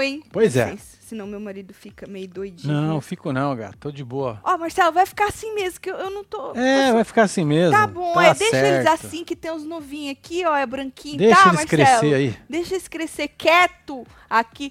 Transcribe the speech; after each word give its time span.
Hein? 0.00 0.22
Pois 0.30 0.56
é. 0.56 0.76
Senão 1.00 1.26
meu 1.26 1.40
marido 1.40 1.72
fica 1.72 2.06
meio 2.06 2.28
doidinho. 2.28 2.70
Não, 2.70 3.00
fico 3.00 3.32
não, 3.32 3.56
gato. 3.56 3.78
Tô 3.78 3.90
de 3.90 4.04
boa. 4.04 4.38
Ó, 4.44 4.58
Marcelo, 4.58 4.92
vai 4.92 5.06
ficar 5.06 5.28
assim 5.28 5.54
mesmo, 5.54 5.80
que 5.80 5.90
eu, 5.90 5.94
eu 5.96 6.10
não 6.10 6.22
tô. 6.22 6.52
É, 6.54 6.88
tô... 6.88 6.94
vai 6.96 7.04
ficar 7.04 7.22
assim 7.22 7.46
mesmo. 7.46 7.72
Tá 7.72 7.86
bom, 7.86 8.12
tá 8.12 8.24
é, 8.26 8.34
deixa 8.34 8.50
certo. 8.50 8.74
eles 8.74 8.86
assim, 9.04 9.24
que 9.24 9.34
tem 9.34 9.50
uns 9.50 9.64
novinhos 9.64 10.12
aqui, 10.12 10.44
ó, 10.44 10.54
é 10.54 10.66
branquinho, 10.66 11.16
Deixa 11.16 11.34
tá, 11.34 11.48
eles 11.48 11.60
Marcelo? 11.60 11.82
crescer 11.84 12.14
aí. 12.14 12.36
Deixa 12.48 12.74
eles 12.74 12.88
crescer 12.88 13.28
quieto 13.28 14.06
aqui. 14.28 14.70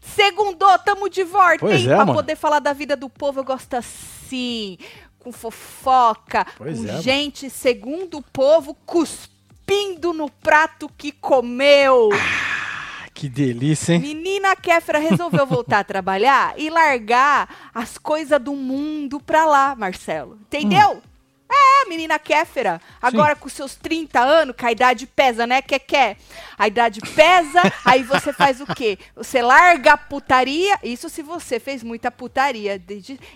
Segundou, 0.00 0.78
tamo 0.78 1.08
de 1.08 1.24
volta, 1.24 1.58
Pois 1.58 1.80
hein? 1.80 1.86
é, 1.86 1.94
pra 1.96 2.04
mano. 2.06 2.14
poder 2.14 2.36
falar 2.36 2.58
da 2.60 2.72
vida 2.72 2.94
do 2.96 3.08
povo, 3.08 3.40
eu 3.40 3.44
gosto 3.44 3.74
assim, 3.74 4.78
com 5.18 5.32
fofoca, 5.32 6.46
Pois 6.56 6.78
com 6.78 6.84
é, 6.84 6.92
mano. 6.92 7.02
gente, 7.02 7.50
segundo 7.50 8.18
o 8.18 8.22
povo, 8.22 8.76
cuspindo 8.86 10.12
no 10.12 10.30
prato 10.30 10.88
que 10.96 11.10
comeu. 11.12 12.08
Ah, 12.12 12.61
que 13.22 13.28
delícia, 13.28 13.92
hein? 13.92 14.00
Menina 14.00 14.56
Kéfera 14.56 14.98
resolveu 14.98 15.46
voltar 15.46 15.78
a 15.78 15.84
trabalhar 15.84 16.54
e 16.58 16.68
largar 16.68 17.70
as 17.72 17.96
coisas 17.96 18.40
do 18.40 18.52
mundo 18.52 19.20
pra 19.20 19.46
lá, 19.46 19.76
Marcelo. 19.76 20.40
Entendeu? 20.40 21.00
É, 21.48 21.88
menina 21.88 22.18
Kéfera. 22.18 22.80
Agora 23.00 23.36
com 23.36 23.48
seus 23.48 23.76
30 23.76 24.18
anos, 24.18 24.56
que 24.56 24.66
a 24.66 24.72
idade 24.72 25.06
pesa, 25.06 25.46
né? 25.46 25.62
Quer? 25.62 26.16
A 26.58 26.66
idade 26.66 27.00
pesa, 27.14 27.62
aí 27.86 28.02
você 28.02 28.32
faz 28.32 28.60
o 28.60 28.66
quê? 28.66 28.98
Você 29.14 29.40
larga 29.40 29.92
a 29.92 29.96
putaria. 29.96 30.76
Isso 30.82 31.08
se 31.08 31.22
você 31.22 31.60
fez 31.60 31.84
muita 31.84 32.10
putaria. 32.10 32.82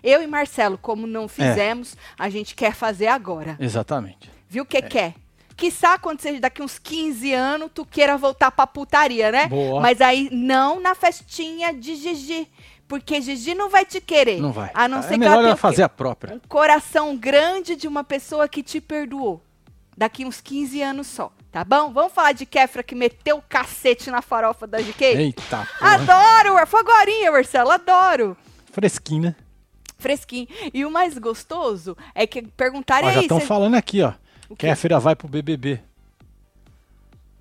Eu 0.03 0.21
e 0.21 0.27
Marcelo, 0.27 0.77
como 0.77 1.07
não 1.07 1.29
fizemos, 1.29 1.97
a 2.19 2.29
gente 2.29 2.57
quer 2.57 2.75
fazer 2.75 3.07
agora. 3.07 3.57
Exatamente. 3.61 4.29
Viu 4.49 4.65
o 4.65 4.67
que 4.67 4.83
quer? 4.83 5.15
Quiçá 5.57 5.99
quando 5.99 6.21
seja 6.21 6.39
daqui 6.41 6.63
uns 6.63 6.79
15 6.79 7.33
anos, 7.33 7.71
tu 7.75 7.85
queira 7.87 8.17
voltar 8.19 8.51
pra 8.51 8.67
putaria, 8.67 9.33
né? 9.33 9.47
Boa. 9.47 9.81
Mas 9.81 10.01
aí 10.01 10.29
não 10.31 10.79
na 10.81 10.95
festinha 10.95 11.73
de 11.73 11.97
Gigi. 11.97 12.47
Porque 12.87 13.21
Gigi 13.21 13.55
não 13.55 13.69
vai 13.71 13.85
te 13.85 14.01
querer. 14.01 14.41
Não 14.41 14.53
vai. 14.53 14.71
A 14.75 14.87
não 14.87 14.99
é 14.99 15.03
ser 15.03 15.15
que 15.15 15.19
melhor 15.19 15.33
ela 15.33 15.41
tenha 15.43 15.49
ela 15.51 15.57
fazer 15.57 15.83
a 15.83 15.89
própria. 15.89 16.35
um 16.35 16.41
coração 16.47 17.17
grande 17.17 17.75
de 17.75 17.89
uma 17.89 18.05
pessoa 18.05 18.47
que 18.49 18.63
te 18.63 18.81
perdoou. 18.81 19.43
Daqui 19.97 20.27
uns 20.27 20.43
15 20.43 20.83
anos 20.83 21.07
só, 21.07 21.33
tá 21.51 21.65
bom? 21.65 21.91
Vamos 21.91 22.13
falar 22.13 22.33
de 22.33 22.45
Kefra 22.45 22.83
que 22.83 22.95
meteu 22.95 23.39
o 23.39 23.43
cacete 23.49 24.11
na 24.11 24.21
farofa 24.21 24.67
da 24.67 24.79
GK? 24.79 25.05
Eita, 25.17 25.67
porra. 25.79 25.95
Adoro! 25.95 26.67
Foi 26.67 26.81
agorinha, 26.81 27.33
Marcelo, 27.33 27.71
adoro! 27.71 28.37
Fresquinho, 28.71 29.23
né? 29.23 29.37
Fresquinho. 29.99 30.47
E 30.75 30.85
o 30.85 30.91
mais 30.91 31.17
gostoso 31.17 31.97
é 32.15 32.27
que 32.27 32.43
perguntaram 32.43 33.09
Ó, 33.09 33.11
já 33.11 33.21
aí, 33.21 33.25
estão 33.25 33.41
cê- 33.41 33.47
falando 33.47 33.75
aqui, 33.75 34.03
ó. 34.03 34.13
O 34.49 34.57
quê? 34.57 34.67
Kéfera 34.69 34.99
vai 35.01 35.15
pro 35.17 35.29
BBB. 35.29 35.81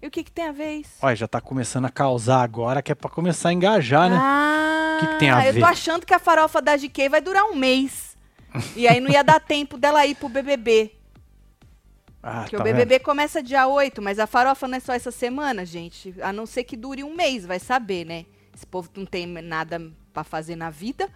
e 0.02 0.08
o 0.08 0.12
que, 0.12 0.24
que 0.24 0.32
tem 0.32 0.48
a 0.48 0.52
ver 0.52 0.74
isso? 0.78 0.94
Olha, 1.02 1.16
já 1.16 1.28
tá 1.28 1.40
começando 1.42 1.86
a 1.86 1.90
causar 1.90 2.42
agora, 2.42 2.82
que 2.82 2.92
é 2.92 2.96
pra 2.96 3.10
começar 3.10 3.50
a 3.50 3.54
engajar, 3.54 4.10
né? 4.10 4.18
Ah, 4.20 4.98
Que 5.00 5.08
que 5.08 5.20
tem 5.20 5.30
a 5.32 5.46
eu 5.48 5.54
ver? 5.54 5.60
tô 5.60 5.66
achando 5.66 6.06
que 6.06 6.14
a 6.14 6.20
farofa 6.20 6.62
da 6.62 6.76
GK 6.78 7.10
vai 7.10 7.22
durar 7.22 7.44
um 7.46 7.56
mês. 7.56 8.16
e 8.76 8.88
aí 8.88 9.00
não 9.00 9.10
ia 9.10 9.24
dar 9.24 9.40
tempo 9.42 9.78
dela 9.78 10.06
ir 10.06 10.16
pro 10.16 10.30
BBB. 10.30 10.92
Ah, 12.24 12.42
Porque 12.42 12.56
tá 12.58 12.62
o 12.62 12.66
BBB 12.66 13.00
começa 13.00 13.42
dia 13.44 13.68
8, 13.68 14.02
mas 14.02 14.18
a 14.18 14.26
farofa 14.26 14.68
não 14.68 14.78
é 14.78 14.80
só 14.80 14.94
essa 14.94 15.12
semana, 15.12 15.64
gente. 15.66 16.16
A 16.22 16.34
não 16.34 16.46
ser 16.48 16.64
que 16.64 16.76
dure 16.76 17.04
um 17.04 17.14
mês, 17.16 17.46
vai 17.46 17.60
saber, 17.60 18.04
né? 18.06 18.26
Esse 18.56 18.66
povo 18.66 18.90
não 18.96 19.06
tem 19.06 19.28
nada 19.28 19.80
pra 20.12 20.24
fazer 20.24 20.56
na 20.56 20.70
vida. 20.72 21.08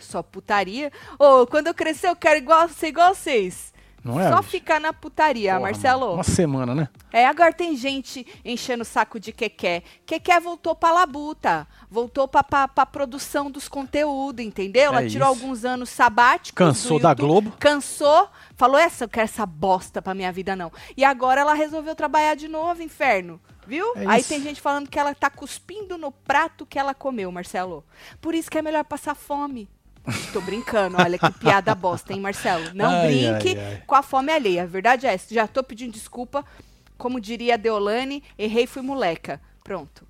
Só 0.00 0.20
putaria. 0.22 0.90
Ô, 1.18 1.46
quando 1.46 1.68
eu 1.68 1.74
crescer, 1.74 2.08
eu 2.08 2.16
quero 2.16 2.38
igual, 2.38 2.68
ser 2.68 2.88
igual 2.88 3.14
vocês. 3.14 3.72
Não 4.08 4.18
é, 4.20 4.28
Só 4.30 4.38
bicho? 4.38 4.48
ficar 4.50 4.80
na 4.80 4.92
putaria, 4.92 5.52
Porra, 5.52 5.60
Marcelo. 5.62 6.00
mano, 6.00 6.14
Uma 6.14 6.24
semana, 6.24 6.74
né? 6.74 6.88
É, 7.12 7.26
agora 7.26 7.52
tem 7.52 7.76
gente 7.76 8.26
enchendo 8.44 8.82
o 8.82 8.86
saco 8.86 9.20
de 9.20 9.32
Keké. 9.32 9.82
Keké 10.06 10.40
voltou 10.40 10.74
pra 10.74 10.90
labuta. 10.92 11.66
Voltou 11.90 12.26
pra, 12.26 12.42
pra, 12.42 12.66
pra 12.66 12.86
produção 12.86 13.50
dos 13.50 13.68
conteúdos, 13.68 14.44
entendeu? 14.44 14.84
Ela 14.92 15.04
É 15.04 15.08
tirou 15.08 15.30
isso. 15.30 15.42
alguns 15.42 15.64
anos 15.64 15.90
sabáticos. 15.90 16.56
Cansou 16.56 16.98
da 16.98 17.12
Globo. 17.12 17.52
Cansou. 17.58 18.28
Falou, 18.56 18.78
essa, 18.78 19.04
eu 19.04 19.08
quero 19.08 19.24
essa 19.24 19.44
bosta 19.44 20.00
pra 20.00 20.14
minha 20.14 20.32
vida, 20.32 20.56
não. 20.56 20.72
E 20.96 21.04
agora 21.04 21.42
ela 21.42 21.54
resolveu 21.54 21.94
trabalhar 21.94 22.34
de 22.34 22.48
novo, 22.48 22.82
inferno. 22.82 23.38
Viu? 23.66 23.92
É 23.96 24.06
Aí 24.06 24.24
tem 24.24 24.42
gente 24.42 24.60
falando 24.62 24.88
que 24.88 24.98
ela 24.98 25.14
tá 25.14 25.28
cuspindo 25.28 25.98
no 25.98 26.10
prato 26.10 26.64
que 26.64 26.78
ela 26.78 26.94
comeu, 26.94 27.30
Marcelo. 27.30 27.84
Por 28.20 28.34
isso 28.34 28.50
que 28.50 28.56
é 28.56 28.62
melhor 28.62 28.82
passar 28.84 29.14
fome. 29.14 29.68
Tô 30.32 30.40
brincando, 30.40 30.96
olha 31.00 31.18
que 31.18 31.30
piada 31.32 31.74
bosta, 31.74 32.12
hein, 32.12 32.20
Marcelo? 32.20 32.70
Não 32.74 32.90
Ai, 32.90 33.06
brinque 33.08 33.58
ai, 33.58 33.66
ai. 33.74 33.82
com 33.86 33.94
a 33.94 34.02
fome 34.02 34.32
alheia. 34.32 34.62
A 34.62 34.66
verdade 34.66 35.06
é 35.06 35.14
essa. 35.14 35.32
Já 35.34 35.46
tô 35.46 35.62
pedindo 35.62 35.92
desculpa. 35.92 36.44
Como 36.96 37.20
diria 37.20 37.54
a 37.54 37.56
Deolane, 37.56 38.22
errei, 38.38 38.66
fui 38.66 38.82
moleca. 38.82 39.40
Pronto. 39.62 40.06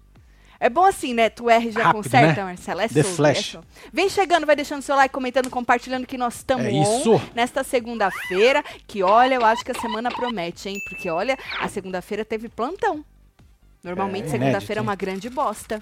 É 0.60 0.68
bom 0.68 0.84
assim, 0.84 1.14
né? 1.14 1.28
Tu 1.30 1.48
erra 1.48 1.64
e 1.66 1.70
já 1.70 1.82
Rápido, 1.84 2.02
conserta, 2.02 2.40
né? 2.40 2.44
Marcelo. 2.44 2.80
É 2.80 2.88
The 2.88 3.02
solto, 3.02 3.16
Flash. 3.16 3.38
é 3.38 3.42
solto. 3.42 3.68
Vem 3.92 4.08
chegando, 4.08 4.44
vai 4.46 4.56
deixando 4.56 4.82
seu 4.82 4.96
like, 4.96 5.14
comentando, 5.14 5.48
compartilhando 5.50 6.06
que 6.06 6.18
nós 6.18 6.36
estamos 6.36 6.66
É 6.66 6.70
on 6.70 7.20
nesta 7.34 7.62
segunda-feira. 7.62 8.64
Que 8.86 9.02
olha, 9.02 9.36
eu 9.36 9.44
acho 9.44 9.64
que 9.64 9.70
a 9.70 9.80
semana 9.80 10.10
promete, 10.10 10.68
hein? 10.68 10.76
Porque 10.88 11.08
olha, 11.08 11.36
a 11.60 11.68
segunda-feira 11.68 12.24
teve 12.24 12.48
plantão. 12.48 13.04
Normalmente, 13.84 14.26
É, 14.26 14.30
segunda-feira 14.30 14.80
é 14.80 14.82
uma 14.82 14.96
grande 14.96 15.30
bosta. 15.30 15.78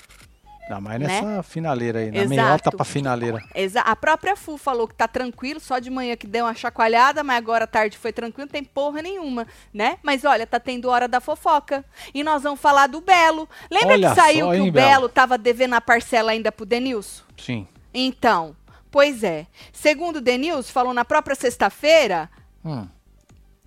Ainda 0.69 0.81
mais 0.81 1.01
Né? 1.01 1.07
nessa 1.07 1.43
finaleira 1.45 2.01
aí, 2.01 2.11
na 2.11 2.17
Exato. 2.19 2.29
meiota 2.31 2.73
pra 2.73 2.85
finaleira. 2.85 3.43
Exa 3.55 3.81
a 3.83 3.95
própria 3.95 4.35
Fu 4.35 4.59
falou 4.59 4.89
que 4.89 4.95
tá 4.95 5.07
tranquilo, 5.07 5.61
só 5.61 5.79
de 5.79 5.91
manhã 5.91 6.17
que 6.17 6.27
deu 6.27 6.45
uma 6.45 6.55
chacoalhada, 6.55 7.23
mas 7.23 7.37
agora 7.37 7.65
à 7.65 7.67
tarde 7.69 7.97
foi 7.97 8.13
tranquilo, 8.13 8.47
não 8.47 8.53
tem 8.53 8.65
porra 8.65 9.01
nenhuma, 9.01 9.47
né? 9.73 9.99
Mas 10.03 10.25
olha, 10.25 10.45
tá 10.47 10.59
tendo 10.59 10.89
hora 10.89 11.07
da 11.07 11.21
fofoca. 11.21 11.85
E 12.13 12.25
nós 12.25 12.43
vamos 12.43 12.59
falar 12.61 12.89
do 12.89 13.01
Belo. 13.01 13.49
Lembra 13.71 13.93
Olha 13.95 14.09
que 14.11 14.15
saiu 14.17 14.47
só, 14.47 14.51
que 14.53 14.57
hein, 14.59 14.69
o 14.69 14.73
Belo 14.73 14.91
Belo? 15.03 15.09
tava 15.09 15.39
devendo 15.39 15.75
a 15.75 15.81
parcela 15.81 16.33
ainda 16.33 16.51
pro 16.51 16.67
Denilson? 16.67 17.23
Sim. 17.37 17.69
Então, 17.95 18.57
pois 18.91 19.23
é. 19.23 19.47
Segundo 19.73 20.17
o 20.17 20.21
Denilson, 20.21 20.73
falou 20.73 20.93
na 20.93 21.05
própria 21.05 21.37
sexta-feira 21.37 22.29
Hum. 22.65 22.89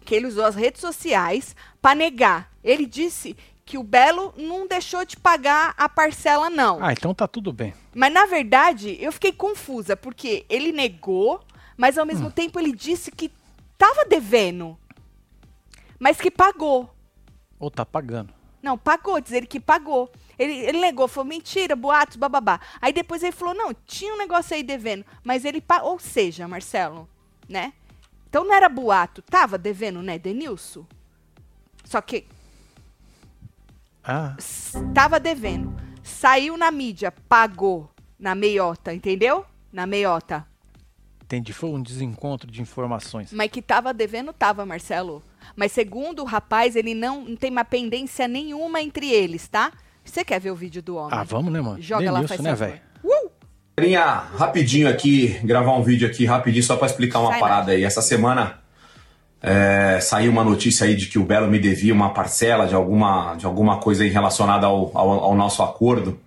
que 0.04 0.14
ele 0.16 0.28
usou 0.28 0.44
as 0.46 0.56
redes 0.56 0.82
sociais 0.82 1.56
para 1.82 1.96
negar. 1.96 2.50
Ele 2.62 2.86
disse 2.86 3.38
que 3.70 3.78
o 3.78 3.84
Belo 3.84 4.34
não 4.36 4.66
deixou 4.68 5.06
de 5.06 5.16
pagar 5.16 5.76
a 5.78 5.88
parcela, 5.88 6.50
não. 6.50 6.84
Ah, 6.84 6.92
então 6.92 7.14
tá 7.14 7.28
tudo 7.28 7.54
bem. 7.54 7.72
Mas 7.94 8.12
na 8.12 8.26
verdade, 8.26 8.98
eu 9.00 9.12
fiquei 9.12 9.32
confusa, 9.32 9.96
porque 9.96 10.44
ele 10.50 10.72
negou, 10.72 11.40
mas 11.78 11.96
ao 11.96 12.04
Hum. 12.04 12.08
mesmo 12.08 12.32
tempo 12.32 12.60
ele 12.60 12.72
disse 12.72 13.12
que 13.12 13.32
tava 13.78 14.06
devendo. 14.06 14.76
Mas 16.00 16.20
que 16.20 16.32
pagou. 16.32 16.90
Ou 17.60 17.70
tá 17.70 17.86
pagando. 17.86 18.34
Não, 18.60 18.76
pagou, 18.76 19.22
diz 19.22 19.34
ele 19.34 19.46
que 19.46 19.60
pagou. 19.60 20.12
Ele, 20.40 20.54
ele 20.66 20.80
negou, 20.80 21.08
falou 21.08 21.30
mentira, 21.30 21.76
boatos, 21.76 22.18
bababá. 22.18 22.60
Aí 22.82 22.92
depois 22.92 23.22
ele 23.22 23.34
falou: 23.34 23.54
não, 23.54 23.72
tinha 23.86 24.16
um 24.16 24.18
negócio 24.18 24.56
aí 24.56 24.64
devendo, 24.64 25.06
mas 25.24 25.46
ele 25.46 25.62
pagou. 25.62 25.92
Ou 25.92 26.00
seja, 26.00 26.48
Marcelo, 26.48 27.08
né? 27.48 27.72
Então 28.28 28.44
não 28.44 28.56
era 28.56 28.68
boato, 28.68 29.22
tava 29.22 29.60
devendo, 29.60 30.02
né, 30.02 30.18
Denilson? 30.18 30.88
Só 31.86 32.02
que 32.02 32.26
Ah, 34.12 34.34
s- 34.40 34.74
tava 34.94 35.20
devendo. 35.20 35.72
Saiu 36.02 36.58
na 36.58 36.72
mídia, 36.72 37.14
pagou 37.30 37.90
na 38.20 38.34
meiota, 38.34 38.92
entendeu? 38.94 39.46
Na 39.72 39.86
meiota. 39.86 40.46
entendi. 41.24 41.54
Foi 41.54 41.70
um 41.70 41.82
desencontro 41.82 42.50
de 42.50 42.60
informações. 42.60 43.32
Mas 43.32 43.52
que 43.52 43.62
tava 43.62 43.94
devendo, 43.94 44.34
tava, 44.34 44.66
Marcelo. 44.66 45.22
Mas 45.56 45.72
segundo 45.72 46.24
o 46.24 46.26
rapaz, 46.26 46.76
ele 46.76 46.96
não, 46.96 47.24
não 47.24 47.36
tem 47.36 47.52
uma 47.52 47.64
pendência 47.64 48.28
nenhuma 48.28 48.82
entre 48.82 49.12
eles, 49.12 49.48
tá? 49.48 49.72
Você 50.04 50.26
quer 50.26 50.40
ver 50.40 50.50
o 50.50 50.56
vídeo 50.56 50.82
do 50.82 50.96
homem? 50.96 51.12
Ah, 51.14 51.24
vamos, 51.24 51.54
né, 51.54 51.62
mano? 51.62 51.80
Joga 51.80 52.12
lá, 52.12 52.28
faz 52.28 52.42
né, 52.42 52.56
velho? 52.56 52.82
Uh! 53.04 53.30
Galerinha, 53.78 54.04
rapidinho 54.06 54.90
aqui, 54.90 55.40
gravar 55.44 55.74
um 55.78 55.84
vídeo 55.84 56.08
aqui 56.08 56.26
rapidinho 56.26 56.64
só 56.64 56.76
pra 56.76 56.88
explicar 56.88 57.20
uma 57.20 57.30
Sai 57.30 57.40
parada 57.40 57.72
aí. 57.74 57.84
Essa 57.84 58.02
semana 58.02 58.60
é, 59.42 60.00
saiu 60.02 60.32
uma 60.32 60.44
notícia 60.44 60.86
aí 60.86 60.96
de 60.96 61.08
que 61.08 61.18
o 61.18 61.24
Belo 61.24 61.48
me 61.48 61.60
devia 61.60 61.94
uma 61.94 62.10
parcela 62.14 62.68
de 62.68 62.76
alguma, 62.76 63.36
de 63.36 63.46
alguma 63.46 63.78
coisa 63.80 64.04
aí 64.04 64.10
relacionada 64.10 64.68
ao, 64.68 64.92
ao, 64.98 65.10
ao 65.26 65.36
nosso 65.36 65.64
acordo. 65.64 66.20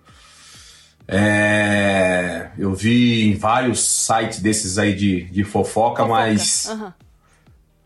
É, 1.07 2.47
eu 2.57 2.73
vi 2.73 3.27
em 3.29 3.35
vários 3.35 3.81
sites 3.83 4.39
desses 4.39 4.77
aí 4.77 4.93
de, 4.95 5.25
de 5.25 5.43
fofoca, 5.43 6.03
Fofoca. 6.03 6.05
mas 6.07 6.67
Aham. 6.69 6.93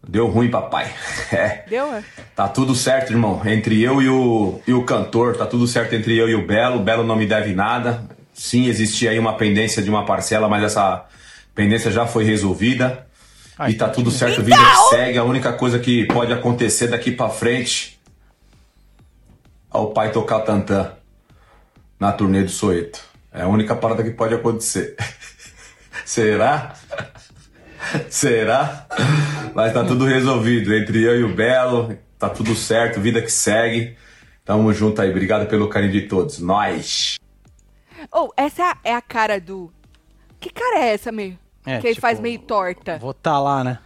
deu 0.08 0.28
ruim, 0.28 0.50
papai. 0.50 0.94
É. 1.32 1.66
Deu? 1.68 1.94
é? 1.94 2.04
Tá 2.36 2.48
tudo 2.48 2.74
certo, 2.76 3.12
irmão. 3.12 3.42
Entre 3.46 3.82
eu 3.82 4.02
e 4.02 4.08
o, 4.08 4.62
e 4.68 4.74
o 4.74 4.84
cantor, 4.84 5.36
tá 5.36 5.46
tudo 5.46 5.68
certo 5.68 5.94
entre 5.94 6.16
eu 6.18 6.30
e 6.30 6.36
o 6.36 6.46
Belo. 6.46 6.78
O 6.78 6.84
Belo 6.84 7.04
não 7.04 7.16
me 7.16 7.26
deve 7.26 7.54
nada. 7.54 8.04
Sim, 8.34 8.68
existia 8.68 9.10
aí 9.10 9.20
uma 9.20 9.34
pendência 9.34 9.82
de 9.82 9.90
uma 9.90 10.06
parcela, 10.06 10.48
mas 10.48 10.64
essa 10.64 11.06
pendência 11.56 11.90
já 11.92 12.06
foi 12.06 12.24
resolvida. 12.24 13.07
Ai, 13.58 13.72
e 13.72 13.76
tá 13.76 13.90
tudo 13.90 14.12
certo, 14.12 14.42
Então! 14.42 14.46
vida 14.46 14.58
que 14.58 14.90
segue. 14.96 15.18
A 15.18 15.24
única 15.24 15.54
coisa 15.54 15.80
que 15.80 16.06
pode 16.06 16.32
acontecer 16.32 16.88
daqui 16.88 17.12
pra 17.12 17.30
frente 17.30 18.00
é 19.74 19.78
o 19.78 19.88
pai 19.88 20.12
tocar 20.12 20.42
tantã 20.42 20.94
na 22.00 22.12
turnê 22.12 22.44
do 22.44 22.52
Soeto. 22.52 23.04
É 23.32 23.42
a 23.44 23.48
única 23.48 23.76
parada 23.76 24.04
que 24.04 24.12
pode 24.12 24.34
acontecer. 24.36 24.96
Será? 26.06 26.74
Será? 28.10 28.88
Mas 29.54 29.74
tá 29.74 29.84
tudo 29.84 30.06
resolvido. 30.06 30.74
Entre 30.74 31.04
eu 31.04 31.20
e 31.20 31.24
o 31.24 31.34
Belo, 31.34 31.98
tá 32.20 32.30
tudo 32.30 32.56
certo, 32.56 33.02
vida 33.02 33.22
que 33.22 33.32
segue. 33.32 33.98
Tamo 34.46 34.72
junto 34.74 35.02
aí. 35.02 35.10
Obrigado 35.10 35.48
pelo 35.48 35.68
carinho 35.68 35.92
de 35.92 36.02
todos. 36.02 36.40
Nós. 36.40 37.18
Ou, 38.12 38.32
essa 38.38 38.78
é 38.84 38.94
a 38.94 39.02
cara 39.02 39.40
do. 39.40 39.72
Que 40.40 40.50
cara 40.50 40.80
é 40.80 40.94
essa, 40.94 41.12
meio? 41.12 41.38
É, 41.68 41.80
que 41.82 41.88
ele 41.88 41.96
tipo, 41.96 42.02
faz 42.02 42.20
meio 42.20 42.40
torta. 42.40 42.98
Vou 42.98 43.14
tá 43.14 43.38
lá, 43.38 43.62
né? 43.64 43.80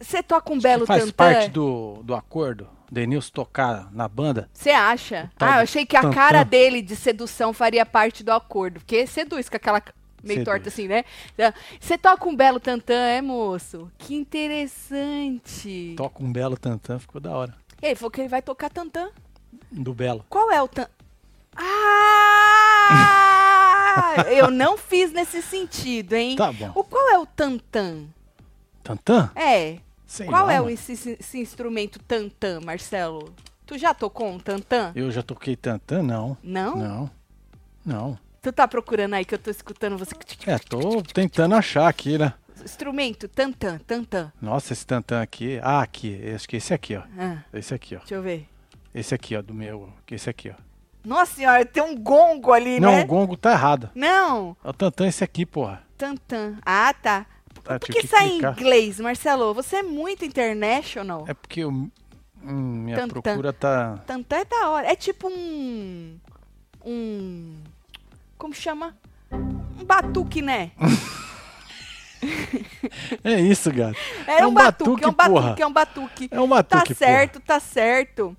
Você 0.00 0.22
toca 0.22 0.50
um 0.52 0.58
belo 0.58 0.86
faz 0.86 1.04
tantã? 1.04 1.12
parte 1.14 1.50
do, 1.50 2.00
do 2.02 2.14
acordo, 2.14 2.68
Denilson 2.90 3.30
tocar 3.32 3.92
na 3.92 4.08
banda. 4.08 4.48
Você 4.52 4.70
acha? 4.70 5.30
Ah, 5.38 5.58
eu 5.58 5.62
achei 5.62 5.84
que 5.84 5.96
a 5.96 6.00
tantã. 6.02 6.14
cara 6.14 6.42
dele 6.42 6.80
de 6.80 6.96
sedução 6.96 7.52
faria 7.52 7.84
parte 7.84 8.24
do 8.24 8.32
acordo. 8.32 8.80
Porque 8.80 9.06
seduz 9.06 9.48
com 9.48 9.56
aquela 9.56 9.82
meio 10.22 10.40
Seduz. 10.40 10.44
torta 10.44 10.68
assim, 10.68 10.88
né? 10.88 11.04
Você 11.78 11.98
toca 11.98 12.26
um 12.28 12.34
belo 12.34 12.58
tantã, 12.58 12.94
é, 12.94 13.20
moço? 13.20 13.90
Que 13.98 14.14
interessante. 14.14 15.94
Toca 15.96 16.22
um 16.22 16.32
belo 16.32 16.56
tantã, 16.56 16.98
ficou 16.98 17.20
da 17.20 17.30
hora. 17.30 17.54
Ele 17.80 17.94
falou 17.94 18.10
que 18.10 18.20
ele 18.20 18.28
vai 18.28 18.40
tocar 18.40 18.70
tantã. 18.70 19.10
Do 19.70 19.92
belo. 19.92 20.24
Qual 20.28 20.50
é 20.50 20.62
o 20.62 20.68
tan... 20.68 20.86
Ah! 21.54 23.40
Eu 24.30 24.50
não 24.50 24.76
fiz 24.76 25.12
nesse 25.12 25.42
sentido, 25.42 26.14
hein? 26.14 26.36
Tá 26.36 26.52
bom. 26.52 26.72
O 26.74 26.84
qual 26.84 27.08
é 27.10 27.18
o 27.18 27.26
tantã? 27.26 28.04
Tantã? 28.82 29.30
É. 29.34 29.78
Sei 30.06 30.26
qual 30.26 30.46
lá, 30.46 30.52
é 30.52 30.60
o, 30.60 30.68
esse, 30.68 30.92
esse 30.92 31.38
instrumento 31.38 31.98
tantã, 32.00 32.60
Marcelo? 32.60 33.34
Tu 33.64 33.78
já 33.78 33.94
tocou 33.94 34.28
um 34.28 34.38
tantã? 34.38 34.92
Eu 34.94 35.10
já 35.10 35.22
toquei 35.22 35.56
tantã? 35.56 36.02
Não. 36.02 36.36
Não? 36.42 36.76
Não. 36.76 37.10
Não. 37.84 38.18
Tu 38.42 38.52
tá 38.52 38.66
procurando 38.66 39.14
aí 39.14 39.24
que 39.24 39.34
eu 39.34 39.38
tô 39.38 39.50
escutando 39.50 39.96
você. 39.96 40.14
É, 40.46 40.58
tô 40.58 41.00
tentando 41.02 41.54
achar 41.54 41.88
aqui, 41.88 42.18
né? 42.18 42.34
Instrumento, 42.62 43.28
tantã, 43.28 43.80
tantã. 43.86 44.32
Nossa, 44.40 44.72
esse 44.72 44.84
tantã 44.86 45.22
aqui. 45.22 45.58
Ah, 45.62 45.80
aqui. 45.80 46.20
Acho 46.34 46.48
que 46.48 46.56
esse 46.56 46.74
aqui, 46.74 46.96
ó. 46.96 47.02
Ah, 47.18 47.38
Esse 47.52 47.72
aqui, 47.74 47.96
ó. 47.96 47.98
deixa 48.00 48.14
eu 48.16 48.22
ver. 48.22 48.48
Esse 48.94 49.14
aqui, 49.14 49.36
ó, 49.36 49.42
do 49.42 49.54
meu. 49.54 49.92
Esse 50.10 50.28
aqui, 50.28 50.50
ó. 50.50 50.54
Nossa 51.04 51.34
senhora, 51.34 51.64
tem 51.66 51.82
um 51.82 51.96
gongo 51.96 52.52
ali, 52.52 52.78
Não, 52.78 52.92
né? 52.92 53.02
o 53.02 53.06
gongo 53.06 53.36
tá 53.36 53.52
errado. 53.52 53.90
Não, 53.94 54.56
É 54.64 54.68
o 54.68 54.72
tantã 54.72 55.06
esse 55.06 55.24
aqui, 55.24 55.44
porra. 55.44 55.82
tantã. 55.98 56.54
Ah, 56.64 56.94
tá. 56.94 57.26
Ah, 57.66 57.78
Por 57.78 57.88
que 57.90 58.00
que 58.02 58.06
sai 58.06 58.28
em 58.28 58.38
inglês, 58.38 58.98
Marcelo? 59.00 59.52
Você 59.54 59.76
é 59.76 59.82
muito 59.82 60.24
international. 60.24 61.24
É 61.28 61.34
porque 61.34 61.60
eu- 61.60 61.70
hum, 61.70 61.90
minha 62.42 62.96
Tantã. 62.96 63.20
procura 63.20 63.52
tá. 63.52 63.98
Tantã 64.06 64.36
é 64.38 64.44
da 64.44 64.68
hora. 64.68 64.90
É 64.90 64.96
tipo 64.96 65.28
um. 65.28 66.18
Um. 66.84 67.54
Como 68.36 68.52
chama? 68.54 68.96
Um 69.30 69.84
batuque, 69.84 70.42
né? 70.42 70.72
É 73.24 73.40
isso, 73.40 73.72
gato. 73.72 73.96
É, 74.26 74.40
É 74.40 74.46
um, 74.46 74.50
um 74.50 74.54
batuque, 74.54 75.04
é 75.04 75.08
um 75.08 75.12
batuque, 75.12 75.30
porra. 75.34 75.42
batuque, 75.48 75.62
é 75.62 75.66
um 75.66 75.72
batuque. 75.72 76.28
É 76.30 76.40
um 76.40 76.48
Tá 76.48 76.54
batuque, 76.62 76.94
certo, 76.94 77.40
tá 77.40 77.58
certo. 77.60 78.36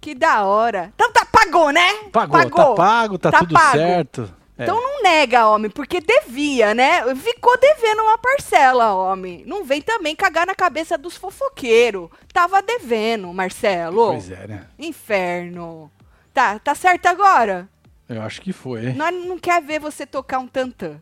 Que 0.00 0.14
da 0.14 0.44
hora. 0.44 0.92
Então 0.94 1.12
tá, 1.12 1.26
pagou, 1.26 1.70
né? 1.70 1.92
porra. 2.12 2.28
Pagou, 2.28 2.50
tá 2.50 2.74
pago, 2.74 3.18
tá, 3.18 3.30
Tá 3.30 3.38
tudo 3.40 3.54
pago. 3.54 3.76
certo. 3.76 4.34
É. 4.56 4.64
Então 4.64 4.80
não 4.80 5.02
nega, 5.02 5.46
homem, 5.48 5.70
porque 5.70 6.00
devia, 6.00 6.74
né? 6.74 7.14
Ficou 7.14 7.56
devendo 7.58 8.02
uma 8.02 8.18
parcela, 8.18 8.92
homem. 8.92 9.44
Não 9.46 9.64
vem 9.64 9.80
também 9.80 10.16
cagar 10.16 10.46
na 10.46 10.54
cabeça 10.54 10.98
dos 10.98 11.16
fofoqueiros. 11.16 12.08
Tava 12.32 12.60
devendo, 12.60 13.32
Marcelo. 13.32 14.08
Pois 14.08 14.30
é, 14.30 14.46
né? 14.48 14.66
Inferno. 14.78 15.90
Tá, 16.34 16.58
tá 16.58 16.74
certo 16.74 17.06
agora? 17.06 17.68
Eu 18.08 18.22
acho 18.22 18.40
que 18.40 18.52
foi, 18.52 18.86
hein? 18.86 18.94
Nós 18.94 19.14
não 19.14 19.38
quer 19.38 19.62
ver 19.62 19.78
você 19.78 20.04
tocar 20.06 20.38
um 20.38 20.46
tantã. 20.48 21.00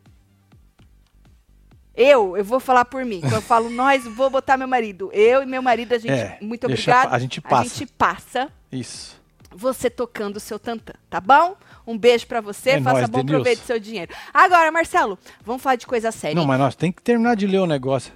Eu, 1.96 2.37
eu 2.37 2.44
vou 2.44 2.60
falar 2.60 2.84
por 2.84 3.04
mim. 3.04 3.20
Quando 3.20 3.32
eu 3.34 3.43
falo 3.43 3.70
nós, 3.70 4.04
vou 4.04 4.28
botar 4.28 4.56
meu 4.56 4.69
marido. 4.69 5.10
Eu 5.12 5.43
e 5.43 5.46
meu 5.46 5.62
marido, 5.62 5.94
a 5.94 5.98
gente, 5.98 6.12
É, 6.12 6.38
muito 6.43 6.64
obrigado. 6.66 7.12
a 7.12 7.19
gente 7.19 7.40
passa. 7.40 7.56
A 7.62 7.64
gente 7.64 7.87
passa 7.87 8.52
Isso. 8.70 9.20
você 9.50 9.88
tocando 9.88 10.37
o 10.37 10.40
seu 10.40 10.58
tantã, 10.58 10.93
tá 11.08 11.20
bom? 11.20 11.56
Um 11.87 11.96
beijo 11.96 12.26
pra 12.26 12.40
você, 12.40 12.70
É 12.70 12.81
faça 12.82 12.98
nóis, 12.98 13.08
bom 13.08 13.19
Denilson. 13.19 13.34
proveito 13.37 13.60
do 13.60 13.66
seu 13.66 13.78
dinheiro. 13.81 14.12
Agora, 14.34 14.70
Marcelo, 14.72 15.19
vamos 15.44 15.62
falar 15.62 15.76
de 15.76 15.87
coisa 15.87 16.10
séria. 16.12 16.34
Não, 16.34 16.44
mas 16.44 16.58
nós 16.58 16.75
tem 16.75 16.90
que 16.93 17.00
terminar 17.00 17.37
de 17.37 17.46
ler 17.46 17.60
o 17.60 17.66
negócio. 17.66 18.12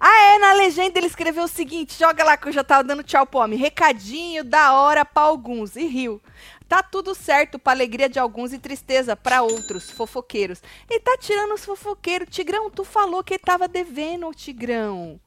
Ah, 0.00 0.18
é, 0.34 0.38
na 0.38 0.54
legenda 0.54 0.98
ele 0.98 1.06
escreveu 1.06 1.44
o 1.44 1.48
seguinte, 1.48 1.94
joga 1.98 2.24
lá 2.24 2.38
que 2.38 2.48
eu 2.48 2.52
já 2.52 2.64
tava 2.64 2.82
dando 2.82 3.02
tchau 3.02 3.26
pro 3.26 3.40
homem. 3.40 3.58
Recadinho 3.58 4.42
da 4.42 4.72
hora 4.72 5.04
pra 5.04 5.24
alguns, 5.24 5.76
e 5.76 5.86
riu. 5.86 6.22
Tá 6.68 6.82
tudo 6.82 7.14
certo 7.14 7.58
pra 7.58 7.72
alegria 7.72 8.08
de 8.08 8.18
alguns 8.18 8.52
e 8.52 8.58
tristeza 8.58 9.14
pra 9.14 9.42
outros, 9.42 9.90
fofoqueiros. 9.90 10.62
Ele 10.88 11.00
tá 11.00 11.16
tirando 11.18 11.52
os 11.54 11.64
fofoqueiros. 11.64 12.28
Tigrão, 12.30 12.70
tu 12.70 12.84
falou 12.84 13.22
que 13.22 13.34
ele 13.34 13.42
tava 13.44 13.68
devendo, 13.68 14.26
ô 14.26 14.34
Tigrão. 14.34 15.20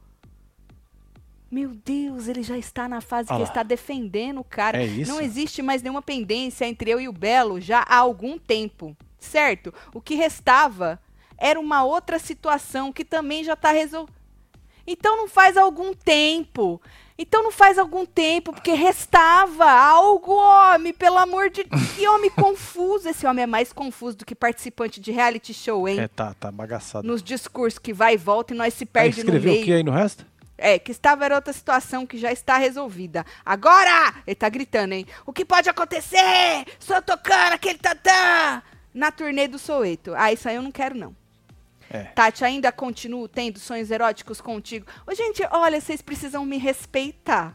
Meu 1.49 1.69
Deus, 1.69 2.27
ele 2.27 2.43
já 2.43 2.57
está 2.57 2.89
na 2.89 2.99
fase 2.99 3.27
que 3.27 3.33
Olha 3.33 3.39
ele 3.39 3.45
lá. 3.45 3.49
está 3.51 3.63
defendendo 3.63 4.39
o 4.39 4.43
cara. 4.43 4.81
É 4.81 4.85
isso? 4.85 5.11
Não 5.11 5.21
existe 5.21 5.61
mais 5.61 5.81
nenhuma 5.81 6.01
pendência 6.01 6.65
entre 6.65 6.91
eu 6.91 6.99
e 6.99 7.07
o 7.07 7.13
Belo 7.13 7.61
já 7.61 7.85
há 7.87 7.97
algum 7.97 8.37
tempo, 8.37 8.97
certo? 9.17 9.73
O 9.93 10.01
que 10.01 10.15
restava 10.15 10.99
era 11.37 11.59
uma 11.59 11.85
outra 11.85 12.19
situação 12.19 12.91
que 12.91 13.05
também 13.05 13.43
já 13.43 13.53
está 13.53 13.71
resolvida. 13.71 14.17
Então 14.85 15.15
não 15.15 15.27
faz 15.27 15.55
algum 15.55 15.93
tempo. 15.93 16.81
Então 17.19 17.41
não 17.41 17.51
faz 17.51 17.79
algum 17.79 18.05
tempo, 18.05 18.53
porque 18.53 18.73
restava 18.73 19.69
algo, 19.69 20.33
homem, 20.33 20.93
pelo 20.93 21.17
amor 21.17 21.49
de 21.49 21.63
Que 21.63 22.07
homem 22.07 22.29
confuso. 22.35 23.09
Esse 23.09 23.25
homem 23.25 23.43
é 23.43 23.47
mais 23.47 23.73
confuso 23.73 24.17
do 24.17 24.25
que 24.25 24.35
participante 24.35 25.01
de 25.01 25.11
reality 25.11 25.53
show, 25.53 25.87
hein? 25.87 25.99
É, 25.99 26.07
tá, 26.07 26.33
tá 26.39 26.51
bagaçado. 26.51 27.07
Nos 27.07 27.23
discursos 27.23 27.79
que 27.79 27.91
vai 27.91 28.13
e 28.13 28.17
volta 28.17 28.53
e 28.53 28.57
nós 28.57 28.73
se 28.73 28.85
perde 28.85 29.23
no 29.23 29.29
escreveu 29.29 29.51
meio. 29.51 29.63
o 29.63 29.65
que 29.65 29.73
aí 29.73 29.83
no 29.83 29.91
resto? 29.91 30.25
É, 30.59 30.79
que 30.79 30.91
estava 30.91 31.23
era 31.25 31.35
outra 31.35 31.53
situação 31.53 32.05
que 32.05 32.17
já 32.17 32.31
está 32.31 32.57
resolvida. 32.57 33.25
Agora! 33.45 34.13
Ele 34.25 34.35
tá 34.35 34.49
gritando, 34.49 34.93
hein? 34.93 35.05
O 35.25 35.31
que 35.31 35.45
pode 35.45 35.69
acontecer? 35.69 36.65
Sou 36.79 37.01
tocando 37.01 37.53
aquele 37.53 37.77
tantã! 37.77 38.61
Na 38.93 39.11
turnê 39.11 39.47
do 39.47 39.59
Soweto. 39.59 40.13
Ah, 40.15 40.33
isso 40.33 40.49
aí 40.49 40.55
eu 40.55 40.61
não 40.63 40.71
quero, 40.71 40.95
não. 40.95 41.15
É. 41.89 42.03
Tati, 42.03 42.43
ainda 42.43 42.71
continuo 42.71 43.27
tendo 43.27 43.59
sonhos 43.59 43.91
eróticos 43.91 44.41
contigo. 44.41 44.85
Ô, 45.05 45.13
gente, 45.13 45.41
olha, 45.51 45.79
vocês 45.79 46.01
precisam 46.01 46.45
me 46.45 46.57
respeitar. 46.57 47.51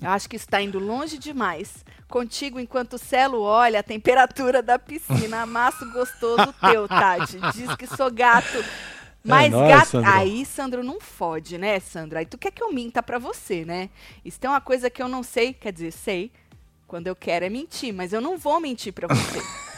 Eu 0.00 0.08
acho 0.10 0.28
que 0.28 0.36
está 0.36 0.60
indo 0.60 0.78
longe 0.78 1.18
demais. 1.18 1.84
Contigo, 2.08 2.58
enquanto 2.58 2.94
o 2.94 2.98
Celo 2.98 3.40
olha 3.40 3.80
a 3.80 3.82
temperatura 3.82 4.62
da 4.62 4.78
piscina. 4.78 5.42
Amasso 5.42 5.90
gostoso 5.92 6.54
teu, 6.70 6.88
Tati. 6.88 7.38
Diz 7.54 7.74
que 7.76 7.86
sou 7.86 8.10
gato. 8.10 8.64
Mas 9.24 9.52
nóis, 9.52 9.68
gato. 9.68 10.02
Aí, 10.04 10.44
Sandro, 10.44 10.82
não 10.82 11.00
fode, 11.00 11.56
né, 11.56 11.78
Sandro? 11.78 12.18
Aí 12.18 12.26
tu 12.26 12.36
quer 12.36 12.50
que 12.50 12.62
eu 12.62 12.72
minta 12.72 13.02
pra 13.02 13.18
você, 13.18 13.64
né? 13.64 13.88
Isso 14.24 14.38
é 14.42 14.48
uma 14.48 14.60
coisa 14.60 14.90
que 14.90 15.02
eu 15.02 15.08
não 15.08 15.22
sei. 15.22 15.52
Quer 15.52 15.72
dizer, 15.72 15.92
sei. 15.92 16.32
Quando 16.88 17.06
eu 17.06 17.16
quero 17.16 17.44
é 17.44 17.48
mentir, 17.48 17.94
mas 17.94 18.12
eu 18.12 18.20
não 18.20 18.36
vou 18.36 18.60
mentir 18.60 18.92
pra 18.92 19.08
você. 19.08 19.40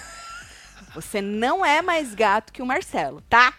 você 0.95 1.21
não 1.21 1.65
é 1.65 1.83
mais 1.83 2.15
gato 2.15 2.53
que 2.53 2.63
o 2.63 2.67
Marcelo, 2.67 3.21
tá? 3.29 3.53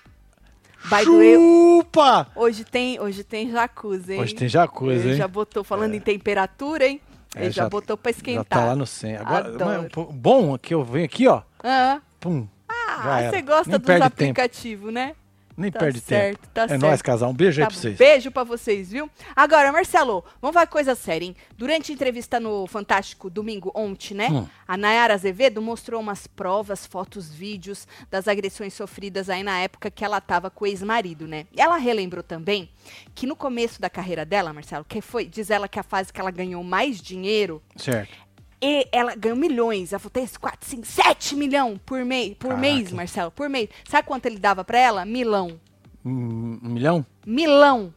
Way, 0.89 1.03
Chupa! 1.03 2.27
Hoje 2.35 2.63
tem, 2.63 2.99
hoje 2.99 3.23
tem 3.23 3.49
jacuzzi, 3.51 4.13
hein? 4.13 4.21
Hoje 4.21 4.35
tem 4.35 4.47
jacuzzi, 4.47 4.99
Ele 4.99 5.09
hein? 5.11 5.15
já 5.17 5.27
botou, 5.27 5.63
falando 5.63 5.95
em 5.95 5.99
temperatura, 5.99 6.85
hein? 6.85 7.01
Ele 7.35 7.47
É, 7.47 7.51
já, 7.51 7.63
já- 7.63 7.69
botou 7.69 7.97
pra 7.97 8.11
Já 8.11 8.17
esquentar. 8.17 8.45
tá 8.45 8.65
lá 8.65 8.75
no 8.75 8.85
100. 8.85 9.17
Agora, 9.17 9.51
mas, 9.65 9.91
bom 10.13 10.57
que 10.57 10.73
eu 10.73 10.83
venho 10.83 11.05
aqui, 11.05 11.27
ó. 11.27 11.41
Ah, 11.63 11.99
Pum. 12.19 12.47
já 12.69 13.17
ah 13.17 13.29
você 13.31 13.41
gosta 13.41 13.71
Nem 13.71 13.79
dos 13.79 14.01
aplicativos, 14.01 14.93
né? 14.93 15.15
Nem 15.57 15.71
Tá 15.71 15.79
perde 15.79 15.99
certo, 16.01 16.37
tempo. 16.39 16.47
tá 16.53 16.63
é 16.63 16.67
certo. 16.67 16.81
nóis, 16.81 17.01
casal. 17.01 17.29
Um 17.29 17.33
beijo 17.33 17.61
aí 17.61 17.65
Tá 17.65 17.67
pra 17.67 17.75
bom. 17.75 17.81
vocês. 17.81 17.97
Beijo 17.97 18.31
pra 18.31 18.43
vocês, 18.43 18.91
viu? 18.91 19.09
Agora, 19.35 19.71
Marcelo, 19.71 20.23
vamos 20.41 20.53
falar 20.53 20.67
coisa 20.67 20.95
séria, 20.95 21.25
hein? 21.25 21.35
Durante 21.57 21.91
a 21.91 21.95
entrevista 21.95 22.39
no 22.39 22.67
Fantástico 22.67 23.29
domingo 23.29 23.71
ontem, 23.73 24.13
né? 24.15 24.27
Hum. 24.29 24.45
A 24.67 24.75
Nayara 24.75 25.13
Azevedo 25.13 25.61
mostrou 25.61 26.01
umas 26.01 26.27
provas, 26.27 26.85
fotos, 26.85 27.33
vídeos 27.33 27.87
das 28.11 28.27
agressões 28.27 28.73
sofridas 28.73 29.29
aí 29.29 29.43
na 29.43 29.57
época 29.59 29.89
que 29.89 30.03
ela 30.03 30.19
tava 30.19 30.49
com 30.49 30.65
o 30.65 30.67
ex-marido, 30.67 31.25
né? 31.27 31.45
E 31.55 31.61
ela 31.61 31.77
relembrou 31.77 32.23
também 32.23 32.69
que 33.13 33.25
no 33.25 33.35
começo 33.35 33.79
da 33.79 33.89
carreira 33.89 34.25
dela, 34.25 34.51
Marcelo, 34.51 34.83
que 34.83 34.99
foi, 35.01 35.25
diz 35.25 35.49
ela 35.49 35.67
que 35.67 35.79
a 35.79 35.83
fase 35.83 36.11
que 36.11 36.19
ela 36.19 36.31
ganhou 36.31 36.63
mais 36.63 37.01
dinheiro 37.01 37.61
Certo. 37.77 38.24
E 38.61 38.87
ela 38.91 39.15
ganhou 39.15 39.37
milhões. 39.37 39.93
Ela 39.93 39.99
falou, 39.99 40.11
3, 40.11 40.37
4, 40.37 40.69
5, 40.69 40.85
7 40.85 41.35
milhões 41.35 41.79
por, 41.85 42.03
mês, 42.03 42.33
por 42.35 42.49
Caraca. 42.49 42.61
mês, 42.61 42.91
Marcelo, 42.91 43.31
por 43.31 43.49
mês. 43.49 43.69
Sabe 43.87 44.07
quanto 44.07 44.25
ele 44.25 44.39
dava 44.39 44.63
pra 44.63 44.79
ela? 44.79 45.05
Milão. 45.05 45.59
Um, 46.03 46.59
um 46.63 46.69
milhão? 46.69 47.05
Milão. 47.25 47.93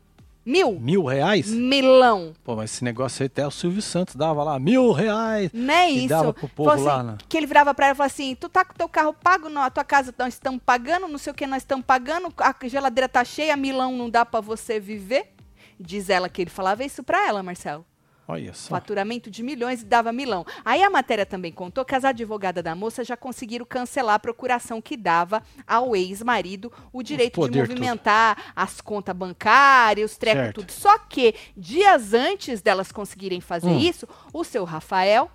Mil. 0.49 0.81
Mil 0.81 1.05
reais? 1.05 1.51
Milão. 1.51 2.33
Pô, 2.43 2.57
mas 2.57 2.73
esse 2.73 2.83
negócio 2.83 3.23
aí 3.23 3.27
até 3.27 3.47
o 3.47 3.51
Silvio 3.51 3.83
Santos 3.83 4.17
dava 4.17 4.43
lá. 4.43 4.59
Mil 4.59 4.93
reais. 4.93 5.51
Não 5.53 5.75
é 5.75 5.91
isso. 5.91 6.09
dava 6.09 6.33
pro 6.33 6.49
povo 6.49 6.71
Falou 6.71 6.87
lá, 6.87 6.97
assim, 6.97 7.07
né? 7.07 7.19
Que 7.29 7.37
ele 7.37 7.47
virava 7.47 7.75
pra 7.75 7.87
ela 7.89 7.93
e 7.93 7.97
falava 7.97 8.11
assim: 8.11 8.35
tu 8.35 8.49
tá 8.49 8.65
com 8.65 8.73
teu 8.73 8.89
carro 8.89 9.13
pago, 9.13 9.51
não, 9.51 9.61
a 9.61 9.69
tua 9.69 9.85
casa 9.85 10.15
nós 10.19 10.33
estamos 10.33 10.63
pagando, 10.65 11.07
não 11.07 11.19
sei 11.19 11.33
o 11.33 11.37
que 11.37 11.47
nós 11.47 11.63
estamos 11.63 11.85
pagando, 11.85 12.33
a 12.39 12.55
geladeira 12.67 13.07
tá 13.07 13.23
cheia, 13.27 13.55
Milão 13.59 13.95
não 13.95 14.09
dá 14.09 14.25
pra 14.25 14.41
você 14.41 14.81
viver. 14.81 15.35
Diz 15.79 16.09
ela 16.09 16.31
que 16.31 16.41
ele 16.41 16.51
falava 16.51 16.83
isso 16.83 17.03
pra 17.03 17.29
ela, 17.29 17.43
Marcelo. 17.43 17.85
Olha 18.31 18.53
só. 18.53 18.69
Faturamento 18.69 19.31
de 19.31 19.43
milhões 19.43 19.81
e 19.81 19.87
dava 19.87 20.13
milão. 20.13 20.45
Aí 20.63 20.83
a 20.83 20.91
matéria 20.91 21.25
também 21.25 21.51
contou 21.51 21.83
que 21.83 21.95
as 21.95 22.05
advogadas 22.05 22.63
da 22.63 22.75
moça 22.75 23.03
já 23.03 23.17
conseguiram 23.17 23.65
cancelar 23.65 24.17
a 24.17 24.19
procuração 24.19 24.83
que 24.83 24.99
dava 24.99 25.43
ao 25.67 25.97
ex-marido 25.97 26.71
o 26.93 27.03
direito 27.03 27.49
de 27.49 27.59
movimentar 27.59 28.53
as 28.55 28.83
contas 28.83 29.17
bancárias, 29.17 30.11
os 30.11 30.19
trecos, 30.19 30.53
tudo. 30.53 30.71
Só 30.71 30.99
que, 30.99 31.35
dias 31.57 32.13
antes 32.13 32.61
delas 32.61 32.93
conseguirem 32.93 33.41
fazer 33.41 33.71
Hum. 33.71 33.79
isso, 33.79 34.07
o 34.31 34.45
seu 34.45 34.65
Rafael, 34.65 35.31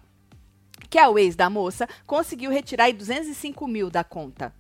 que 0.88 1.00
é 1.00 1.08
o 1.08 1.18
ex 1.18 1.36
da 1.36 1.50
moça, 1.50 1.90
conseguiu 2.06 2.52
retirar 2.52 2.84
aí 2.86 2.94
205 2.94 3.68
mil 3.68 3.90
da 3.90 4.04
conta. 4.04 4.54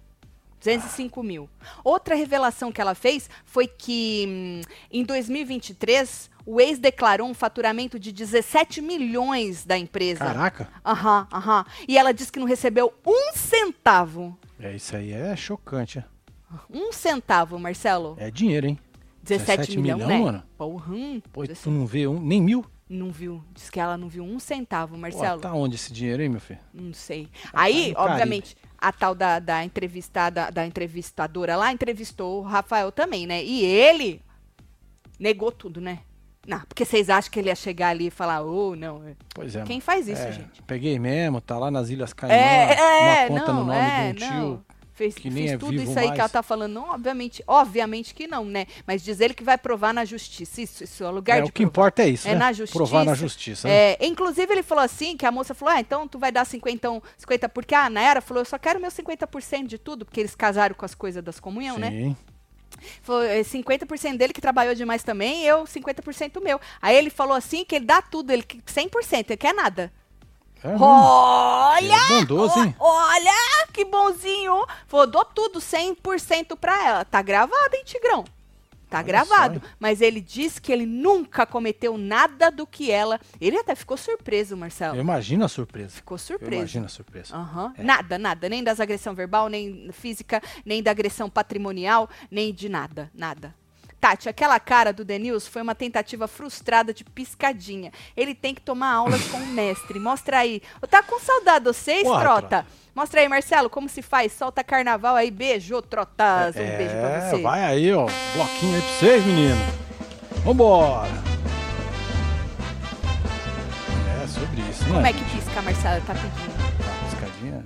205 0.60 1.22
mil. 1.22 1.48
Outra 1.84 2.16
revelação 2.16 2.72
que 2.72 2.80
ela 2.82 2.96
fez 2.96 3.30
foi 3.46 3.68
que 3.68 4.26
hum, 4.28 4.62
em 4.90 5.04
2023 5.04 6.32
o 6.46 6.60
ex 6.60 6.78
declarou 6.80 7.28
um 7.28 7.34
faturamento 7.34 7.98
de 8.00 8.12
17 8.12 8.82
milhões 8.82 9.66
da 9.66 9.78
empresa. 9.78 10.26
Caraca. 10.26 10.68
Aham, 10.86 11.28
aham. 11.32 11.66
E 11.88 11.98
ela 11.98 12.14
disse 12.14 12.32
que 12.32 12.40
não 12.40 12.48
recebeu 12.48 12.94
um 13.06 13.34
centavo. 13.34 14.38
É, 14.60 14.76
isso 14.76 14.96
aí 14.96 15.12
é 15.12 15.36
chocante. 15.36 16.00
é. 16.00 16.06
Um 16.70 16.92
centavo, 16.92 17.58
Marcelo. 17.58 18.16
É 18.20 18.30
dinheiro, 18.30 18.68
hein? 18.68 18.80
17, 19.24 19.58
17 19.58 19.80
milhão, 19.80 19.98
milhão, 19.98 20.10
né? 20.10 20.20
mano? 20.20 20.44
Porra, 20.58 20.94
hum, 20.94 21.22
Pô, 21.32 21.42
17 21.44 21.64
tu 21.64 21.72
não 21.72 21.86
vê 21.86 22.06
um, 22.08 22.20
nem 22.20 22.42
mil? 22.42 22.66
Não 22.90 23.10
viu. 23.12 23.44
Diz 23.54 23.70
que 23.70 23.80
ela 23.80 23.98
não 23.98 24.10
viu 24.10 24.24
um 24.24 24.38
centavo, 24.38 24.96
Pô, 24.96 25.02
Marcelo. 25.02 25.42
tá 25.42 25.54
onde 25.54 25.76
esse 25.76 25.92
dinheiro, 25.92 26.22
hein, 26.22 26.30
meu 26.30 26.42
filho? 26.42 26.60
Não 26.74 26.94
sei. 26.94 27.30
Aí, 27.54 27.90
no 27.90 27.96
Caribe. 27.96 28.12
obviamente, 28.12 28.58
a 28.78 28.92
tal 28.92 29.16
da, 29.16 29.40
da 29.40 29.64
entrevistada, 29.64 30.52
da 30.52 30.66
entrevistadora 30.68 31.56
lá 31.56 31.72
entrevistou 31.72 32.42
o 32.42 32.44
Rafael 32.44 32.92
também, 32.92 33.26
né? 33.26 33.44
E 33.44 33.64
ele 33.64 34.22
negou 35.18 35.52
tudo, 35.52 35.80
né? 35.80 36.00
Não, 36.48 36.60
porque 36.62 36.84
vocês 36.84 37.10
acham 37.10 37.32
que 37.32 37.40
ele 37.40 37.48
ia 37.50 37.56
chegar 37.56 37.90
ali 37.90 38.08
e 38.08 38.12
falar, 38.12 38.42
oh, 38.44 38.76
não. 38.76 39.02
é- 39.08 39.16
Pois 39.34 39.56
é. 39.56 39.64
Quem 39.64 39.80
faz 39.80 40.08
isso, 40.08 40.22
É, 40.22 40.32
gente? 40.34 40.62
Peguei 40.68 41.00
mesmo, 41.00 41.40
tá 41.40 41.58
lá 41.58 41.72
nas 41.72 41.90
Ilhas 41.90 42.12
Caimã, 42.14 42.36
É, 42.36 42.74
é, 42.74 43.30
uma 43.30 43.40
conta 43.40 43.54
não, 43.54 43.60
no 43.62 43.66
nome 43.68 43.80
é, 43.80 44.14
de 44.14 44.24
um 44.26 44.28
não. 44.30 44.56
tio. 44.58 44.66
Fez, 44.96 45.16
que 45.16 45.28
nem 45.28 45.48
fez 45.48 45.52
é 45.54 45.58
tudo 45.58 45.74
isso 45.74 45.98
aí 45.98 46.04
que 46.04 46.08
mais. 46.10 46.20
ela 46.20 46.30
tá 46.30 46.44
falando. 46.44 46.72
Não, 46.74 46.92
obviamente, 46.92 47.44
obviamente 47.48 48.14
que 48.14 48.28
não, 48.28 48.46
né? 48.46 48.68
Mas 48.86 49.02
diz 49.04 49.20
ele 49.22 49.34
que 49.34 49.44
vai 49.44 49.58
provar 49.58 49.92
na 49.92 50.06
justiça. 50.06 50.62
Isso, 50.62 50.84
isso 50.84 51.04
é 51.04 51.08
o 51.08 51.12
lugar 51.12 51.40
É, 51.40 51.42
de 51.42 51.50
o 51.50 51.52
que 51.52 51.64
provar. 51.64 51.70
importa 51.72 52.04
é 52.04 52.10
isso, 52.10 52.28
É 52.28 52.34
né? 52.34 52.38
na 52.38 52.54
justiça. 52.54 52.78
Provar 52.78 53.04
na 53.04 53.16
justiça. 53.16 53.68
né? 53.68 53.74
É, 53.94 54.06
inclusive, 54.06 54.54
ele 54.54 54.62
falou 54.62 54.84
assim, 54.84 55.18
que 55.18 55.26
a 55.26 55.32
moça 55.32 55.56
falou, 55.56 55.74
ah, 55.74 55.80
então 55.80 56.08
tu 56.08 56.20
vai 56.20 56.32
dar 56.32 56.46
50, 56.46 57.02
50 57.18 57.50
porque 57.50 57.74
a 57.74 57.90
Nayara 57.90 58.22
falou, 58.22 58.42
eu 58.42 58.46
só 58.46 58.60
quero 58.60 58.80
meu 58.80 58.92
50% 58.92 59.66
de 59.66 59.80
tudo, 59.80 60.06
porque 60.06 60.20
eles 60.20 60.36
casaram 60.36 60.76
com 60.76 60.86
as 60.86 60.94
coisas 60.94 61.24
das 61.24 61.40
comunhão, 61.40 61.80
né? 61.80 61.90
Sim. 61.90 62.16
É 63.30 63.42
50% 63.44 64.18
dele 64.18 64.34
que 64.34 64.42
trabalhou 64.42 64.76
demais 64.76 65.04
também, 65.04 65.44
eu 65.44 65.66
50% 65.66 66.42
meu. 66.42 66.60
Aí 66.82 66.96
ele 66.96 67.10
falou 67.10 67.36
assim, 67.36 67.64
que 67.66 67.76
ele 67.76 67.86
dá 67.86 68.02
tudo, 68.02 68.32
ele 68.32 68.44
que- 68.44 68.62
100%, 68.66 69.32
ele 69.32 69.38
quer 69.38 69.54
nada. 69.54 69.92
É 70.64 70.68
mesmo. 70.70 70.86
Olha! 70.86 71.94
É 71.94 72.08
bondoso, 72.20 72.60
hein? 72.60 72.76
Olha, 72.80 73.68
que 73.74 73.84
bonzinho! 73.84 74.66
Falou, 74.88 75.08
dou 75.08 75.26
tudo 75.26 75.60
100% 75.60 76.56
pra 76.56 76.86
ela. 76.88 77.06
Tá 77.06 77.22
gravado, 77.22 77.76
hein, 77.76 77.84
Tigrão? 77.86 78.24
Tá 78.94 79.00
Olha 79.00 79.08
gravado. 79.08 79.60
só? 79.60 79.68
Mas 79.80 80.02
ele 80.02 80.22
disse 80.22 80.62
que 80.62 80.72
ele 80.72 80.86
nunca 80.86 81.48
cometeu 81.48 81.98
nada 81.98 82.52
do 82.52 82.68
que 82.68 82.92
ela. 82.92 83.20
Ele 83.42 83.58
até 83.58 83.74
ficou 83.74 83.98
surpreso, 83.98 84.56
Marcelo. 84.56 84.96
Eu 84.96 85.02
imagino 85.02 85.44
a 85.44 85.48
surpresa. 85.48 85.90
Ficou 85.96 86.14
Eu 86.14 86.20
surpreso. 86.20 86.54
imagino 86.54 86.86
a 86.86 86.90
surpresa. 86.90 87.36
Aham. 87.36 87.74
É. 87.76 87.82
Nada, 87.84 88.20
nada. 88.20 88.48
Nem 88.48 88.64
das 88.64 88.80
agressão 88.80 89.16
verbal, 89.16 89.50
nem 89.50 89.90
física, 89.92 90.40
nem 90.64 90.84
da 90.84 90.92
agressão 90.92 91.28
patrimonial, 91.28 92.08
nem 92.30 92.54
de 92.54 92.70
nada. 92.70 93.10
Nada. 93.16 93.56
Tati, 94.00 94.30
aquela 94.30 94.60
cara 94.60 94.92
do 94.94 95.04
Denils 95.04 95.48
foi 95.48 95.62
uma 95.64 95.74
tentativa 95.74 96.28
frustrada 96.28 96.94
de 96.94 97.04
piscadinha. 97.04 97.92
Ele 98.16 98.36
tem 98.36 98.54
que 98.54 98.62
tomar 98.62 98.92
aulas 98.94 99.26
com 99.30 99.38
o 99.38 99.48
mestre. 99.48 99.98
Mostra 99.98 100.40
aí. 100.40 100.62
Tá 100.88 101.02
com 101.02 101.20
saudade 101.20 101.66
de 101.66 101.72
vocês, 101.74 102.04
Porra, 102.04 102.20
Trota? 102.22 102.48
Trota. 102.48 102.68
Mostra 102.96 103.22
aí, 103.22 103.28
Marcelo, 103.30 103.70
como 103.70 103.90
se 103.90 104.02
faz. 104.02 104.32
Solta 104.34 104.64
carnaval 104.64 105.16
aí. 105.16 105.32
Beijo, 105.32 105.82
Trotas. 105.82 106.56
Um 106.56 106.60
é, 106.60 106.78
beijo 106.78 106.94
pra 106.96 107.30
você. 107.30 107.42
vai 107.42 107.64
aí, 107.64 107.92
ó. 107.94 108.06
Bloquinho 108.36 108.76
aí 108.76 108.82
pra 108.82 108.92
vocês, 108.92 109.26
menino. 109.26 109.56
Vambora. 110.44 111.10
É 114.24 114.28
sobre 114.28 114.62
isso, 114.70 114.84
né? 114.86 114.90
Como 114.94 115.06
é 115.08 115.14
que 115.14 115.24
pisca, 115.26 115.62
Marcelo? 115.62 116.06
Tá 116.06 116.14
pedindo. 116.14 116.64
A 116.86 117.06
piscadinha 117.10 117.66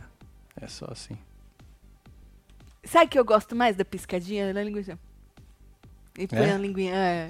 é 0.62 0.68
só 0.68 0.88
assim. 0.92 1.18
Sabe 2.86 3.08
que 3.08 3.20
eu 3.20 3.26
gosto 3.26 3.56
mais 3.56 3.76
da 3.76 3.84
piscadinha? 3.84 4.54
Da 4.54 4.64
linguiça. 4.64 4.98
E 6.18 6.26
põe 6.26 6.40
É? 6.40 6.54
a 6.54 6.58
linguinha. 6.58 6.96
É. 6.96 7.28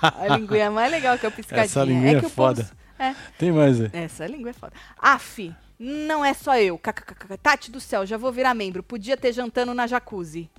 a 0.00 0.36
linguinha 0.38 0.64
é 0.66 0.70
mais 0.70 0.90
legal 0.92 1.18
que 1.18 1.26
a 1.26 1.30
piscadinha. 1.32 1.64
Essa 1.64 1.84
linguinha 1.84 2.18
é 2.18 2.20
que 2.20 2.26
o 2.26 2.30
povo- 2.30 2.54
foda. 2.62 2.70
É, 2.98 3.14
Tem 3.36 3.52
mais 3.52 3.78
aí. 3.80 3.90
essa 3.92 4.26
língua 4.26 4.50
é 4.50 4.52
foda. 4.54 4.72
Aff, 4.98 5.52
não 5.78 6.24
é 6.24 6.32
só 6.34 6.56
eu. 6.58 6.78
KKKK. 6.78 7.36
Tati 7.38 7.70
do 7.70 7.80
céu, 7.80 8.04
já 8.06 8.16
vou 8.16 8.32
virar 8.32 8.54
membro. 8.54 8.82
Podia 8.82 9.16
ter 9.16 9.32
jantando 9.32 9.74
na 9.74 9.86
jacuzzi. 9.86 10.50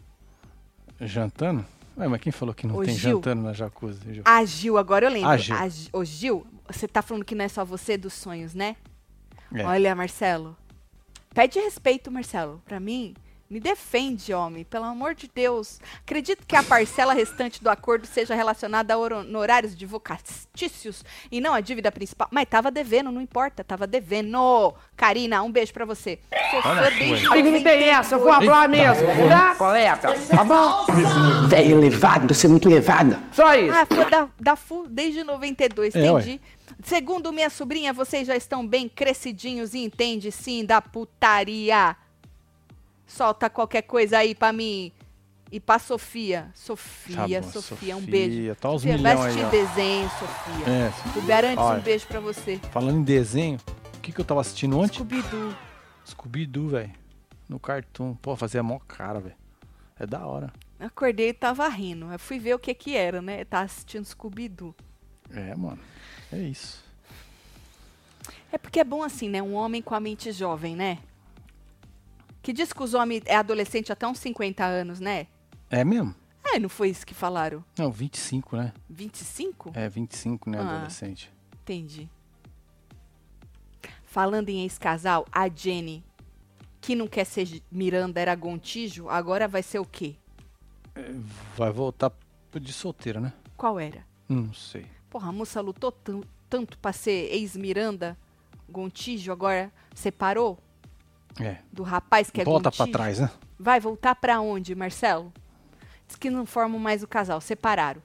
Jantando? 1.00 1.66
Ué, 1.98 2.08
mas 2.08 2.22
quem 2.22 2.32
falou 2.32 2.54
que 2.54 2.68
não 2.68 2.76
Ô, 2.78 2.84
tem 2.84 2.94
Gil. 2.96 3.12
jantando 3.18 3.42
na 3.44 3.54
jacuzzi, 3.54 4.00
Gil? 4.14 4.24
A 4.26 4.46
Gil, 4.46 4.78
agora 4.78 5.06
eu 5.08 5.12
lembro. 5.12 5.30
A 5.30 5.38
Gil. 5.38 5.56
A 5.56 5.68
Gi- 5.68 5.90
Ô, 5.94 6.04
Gil, 6.06 6.46
você 6.68 6.88
tá 6.88 7.02
falando 7.02 7.26
que 7.26 7.34
não 7.36 7.46
é 7.46 7.48
só 7.48 7.66
você 7.66 7.98
dos 7.98 8.14
sonhos, 8.14 8.54
né? 8.54 8.76
É. 9.54 9.64
Olha, 9.66 9.96
Marcelo. 9.96 10.56
Pede 11.34 11.60
respeito, 11.60 12.12
Marcelo. 12.12 12.62
Pra 12.66 12.80
mim, 12.80 13.16
me 13.50 13.60
defende, 13.60 14.34
homem. 14.34 14.64
Pelo 14.64 14.86
amor 14.86 15.16
de 15.16 15.30
Deus. 15.34 15.80
Acredito 16.02 16.46
que 16.46 16.56
a 16.56 16.64
parcela 16.64 17.14
restante 17.14 17.64
do 17.64 17.70
acordo 17.70 18.06
seja 18.06 18.36
relacionada 18.36 18.94
a 18.94 18.98
honorários 18.98 19.74
advocatícios 19.74 21.04
e 21.32 21.40
não 21.40 21.54
a 21.54 21.62
dívida 21.62 21.92
principal. 21.92 22.28
Mas 22.32 22.46
tava 22.50 22.70
devendo, 22.70 23.12
não 23.12 23.22
importa. 23.22 23.64
Tava 23.64 23.88
devendo. 23.88 24.74
Karina, 24.96 25.42
um 25.44 25.52
beijo 25.52 25.74
pra 25.74 25.86
você. 25.86 26.20
Sou 26.52 26.62
fã 26.62 26.76
desde 26.98 27.30
que, 27.30 27.64
tem 27.64 27.84
essa? 27.90 28.16
Eu 28.16 28.20
vou 28.20 28.34
falar 28.34 28.68
mesmo. 28.68 29.08
Tá? 29.30 29.56
Coleta. 29.56 30.14
Tá 30.14 30.44
bom? 30.44 30.86
Velho 31.48 31.78
elevado, 31.78 32.34
você 32.34 32.48
é 32.48 32.50
muito 32.50 32.68
elevada. 32.70 33.20
Só 33.32 33.54
isso. 33.56 33.74
Ah, 33.74 33.86
fã 33.86 34.10
da, 34.10 34.28
da 34.40 34.56
FU 34.56 34.88
desde 34.90 35.24
92, 35.24 35.96
É, 35.96 36.12
ué. 36.12 36.22
entendi. 36.22 36.42
Segundo 36.84 37.32
minha 37.34 37.50
sobrinha, 37.50 37.94
vocês 37.94 38.28
já 38.28 38.36
estão 38.36 38.66
bem 38.68 38.88
crescidinhos 38.90 39.74
e 39.74 39.80
entende 39.80 40.32
sim 40.32 40.66
da 40.66 40.82
putaria. 40.82 41.96
Solta 43.08 43.50
qualquer 43.50 43.82
coisa 43.84 44.18
aí 44.20 44.36
pra 44.36 44.52
mim. 44.54 44.92
E 45.50 45.60
pra 45.62 45.80
Sofia. 45.80 46.52
Sofia, 46.54 47.16
Tá 47.16 47.28
bom, 47.28 47.52
Sofia, 47.62 47.96
um 47.96 48.00
Sofia, 48.02 48.12
beijo. 48.12 48.56
tá 48.58 48.70
uns 48.70 48.82
Sofia, 48.82 48.98
vai 48.98 49.14
aí, 49.14 49.20
assistir 49.20 49.46
ó. 49.46 49.50
desenho, 49.50 50.10
Sofia. 50.10 50.66
É, 50.70 51.18
O 51.18 51.22
Berantes, 51.22 51.58
Olha. 51.64 51.80
um 51.80 51.84
beijo 51.84 52.06
pra 52.08 52.20
você. 52.20 52.58
falando 52.72 52.98
em 53.00 53.04
desenho, 53.04 53.58
o 53.96 54.00
que, 54.02 54.12
que 54.12 54.20
eu 54.20 54.26
tava 54.26 54.42
assistindo 54.42 54.78
ontem? 54.78 54.96
Scooby-Doo. 54.96 55.56
Scooby-Doo, 56.06 56.68
velho. 56.68 56.92
No 57.48 57.60
Cartoon. 57.62 58.14
Pô, 58.16 58.36
fazia 58.36 58.62
mó 58.62 58.78
cara, 58.86 59.22
velho. 59.22 59.36
É 59.98 60.06
da 60.06 60.26
hora. 60.26 60.52
Eu 60.78 60.88
acordei 60.88 61.30
e 61.30 61.34
tava 61.34 61.66
rindo. 61.70 62.12
Eu 62.12 62.20
fui 62.20 62.38
ver 62.40 62.54
o 62.54 62.60
que 62.60 62.74
que 62.74 62.96
era, 62.98 63.22
né? 63.22 63.42
Eu 63.42 63.46
tava 63.46 63.64
assistindo 63.66 64.04
Scooby-Doo. 64.06 64.76
É, 65.34 65.56
mano. 65.56 65.80
É 66.32 66.40
isso. 66.40 66.84
É 68.52 68.58
porque 68.58 68.80
é 68.82 68.84
bom 68.84 69.02
assim, 69.02 69.30
né? 69.30 69.42
Um 69.42 69.54
homem 69.54 69.82
com 69.82 69.96
a 69.96 70.00
mente 70.00 70.32
jovem, 70.34 70.76
né? 70.76 71.00
Que 72.42 72.54
diz 72.54 72.72
que 72.72 72.82
os 72.84 72.94
homens 72.94 73.24
é 73.26 73.36
adolescente 73.36 73.92
até 73.92 74.08
uns 74.08 74.20
50 74.20 74.64
anos, 74.64 75.00
né? 75.00 75.28
É 75.70 75.84
mesmo? 75.84 76.16
É, 76.44 76.58
não 76.60 76.70
foi 76.70 76.90
isso 76.90 77.06
que 77.06 77.14
falaram? 77.14 77.64
Não, 77.78 77.92
25, 77.92 78.56
né? 78.56 78.74
25? 78.90 79.72
É, 79.76 79.90
25, 79.90 80.50
né, 80.50 80.60
Ah. 80.60 80.76
adolescente. 80.78 81.30
Entendi. 81.62 82.10
Falando 84.06 84.50
em 84.50 84.62
ex-casal, 84.62 85.26
a 85.32 85.50
Jenny, 85.50 86.04
que 86.80 86.96
não 86.96 87.08
quer 87.08 87.26
ser 87.26 87.62
Miranda, 87.70 88.20
era 88.20 88.34
Gontijo, 88.34 89.10
agora 89.10 89.48
vai 89.48 89.62
ser 89.62 89.80
o 89.80 89.86
quê? 89.86 90.16
Vai 91.56 91.72
voltar 91.72 92.12
de 92.60 92.74
solteiro, 92.74 93.20
né? 93.20 93.34
Qual 93.56 93.80
era? 93.80 94.06
Não 94.28 94.54
sei. 94.54 94.86
Porra, 95.10 95.30
a 95.30 95.32
moça 95.32 95.62
lutou 95.62 95.92
tan- 95.92 96.22
tanto 96.50 96.78
pra 96.80 96.94
ser 96.94 97.30
ex-Miranda, 97.34 98.18
Gontijo, 98.70 99.32
agora 99.32 99.72
separou 99.94 100.58
É. 101.40 101.58
do 101.72 101.84
rapaz 101.84 102.30
que 102.32 102.42
é 102.42 102.44
Volta 102.44 102.72
pra 102.72 102.86
Gontijo? 102.86 102.92
trás, 102.98 103.20
né? 103.20 103.30
Vai 103.60 103.80
voltar 103.80 104.16
pra 104.16 104.40
onde, 104.42 104.74
Marcelo? 104.76 105.32
Diz 106.08 106.16
que 106.16 106.30
não 106.30 106.46
formam 106.46 106.80
mais 106.80 107.04
o 107.04 107.08
casal, 107.08 107.40
separaram. 107.42 108.02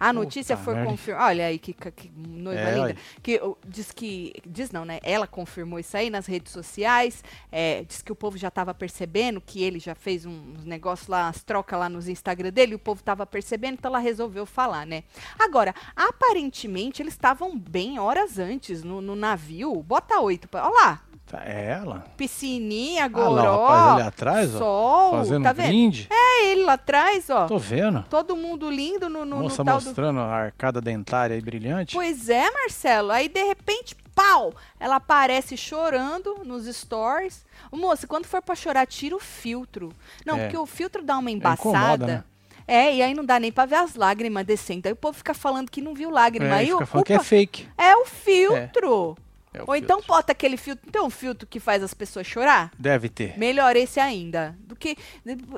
A 0.00 0.12
notícia 0.12 0.56
Puta 0.56 0.64
foi 0.72 0.84
confirmada. 0.84 1.26
Olha 1.26 1.46
aí 1.46 1.58
que, 1.60 1.72
que- 1.72 2.10
noiva 2.16 2.60
É, 2.60 2.70
linda. 2.70 2.82
olha. 2.82 2.96
Que 3.22 3.40
diz 3.68 3.92
que. 3.92 4.32
Diz 4.44 4.72
não, 4.72 4.84
né? 4.84 4.98
Ela 5.00 5.28
confirmou 5.28 5.78
isso 5.78 5.96
aí 5.96 6.10
nas 6.10 6.26
redes 6.26 6.50
sociais. 6.52 7.22
é, 7.52 7.84
diz 7.84 8.02
que 8.02 8.10
o 8.10 8.16
povo 8.16 8.36
já 8.36 8.48
estava 8.48 8.74
percebendo 8.74 9.40
que 9.40 9.62
ele 9.62 9.78
já 9.78 9.94
fez 9.94 10.26
uns 10.26 10.64
negócios 10.64 11.06
lá, 11.08 11.26
umas 11.26 11.44
trocas 11.44 11.78
lá 11.78 11.88
nos 11.88 12.08
Instagram 12.08 12.50
dele, 12.50 12.72
e 12.72 12.74
o 12.74 12.80
povo 12.80 12.98
estava 12.98 13.24
percebendo, 13.24 13.74
então 13.74 13.90
ela 13.90 14.00
resolveu 14.00 14.44
falar, 14.44 14.84
né? 14.86 15.04
Agora, 15.38 15.72
aparentemente, 15.94 17.00
eles 17.00 17.14
estavam 17.14 17.56
bem 17.56 18.00
horas 18.00 18.40
antes 18.40 18.82
no, 18.82 19.00
no 19.00 19.14
navio. 19.14 19.72
Bota 19.84 20.18
oito. 20.20 20.48
Olha 20.52 20.68
lá. 20.68 21.02
Tá, 21.32 21.42
é 21.46 21.70
ela. 21.70 22.04
Piscininha, 22.14 23.04
Ah 23.06 23.18
lá, 23.18 23.26
o 23.26 23.34
goró. 23.34 23.66
rapaz 23.66 23.92
ali 23.94 24.02
atrás, 24.08 24.54
ó. 24.54 24.58
sol, 24.58 25.10
Fazendo 25.12 25.44
tá 25.44 25.52
vendo? 25.54 25.66
brinde. 25.66 26.06
É 26.10 26.46
ele 26.48 26.62
lá 26.64 26.74
atrás, 26.74 27.30
ó. 27.30 27.46
Tô 27.46 27.56
vendo. 27.56 28.04
Todo 28.10 28.36
mundo 28.36 28.68
lindo 28.70 29.08
no, 29.08 29.20
no, 29.24 29.36
no 29.36 29.42
Moça 29.44 29.64
do... 29.64 29.70
mostrando 29.72 30.20
a 30.20 30.26
arcada 30.26 30.78
dentária 30.78 31.34
aí 31.34 31.40
brilhante. 31.40 31.94
Pois 31.94 32.28
é, 32.28 32.50
Marcelo. 32.50 33.10
Aí, 33.10 33.30
de 33.30 33.42
repente, 33.44 33.96
pau! 34.14 34.52
Ela 34.78 34.96
aparece 34.96 35.56
chorando 35.56 36.42
nos 36.44 36.66
stories. 36.66 37.46
Moça, 37.72 38.06
quando 38.06 38.26
for 38.26 38.42
pra 38.42 38.54
chorar, 38.54 38.86
tira 38.86 39.16
o 39.16 39.18
filtro. 39.18 39.88
Não, 40.26 40.36
É. 40.36 40.42
porque 40.44 40.58
o 40.58 40.66
filtro 40.66 41.02
dá 41.02 41.16
uma 41.16 41.30
incomoda, 41.30 41.62
embaçada. 41.64 42.06
né? 42.06 42.24
É, 42.68 42.94
e 42.94 43.02
aí 43.02 43.14
não 43.14 43.24
dá 43.24 43.40
nem 43.40 43.50
pra 43.50 43.64
ver 43.64 43.76
as 43.76 43.94
lágrimas 43.94 44.44
descendo. 44.44 44.86
Aí 44.86 44.92
o 44.92 44.96
povo 44.96 45.16
fica 45.16 45.32
falando 45.32 45.70
que 45.70 45.80
não 45.80 45.94
viu 45.94 46.10
lágrima. 46.10 46.48
É, 46.50 46.52
aí 46.58 46.66
fica 46.66 46.84
o 46.84 46.86
falando 46.86 47.06
que 47.06 47.12
é 47.14 47.18
fake. 47.18 47.68
é 47.78 47.96
o 47.96 48.04
filtro. 48.04 49.16
É 49.18 49.31
o 49.60 49.64
Ou 49.68 49.76
então 49.76 49.98
filtro. 49.98 50.14
bota 50.14 50.32
aquele 50.32 50.56
filtro. 50.56 50.90
Tem 50.90 51.02
um 51.02 51.10
filtro 51.10 51.46
que 51.46 51.60
faz 51.60 51.82
as 51.82 51.92
pessoas 51.92 52.26
chorar? 52.26 52.70
Deve 52.78 53.08
ter. 53.08 53.36
Melhor 53.38 53.76
esse 53.76 54.00
ainda. 54.00 54.56
Do 54.60 54.74
que 54.74 54.96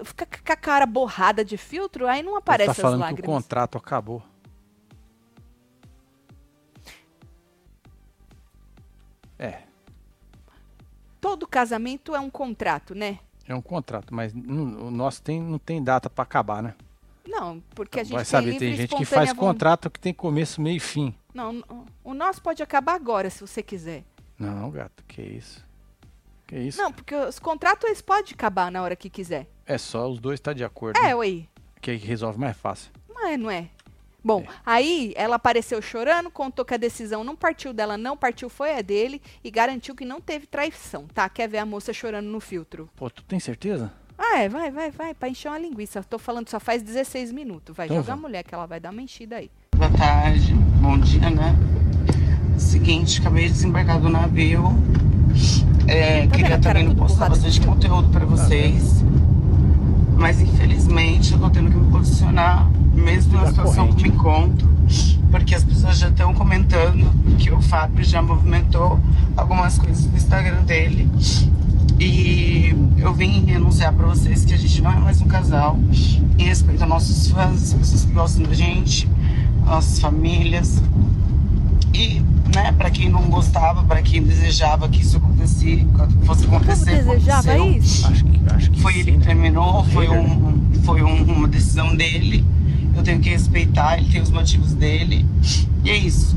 ficar 0.04 0.26
com 0.26 0.52
a 0.52 0.56
cara 0.56 0.84
borrada 0.86 1.44
de 1.44 1.56
filtro, 1.56 2.06
aí 2.08 2.22
não 2.22 2.36
aparece 2.36 2.66
tá 2.66 2.72
as 2.72 2.78
falando 2.80 3.00
que 3.00 3.04
o 3.04 3.10
lágrimas. 3.10 3.26
contrato 3.42 3.78
acabou. 3.78 4.22
É, 9.38 9.62
Todo 11.20 11.46
casamento 11.46 12.14
é 12.14 12.20
um 12.20 12.28
contrato, 12.30 12.94
né? 12.94 13.18
é 13.46 13.54
um 13.54 13.60
contrato, 13.62 14.14
mas 14.14 14.32
não- 14.32 14.86
o 14.86 14.90
nosso 14.90 15.20
tem, 15.22 15.40
não 15.40 15.58
tem 15.58 15.82
data 15.82 16.08
pra 16.08 16.22
acabar, 16.22 16.62
né? 16.62 16.74
Não, 17.26 17.60
porque 17.74 18.00
a 18.00 18.04
gente 18.04 18.14
Vai 18.14 18.24
saber, 18.24 18.56
tem 18.58 18.74
gente 18.74 18.94
que 18.94 19.04
faz 19.04 19.32
contrato 19.32 19.90
que 19.90 19.98
tem 20.00 20.14
começo, 20.14 20.60
meio 20.62 20.76
e 20.76 20.80
fim. 20.80 21.14
Não, 21.34 21.62
o 22.04 22.14
nosso 22.14 22.40
pode 22.40 22.62
acabar 22.62 22.94
agora, 22.94 23.28
se 23.28 23.40
você 23.40 23.62
quiser. 23.62 24.04
Não, 24.38 24.70
gato, 24.70 25.02
que 25.08 25.20
isso? 25.20 25.64
Que 26.46 26.56
isso? 26.56 26.78
Não, 26.80 26.92
porque 26.92 27.14
os 27.14 27.38
contratos 27.38 27.84
eles 27.84 28.00
podem 28.00 28.32
acabar 28.32 28.70
na 28.70 28.80
hora 28.82 28.94
que 28.94 29.10
quiser. 29.10 29.48
É 29.66 29.76
só 29.76 30.08
os 30.08 30.20
dois 30.20 30.38
estar 30.38 30.52
de 30.52 30.62
acordo. 30.64 30.96
É, 30.98 31.02
né? 31.08 31.14
ué. 31.14 31.42
Que 31.80 31.90
aí 31.90 31.96
resolve 31.96 32.38
mais 32.38 32.56
fácil. 32.56 32.92
Não 33.08 33.26
é, 33.26 33.36
não 33.36 33.50
é? 33.50 33.68
Bom, 34.22 34.40
É. 34.42 34.46
aí 34.64 35.12
ela 35.16 35.36
apareceu 35.36 35.82
chorando, 35.82 36.30
contou 36.30 36.64
que 36.64 36.72
a 36.72 36.78
decisão 36.78 37.22
não 37.22 37.36
partiu 37.36 37.74
dela, 37.74 37.98
não 37.98 38.16
partiu 38.16 38.48
foi 38.48 38.74
a 38.74 38.80
dele 38.80 39.20
e 39.42 39.50
garantiu 39.50 39.94
que 39.94 40.04
não 40.04 40.18
teve 40.20 40.46
traição, 40.46 41.06
tá? 41.08 41.28
Quer 41.28 41.46
ver 41.48 41.58
a 41.58 41.66
moça 41.66 41.92
chorando 41.92 42.26
no 42.28 42.40
filtro? 42.40 42.88
Pô, 42.96 43.10
tu 43.10 43.22
tem 43.24 43.38
certeza? 43.38 43.92
Ah, 44.16 44.38
é, 44.38 44.48
vai, 44.48 44.70
vai, 44.70 44.90
vai, 44.90 45.12
pra 45.12 45.28
encher 45.28 45.48
uma 45.48 45.58
linguiça. 45.58 46.02
Tô 46.04 46.18
falando 46.18 46.48
só 46.48 46.58
faz 46.60 46.82
16 46.82 47.32
minutos. 47.32 47.76
Vai, 47.76 47.86
Então 47.86 47.98
joga 47.98 48.12
a 48.12 48.16
mulher 48.16 48.44
que 48.44 48.54
ela 48.54 48.64
vai 48.64 48.80
dar 48.80 48.90
uma 48.92 49.02
enchida 49.02 49.36
aí. 49.36 49.50
Boa 49.76 49.90
tarde, 49.90 50.54
bom 50.84 50.98
dia, 50.98 51.30
né? 51.30 51.56
Seguinte, 52.58 53.18
acabei 53.18 53.46
de 53.46 53.52
desembarcar 53.52 53.98
do 53.98 54.10
navio. 54.10 54.78
É, 55.86 56.26
Tá 56.26 56.36
queria 56.36 56.58
também 56.58 56.88
tudo 56.88 56.98
postar 56.98 57.30
bastante 57.30 57.58
conteúdo 57.62 58.10
pra 58.10 58.26
vocês. 58.26 59.02
Mas 60.18 60.42
infelizmente 60.42 61.32
eu 61.32 61.38
tô 61.38 61.48
tendo 61.48 61.70
que 61.70 61.76
me 61.76 61.90
posicionar, 61.90 62.68
mesmo 62.94 63.32
na 63.32 63.46
situação 63.46 63.88
que 63.94 64.02
me 64.02 64.10
encontro. 64.10 64.68
Porque 65.30 65.54
as 65.54 65.64
pessoas 65.64 65.98
já 65.98 66.08
estão 66.08 66.34
comentando 66.34 67.10
que 67.38 67.50
o 67.50 67.62
Fábio 67.62 68.04
já 68.04 68.20
movimentou 68.20 69.00
algumas 69.36 69.78
coisas 69.78 70.04
no 70.04 70.16
Instagram 70.16 70.64
dele. 70.64 71.10
E 71.98 72.74
eu 72.98 73.14
vim 73.14 73.50
anunciar 73.52 73.92
pra 73.94 74.06
vocês 74.06 74.44
que 74.44 74.52
a 74.52 74.58
gente 74.58 74.82
não 74.82 74.92
é 74.92 74.98
mais 74.98 75.20
um 75.22 75.26
casal. 75.26 75.78
Em 76.38 76.44
respeito 76.44 76.82
aos 76.82 76.90
nossos 76.90 77.28
fãs, 77.28 77.62
as 77.62 77.72
pessoas 77.72 78.04
que 78.04 78.12
gostam 78.12 78.42
da 78.44 78.52
gente, 78.52 79.08
nossas 79.64 79.98
famílias. 79.98 80.82
E, 81.92 82.20
né, 82.54 82.72
pra 82.72 82.90
quem 82.90 83.08
não 83.08 83.22
gostava, 83.22 83.82
pra 83.84 84.02
quem 84.02 84.22
desejava 84.22 84.88
que 84.88 85.00
isso 85.00 85.16
acontecia, 85.16 85.76
que 85.76 86.26
fosse 86.26 86.44
Como 86.44 86.56
acontecer, 86.56 87.04
desejava 87.04 87.52
aconteceu. 87.52 87.78
isso? 87.78 88.06
Acho 88.06 88.24
que, 88.24 88.40
acho 88.54 88.70
que 88.72 88.80
Foi 88.80 88.92
sim, 88.94 88.98
ele 89.00 89.12
que 89.12 89.18
né? 89.18 89.24
terminou, 89.26 89.84
foi, 89.84 90.08
um, 90.08 90.70
foi 90.82 91.02
um- 91.02 91.22
uma 91.22 91.46
decisão 91.48 91.94
dele. 91.94 92.44
Eu 92.96 93.02
tenho 93.02 93.20
que 93.20 93.30
respeitar, 93.30 93.96
ele 93.98 94.08
tem 94.10 94.20
os 94.20 94.30
motivos 94.30 94.72
dele. 94.74 95.24
E 95.84 95.90
é 95.90 95.96
isso. 95.96 96.36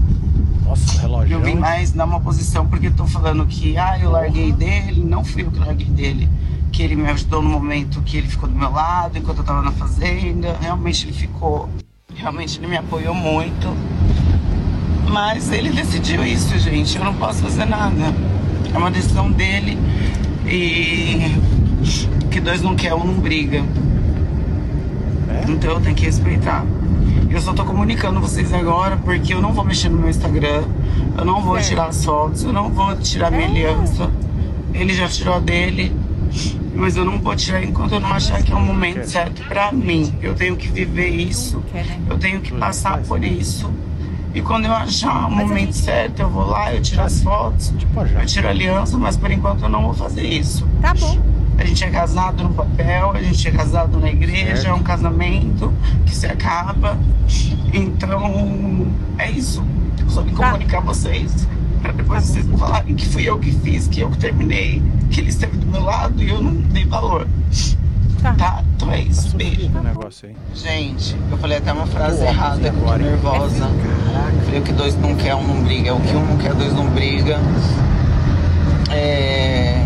Nossa, 0.63 0.99
relógio. 1.01 1.33
Eu 1.37 1.41
vim 1.43 1.55
mais 1.55 1.91
dar 1.91 2.05
uma 2.05 2.19
posição 2.19 2.67
porque 2.67 2.87
eu 2.87 2.93
tô 2.93 3.05
falando 3.07 3.45
que, 3.45 3.77
ah, 3.77 3.97
eu 3.99 4.11
larguei 4.11 4.51
dele. 4.51 5.03
Não 5.03 5.23
fui 5.23 5.43
eu 5.43 5.51
que 5.51 5.59
larguei 5.59 5.87
dele. 5.87 6.29
Que 6.71 6.83
ele 6.83 6.95
me 6.95 7.07
ajudou 7.09 7.41
no 7.41 7.49
momento 7.49 8.01
que 8.01 8.17
ele 8.17 8.27
ficou 8.27 8.49
do 8.49 8.55
meu 8.55 8.71
lado, 8.71 9.17
enquanto 9.17 9.37
eu 9.39 9.43
tava 9.43 9.61
na 9.61 9.71
fazenda. 9.71 10.57
Realmente 10.59 11.05
ele 11.05 11.13
ficou. 11.13 11.69
Realmente 12.17 12.59
ele 12.59 12.67
me 12.67 12.77
apoiou 12.77 13.13
muito. 13.13 13.67
Mas 15.09 15.51
ele 15.51 15.69
decidiu 15.69 16.25
isso, 16.25 16.57
gente. 16.59 16.97
Eu 16.97 17.03
não 17.05 17.13
posso 17.13 17.43
fazer 17.43 17.65
nada. 17.65 18.13
É 18.73 18.77
uma 18.77 18.91
decisão 18.91 19.31
dele. 19.31 19.77
E 20.45 21.35
que 22.31 22.39
dois 22.39 22.61
não 22.61 22.75
quer, 22.75 22.93
um 22.93 23.03
não 23.05 23.13
briga. 23.15 23.63
É? 25.29 25.49
Então 25.51 25.71
eu 25.71 25.79
tenho 25.81 25.95
que 25.95 26.05
respeitar. 26.05 26.65
Eu 27.29 27.39
só 27.41 27.53
tô 27.53 27.63
comunicando 27.65 28.19
vocês 28.19 28.53
agora 28.53 28.97
porque 28.97 29.33
eu 29.33 29.41
não 29.41 29.53
vou 29.53 29.63
mexer 29.63 29.89
no 29.89 29.97
meu 29.97 30.09
Instagram, 30.09 30.63
eu 31.17 31.25
não 31.25 31.41
vou 31.41 31.55
Certo. 31.55 31.67
tirar 31.67 31.85
as 31.87 32.03
fotos, 32.05 32.43
eu 32.43 32.53
não 32.53 32.69
vou 32.69 32.95
tirar 32.95 33.29
minha 33.29 33.43
É. 33.43 33.49
aliança. 33.49 34.09
Ele 34.73 34.93
já 34.93 35.07
tirou 35.09 35.35
a 35.35 35.39
dele, 35.39 35.93
mas 36.75 36.95
eu 36.95 37.05
não 37.05 37.19
vou 37.19 37.35
tirar 37.35 37.63
enquanto 37.63 37.93
eu 37.93 37.99
não 37.99 38.11
achar 38.13 38.41
que 38.41 38.51
é 38.51 38.55
o 38.55 38.59
momento 38.61 39.03
certo 39.05 39.41
pra 39.47 39.71
mim. 39.71 40.13
Eu 40.21 40.35
tenho 40.35 40.55
que 40.55 40.67
viver 40.67 41.07
isso, 41.09 41.63
né? 41.73 41.99
eu 42.09 42.17
tenho 42.17 42.39
que 42.41 42.51
passar 42.53 42.99
por 42.99 43.23
isso. 43.23 43.69
E 44.33 44.41
quando 44.41 44.65
eu 44.65 44.73
achar 44.73 45.27
o 45.27 45.31
momento 45.31 45.73
gente- 45.73 45.77
certo, 45.77 46.19
eu 46.19 46.29
vou 46.29 46.45
lá, 46.45 46.71
eu 46.73 46.81
tiro 46.81 47.01
as 47.01 47.23
fotos, 47.23 47.73
eu 48.19 48.25
tiro 48.25 48.47
a 48.47 48.51
aliança, 48.51 48.95
mas 48.97 49.17
por 49.17 49.31
enquanto 49.31 49.63
eu 49.63 49.69
não 49.69 49.81
vou 49.83 49.93
fazer 49.95 50.27
isso. 50.27 50.67
Tá 50.81 50.93
bom. 50.93 51.17
A 51.57 51.65
gente 51.65 51.83
é 51.83 51.89
casado 51.89 52.43
no 52.43 52.53
papel, 52.53 53.11
a 53.15 53.21
gente 53.23 53.47
é 53.47 53.51
casado 53.51 53.99
na 53.99 54.09
igreja, 54.11 54.67
é 54.67 54.73
um 54.73 54.83
casamento 54.83 55.73
que 56.05 56.15
se 56.15 56.27
acaba. 56.27 56.95
Então, 57.73 58.87
é 59.17 59.31
isso. 59.31 59.63
Eu 59.99 60.09
só 60.09 60.21
vim 60.21 60.33
Tá. 60.35 60.51
comunicar 60.51 60.81
vocês. 60.81 61.47
Pra 61.81 61.91
depois 61.91 62.23
vocês 62.25 62.45
não 62.47 62.57
falarem 62.57 62.95
que 62.95 63.05
fui 63.07 63.23
eu 63.27 63.37
que 63.39 63.51
fiz, 63.51 63.87
que 63.87 63.99
eu 64.01 64.09
que 64.09 64.17
terminei, 64.17 64.81
que 65.11 65.21
ele 65.21 65.29
esteve 65.29 65.57
do 65.57 65.65
meu 65.67 65.81
lado 65.83 66.21
e 66.21 66.29
eu 66.29 66.41
não 66.41 66.53
dei 66.53 66.85
valor. 66.85 67.27
Tá. 68.21 68.33
Tá? 68.33 68.63
Então 68.75 68.91
é 68.91 69.01
isso. 69.01 69.35
Beijo. 69.35 69.55
Sofrido 69.55 69.79
o 69.79 69.83
negócio 69.83 70.29
aí. 70.29 70.35
Gente, 70.55 71.15
eu 71.31 71.37
falei 71.37 71.57
até 71.59 71.71
uma 71.71 71.85
frase 71.87 72.17
Pô, 72.17 72.23
errada, 72.25 72.59
que 72.59 72.65
eu 72.67 72.73
tô 72.73 72.79
agora, 72.79 73.03
nervosa. 73.03 73.69
Falei 74.45 74.59
o 74.59 74.63
que 74.63 74.73
dois 74.73 74.95
não 74.99 75.15
quer, 75.15 75.35
um 75.35 75.43
não 75.47 75.63
briga. 75.63 75.93
O 75.93 76.01
que 76.01 76.15
um 76.15 76.25
não 76.25 76.37
quer, 76.37 76.53
dois 76.53 76.73
não 76.73 76.87
briga. 76.89 77.39
É. 78.89 79.85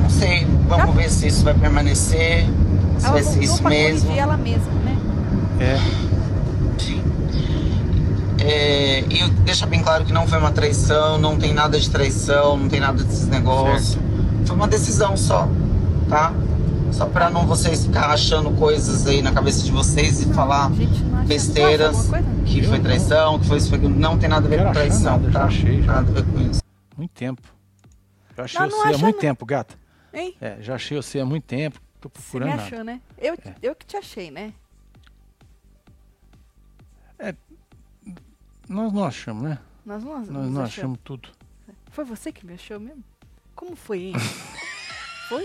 Não 0.00 0.08
sei, 0.10 0.46
vamos 0.68 0.86
Tá. 0.86 0.92
ver 0.92 1.10
se 1.10 1.26
isso 1.26 1.42
vai 1.44 1.54
permanecer. 1.54 2.46
Se 2.98 3.04
Ela 3.06 3.12
vai 3.14 3.22
ser 3.22 3.42
isso 3.42 3.62
mesmo. 3.64 4.12
ela 4.12 4.36
mesma, 4.36 4.72
né? 4.84 4.96
É, 5.60 5.78
Sim. 6.78 7.02
É, 8.40 9.04
e 9.08 9.20
eu 9.20 9.28
deixar 9.28 9.66
bem 9.66 9.82
claro 9.82 10.04
que 10.04 10.12
não 10.12 10.26
foi 10.26 10.38
uma 10.38 10.50
traição, 10.50 11.18
não 11.18 11.36
tem 11.36 11.52
nada 11.54 11.78
de 11.78 11.88
traição, 11.90 12.56
não 12.56 12.68
tem 12.68 12.80
nada 12.80 13.02
desses 13.02 13.26
negócios. 13.28 13.98
Foi 14.52 14.56
uma 14.58 14.68
decisão 14.68 15.16
só, 15.16 15.48
tá? 16.10 16.30
Só 16.92 17.06
pra 17.06 17.30
não 17.30 17.46
vocês 17.46 17.86
ficar 17.86 18.10
achando 18.10 18.50
coisas 18.54 19.06
aí 19.06 19.22
na 19.22 19.32
cabeça 19.32 19.62
de 19.64 19.72
vocês 19.72 20.20
e 20.20 20.26
falar 20.34 20.68
não 20.68 21.18
acha- 21.20 21.26
besteiras 21.26 22.06
coisa? 22.08 22.26
que 22.44 22.58
Eu 22.58 22.64
foi 22.68 22.76
não. 22.76 22.84
traição, 22.84 23.38
que 23.40 23.46
foi 23.46 23.56
isso. 23.56 23.78
Não 23.78 24.18
tem 24.18 24.28
nada 24.28 24.46
a 24.46 24.50
ver 24.50 24.62
com 24.62 24.72
traição, 24.72 25.12
nada, 25.18 25.30
já 25.30 25.38
tá? 25.40 25.46
achei, 25.46 25.80
já. 25.80 25.92
Nada 25.94 26.10
a 26.10 26.12
ver 26.22 26.24
com 26.30 26.38
isso. 26.50 26.60
muito 26.98 27.10
tempo. 27.12 27.40
Eu 28.36 28.44
achei 28.44 28.60
Não, 28.60 28.68
você 28.70 28.88
há 28.94 28.98
muito 28.98 29.14
não. 29.14 29.20
tempo, 29.22 29.46
gata. 29.46 29.74
Hein? 30.12 30.36
É, 30.38 30.58
já 30.60 30.74
achei 30.74 30.98
você 30.98 31.18
há 31.18 31.24
muito 31.24 31.44
tempo. 31.44 31.80
Tô 31.98 32.10
Você 32.10 32.18
me 32.18 32.20
procurando 32.20 32.48
nada. 32.50 32.62
achou, 32.62 32.84
né? 32.84 33.00
Eu, 33.16 33.32
É. 33.42 33.54
eu 33.62 33.74
que 33.74 33.86
te 33.86 33.96
achei, 33.96 34.30
né? 34.30 34.52
Nós 38.68 38.92
não 38.92 39.04
achamos, 39.04 39.44
né? 39.44 39.58
Nós 39.86 40.04
não, 40.04 40.18
Nós 40.18 40.28
nos 40.28 40.34
não 40.34 40.42
achamos. 40.62 40.64
achamos 40.66 40.98
tudo. 41.02 41.30
Foi 41.90 42.04
você 42.04 42.30
que 42.30 42.44
me 42.44 42.52
achou 42.52 42.78
mesmo? 42.78 43.02
Como 43.54 43.76
foi, 43.76 44.12
foi? 45.28 45.44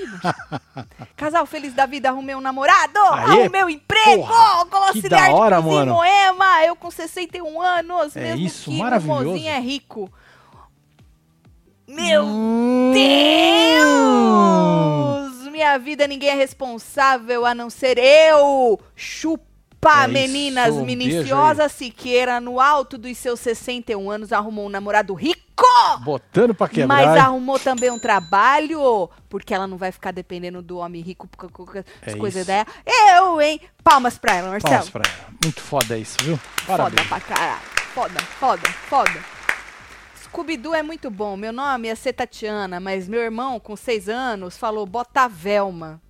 Casal 1.15 1.45
feliz 1.45 1.73
da 1.73 1.85
vida, 1.85 2.09
arrumei 2.09 2.35
um 2.35 2.41
namorado! 2.41 2.99
Aê, 2.99 3.41
arrumei 3.43 3.63
um 3.63 3.69
emprego! 3.69 4.27
porra, 4.27 4.65
da 5.09 5.33
hora, 5.33 5.61
de 5.61 5.67
em 5.67 5.71
mano. 5.71 5.93
Moema! 5.93 6.63
Eu 6.65 6.75
com 6.75 6.89
61 6.91 7.61
anos, 7.61 8.15
É 8.15 8.21
mesmo 8.21 8.45
isso, 8.45 8.69
que 8.71 8.77
maravilhoso. 8.77 9.21
o 9.21 9.25
mozinho 9.25 9.49
é 9.49 9.59
rico. 9.59 10.11
Meu 11.87 12.23
Hum. 12.25 12.91
Deus! 14.17 15.47
Minha 15.51 15.77
vida 15.79 16.05
ninguém 16.07 16.29
é 16.29 16.35
responsável 16.35 17.45
a 17.45 17.53
não 17.55 17.69
ser 17.69 17.97
eu! 17.97 18.79
Chupa, 18.95 19.46
É 19.85 20.03
isso, 20.03 20.09
meninas! 20.11 20.73
um 20.75 20.83
Miniciosa 20.85 21.69
Siqueira, 21.69 22.39
no 22.41 22.59
alto 22.59 22.97
dos 22.97 23.17
seus 23.17 23.39
61 23.39 24.09
anos, 24.11 24.33
arrumou 24.33 24.65
um 24.65 24.69
namorado 24.69 25.13
rico! 25.13 25.41
Botando 26.03 26.53
pra 26.53 26.67
quebrar. 26.67 26.87
Mas 26.87 27.17
arrumou 27.17 27.57
também 27.59 27.89
um 27.89 27.97
trabalho, 27.99 29.09
porque 29.29 29.53
ela 29.53 29.65
não 29.67 29.77
vai 29.77 29.91
ficar 29.91 30.11
dependendo 30.11 30.61
do 30.61 30.77
homem 30.77 31.01
rico 31.01 31.27
por 31.27 31.49
as 32.05 32.13
É 32.13 32.17
coisas 32.17 32.41
isso. 32.41 32.47
dela. 32.47 32.65
Eu, 33.15 33.41
hein? 33.41 33.59
Palmas 33.83 34.17
pra 34.17 34.35
ela, 34.35 34.49
Marcelo. 34.49 34.73
Palmas 34.73 34.89
pra 34.89 35.01
ela. 35.05 35.27
Muito 35.43 35.61
foda 35.61 35.97
isso, 35.97 36.17
viu? 36.21 36.37
Foda 36.37 36.77
Parabéns. 36.83 37.07
pra 37.07 37.19
caralho. 37.21 37.61
Foda, 37.93 38.19
foda, 38.39 38.69
foda. 38.89 39.19
Scooby-Doo 40.23 40.75
é 40.75 40.83
muito 40.83 41.09
bom. 41.09 41.35
Meu 41.37 41.51
nome 41.53 41.87
ia 41.87 41.95
ser 41.95 42.13
Tatiana, 42.13 42.79
mas 42.79 43.07
meu 43.07 43.21
irmão, 43.21 43.59
com 43.59 43.75
seis 43.75 44.07
anos, 44.09 44.57
falou 44.57 44.85
bota 44.85 45.27
Velma. 45.27 46.01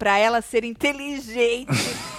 Pra 0.00 0.16
ela 0.18 0.40
ser 0.40 0.64
inteligente. 0.64 1.68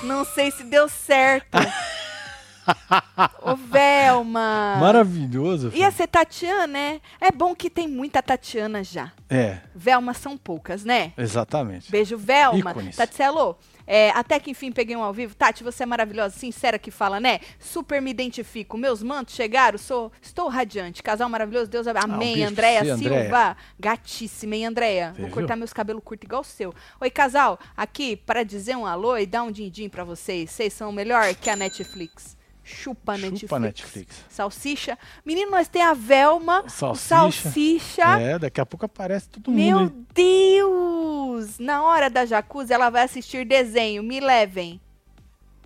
Não 0.03 0.23
sei 0.23 0.51
se 0.51 0.63
deu 0.63 0.87
certo. 0.87 1.57
Ô, 3.41 3.55
Velma. 3.55 4.77
Maravilhoso. 4.79 5.69
Ia 5.69 5.71
filho. 5.71 5.91
ser 5.91 6.07
Tatiana, 6.07 6.67
né? 6.67 7.01
É 7.19 7.31
bom 7.31 7.55
que 7.55 7.71
tem 7.71 7.87
muita 7.87 8.21
Tatiana 8.21 8.83
já. 8.83 9.11
É, 9.27 9.57
Velma 9.73 10.13
são 10.13 10.37
poucas, 10.37 10.85
né? 10.85 11.11
exatamente. 11.17 11.89
Beijo, 11.89 12.17
Velma. 12.19 12.69
Ícones. 12.71 12.95
Tatselo, 12.95 13.57
é, 13.93 14.09
até 14.11 14.39
que 14.39 14.51
enfim 14.51 14.71
peguei 14.71 14.95
um 14.95 15.03
ao 15.03 15.11
vivo. 15.11 15.35
Tati, 15.35 15.65
você 15.65 15.83
é 15.83 15.85
maravilhosa, 15.85 16.33
sincera 16.33 16.79
que 16.79 16.89
fala, 16.89 17.19
né? 17.19 17.41
Super 17.59 18.01
me 18.01 18.09
identifico. 18.09 18.77
Meus 18.77 19.03
mantos 19.03 19.35
chegaram, 19.35 19.77
sou, 19.77 20.09
estou 20.21 20.47
radiante. 20.47 21.03
Casal 21.03 21.27
maravilhoso, 21.27 21.69
Deus 21.69 21.85
abençoe. 21.85 22.09
Ah, 22.09 22.13
um 22.13 22.15
Amém, 22.15 22.35
beijo 22.35 22.55
pra 22.55 22.63
Andréia 22.69 22.95
Silva. 22.95 23.15
Andréia. 23.17 23.57
Gatíssima, 23.77 24.55
hein, 24.55 24.65
Andréia? 24.67 25.13
Vou 25.19 25.29
cortar 25.29 25.57
meus 25.57 25.73
cabelos 25.73 26.01
curtos 26.05 26.25
igual 26.25 26.39
o 26.39 26.45
seu. 26.45 26.73
Oi, 27.01 27.09
casal, 27.09 27.59
aqui 27.75 28.15
para 28.15 28.43
dizer 28.43 28.77
um 28.77 28.85
alô 28.85 29.17
e 29.17 29.25
dar 29.25 29.43
um 29.43 29.51
din-din 29.51 29.89
pra 29.89 30.05
vocês. 30.05 30.51
Vocês 30.51 30.71
são 30.71 30.93
melhor 30.93 31.35
que 31.35 31.49
a 31.49 31.57
Netflix. 31.57 32.37
Chupa, 32.63 33.13
Netflix. 33.13 33.39
Chupa 33.41 33.59
Netflix. 33.59 34.25
Salsicha. 34.29 34.97
Menino, 35.25 35.49
nós 35.51 35.67
tem 35.67 35.81
a 35.81 35.93
Velma, 35.93 36.63
Salsicha. 36.69 37.07
Salsicha. 37.07 38.19
É, 38.19 38.39
daqui 38.39 38.61
a 38.61 38.65
pouco 38.65 38.85
aparece 38.85 39.27
todo 39.29 39.51
Meu 39.51 39.79
mundo. 39.79 40.05
Deus! 40.13 41.57
Na 41.59 41.83
hora 41.83 42.09
da 42.09 42.25
jacuzzi, 42.25 42.71
ela 42.73 42.89
vai 42.89 43.03
assistir 43.03 43.45
desenho. 43.45 44.03
Me 44.03 44.19
levem. 44.19 44.79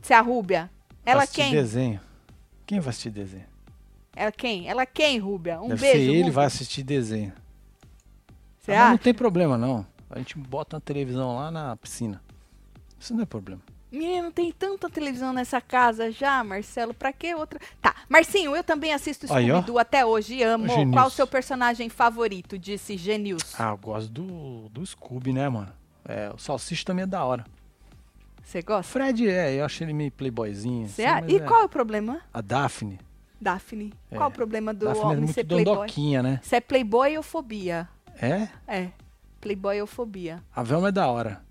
Se 0.01 0.13
a 0.13 0.21
Rúbia. 0.21 0.69
Ela 1.05 1.23
Assistir 1.23 1.41
quem? 1.43 1.51
desenho. 1.51 1.99
Quem 2.65 2.79
vai 2.79 2.89
assistir 2.89 3.09
desenho? 3.11 3.45
Ela 4.15 4.31
quem? 4.31 4.67
Ela 4.67 4.85
quem, 4.85 5.19
Rúbia? 5.19 5.59
Um 5.61 5.67
Deve 5.69 5.81
beijo. 5.81 5.97
ser 5.97 6.03
ele 6.03 6.17
Rúbia. 6.19 6.31
vai 6.33 6.45
assistir 6.45 6.83
desenho. 6.83 7.33
Você 8.59 8.71
Ah, 8.71 8.89
não 8.91 8.97
tem 8.97 9.13
problema, 9.13 9.57
não. 9.57 9.85
A 10.09 10.17
gente 10.17 10.37
bota 10.37 10.77
uma 10.77 10.81
televisão 10.81 11.35
lá 11.35 11.51
na 11.51 11.75
piscina. 11.75 12.21
Isso 12.99 13.13
não 13.13 13.21
é 13.21 13.25
problema. 13.25 13.61
Menino, 13.91 14.31
tem 14.31 14.51
tanta 14.51 14.89
televisão 14.89 15.31
nessa 15.31 15.61
casa 15.61 16.11
já, 16.11 16.43
Marcelo. 16.43 16.93
Pra 16.93 17.13
que 17.13 17.33
outra? 17.33 17.59
Tá. 17.81 17.95
Marcinho, 18.09 18.55
eu 18.55 18.63
também 18.63 18.93
assisto. 18.93 19.27
Scooby-Doo 19.27 19.79
até 19.79 20.05
hoje 20.05 20.35
e 20.35 20.43
amo. 20.43 20.67
Genilson. 20.67 20.91
Qual 20.91 21.07
o 21.07 21.11
seu 21.11 21.25
personagem 21.27 21.87
favorito? 21.89 22.57
Disse 22.57 22.97
Genilson. 22.97 23.55
Ah, 23.57 23.69
eu 23.69 23.77
gosto 23.77 24.09
do, 24.09 24.69
do 24.69 24.85
Scooby, 24.85 25.31
né, 25.31 25.47
mano? 25.47 25.71
É, 26.03 26.29
o 26.33 26.37
Salsicha 26.37 26.83
também 26.85 27.03
é 27.03 27.07
da 27.07 27.23
hora. 27.23 27.45
Você 28.43 28.61
gosta? 28.61 28.91
Fred 28.91 29.27
é, 29.29 29.55
eu 29.59 29.65
acho 29.65 29.83
ele 29.83 29.93
meio 29.93 30.11
playboyzinho. 30.11 30.87
Você 30.87 31.03
assim, 31.03 31.11
a- 31.17 31.21
mas 31.21 31.31
E 31.31 31.35
é. 31.37 31.39
qual 31.39 31.61
é 31.61 31.65
o 31.65 31.69
problema? 31.69 32.19
A 32.33 32.41
Daphne. 32.41 32.99
Daphne. 33.39 33.93
É. 34.11 34.17
Qual 34.17 34.29
o 34.29 34.31
problema 34.31 34.73
do 34.73 34.85
Daphne 34.85 35.01
é 35.01 35.05
homem 35.05 35.17
muito 35.19 35.33
ser 35.33 35.43
playboy? 35.45 35.87
né? 36.21 36.39
Isso 36.43 36.55
é 36.55 36.59
playboy 36.61 37.17
ou 37.17 37.23
fobia? 37.23 37.87
É? 38.21 38.47
É. 38.67 38.89
Playboy 39.41 39.79
ou 39.81 39.87
fobia? 39.87 40.43
A 40.55 40.63
Velma 40.63 40.89
é 40.89 40.91
da 40.91 41.07
hora. 41.07 41.41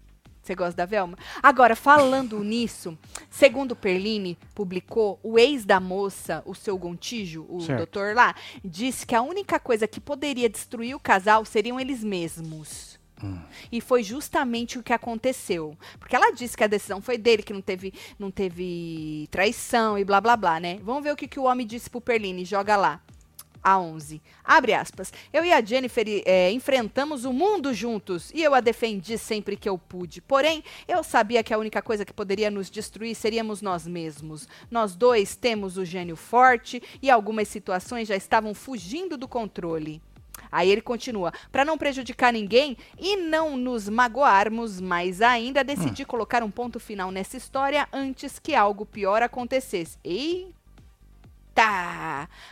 Você 0.45 0.55
gosta 0.55 0.77
da 0.77 0.85
Velma? 0.85 1.17
Agora, 1.43 1.75
falando 1.75 2.45
nisso, 2.45 2.99
segundo 3.31 3.73
o 3.73 3.77
Perline 3.77 4.37
publicou, 4.55 5.19
o 5.23 5.39
ex 5.39 5.65
da 5.65 5.81
moça, 5.81 6.43
o 6.45 6.55
seu 6.55 6.77
Gontijo, 6.77 7.47
o 7.49 7.63
Certo. 7.63 7.79
doutor 7.79 8.15
lá, 8.15 8.35
disse 8.63 9.07
que 9.07 9.15
a 9.15 9.23
única 9.23 9.59
coisa 9.59 9.89
que 9.89 9.99
poderia 9.99 10.51
destruir 10.51 10.95
o 10.95 11.01
casal 11.01 11.47
seriam 11.47 11.81
eles 11.81 12.05
mesmos. 12.05 12.99
Hum. 13.23 13.41
E 13.73 13.81
foi 13.81 14.03
justamente 14.03 14.79
o 14.79 14.83
que 14.83 14.93
aconteceu. 14.93 15.79
Porque 15.99 16.15
ela 16.15 16.31
disse 16.31 16.55
que 16.55 16.65
a 16.65 16.67
decisão 16.67 17.01
foi 17.01 17.17
dele, 17.17 17.43
que 17.43 17.55
não 17.55 17.63
teve, 17.63 17.95
não 18.19 18.31
teve 18.31 19.27
traição 19.31 19.97
e 19.99 20.05
blá 20.05 20.21
blá 20.21 20.37
blá, 20.37 20.61
né? 20.61 20.79
Vamos 20.83 21.05
ver 21.05 21.13
o 21.13 21.17
que, 21.17 21.27
que 21.27 21.41
o 21.41 21.45
homem 21.45 21.67
disse 21.67 21.89
pro 21.89 22.03
Perline. 22.03 22.45
Joga 22.45 22.77
lá. 22.77 23.01
A 23.65 23.79
11. 23.79 24.21
Abre 24.45 24.75
aspas. 24.75 25.11
Eu 25.33 25.43
e 25.43 25.51
a 25.51 25.65
Jennifer 25.65 26.05
eh, 26.07 26.53
enfrentamos 26.53 27.25
o 27.25 27.33
mundo 27.33 27.73
juntos 27.73 28.31
e 28.35 28.43
eu 28.43 28.55
a 28.55 28.61
defendi 28.61 29.17
sempre 29.17 29.57
que 29.57 29.67
eu 29.67 29.79
pude. 29.79 30.21
Porém, 30.21 30.63
eu 30.87 31.03
sabia 31.03 31.43
que 31.43 31.55
a 31.55 31.57
única 31.59 31.81
coisa 31.81 32.05
que 32.05 32.13
poderia 32.13 32.51
nos 32.51 32.69
destruir 32.69 33.15
seríamos 33.15 33.63
nós 33.63 33.87
mesmos. 33.87 34.47
Nós 34.71 34.95
dois 34.95 35.35
temos 35.35 35.79
o 35.79 35.85
gênio 35.85 36.15
forte 36.15 36.83
e 37.01 37.11
algumas 37.11 37.49
situações 37.49 38.07
já 38.07 38.15
estavam 38.15 38.53
fugindo 38.53 39.17
do 39.17 39.27
controle. 39.27 40.03
Aí 40.53 40.71
ele 40.71 40.83
continua: 40.83 41.33
para 41.51 41.65
não 41.65 41.79
prejudicar 41.79 42.35
ninguém 42.35 42.77
e 42.99 43.17
não 43.17 43.57
nos 43.57 43.89
magoarmos 43.89 44.79
mais 44.79 45.23
ainda, 45.23 45.65
decidi 45.65 46.05
colocar 46.05 46.43
um 46.43 46.51
ponto 46.51 46.79
final 46.79 47.11
nessa 47.11 47.39
história 47.39 47.89
antes 47.91 48.39
que 48.39 48.55
algo 48.55 48.85
pior 48.85 49.23
acontecesse. 49.23 49.97
Eita! 50.05 50.64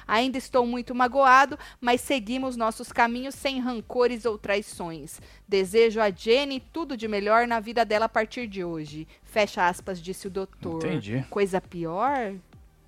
Ainda 0.06 0.38
estou 0.38 0.66
muito 0.66 0.94
magoado, 0.94 1.58
mas 1.80 2.00
seguimos 2.00 2.56
nossos 2.56 2.92
caminhos 2.92 3.34
sem 3.34 3.60
rancores 3.60 4.24
ou 4.24 4.38
traições. 4.38 5.20
Desejo 5.48 6.00
a 6.00 6.10
Jenny 6.10 6.60
tudo 6.72 6.96
de 6.96 7.08
melhor 7.08 7.46
na 7.46 7.58
vida 7.60 7.84
dela 7.84 8.04
a 8.06 8.08
partir 8.08 8.46
de 8.46 8.64
hoje. 8.64 9.06
Fecha 9.24 9.66
aspas, 9.66 10.00
disse 10.00 10.26
o 10.26 10.30
doutor. 10.30 10.84
Entendi. 10.84 11.24
Coisa 11.30 11.60
pior? 11.60 12.34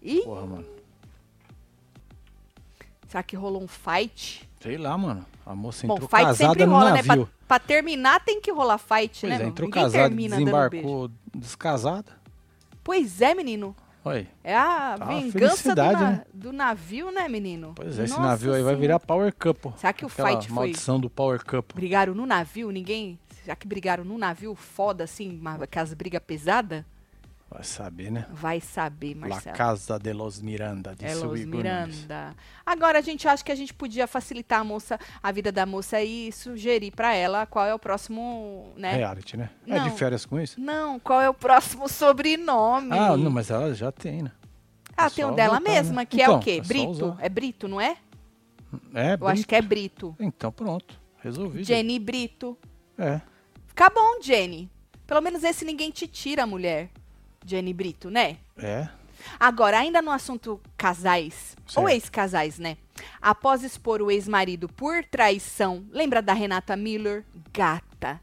Ih, 0.02 0.20
Porra, 0.22 0.46
mano. 0.46 0.66
será 3.08 3.22
que 3.22 3.36
rolou 3.36 3.62
um 3.62 3.68
fight? 3.68 4.48
Sei 4.60 4.76
lá, 4.76 4.96
mano. 4.96 5.24
A 5.46 5.54
moça 5.54 5.86
Bom, 5.86 5.94
entrou 5.94 6.08
fight 6.08 6.22
casada 6.24 6.48
sempre 6.50 6.66
no 6.66 6.72
rola, 6.72 6.92
né? 6.92 7.02
navio. 7.02 7.26
Pra, 7.46 7.58
pra 7.58 7.58
terminar 7.58 8.24
tem 8.24 8.40
que 8.40 8.50
rolar 8.50 8.78
fight, 8.78 9.20
Pois 9.20 9.38
né? 9.38 9.44
é, 9.44 9.46
entrou 9.48 9.68
Ninguém 9.68 9.82
casada, 9.82 10.14
desembarcou 10.14 11.10
descasada. 11.34 12.12
Pois 12.82 13.20
é, 13.20 13.34
menino. 13.34 13.74
Olha, 14.04 14.26
É 14.42 14.54
a 14.54 14.96
Tá 14.98 15.06
vingança 15.06 15.74
do, 15.74 15.82
na- 15.82 15.92
né? 16.10 16.24
do 16.34 16.52
navio, 16.52 17.10
né, 17.10 17.26
menino? 17.28 17.72
pois 17.74 17.98
é, 17.98 18.04
esse 18.04 18.12
Nossa 18.12 18.28
navio 18.28 18.52
aí 18.52 18.62
vai 18.62 18.76
virar 18.76 19.00
Power 19.00 19.32
Couple. 19.34 19.72
Será 19.78 19.92
que 19.94 20.04
o 20.04 20.08
fight 20.08 20.46
foi- 20.48 20.54
maldição 20.54 21.00
do 21.00 21.08
Power 21.08 21.42
Couple. 21.44 21.74
Brigaram 21.74 22.14
no 22.14 22.26
navio? 22.26 22.70
Ninguém. 22.70 23.18
Já 23.46 23.56
que 23.56 23.66
brigaram 23.66 24.04
no 24.04 24.16
navio 24.18 24.54
foda, 24.54 25.04
assim, 25.04 25.38
uma- 25.38 25.54
aquelas 25.64 25.92
brigas 25.94 26.20
pesadas? 26.26 26.84
Vai 27.54 27.62
saber, 27.62 28.10
né? 28.10 28.26
Vai 28.32 28.60
saber, 28.60 29.14
La 29.14 29.28
Marcelo. 29.28 29.56
Casa 29.56 29.96
de 29.96 30.12
los 30.12 30.40
Miranda, 30.42 30.90
É 30.98 31.06
disse 31.06 31.24
o 31.24 31.28
Los. 31.30 31.44
Miranda. 31.44 32.34
Agora 32.66 32.98
a 32.98 33.00
gente 33.00 33.28
acha 33.28 33.44
que 33.44 33.52
a 33.52 33.54
gente 33.54 33.72
podia 33.72 34.08
facilitar 34.08 34.60
a 34.60 34.64
moça, 34.64 34.98
a 35.22 35.30
vida 35.30 35.52
da 35.52 35.64
moça 35.64 36.02
e 36.02 36.32
sugerir 36.32 36.90
pra 36.90 37.14
ela 37.14 37.46
qual 37.46 37.64
é 37.64 37.72
o 37.72 37.78
próximo, 37.78 38.72
né? 38.76 38.96
Reality, 38.96 39.36
né? 39.36 39.50
É 39.68 39.78
Não. 39.78 39.84
de 39.88 39.90
férias 39.96 40.26
com 40.26 40.40
isso? 40.40 40.60
Não, 40.60 40.98
qual 40.98 41.20
é 41.20 41.28
o 41.30 41.34
próximo 41.34 41.88
sobrenome? 41.88 42.88
Ah, 42.90 43.16
não, 43.16 43.30
mas 43.30 43.48
ela 43.52 43.72
já 43.72 43.92
tem, 43.92 44.22
né? 44.24 44.32
Ah, 44.96 45.06
É 45.06 45.10
tem 45.10 45.24
o 45.24 45.30
dela 45.30 45.60
botar, 45.60 45.70
mesma, 45.72 45.94
né? 46.00 46.06
que 46.06 46.20
é 46.20 46.24
Então, 46.24 46.36
o 46.38 46.40
quê? 46.40 46.60
é 46.60 46.66
Brito? 46.66 46.90
usar. 46.90 47.16
É 47.20 47.28
Brito, 47.28 47.68
não 47.68 47.80
é? 47.80 47.96
É, 48.92 49.14
Eu 49.20 49.28
acho 49.28 49.46
que 49.46 49.54
é 49.54 49.62
Brito. 49.62 50.16
Então 50.18 50.50
pronto, 50.50 51.00
resolvido. 51.22 51.62
Jenny 51.64 52.00
Brito. 52.00 52.58
É. 52.98 53.20
Fica 53.68 53.88
bom, 53.90 54.20
Jenny. 54.20 54.68
Pelo 55.06 55.20
menos 55.20 55.44
esse 55.44 55.64
ninguém 55.64 55.92
te 55.92 56.08
tira, 56.08 56.44
mulher. 56.44 56.90
Jenny 57.44 57.72
Brito, 57.72 58.10
né? 58.10 58.38
É. 58.58 58.88
Agora, 59.40 59.78
ainda 59.78 60.02
no 60.02 60.10
assunto 60.10 60.60
casais, 60.76 61.56
Certo. 61.66 61.80
ou 61.80 61.88
ex-casais, 61.88 62.58
né? 62.58 62.76
Após 63.20 63.62
expor 63.62 64.02
o 64.02 64.10
ex-marido 64.10 64.68
por 64.68 65.02
traição, 65.04 65.84
lembra 65.90 66.20
da 66.20 66.32
Renata 66.32 66.76
Miller? 66.76 67.24
Gata. 67.52 68.20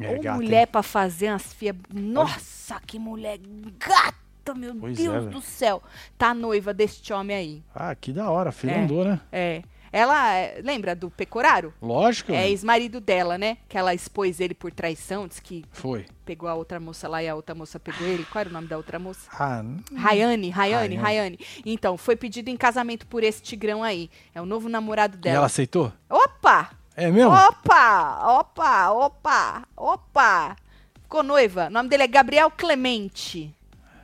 É, 0.00 0.08
Ou 0.14 0.20
gata, 0.22 0.36
mulher 0.36 0.60
hein? 0.62 0.68
pra 0.70 0.82
fazer 0.82 1.30
umas 1.30 1.52
fias. 1.52 1.74
Nossa, 1.92 2.80
que 2.86 2.98
mulher 2.98 3.38
gata, 3.78 4.54
meu 4.54 4.74
Pois 4.76 4.98
é, 4.98 5.02
Deus 5.02 5.24
velho. 5.24 5.30
do 5.30 5.40
céu. 5.40 5.82
Tá 6.16 6.32
noiva 6.34 6.72
deste 6.72 7.12
homem 7.12 7.36
aí. 7.36 7.62
Ah, 7.74 7.94
que 7.94 8.12
da 8.12 8.30
hora, 8.30 8.52
filho 8.52 8.72
É. 8.72 8.80
andou, 8.80 9.04
né? 9.04 9.20
É. 9.32 9.62
Ela, 9.96 10.34
é, 10.34 10.60
lembra 10.62 10.94
do 10.94 11.08
Pecoraro? 11.10 11.72
Lógico. 11.80 12.30
É 12.32 12.50
ex-marido 12.50 13.00
dela, 13.00 13.38
né? 13.38 13.56
Que 13.66 13.78
ela 13.78 13.94
expôs 13.94 14.40
ele 14.40 14.52
por 14.52 14.70
traição, 14.70 15.26
disse 15.26 15.40
que 15.40 15.64
Foi. 15.72 16.04
pegou 16.24 16.48
a 16.50 16.54
outra 16.54 16.78
moça 16.78 17.08
lá 17.08 17.22
e 17.22 17.28
a 17.28 17.34
outra 17.34 17.54
moça 17.54 17.80
pegou 17.80 18.06
ele. 18.06 18.24
Qual 18.26 18.40
era 18.40 18.50
o 18.50 18.52
nome 18.52 18.66
da 18.68 18.76
outra 18.76 18.98
moça? 18.98 19.30
Ah, 19.32 19.62
n- 19.62 19.82
Rayane, 19.96 20.50
Rayane, 20.50 20.96
Rayane. 20.96 21.38
Então, 21.64 21.96
foi 21.96 22.14
pedido 22.14 22.50
em 22.50 22.56
casamento 22.58 23.06
por 23.06 23.24
esse 23.24 23.40
tigrão 23.42 23.82
aí. 23.82 24.10
É 24.34 24.42
o 24.42 24.44
novo 24.44 24.68
namorado 24.68 25.16
e 25.16 25.20
dela. 25.20 25.36
ela 25.36 25.46
aceitou? 25.46 25.90
Opa! 26.10 26.72
É 26.94 27.10
mesmo? 27.10 27.30
Opa! 27.32 28.38
Opa! 28.40 28.90
Opa! 28.90 29.62
Opa! 29.74 30.56
Ficou 31.02 31.22
noiva. 31.22 31.68
O 31.68 31.70
nome 31.70 31.88
dele 31.88 32.02
é 32.02 32.06
Gabriel 32.06 32.50
Clemente. 32.50 33.54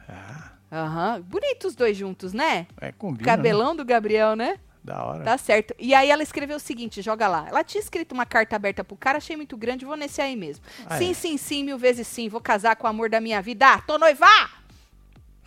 Ah, 0.09 0.52
Aham. 0.72 1.20
Bonito 1.22 1.66
os 1.66 1.74
dois 1.74 1.96
juntos, 1.96 2.33
né? 2.33 2.66
é 2.81 2.92
combina. 2.92 3.31
né? 3.31 3.37
Cabelão 3.37 3.76
do 3.76 3.85
Gabriel, 3.85 4.35
né? 4.35 4.59
Da 4.83 5.05
hora. 5.05 5.23
Tá 5.23 5.38
certo. 5.38 5.75
E 5.79 5.95
aí 5.95 6.11
ela 6.11 6.23
escreveu 6.23 6.57
o 6.57 6.61
seguinte, 6.61 7.01
joga 7.03 7.29
lá. 7.29 7.47
Ela 7.49 7.62
tinha 7.62 7.81
escrito 7.81 8.12
uma 8.12 8.27
carta 8.27 8.57
aberta 8.57 8.83
pro 8.83 8.97
cara, 8.97 9.18
achei 9.18 9.37
muito 9.37 9.57
grande, 9.57 9.85
vou 9.85 9.97
nesse 9.97 10.21
aí 10.21 10.35
mesmo. 10.35 10.64
Ah, 10.87 10.99
sim, 10.99 11.11
é? 11.11 11.14
sim, 11.14 11.37
sim, 11.37 11.62
mil 11.62 11.79
vezes 11.79 12.07
sim. 12.07 12.29
Vou 12.29 12.40
casar 12.40 12.75
com 12.75 12.87
o 12.87 12.90
amor 12.90 13.09
da 13.09 13.21
minha 13.21 13.40
vida. 13.40 13.75
Ah, 13.75 13.81
tô 13.81 13.97
noiva! 13.97 14.27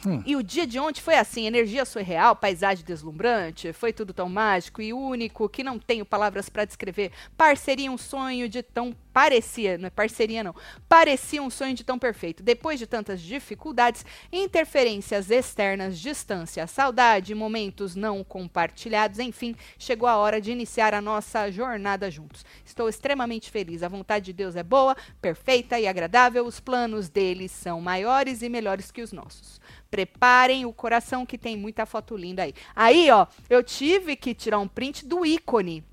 Hum. 0.05 0.21
E 0.25 0.35
o 0.35 0.43
dia 0.43 0.67
de 0.67 0.79
ontem 0.79 1.01
foi 1.01 1.15
assim, 1.15 1.47
energia 1.47 1.83
surreal, 1.83 2.35
paisagem 2.35 2.85
deslumbrante, 2.85 3.73
foi 3.73 3.91
tudo 3.91 4.13
tão 4.13 4.29
mágico 4.29 4.81
e 4.81 4.93
único 4.93 5.49
que 5.49 5.63
não 5.63 5.79
tenho 5.79 6.05
palavras 6.05 6.47
pra 6.47 6.65
descrever. 6.65 7.11
Parceria 7.35 7.91
um 7.91 7.97
sonho 7.97 8.47
de 8.47 8.61
tão 8.61 8.95
parecia, 9.15 9.77
não 9.77 9.87
é 9.87 9.89
parceria 9.89 10.43
não, 10.43 10.53
parecia 10.89 11.41
um 11.41 11.49
sonho 11.49 11.73
de 11.73 11.85
tão 11.85 11.97
perfeito. 11.97 12.43
Depois 12.43 12.77
de 12.77 12.85
tantas 12.85 13.21
dificuldades, 13.21 14.05
interferências 14.29 15.31
externas, 15.31 15.97
distância, 15.97 16.67
saudade, 16.67 17.33
momentos 17.33 17.95
não 17.95 18.25
compartilhados, 18.25 19.19
enfim, 19.19 19.55
chegou 19.79 20.09
a 20.09 20.17
hora 20.17 20.41
de 20.41 20.51
iniciar 20.51 20.93
a 20.93 20.99
nossa 20.99 21.49
jornada 21.49 22.11
juntos. 22.11 22.43
Estou 22.65 22.89
extremamente 22.89 23.49
feliz. 23.49 23.83
A 23.83 23.87
vontade 23.87 24.25
de 24.25 24.33
Deus 24.33 24.57
é 24.57 24.63
boa, 24.63 24.97
perfeita 25.21 25.79
e 25.79 25.87
agradável. 25.87 26.45
Os 26.45 26.59
planos 26.59 27.07
dele 27.07 27.47
são 27.47 27.79
maiores 27.79 28.41
e 28.41 28.49
melhores 28.49 28.91
que 28.91 29.01
os 29.01 29.13
nossos. 29.13 29.61
Preparem 29.89 30.65
o 30.65 30.73
coração 30.73 31.25
que 31.25 31.37
tem 31.37 31.55
muita 31.55 31.85
foto 31.85 32.17
linda 32.17 32.43
aí. 32.43 32.53
Aí, 32.75 33.09
ó, 33.09 33.27
eu 33.49 33.63
tive 33.63 34.17
que 34.17 34.33
tirar 34.33 34.59
um 34.59 34.67
print 34.67 35.05
do 35.05 35.25
ícone 35.25 35.85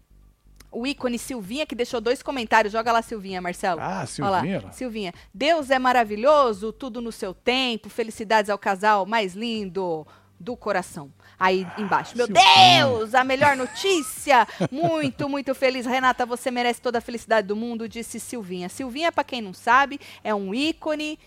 o 0.72 0.87
ícone 0.87 1.18
Silvinha, 1.18 1.66
que 1.66 1.74
deixou 1.74 2.00
dois 2.00 2.22
comentários. 2.22 2.72
Joga 2.72 2.90
lá, 2.92 3.02
Silvinha, 3.02 3.40
Marcelo. 3.40 3.80
Ah, 3.80 4.06
Silvinha. 4.06 4.72
Silvinha. 4.72 5.14
Deus 5.32 5.70
é 5.70 5.78
maravilhoso, 5.78 6.72
tudo 6.72 7.00
no 7.00 7.12
seu 7.12 7.35
tempo. 7.35 7.88
Felicidades 7.88 8.50
ao 8.50 8.58
casal 8.58 9.04
mais 9.06 9.35
lindo 9.35 10.06
do 10.40 10.56
coração. 10.56 11.12
Aí 11.38 11.66
embaixo. 11.78 12.16
Meu. 12.16 12.26
Deus, 12.26 13.14
a 13.14 13.22
melhor 13.22 13.56
notícia. 13.56 14.46
Muito, 14.72 15.28
muito 15.28 15.54
feliz. 15.54 15.87
Renata, 15.87 16.24
você 16.26 16.50
merece 16.50 16.80
toda 16.80 16.98
a 16.98 17.00
felicidade 17.00 17.46
do 17.46 17.54
mundo, 17.54 17.88
disse 17.88 18.18
Silvinha. 18.18 18.68
Silvinha, 18.68 19.12
pra 19.12 19.22
quem 19.24 19.40
não 19.40 19.52
sabe, 19.52 20.00
é 20.24 20.35
um 20.35 20.52
ícone 20.54 21.18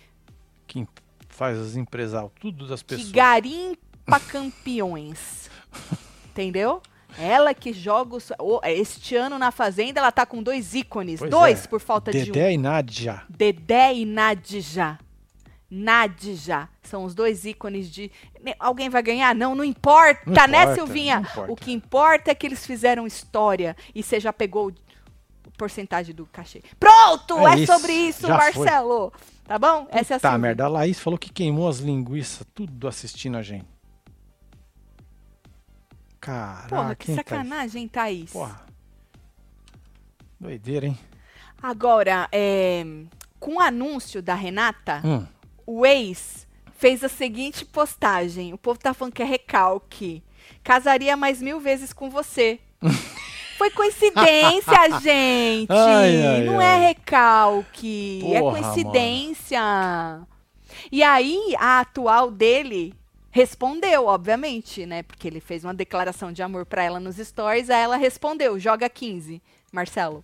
Quem 0.67 0.87
faz 1.29 1.57
as 1.57 1.75
empresas, 1.75 2.23
tudo 2.39 2.67
das 2.67 2.81
que 2.81 2.95
pessoas. 2.95 3.11
garimpa 3.11 4.19
campeões. 4.27 5.49
Entendeu? 6.31 6.81
Ela 7.17 7.53
que 7.53 7.71
joga 7.73 8.15
os- 8.17 8.31
o- 8.39 8.59
este 8.63 9.15
ano 9.15 9.37
na 9.39 9.51
Fazenda, 9.51 9.99
ela 9.99 10.11
tá 10.11 10.25
com 10.25 10.43
dois 10.43 10.73
ícones. 10.73 11.19
Pois 11.19 11.31
dois 11.31 11.63
é. 11.65 11.67
por 11.67 11.79
falta 11.79 12.11
de 12.11 12.17
um. 12.19 12.25
Dedé 12.25 12.53
e 12.53 12.57
Nádia. 12.57 13.23
Dedé 13.29 13.93
e 13.93 14.05
Nadja. 14.05 14.97
Nadja. 15.69 16.69
São 16.83 17.03
os 17.03 17.15
dois 17.15 17.45
ícones 17.45 17.89
de. 17.89 18.11
Ne- 18.41 18.55
Alguém 18.59 18.89
vai 18.89 19.01
ganhar? 19.01 19.33
Não, 19.33 19.55
não 19.55 19.63
importa, 19.63 20.21
Não 20.25 20.33
né, 20.47 20.61
importa, 20.63 20.75
Silvinha? 20.75 21.15
não 21.15 21.29
importa. 21.29 21.51
O 21.51 21.55
que 21.55 21.71
importa 21.71 22.31
é 22.31 22.35
que 22.35 22.45
eles 22.45 22.65
fizeram 22.65 23.07
história 23.07 23.75
e 23.93 24.03
você 24.03 24.19
já 24.19 24.31
pegou 24.31 24.67
o 24.69 25.51
porcentagem 25.57 26.13
do 26.13 26.25
cachê. 26.27 26.61
Pronto! 26.79 27.37
É, 27.39 27.53
É 27.55 27.59
isso, 27.59 27.73
sobre 27.73 27.93
isso, 27.93 28.27
já 28.27 28.39
foi. 28.51 28.65
Marcelo. 28.65 29.11
Tá 29.45 29.57
bom? 29.59 29.87
Essa 29.89 30.13
é 30.13 30.17
a 30.17 30.19
Tá, 30.19 30.29
Silvinha. 30.29 30.37
merda. 30.39 30.65
A 30.65 30.67
Laís 30.67 30.99
falou 30.99 31.17
que 31.19 31.31
queimou 31.31 31.67
as 31.67 31.77
linguiças, 31.79 32.45
tudo 32.53 32.87
assistindo 32.87 33.37
a 33.37 33.41
gente. 33.41 33.65
Caraca, 36.25 36.67
Porra, 36.67 36.95
que 36.95 37.11
hein, 37.11 37.17
Thaís? 37.17 37.27
sacanagem. 37.29 37.89
Porra. 38.31 38.61
Doideira, 40.39 40.87
hein? 40.87 40.97
Agora, 41.61 42.27
é, 42.31 42.83
com 43.39 43.55
o 43.55 43.59
anúncio 43.59 44.21
da 44.21 44.33
Renata, 44.33 45.01
Hum. 45.05 45.25
o 45.65 45.85
ex 45.85 46.47
fez 46.77 47.03
a 47.03 47.09
seguinte 47.09 47.63
postagem. 47.65 48.53
O 48.53 48.57
povo 48.57 48.79
tá 48.79 48.93
falando 48.93 49.13
que 49.13 49.21
é 49.21 49.25
recalque. 49.25 50.23
Casaria 50.63 51.15
mais 51.15 51.41
mil 51.41 51.59
vezes 51.59 51.93
com 51.93 52.09
você. 52.09 52.59
Foi 53.57 53.69
coincidência, 53.71 54.99
gente. 55.01 55.71
Ai, 55.71 56.25
ai, 56.25 56.43
Não 56.43 56.59
ai. 56.59 56.65
é 56.65 56.87
recalque. 56.87 58.21
é 58.33 58.39
Porra, 58.41 58.59
coincidência. 58.61 59.61
E 60.91 61.01
aí, 61.01 61.55
a 61.57 61.79
atual 61.79 62.29
dele 62.29 62.93
respondeu, 63.35 64.05
obviamente, 64.05 64.85
né? 64.85 65.03
Porque 65.03 65.27
ele 65.27 65.41
fez 65.41 65.65
uma 65.65 65.73
declaração 65.73 66.31
de 66.31 66.41
amor 66.41 66.65
pra 66.65 66.81
ela 66.81 67.01
nos 67.01 67.17
stories. 67.17 67.69
Aí 67.69 67.81
ela 67.81 67.97
respondeu: 67.97 68.57
joga 68.57 68.87
15, 68.87 69.41
Marcelo. 69.73 70.23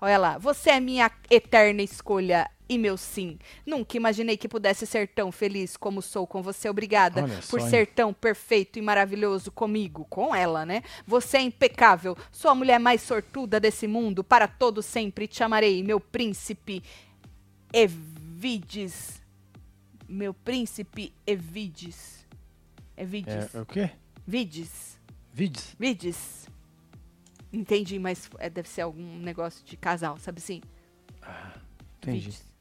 Olha 0.00 0.16
lá, 0.16 0.38
você 0.38 0.70
é 0.70 0.80
minha 0.80 1.10
eterna 1.28 1.82
escolha 1.82 2.48
e 2.68 2.78
meu 2.78 2.96
sim. 2.96 3.36
Nunca 3.66 3.96
imaginei 3.96 4.36
que 4.36 4.48
pudesse 4.48 4.86
ser 4.86 5.08
tão 5.08 5.32
feliz 5.32 5.76
como 5.76 6.00
sou 6.00 6.24
com 6.24 6.40
você. 6.40 6.68
Obrigada 6.68 7.24
Olha 7.24 7.40
por 7.50 7.60
só, 7.60 7.68
ser 7.68 7.88
tão 7.88 8.14
perfeito 8.14 8.78
e 8.78 8.82
maravilhoso 8.82 9.50
comigo, 9.50 10.06
com 10.08 10.32
ela, 10.32 10.64
né? 10.64 10.84
Você 11.04 11.38
é 11.38 11.42
impecável. 11.42 12.16
Sou 12.30 12.48
a 12.48 12.54
mulher 12.54 12.78
mais 12.78 13.02
sortuda 13.02 13.58
desse 13.58 13.88
mundo. 13.88 14.22
Para 14.22 14.46
todo 14.46 14.82
sempre 14.82 15.26
te 15.26 15.42
amarei, 15.42 15.82
meu 15.82 15.98
príncipe 15.98 16.80
Evides. 17.72 19.20
Meu 20.08 20.32
príncipe 20.32 21.12
Evides. 21.26 22.21
Evides. 23.02 23.54
É, 23.54 23.58
é 23.58 23.60
o 23.60 23.66
quê? 23.66 23.90
Vides. 24.26 25.00
Vídeos? 25.32 25.74
Vides. 25.78 26.48
Entendi, 27.52 27.98
mas 27.98 28.30
é, 28.38 28.48
deve 28.48 28.68
ser 28.68 28.82
algum 28.82 29.18
negócio 29.18 29.64
de 29.64 29.76
casal, 29.76 30.16
sabe 30.18 30.38
assim? 30.38 30.62
Entendi. 31.98 32.20
Vides. 32.20 32.51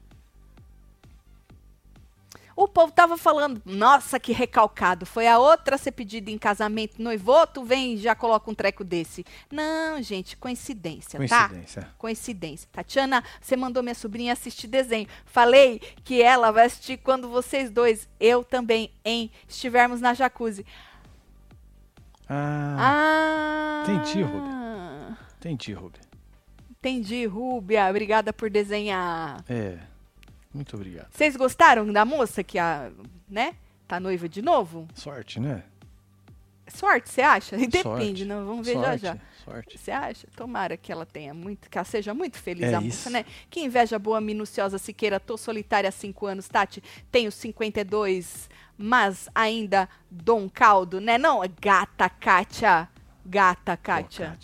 O 2.71 2.73
povo 2.73 2.93
tava 2.93 3.17
falando, 3.17 3.61
nossa, 3.65 4.17
que 4.17 4.31
recalcado. 4.31 5.05
Foi 5.05 5.27
a 5.27 5.37
outra 5.37 5.77
ser 5.77 5.91
pedida 5.91 6.31
em 6.31 6.37
casamento, 6.37 7.01
noivoto, 7.03 7.65
vem 7.65 7.95
e 7.95 7.97
já 7.97 8.15
coloca 8.15 8.49
um 8.49 8.55
treco 8.55 8.81
desse. 8.81 9.25
Não, 9.51 10.01
gente, 10.01 10.37
coincidência, 10.37 11.19
tá? 11.27 11.49
Coincidência. 11.49 11.89
Coincidência. 11.97 12.69
Tatiana, 12.71 13.25
você 13.41 13.57
mandou 13.57 13.83
minha 13.83 13.93
sobrinha 13.93 14.31
assistir 14.31 14.67
desenho. 14.67 15.05
Falei 15.25 15.81
que 16.05 16.21
ela 16.21 16.49
vai 16.49 16.67
assistir 16.67 16.95
quando 16.95 17.27
vocês 17.27 17.69
dois, 17.69 18.07
eu 18.17 18.41
também, 18.41 18.89
hein, 19.03 19.29
estivermos 19.49 19.99
na 19.99 20.13
jacuzzi. 20.13 20.65
Ah, 22.29 22.77
Ah. 22.79 23.83
entendi, 23.83 24.21
Rubi. 24.21 25.17
entendi, 25.39 25.73
Rubi. 25.73 25.99
Entendi, 26.79 27.25
Rúbia. 27.25 27.89
Obrigada 27.89 28.31
por 28.31 28.49
desenhar. 28.49 29.43
É. 29.49 29.77
Muito 30.53 30.75
obrigado. 30.75 31.07
Vocês 31.11 31.35
gostaram 31.35 31.91
da 31.91 32.03
moça 32.05 32.43
que 32.43 32.59
a, 32.59 32.91
né? 33.29 33.55
Tá 33.87 33.99
noiva 33.99 34.27
de 34.29 34.41
novo? 34.41 34.87
Sorte, 34.93 35.39
né? 35.39 35.63
Sorte, 36.67 37.09
você 37.09 37.21
acha? 37.21 37.57
Depende, 37.67 37.81
Sorte. 37.81 38.25
não, 38.25 38.45
vamos 38.45 38.65
ver 38.65 38.73
Sorte, 38.75 39.01
já 39.01 39.13
já. 39.13 39.17
Sorte. 39.43 39.77
Você 39.77 39.91
acha? 39.91 40.27
Tomara 40.35 40.77
que 40.77 40.91
ela 40.91 41.05
tenha 41.05 41.33
muito, 41.33 41.69
que 41.69 41.77
ela 41.77 41.83
seja 41.85 42.13
muito 42.13 42.37
feliz, 42.37 42.63
É 42.63 42.75
a 42.75 42.79
moça, 42.81 42.87
isso. 42.87 43.09
né? 43.09 43.25
Que 43.49 43.59
inveja 43.61 43.99
boa, 43.99 44.21
minuciosa, 44.21 44.77
Siqueira. 44.77 45.19
Tô 45.19 45.37
solitária 45.37 45.89
há 45.89 45.91
cinco 45.91 46.25
anos, 46.25 46.47
Tati. 46.47 46.81
Tenho 47.11 47.31
52, 47.31 48.49
mas 48.77 49.27
ainda 49.35 49.89
dou 50.09 50.39
um 50.39 50.47
caldo, 50.47 51.01
né? 51.01 51.17
Não, 51.17 51.41
gata, 51.61 52.09
Kátia. 52.09 52.87
Gata, 53.25 53.75
Kátia. 53.75 54.37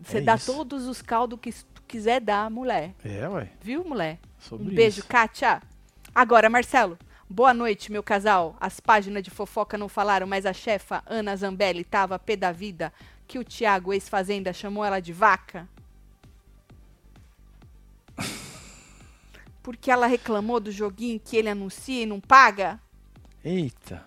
Você 0.00 0.18
é 0.18 0.20
dá 0.22 0.36
isso. 0.36 0.52
todos 0.54 0.86
os 0.86 1.02
caldos 1.02 1.38
que 1.40 1.52
quiser 1.92 2.22
dar, 2.22 2.50
mulher. 2.50 2.94
É, 3.04 3.28
ué. 3.28 3.50
Viu, 3.60 3.84
mulher? 3.84 4.18
Sobre 4.38 4.66
Um 4.66 4.74
beijo, 4.74 5.00
isso. 5.00 5.08
Kátia. 5.08 5.60
Agora, 6.14 6.48
Marcelo. 6.48 6.98
Boa 7.28 7.52
noite, 7.52 7.92
meu 7.92 8.02
casal. 8.02 8.56
As 8.58 8.80
páginas 8.80 9.22
de 9.22 9.28
fofoca 9.28 9.76
não 9.76 9.90
falaram, 9.90 10.26
mas 10.26 10.46
a 10.46 10.54
chefa 10.54 11.02
Ana 11.06 11.36
Zambelli 11.36 11.84
tava 11.84 12.18
pé 12.18 12.34
da 12.34 12.50
vida 12.50 12.90
que 13.28 13.38
o 13.38 13.44
Tiago, 13.44 13.92
ex-fazenda, 13.92 14.54
chamou 14.54 14.82
ela 14.82 15.00
de 15.00 15.12
vaca. 15.12 15.68
Porque 19.62 19.90
ela 19.90 20.06
reclamou 20.06 20.58
do 20.60 20.72
joguinho 20.72 21.20
que 21.20 21.36
ele 21.36 21.50
anuncia 21.50 22.02
e 22.02 22.06
não 22.06 22.20
paga? 22.20 22.80
Eita. 23.44 24.02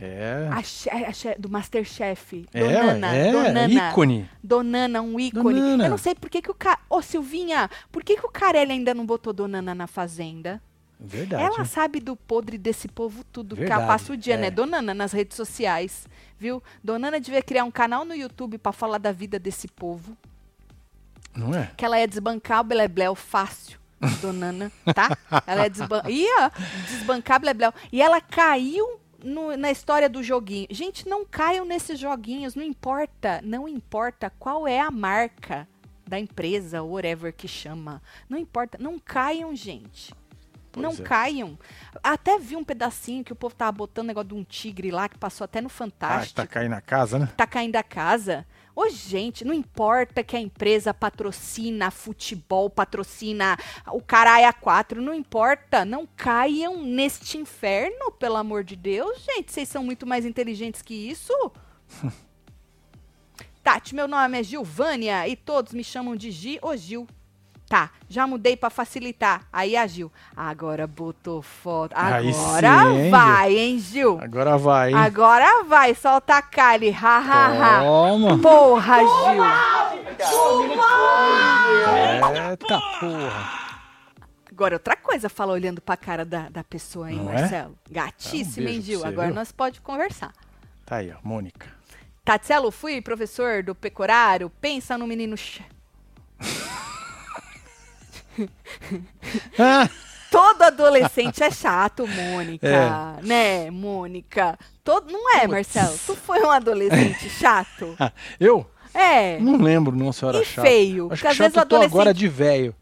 É. 0.00 0.48
A 0.52 0.62
che- 0.62 0.88
a 0.90 1.12
che- 1.12 1.34
do 1.38 1.48
Masterchef. 1.48 2.46
É, 2.54 2.60
Donana, 2.60 3.14
é, 3.14 3.32
Donana. 3.32 3.90
ícone. 3.90 4.30
Donana, 4.42 5.02
um 5.02 5.18
ícone. 5.18 5.42
Donana. 5.60 5.84
Eu 5.86 5.90
não 5.90 5.98
sei 5.98 6.14
por 6.14 6.30
que, 6.30 6.40
que 6.40 6.50
o 6.50 6.54
cara. 6.54 6.78
Ô, 6.88 7.02
Silvinha, 7.02 7.68
por 7.90 8.04
que, 8.04 8.16
que 8.16 8.24
o 8.24 8.28
Carelli 8.30 8.72
ainda 8.72 8.94
não 8.94 9.04
botou 9.04 9.32
Donana 9.32 9.74
na 9.74 9.86
fazenda? 9.88 10.62
Verdade. 11.00 11.42
Ela 11.42 11.64
sabe 11.64 12.00
do 12.00 12.14
podre 12.16 12.58
desse 12.58 12.86
povo 12.88 13.22
tudo, 13.24 13.54
que 13.56 13.62
ela 13.62 13.68
Verdade, 13.78 13.88
passa 13.88 14.12
o 14.12 14.16
dia, 14.16 14.34
é. 14.34 14.36
né? 14.36 14.50
Donana 14.50 14.92
nas 14.94 15.12
redes 15.12 15.36
sociais, 15.36 16.06
viu? 16.38 16.62
Donana 16.82 17.20
devia 17.20 17.42
criar 17.42 17.64
um 17.64 17.70
canal 17.70 18.04
no 18.04 18.14
YouTube 18.14 18.58
pra 18.58 18.72
falar 18.72 18.98
da 18.98 19.10
vida 19.12 19.38
desse 19.38 19.66
povo. 19.68 20.16
Não 21.36 21.54
é? 21.54 21.70
Que 21.76 21.84
ela 21.84 21.98
ia 22.00 22.06
desbancar 22.08 22.60
o 22.60 22.64
Blebleu 22.64 23.14
fácil, 23.14 23.78
Donana, 24.20 24.72
tá? 24.94 25.16
Ela 25.46 25.64
ia, 25.64 25.70
desban 25.70 26.02
ia 26.08 26.52
desbancar 26.88 27.40
Blebleu. 27.40 27.72
E 27.92 28.02
ela 28.02 28.20
caiu 28.20 28.98
no- 29.22 29.56
na 29.56 29.70
história 29.70 30.08
do 30.08 30.22
joguinho. 30.22 30.66
Gente, 30.70 31.08
não 31.08 31.24
caiam 31.24 31.64
nesses 31.64 31.98
joguinhos, 31.98 32.54
não 32.54 32.62
importa, 32.62 33.40
não 33.42 33.66
importa 33.68 34.30
qual 34.38 34.66
é 34.66 34.80
a 34.80 34.90
marca 34.90 35.66
da 36.06 36.18
empresa, 36.18 36.82
whatever 36.82 37.32
que 37.34 37.46
chama. 37.48 38.00
Não 38.28 38.38
importa, 38.38 38.78
não 38.80 38.98
caiam, 38.98 39.54
gente. 39.54 40.14
Pois 40.70 40.82
não 40.82 40.92
é. 40.92 41.06
caiam. 41.06 41.58
Até 42.02 42.38
vi 42.38 42.54
um 42.56 42.64
pedacinho 42.64 43.24
que 43.24 43.32
o 43.32 43.36
povo 43.36 43.54
tava 43.54 43.72
botando 43.72 44.06
negócio 44.08 44.28
de 44.28 44.34
um 44.34 44.44
tigre 44.44 44.90
lá 44.90 45.08
que 45.08 45.18
passou 45.18 45.44
até 45.44 45.60
no 45.60 45.66
Ah, 45.66 45.70
Fantástico 45.70 46.36
tá 46.36 46.46
caindo 46.46 46.70
na 46.70 46.80
casa, 46.80 47.18
né? 47.18 47.28
tá 47.36 47.46
caindo 47.46 47.76
a 47.76 47.82
casa. 47.82 48.46
Ô, 48.80 48.88
gente, 48.90 49.44
não 49.44 49.52
importa 49.52 50.22
que 50.22 50.36
a 50.36 50.40
empresa 50.40 50.94
patrocina 50.94 51.90
futebol, 51.90 52.70
patrocina 52.70 53.58
o 53.88 54.00
caralho 54.00 54.46
a 54.46 54.52
quatro, 54.52 55.02
não 55.02 55.12
importa. 55.12 55.84
Não 55.84 56.06
caiam 56.06 56.84
neste 56.84 57.38
inferno, 57.38 58.12
pelo 58.12 58.36
amor 58.36 58.62
de 58.62 58.76
Deus, 58.76 59.18
gente. 59.24 59.50
Vocês 59.50 59.68
são 59.68 59.82
muito 59.82 60.06
mais 60.06 60.24
inteligentes 60.24 60.80
que 60.80 60.94
isso. 60.94 61.32
Tati, 63.64 63.96
meu 63.96 64.06
nome 64.06 64.38
é 64.38 64.44
Gilvânia 64.44 65.26
e 65.26 65.34
todos 65.34 65.72
me 65.72 65.82
chamam 65.82 66.14
de 66.14 66.30
Gi 66.30 66.60
ou 66.62 66.76
Gil. 66.76 67.08
Tá, 67.68 67.90
já 68.08 68.26
mudei 68.26 68.56
pra 68.56 68.70
facilitar. 68.70 69.42
Aí 69.52 69.76
a 69.76 69.86
Gil. 69.86 70.10
Agora 70.34 70.86
botou 70.86 71.42
foto. 71.42 71.92
Aí 71.94 72.30
Agora 72.30 72.84
sim, 72.84 72.98
hein, 73.02 73.10
vai, 73.10 73.56
hein, 73.58 73.78
Gil? 73.78 74.18
Agora 74.22 74.56
vai, 74.56 74.88
hein? 74.90 74.96
Agora 74.96 75.64
vai, 75.64 75.94
solta 75.94 76.36
a 76.36 76.42
Kali. 76.42 76.88
Ha, 76.90 77.18
ha, 77.18 77.46
ha. 77.48 77.80
Toma. 77.80 78.38
Porra, 78.38 78.98
Gil. 79.00 79.44
Eita 82.50 82.80
porra. 83.00 83.68
Agora, 84.50 84.74
outra 84.76 84.96
coisa, 84.96 85.28
fala 85.28 85.52
olhando 85.52 85.80
pra 85.82 85.96
cara 85.96 86.24
da, 86.24 86.48
da 86.48 86.64
pessoa, 86.64 87.10
hein, 87.12 87.18
Não 87.18 87.30
é? 87.30 87.40
Marcelo? 87.42 87.78
Gatíssima, 87.90 88.66
É 88.66 88.70
um 88.70 88.74
hein, 88.74 88.80
Gil? 88.80 89.04
Agora 89.06 89.26
viu? 89.28 89.34
nós 89.36 89.52
pode 89.52 89.80
conversar. 89.82 90.32
Tá 90.86 90.96
aí, 90.96 91.12
ó, 91.12 91.16
Mônica. 91.22 91.68
Tatselo, 92.24 92.70
fui 92.70 93.00
professor 93.02 93.62
do 93.62 93.74
pecorário. 93.74 94.50
Pensa 94.60 94.96
no 94.98 95.06
menino. 95.06 95.36
Ah, 99.58 99.88
Todo 100.30 100.60
adolescente 100.62 101.42
é 101.42 101.50
chato, 101.50 102.06
Mônica. 102.06 102.66
É. 102.68 103.22
Né, 103.22 103.70
Mônica? 103.70 104.58
Todo... 104.84 105.10
Não 105.10 105.34
é, 105.34 105.46
Marcelo? 105.46 105.96
Tu 106.06 106.14
foi 106.14 106.42
um 106.42 106.50
adolescente 106.50 107.30
chato? 107.32 107.96
eu? 108.38 108.66
É. 108.92 109.38
Não 109.38 109.56
lembro, 109.56 109.96
não, 109.96 110.12
se 110.12 110.22
eu 110.24 110.28
era 110.28 110.42
E 110.42 110.44
chato. 110.44 110.64
feio, 110.66 111.08
Acho 111.10 111.22
que 111.22 111.28
às 111.28 111.36
vezes 111.38 111.54
chato 111.54 111.72
o 111.72 111.74
eu 111.76 111.80
tô 111.80 111.84
agora 111.86 112.10
adolescente- 112.10 112.18
de 112.18 112.28
velho. 112.28 112.74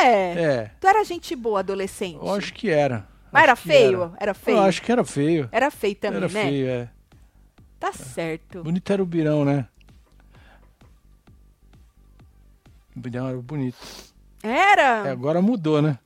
É. 0.00 0.02
É, 0.02 0.70
Tu 0.80 0.86
era 0.86 1.04
gente 1.04 1.36
boa, 1.36 1.58
adolescente. 1.60 2.14
eu 2.22 2.32
acho 2.34 2.54
que 2.54 2.70
era. 2.70 3.06
Mas 3.30 3.42
era 3.42 3.52
Acho 3.52 3.62
feio? 3.62 4.02
Era. 4.02 4.12
Era 4.20 4.34
feio? 4.34 4.56
Eu 4.56 4.62
acho 4.62 4.80
que 4.82 4.92
era 4.92 5.04
feio. 5.04 5.48
Era 5.52 5.70
feio 5.70 5.94
também, 5.96 6.16
era 6.18 6.28
né? 6.32 6.42
feio, 6.42 6.68
é. 6.68 6.88
Tá 7.78 7.92
certo. 7.92 8.62
Bonito 8.62 8.90
era 8.90 9.02
o 9.02 9.06
Birão, 9.06 9.44
né? 9.44 9.66
O 12.96 13.00
Birão 13.00 13.28
era 13.28 13.36
bonito. 13.38 13.76
Era? 14.42 15.08
É, 15.08 15.10
agora 15.10 15.40
mudou, 15.42 15.80
né? 15.82 15.98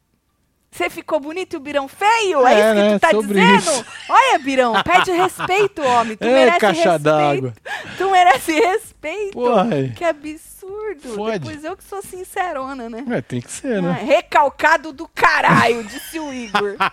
Você 0.71 0.89
ficou 0.89 1.21
bonito 1.21 1.53
e 1.53 1.57
o 1.59 1.61
Birão 1.61 1.87
feio? 1.87 2.47
É, 2.47 2.55
É, 2.55 2.57
isso 2.65 2.75
que 2.75 2.81
né? 2.81 2.99
tu 2.99 3.01
tá 3.01 3.11
Sobre 3.11 3.27
dizendo? 3.41 3.59
isso. 3.59 3.87
Olha, 4.09 4.39
Birão, 4.39 4.73
pede 4.83 5.11
respeito, 5.11 5.83
homem. 5.83 6.17
Tu 6.17 6.25
É, 6.25 6.33
merece 6.33 6.59
caixa 6.61 6.99
d'água. 6.99 7.53
Tu 7.99 8.11
merece 8.11 8.53
respeito. 8.53 9.33
Porra, 9.33 9.75
aí. 9.75 9.91
Que 9.91 10.03
absurdo. 10.05 11.15
Fode. 11.15 11.41
Depois 11.41 11.63
eu 11.63 11.77
que 11.77 11.85
sou 11.85 12.01
sincerona, 12.01 12.89
né? 12.89 13.05
É, 13.11 13.21
tem 13.21 13.43
que 13.43 13.51
ser, 13.53 13.79
Ah, 13.79 13.83
né? 13.83 14.03
recalcado 14.03 14.95
do 14.95 15.07
caralho, 15.09 15.85
disse 15.85 16.19
o 16.19 16.33
Igor. 16.33 16.77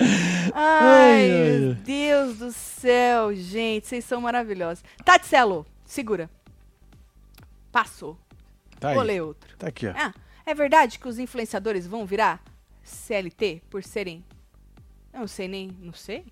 Ai, 0.00 0.52
Ai, 0.54 1.30
ai, 1.30 1.58
meu 1.58 1.68
ai. 1.70 1.74
Deus 1.84 2.36
do 2.38 2.52
céu, 2.52 3.34
gente, 3.34 3.86
vocês 3.88 4.04
são 4.04 4.20
maravilhosos. 4.20 4.82
Tatselo, 5.04 5.66
segura. 5.84 6.30
Passou. 7.72 8.16
Tá 8.80 8.92
Vou 8.92 9.02
aí. 9.02 9.06
ler 9.06 9.22
outro. 9.22 9.56
Tá 9.56 9.68
aqui, 9.68 9.86
ó. 9.86 9.92
Ah, 9.96 10.14
é 10.46 10.54
verdade 10.54 10.98
que 10.98 11.08
os 11.08 11.18
influenciadores 11.18 11.86
vão 11.86 12.06
virar 12.06 12.42
CLT 12.82 13.62
por 13.68 13.82
serem. 13.82 14.24
Eu 15.12 15.20
não 15.20 15.28
sei 15.28 15.48
nem. 15.48 15.76
Não 15.80 15.92
sei. 15.92 16.24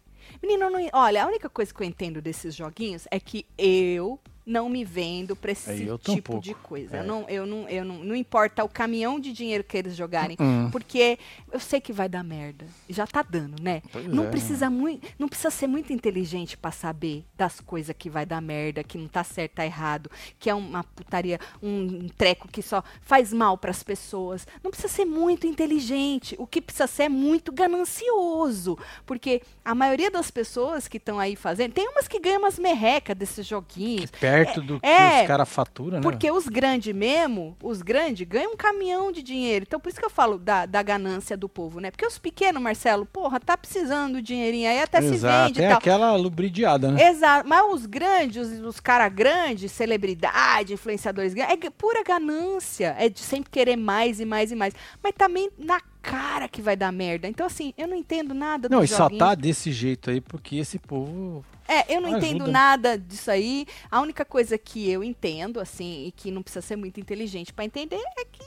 Menino, 0.42 0.68
não, 0.70 0.80
olha, 0.92 1.24
a 1.24 1.26
única 1.26 1.48
coisa 1.48 1.72
que 1.72 1.82
eu 1.82 1.87
entendo 1.87 2.20
desses 2.20 2.54
joguinhos 2.54 3.06
é 3.11 3.20
que 3.20 3.46
eu 3.56 4.20
não 4.46 4.68
me 4.68 4.85
vendo 4.85 5.35
pra 5.35 5.50
esse 5.50 5.68
É, 5.90 5.98
tipo 5.98 6.38
de 6.40 6.54
coisa. 6.54 6.98
É. 6.98 7.00
Eu 7.00 7.04
não, 7.04 7.28
eu 7.28 7.44
não, 7.46 7.68
eu 7.68 7.85
não, 7.85 7.96
não 8.04 8.14
importa 8.14 8.62
o 8.62 8.68
caminhão 8.68 9.18
de 9.18 9.32
dinheiro 9.32 9.64
que 9.64 9.76
eles 9.76 9.96
jogarem, 9.96 10.37
Hum. 10.40 10.70
porque 10.70 11.18
eu 11.50 11.59
sei 11.59 11.80
que 11.80 11.92
vai 11.92 12.09
dar 12.09 12.22
merda. 12.22 12.64
Já 12.88 13.06
tá 13.09 13.22
dando, 13.28 13.61
né? 13.61 13.82
Pois 13.90 14.06
não 14.06 14.24
é, 14.26 14.28
precisa 14.30 14.70
muito, 14.70 15.06
não 15.18 15.26
precisa 15.28 15.50
ser 15.50 15.66
muito 15.66 15.92
inteligente 15.92 16.56
pra 16.56 16.70
saber 16.70 17.24
das 17.37 17.61
coisas 17.61 17.94
que 17.98 18.09
vai 18.09 18.24
dar 18.24 18.40
merda, 18.40 18.85
que 18.85 18.96
não 18.96 19.09
tá 19.09 19.24
certo, 19.24 19.54
tá 19.54 19.66
errado, 19.66 20.09
que 20.38 20.48
é 20.48 20.54
uma 20.54 20.85
putaria, 20.85 21.40
um 21.61 22.06
treco 22.16 22.46
que 22.46 22.62
só 22.62 22.85
faz 23.02 23.32
mal 23.32 23.59
pras 23.59 23.82
pessoas. 23.82 24.46
Não 24.62 24.70
precisa 24.70 24.92
ser 24.92 25.04
muito 25.04 25.46
inteligente. 25.46 26.37
O 26.38 26.46
que 26.46 26.61
precisa 26.61 26.87
ser 26.87 27.04
é 27.04 27.09
muito 27.09 27.50
ganancioso, 27.52 28.78
porque 29.04 29.42
a 29.64 29.74
maioria 29.74 30.11
das 30.11 30.30
pessoas 30.30 30.87
que 30.87 30.98
estão 30.98 31.18
aí 31.18 31.35
fazendo, 31.37 31.72
tem 31.72 31.88
umas 31.88 32.06
que 32.06 32.20
ganham 32.20 32.38
umas 32.40 32.59
merrecas 32.59 33.16
desses 33.16 33.44
joguinhos. 33.46 34.11
Perto 34.44 34.61
do 34.61 34.81
que 34.81 34.87
é, 34.87 35.22
os 35.22 35.27
caras 35.27 35.49
faturam, 35.49 35.99
né? 35.99 36.03
Porque 36.03 36.31
os 36.31 36.46
grandes 36.46 36.94
mesmo, 36.94 37.57
os 37.62 37.83
grandes 37.83 38.27
ganham 38.27 38.53
um 38.53 38.57
caminhão 38.57 39.11
de 39.12 39.22
dinheiro. 39.22 39.64
Então, 39.66 39.81
por 39.81 39.88
isso 39.88 39.99
que 39.99 40.05
eu 40.05 40.11
falo 40.11 40.38
da, 40.38 40.66
da 40.66 40.83
ganância 40.83 41.37
do 41.37 41.49
povo, 41.49 41.81
né? 41.81 41.90
Porque 41.90 42.07
os 42.07 42.18
pequenos, 42.18 42.62
Marcelo, 42.62 43.07
porra, 43.07 43.40
tá 43.40 43.57
precisando 43.57 44.14
do 44.14 44.22
dinheirinho 44.22 44.68
aí, 44.68 44.81
até 44.81 45.01
se 45.01 45.14
Exato, 45.14 45.46
vende 45.46 45.62
é 45.62 45.66
e 45.66 45.68
tal. 45.68 45.79
aquela 45.79 46.16
lubridiada, 46.16 46.90
né? 46.90 47.09
Exato, 47.09 47.49
mas 47.49 47.72
os 47.72 47.87
grandes, 47.87 48.51
os, 48.51 48.61
os 48.61 48.81
caras 48.81 49.12
grandes, 49.12 49.72
celebridade, 49.72 50.75
influenciadores 50.75 51.35
é 51.37 51.70
pura 51.70 52.03
ganância. 52.03 52.94
É 52.99 53.09
de 53.09 53.20
sempre 53.20 53.51
querer 53.51 53.77
mais 53.77 54.20
e 54.20 54.25
mais 54.25 54.53
e 54.53 54.55
mais. 54.55 54.75
Mas 55.03 55.12
também 55.16 55.51
na 55.59 55.81
cara 56.07 56.49
que 56.49 56.62
vai 56.62 56.77
dar 56.77 56.92
merda. 56.92 57.27
Então, 57.27 57.45
assim, 57.47 57.75
eu 57.77 57.88
não 57.88 57.97
entendo 57.97 58.33
nada 58.33 58.69
Não, 58.69 58.85
e 58.85 58.87
só 58.88 59.11
tá 59.11 59.35
desse 59.35 59.73
jeito 59.73 60.09
aí 60.09 60.21
porque 60.21 60.57
esse 60.57 60.79
povo. 60.79 61.45
É, 61.66 61.92
eu 61.92 62.01
não 62.01 62.11
Ajuda. 62.11 62.27
entendo 62.27 62.47
nada 62.47 62.97
disso 62.97 63.29
aí. 63.29 63.66
A 63.90 64.01
única 64.01 64.25
coisa 64.25 64.57
que 64.57 64.88
eu 64.88 65.03
entendo, 65.03 65.59
assim, 65.59 66.07
e 66.07 66.12
que 66.12 66.31
não 66.31 66.42
precisa 66.42 66.64
ser 66.64 66.77
muito 66.77 67.01
inteligente 67.01 67.53
pra 67.53 67.64
entender, 67.64 68.01
é 68.16 68.25
que. 68.25 68.45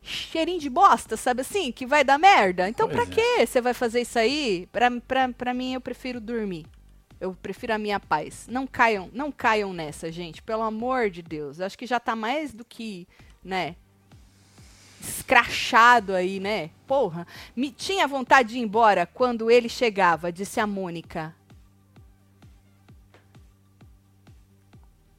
Cheirinho 0.00 0.60
de 0.60 0.70
bosta, 0.70 1.16
sabe 1.16 1.42
assim? 1.42 1.70
Que 1.70 1.84
vai 1.84 2.02
dar 2.02 2.18
merda. 2.18 2.68
Então, 2.68 2.88
Pois 2.88 2.96
pra 3.08 3.12
é. 3.12 3.14
que 3.14 3.46
você 3.46 3.60
vai 3.60 3.74
fazer 3.74 4.00
isso 4.02 4.18
aí? 4.18 4.66
Pra, 4.72 4.90
pra, 5.00 5.28
pra 5.28 5.52
mim, 5.52 5.74
eu 5.74 5.80
prefiro 5.80 6.20
dormir. 6.20 6.64
Eu 7.20 7.34
prefiro 7.34 7.74
a 7.74 7.78
minha 7.78 7.98
paz. 8.00 8.46
Não 8.48 8.66
caiam, 8.66 9.10
não 9.12 9.30
caiam 9.32 9.72
nessa, 9.72 10.10
gente. 10.10 10.42
Pelo 10.42 10.62
amor 10.62 11.10
de 11.10 11.22
Deus. 11.22 11.60
Acho 11.60 11.76
que 11.76 11.86
já 11.86 11.98
tá 11.98 12.14
mais 12.14 12.52
do 12.54 12.64
que, 12.64 13.06
né? 13.44 13.74
Escrachado 15.00 16.14
aí, 16.14 16.38
né? 16.40 16.70
Porra. 16.86 17.26
Me 17.54 17.70
tinha 17.70 18.06
vontade 18.06 18.50
de 18.50 18.58
ir 18.58 18.62
embora 18.62 19.06
quando 19.06 19.50
ele 19.50 19.68
chegava, 19.68 20.30
disse 20.32 20.58
a 20.60 20.66
Mônica. 20.66 21.34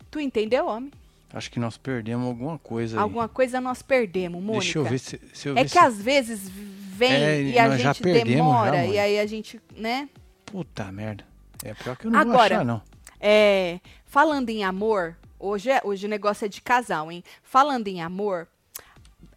Tu 0.09 0.19
entendeu, 0.19 0.67
homem? 0.67 0.91
Acho 1.33 1.51
que 1.51 1.59
nós 1.59 1.77
perdemos 1.77 2.25
alguma 2.27 2.57
coisa 2.57 2.95
aí. 2.97 3.01
Alguma 3.01 3.27
coisa 3.27 3.59
nós 3.59 3.81
perdemos, 3.81 4.41
Mônica. 4.41 4.63
Deixa 4.63 4.79
eu 4.79 4.83
ver 4.85 4.99
se, 4.99 5.21
se 5.33 5.47
eu 5.49 5.53
É 5.57 5.63
ver 5.63 5.69
que 5.69 5.71
se... 5.71 5.79
às 5.79 6.01
vezes 6.01 6.49
vem 6.49 7.11
É, 7.11 7.41
e 7.41 7.59
a 7.59 7.77
já 7.77 7.93
gente 7.93 8.13
já, 8.17 8.23
demora 8.23 8.77
mano. 8.77 8.93
e 8.93 8.97
aí 8.99 9.19
a 9.19 9.25
gente, 9.25 9.61
né? 9.75 10.09
Puta 10.45 10.91
merda. 10.91 11.25
É 11.63 11.73
pior 11.73 11.97
que 11.97 12.07
eu 12.07 12.11
não 12.11 12.23
vou 12.23 12.31
Agora, 12.33 12.55
achar, 12.55 12.65
não. 12.65 12.81
É, 13.19 13.79
falando 14.05 14.49
em 14.49 14.63
amor, 14.63 15.17
hoje, 15.37 15.69
é- 15.69 15.81
hoje 15.83 16.05
o 16.05 16.09
negócio 16.09 16.45
é 16.45 16.47
de 16.47 16.61
casal, 16.61 17.11
hein? 17.11 17.23
Falando 17.43 17.87
em 17.87 18.01
amor, 18.01 18.47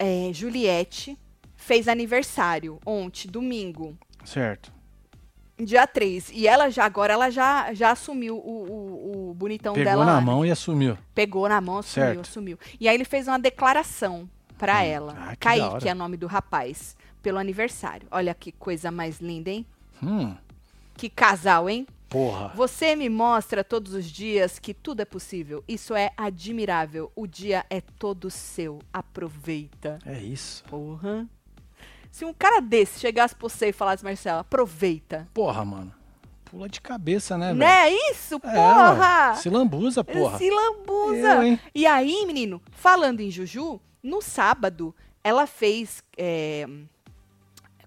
é, 0.00 0.30
Juliette 0.32 1.16
fez 1.56 1.86
aniversário 1.86 2.80
ontem, 2.86 3.28
domingo, 3.28 3.96
Certo. 4.24 4.72
dia 5.58 5.86
3. 5.86 6.30
E 6.32 6.48
ela 6.48 6.70
já, 6.70 6.84
agora 6.86 7.12
ela 7.12 7.28
já, 7.30 7.72
já 7.74 7.90
assumiu 7.90 8.36
o, 8.36 8.40
o, 8.40 9.30
o 9.30 9.34
bonitão 9.34 9.74
Pegou 9.74 9.84
dela. 9.92 10.04
na 10.06 10.12
lá, 10.14 10.18
né? 10.20 10.24
mão 10.26 10.44
e 10.44 10.50
assumiu. 10.50 10.96
Pegou 11.14 11.48
na 11.48 11.60
mão, 11.60 11.78
assumiu, 11.78 12.06
Certo. 12.06 12.20
assumiu. 12.22 12.58
E 12.80 12.88
aí 12.88 12.94
ele 12.94 13.04
fez 13.04 13.28
uma 13.28 13.38
declaração 13.38 14.28
pra 14.58 14.82
ela. 14.82 15.14
ah, 15.18 15.30
que 15.30 15.36
Kaique, 15.36 15.88
é 15.88 15.92
o 15.92 15.96
nome 15.96 16.16
do 16.16 16.26
rapaz, 16.26 16.96
pelo 17.22 17.38
aniversário. 17.38 18.08
Olha 18.10 18.34
que 18.34 18.50
coisa 18.52 18.90
mais 18.90 19.20
linda, 19.20 19.50
hein? 19.50 19.66
Hum, 20.02 20.34
Que 20.96 21.08
casal, 21.10 21.68
hein? 21.68 21.86
Porra. 22.10 22.48
Você 22.54 22.94
me 22.94 23.08
mostra 23.08 23.64
todos 23.64 23.94
os 23.94 24.04
dias 24.04 24.58
que 24.58 24.74
tudo 24.74 25.00
é 25.00 25.04
possível. 25.06 25.64
Isso 25.66 25.94
é 25.94 26.10
admirável. 26.16 27.10
O 27.16 27.26
dia 27.26 27.64
é 27.70 27.80
todo 27.80 28.30
seu. 28.30 28.80
Aproveita. 28.92 29.98
É 30.04 30.18
isso. 30.18 30.62
Porra. 30.64 31.26
Se 32.10 32.24
um 32.24 32.34
cara 32.34 32.60
desse 32.60 32.98
chegasse 33.00 33.34
pra 33.34 33.48
você 33.48 33.68
e 33.68 33.72
falasse, 33.72 34.02
Marcelo, 34.04 34.40
aproveita. 34.40 35.28
Porra, 35.32 35.64
mano. 35.64 35.94
Pula 36.44 36.68
de 36.68 36.80
cabeça, 36.80 37.38
né, 37.38 37.46
velho? 37.54 37.58
Né? 37.58 37.90
Isso, 38.10 38.34
É, 38.42 38.54
porra! 38.54 39.30
ué. 39.30 39.34
Se 39.36 39.48
lambuza, 39.48 40.02
porra. 40.02 40.36
Se 40.36 40.50
lambuza. 40.50 41.46
Eu? 41.46 41.58
E 41.72 41.86
aí, 41.86 42.26
menino, 42.26 42.60
falando 42.72 43.20
em 43.20 43.30
Juju, 43.30 43.80
no 44.02 44.20
sábado, 44.20 44.92
ela 45.22 45.46
fez. 45.46 46.02
é, 46.18 46.66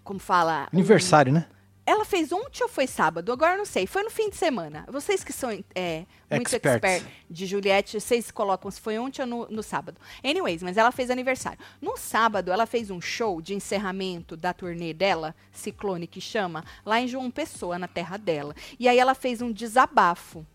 como 0.01 0.19
fala? 0.19 0.69
um- 0.71 0.77
Aniversário, 0.77 1.33
né? 1.33 1.45
Ela 1.86 2.06
fez 2.06 2.32
ontem 2.32 2.63
ou 2.63 2.69
foi 2.69 2.88
sábado? 2.88 3.31
Agora 3.31 3.58
não 3.58 3.65
sei. 3.65 3.86
Foi 3.86 4.04
no 4.04 4.10
fim 4.10 4.29
de 4.29 4.38
semana. 4.38 4.86
Vocês 4.90 5.21
que 5.23 5.34
são 5.34 5.50
é, 5.75 6.06
muito 6.31 6.48
Experts. 6.48 6.84
expert 6.84 7.04
de 7.29 7.46
Juliette, 7.46 8.00
vocês 8.00 8.31
colocam 8.31 8.71
se 8.71 8.79
foi 8.79 8.98
ontem 8.98 9.21
ou 9.21 9.27
no, 9.27 9.48
no 9.50 9.62
sábado. 9.62 10.00
Anyways, 10.23 10.63
mas 10.63 10.77
ela 10.77 10.92
fez 10.94 11.10
aniversário. 11.10 11.60
No 11.81 11.98
sábado, 11.98 12.52
ela 12.52 12.65
fez 12.65 12.90
um 12.90 13.02
show 13.02 13.42
de 13.42 13.54
encerramento 13.54 14.38
da 14.38 14.54
turnê 14.54 14.94
dela, 14.94 15.36
Ciclone, 15.52 16.08
que 16.08 16.21
chama, 16.21 16.63
lá 16.86 17.02
em 17.02 17.08
João 17.08 17.29
Pessoa, 17.29 17.77
na 17.77 17.88
terra 17.88 18.15
dela. 18.15 18.56
E 18.79 18.88
aí 18.88 18.98
ela 18.98 19.13
fez 19.13 19.42
um 19.42 19.52
desabafo. 19.52 20.46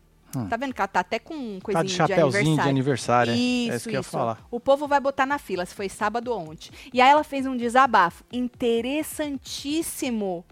Tá 0.48 0.56
vendo 0.58 0.74
que 0.74 0.80
ela 0.80 0.88
tá 0.88 1.00
até 1.00 1.18
com 1.18 1.34
um 1.34 1.58
coisinho 1.58 1.68
Hum. 1.68 1.72
Tá 1.72 1.82
de 1.82 1.88
chapéuzinho 1.90 2.62
de 2.62 2.68
aniversário. 2.68 3.32
é. 3.32 3.36
Isso, 3.36 3.72
é 3.72 3.76
isso 3.76 3.88
que 3.88 3.94
eu 3.96 4.00
ia 4.00 4.02
falar. 4.02 4.46
O 4.50 4.60
povo 4.60 4.86
vai 4.86 5.00
botar 5.00 5.24
na 5.26 5.38
fila, 5.38 5.64
se 5.64 5.74
foi 5.74 5.88
sábado 5.88 6.30
ou 6.30 6.50
ontem. 6.50 6.70
E 6.92 7.00
aí 7.00 7.08
ela 7.10 7.24
fez 7.24 7.46
um 7.46 7.56
desabafo. 7.56 8.22
Interessantíssimo 8.30 10.44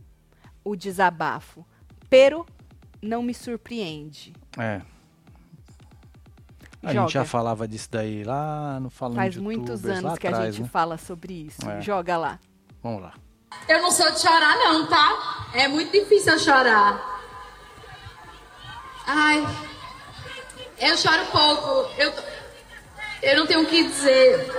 o 0.67 0.75
desabafo. 0.75 1.65
Pero 2.11 2.45
não 3.01 3.23
me 3.23 3.33
surpreende. 3.33 4.33
É. 4.59 4.83
A 6.83 6.93
Joga. 6.93 7.01
gente 7.01 7.13
já 7.13 7.25
falava 7.25 7.69
disso 7.69 7.89
daí 7.91 8.25
lá 8.25 8.79
no 8.81 8.91
Falando 8.91 9.17
Faz 9.17 9.35
de 9.35 9.41
muitos 9.41 9.85
anos 9.85 10.19
que 10.19 10.27
a 10.27 10.31
atrás, 10.31 10.55
gente 10.55 10.65
né? 10.65 10.69
fala 10.69 10.99
sobre 10.99 11.47
isso. 11.47 11.69
É. 11.69 11.81
Joga 11.81 12.17
lá. 12.17 12.41
Vamos 12.83 13.03
lá. 13.03 13.15
Eu 13.69 13.81
não 13.81 13.91
sou 13.91 14.11
de 14.11 14.21
chorar, 14.21 14.57
não, 14.57 14.87
tá? 14.87 15.47
É 15.55 15.69
muito 15.69 15.93
difícil 15.93 16.33
eu 16.33 16.39
chorar. 16.39 17.15
Ai, 19.07 19.47
eu 20.81 20.97
choro 20.99 21.27
pouco. 21.27 21.91
Eu, 21.97 22.13
eu 23.23 23.37
não 23.39 23.47
tenho 23.47 23.63
o 23.63 23.67
que 23.67 23.85
dizer. 23.85 24.53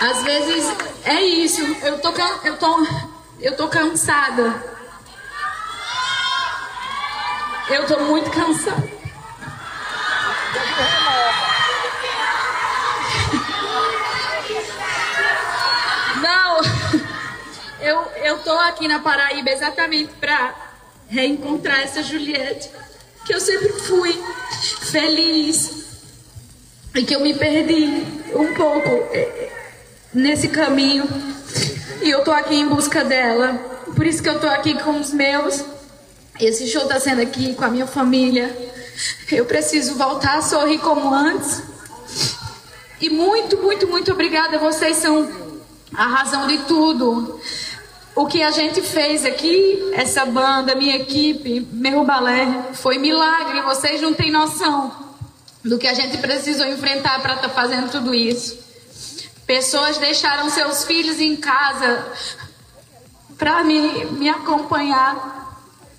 Às 0.00 0.22
vezes 0.22 0.64
é 1.06 1.22
isso. 1.22 1.62
Eu 1.82 2.00
tô, 2.00 2.10
eu 2.44 2.58
tô, 2.58 3.13
eu 3.44 3.54
tô 3.54 3.68
cansada. 3.68 4.54
Eu 7.68 7.86
tô 7.86 7.98
muito 8.00 8.30
cansada. 8.30 8.88
Não, 16.22 16.60
eu, 17.86 18.00
eu 18.24 18.38
tô 18.38 18.52
aqui 18.52 18.88
na 18.88 19.00
Paraíba 19.00 19.50
exatamente 19.50 20.10
pra 20.14 20.54
reencontrar 21.10 21.80
essa 21.80 22.02
Juliette, 22.02 22.70
que 23.26 23.34
eu 23.34 23.40
sempre 23.40 23.74
fui 23.74 24.12
feliz 24.90 25.84
e 26.94 27.04
que 27.04 27.14
eu 27.14 27.20
me 27.20 27.34
perdi 27.34 28.06
um 28.34 28.54
pouco 28.54 28.88
eh, 29.12 29.52
nesse 30.14 30.48
caminho 30.48 31.06
e 32.02 32.10
eu 32.10 32.22
tô 32.22 32.30
aqui 32.30 32.54
em 32.54 32.68
busca 32.68 33.04
dela. 33.04 33.54
Por 33.94 34.06
isso 34.06 34.22
que 34.22 34.28
eu 34.28 34.40
tô 34.40 34.46
aqui 34.46 34.80
com 34.82 34.98
os 34.98 35.12
meus. 35.12 35.64
Esse 36.40 36.66
show 36.66 36.86
tá 36.86 36.98
sendo 36.98 37.20
aqui 37.20 37.54
com 37.54 37.64
a 37.64 37.68
minha 37.68 37.86
família. 37.86 38.56
Eu 39.30 39.44
preciso 39.44 39.94
voltar 39.94 40.38
a 40.38 40.42
sorrir 40.42 40.78
como 40.78 41.14
antes. 41.14 41.62
E 43.00 43.10
muito, 43.10 43.58
muito, 43.58 43.86
muito 43.86 44.12
obrigada. 44.12 44.58
Vocês 44.58 44.96
são 44.96 45.30
a 45.94 46.06
razão 46.06 46.46
de 46.46 46.58
tudo. 46.58 47.40
O 48.16 48.26
que 48.26 48.42
a 48.42 48.50
gente 48.50 48.80
fez 48.80 49.24
aqui, 49.24 49.90
essa 49.92 50.24
banda, 50.24 50.74
minha 50.74 50.96
equipe, 50.96 51.66
meu 51.72 52.04
balé, 52.04 52.70
foi 52.72 52.98
milagre. 52.98 53.60
Vocês 53.62 54.00
não 54.00 54.14
têm 54.14 54.30
noção 54.30 54.92
do 55.64 55.78
que 55.78 55.86
a 55.86 55.94
gente 55.94 56.18
precisou 56.18 56.66
enfrentar 56.66 57.20
para 57.22 57.34
estar 57.34 57.48
fazendo 57.48 57.90
tudo 57.90 58.14
isso. 58.14 58.63
Pessoas 59.46 59.98
deixaram 59.98 60.48
seus 60.48 60.84
filhos 60.84 61.20
em 61.20 61.36
casa 61.36 62.12
para 63.36 63.62
me, 63.62 64.06
me 64.06 64.28
acompanhar 64.28 65.44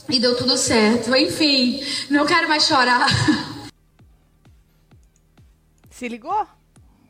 e 0.10 0.20
deu 0.20 0.36
tudo 0.36 0.58
certo. 0.58 1.16
Enfim, 1.16 1.82
não 2.10 2.26
quero 2.26 2.50
mais 2.50 2.66
chorar. 2.66 3.08
Se 5.90 6.08
ligou? 6.08 6.48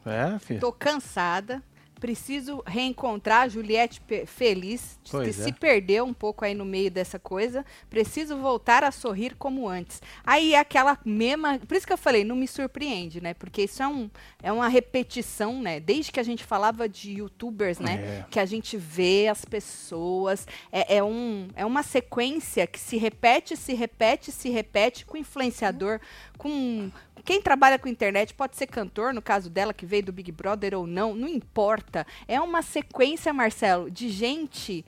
É, 0.05 0.37
filho. 0.39 0.59
Tô 0.59 0.71
cansada. 0.71 1.63
Preciso 1.99 2.61
reencontrar 2.65 3.43
a 3.43 3.47
Juliette 3.47 4.01
feliz, 4.25 4.99
que 5.03 5.11
Pois 5.11 5.35
se 5.35 5.49
é. 5.49 5.53
perdeu 5.53 6.05
um 6.05 6.13
pouco 6.13 6.43
aí 6.43 6.53
no 6.53 6.65
meio 6.65 6.91
dessa 6.91 7.17
coisa. 7.17 7.65
Preciso 7.89 8.37
voltar 8.37 8.83
a 8.83 8.91
sorrir 8.91 9.35
como 9.35 9.67
antes. 9.67 10.01
Aí 10.23 10.53
é 10.53 10.59
aquela 10.59 10.97
mesma. 11.05 11.57
Por 11.59 11.75
isso 11.75 11.87
que 11.87 11.93
eu 11.93 11.97
falei, 11.97 12.23
não 12.23 12.35
me 12.35 12.47
surpreende, 12.47 13.21
né? 13.21 13.33
Porque 13.33 13.63
isso 13.63 13.81
é, 13.81 13.87
um, 13.87 14.09
é 14.43 14.51
uma 14.51 14.67
repetição, 14.67 15.61
né? 15.61 15.79
Desde 15.79 16.11
que 16.11 16.19
a 16.19 16.23
gente 16.23 16.43
falava 16.43 16.87
de 16.87 17.13
youtubers, 17.13 17.79
né? 17.79 17.93
É. 17.93 18.25
Que 18.29 18.39
a 18.39 18.45
gente 18.45 18.77
vê 18.77 19.27
as 19.27 19.45
pessoas. 19.45 20.47
É, 20.71 20.97
é, 20.97 21.03
um, 21.03 21.47
é 21.55 21.65
uma 21.65 21.83
sequência 21.83 22.67
que 22.67 22.79
se 22.79 22.97
repete, 22.97 23.55
se 23.55 23.73
repete, 23.73 24.31
se 24.31 24.49
repete 24.49 25.05
com 25.05 25.17
influenciador, 25.17 25.99
com. 26.37 26.91
Quem 27.25 27.41
trabalha 27.41 27.79
com 27.79 27.89
internet 27.89 28.33
pode 28.35 28.55
ser 28.55 28.67
cantor, 28.67 29.11
no 29.11 29.21
caso 29.21 29.49
dela, 29.49 29.73
que 29.73 29.85
veio 29.85 30.03
do 30.03 30.13
Big 30.13 30.31
Brother 30.31 30.75
ou 30.77 30.85
não, 30.85 31.15
não 31.15 31.27
importa. 31.27 32.05
É 32.27 32.39
uma 32.39 32.61
sequência, 32.61 33.33
Marcelo, 33.33 33.89
de 33.89 34.09
gente 34.09 34.85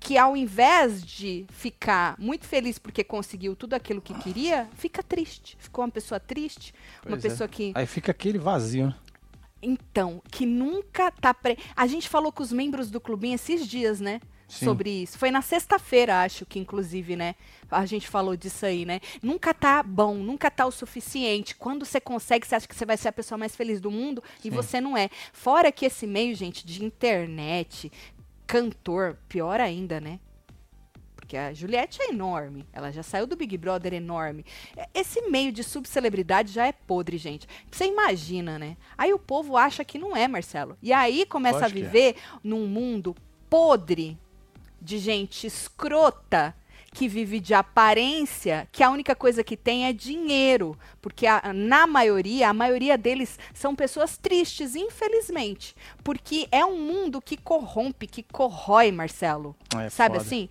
que 0.00 0.16
ao 0.16 0.34
invés 0.34 1.04
de 1.04 1.44
ficar 1.50 2.16
muito 2.18 2.46
feliz 2.46 2.78
porque 2.78 3.04
conseguiu 3.04 3.54
tudo 3.54 3.74
aquilo 3.74 4.00
que 4.00 4.14
queria, 4.14 4.66
fica 4.76 5.02
triste. 5.02 5.58
Ficou 5.60 5.84
uma 5.84 5.90
pessoa 5.90 6.18
triste, 6.18 6.72
uma 7.04 7.10
Pois 7.10 7.24
é. 7.24 7.28
pessoa 7.28 7.46
que 7.46 7.72
Aí 7.74 7.86
fica 7.86 8.10
aquele 8.10 8.38
vazio, 8.38 8.86
né? 8.86 8.94
então, 9.62 10.22
que 10.30 10.46
nunca 10.46 11.10
tá 11.10 11.34
pre... 11.34 11.58
A 11.76 11.86
gente 11.86 12.08
falou 12.08 12.32
com 12.32 12.42
os 12.42 12.50
membros 12.50 12.90
do 12.90 12.98
clubinho 12.98 13.34
esses 13.34 13.68
dias, 13.68 14.00
né? 14.00 14.22
Sim. 14.50 14.64
Sobre 14.64 14.90
isso. 14.90 15.16
Foi 15.16 15.30
na 15.30 15.42
sexta-feira, 15.42 16.22
acho 16.22 16.44
que 16.44 16.58
inclusive, 16.58 17.14
né? 17.14 17.36
A 17.70 17.86
gente 17.86 18.08
falou 18.08 18.36
disso 18.36 18.66
aí, 18.66 18.84
né? 18.84 19.00
Nunca 19.22 19.54
tá 19.54 19.80
bom, 19.80 20.16
nunca 20.16 20.50
tá 20.50 20.66
o 20.66 20.72
suficiente. 20.72 21.54
Quando 21.54 21.84
você 21.84 22.00
consegue, 22.00 22.44
você 22.44 22.56
acha 22.56 22.66
que 22.66 22.74
você 22.74 22.84
vai 22.84 22.96
ser 22.96 23.08
a 23.08 23.12
pessoa 23.12 23.38
mais 23.38 23.54
feliz 23.54 23.80
do 23.80 23.92
mundo 23.92 24.22
e 24.44 24.50
você 24.50 24.80
não 24.80 24.96
é. 24.96 25.08
Fora 25.32 25.70
que 25.70 25.86
esse 25.86 26.04
meio, 26.04 26.34
gente, 26.34 26.66
de 26.66 26.84
internet, 26.84 27.92
cantor, 28.44 29.16
pior 29.28 29.60
ainda, 29.60 30.00
né? 30.00 30.18
Porque 31.14 31.36
a 31.36 31.54
Juliette 31.54 32.02
é 32.02 32.08
enorme. 32.08 32.66
Ela 32.72 32.90
já 32.90 33.04
saiu 33.04 33.28
do 33.28 33.36
Big 33.36 33.56
Brother 33.56 33.94
enorme. 33.94 34.44
É, 34.76 34.88
Esse 34.92 35.22
meio 35.30 35.52
de 35.52 35.62
subcelebridade 35.62 36.52
já 36.52 36.66
é 36.66 36.72
podre, 36.72 37.16
gente. 37.18 37.46
Você 37.70 37.84
imagina, 37.84 38.58
né? 38.58 38.76
Aí 38.98 39.14
o 39.14 39.18
povo 39.18 39.56
acha 39.56 39.84
que 39.84 39.96
não 39.96 40.16
é, 40.16 40.26
Marcelo. 40.26 40.76
E 40.82 40.92
aí 40.92 41.24
começa 41.24 41.66
a 41.66 41.68
é. 41.68 41.72
viver 41.72 42.16
num 42.42 42.66
mundo 42.66 43.14
podre 43.48 44.18
de 44.80 44.98
gente 44.98 45.46
escrota 45.46 46.54
que 46.92 47.06
vive 47.06 47.38
de 47.38 47.54
aparência, 47.54 48.68
que 48.72 48.82
a 48.82 48.90
única 48.90 49.14
coisa 49.14 49.44
que 49.44 49.56
tem 49.56 49.86
é 49.86 49.92
dinheiro, 49.92 50.76
porque 51.00 51.24
a- 51.24 51.52
na 51.54 51.86
maioria, 51.86 52.48
a 52.48 52.52
maioria 52.52 52.98
deles 52.98 53.38
são 53.54 53.76
pessoas 53.76 54.16
tristes, 54.16 54.74
infelizmente, 54.74 55.76
porque 56.02 56.48
é 56.50 56.64
um 56.64 56.80
mundo 56.80 57.20
que 57.20 57.36
corrompe, 57.36 58.08
que 58.08 58.24
corrói, 58.24 58.90
Marcelo. 58.90 59.54
É 59.76 59.88
Sabe 59.88 60.16
foda. 60.16 60.26
assim? 60.26 60.48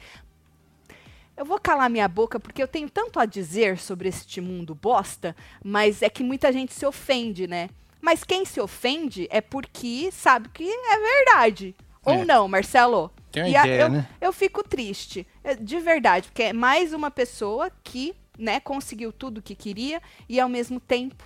Eu 1.36 1.46
vou 1.46 1.60
calar 1.60 1.90
minha 1.90 2.08
boca 2.08 2.40
porque 2.40 2.62
eu 2.62 2.68
tenho 2.68 2.90
tanto 2.90 3.20
a 3.20 3.26
dizer 3.26 3.78
sobre 3.78 4.10
este 4.10 4.42
mundo 4.42 4.76
bosta, 4.76 5.36
mas 5.64 6.02
é 6.02 6.10
que 6.10 6.24
muita 6.24 6.52
gente 6.52 6.74
se 6.74 6.86
ofende, 6.86 7.48
né? 7.48 7.70
Mas 8.02 8.24
quem 8.24 8.46
se 8.46 8.60
ofende 8.62 9.28
é 9.30 9.42
porque 9.42 10.10
sabe 10.12 10.50
que 10.50 10.64
é 10.70 10.98
verdade. 10.98 11.76
Ou 12.06 12.14
É. 12.14 12.26
não, 12.26 12.48
Marcelo? 12.48 13.12
Tem 13.32 13.44
uma 13.44 13.50
E 13.50 13.56
a- 13.56 13.64
ideia, 13.66 13.82
eu, 13.84 13.90
né? 13.90 14.08
eu 14.20 14.34
fico 14.34 14.64
triste, 14.64 15.26
é, 15.44 15.56
de 15.56 15.80
verdade, 15.80 16.28
porque 16.30 16.44
é 16.44 16.54
mais 16.54 16.94
uma 16.94 17.12
pessoa 17.12 17.72
que, 17.84 18.16
né, 18.38 18.60
conseguiu 18.60 19.12
tudo 19.12 19.42
que 19.42 19.54
queria 19.56 20.02
e 20.28 20.40
ao 20.40 20.50
mesmo 20.50 20.80
tempo 20.80 21.24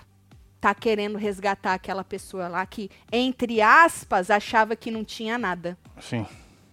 tá 0.60 0.74
querendo 0.74 1.18
resgatar 1.18 1.74
aquela 1.74 2.04
pessoa 2.04 2.48
lá 2.48 2.66
que, 2.66 2.90
entre 3.12 3.62
aspas, 3.62 4.30
achava 4.32 4.76
que 4.76 4.90
não 4.92 5.04
tinha 5.04 5.38
nada 5.38 5.78
Sim. 6.00 6.26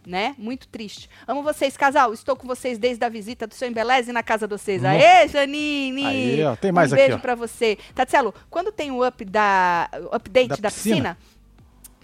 né? 0.07 0.35
Muito 0.39 0.67
triste. 0.69 1.11
Amo 1.27 1.43
vocês, 1.43 1.77
casal. 1.77 2.13
Estou 2.15 2.35
com 2.37 2.47
vocês 2.47 2.79
desde 2.79 3.05
a 3.05 3.09
visita 3.09 3.47
do 3.49 3.55
seu 3.55 3.69
Embeleze 3.69 4.13
na 4.13 4.23
casa 4.23 4.47
de 4.49 4.55
vocês. 4.57 4.83
Hum. 4.83 4.87
Aê, 4.87 5.27
Janine! 5.29 6.07
Aí, 6.07 6.45
ó, 6.45 6.55
tem 6.57 6.71
mais 6.73 6.91
um 6.93 6.95
aqui, 6.95 7.03
beijo 7.05 7.19
ó. 7.19 7.21
pra 7.21 7.35
você. 7.35 7.77
Tatselo, 7.95 8.33
quando 8.49 8.71
tem 8.73 8.91
o 8.93 9.07
up 9.07 9.25
da, 9.25 9.91
o 10.11 10.15
update 10.17 10.49
Da 10.51 10.57
da, 10.57 10.71
piscina? 10.71 11.19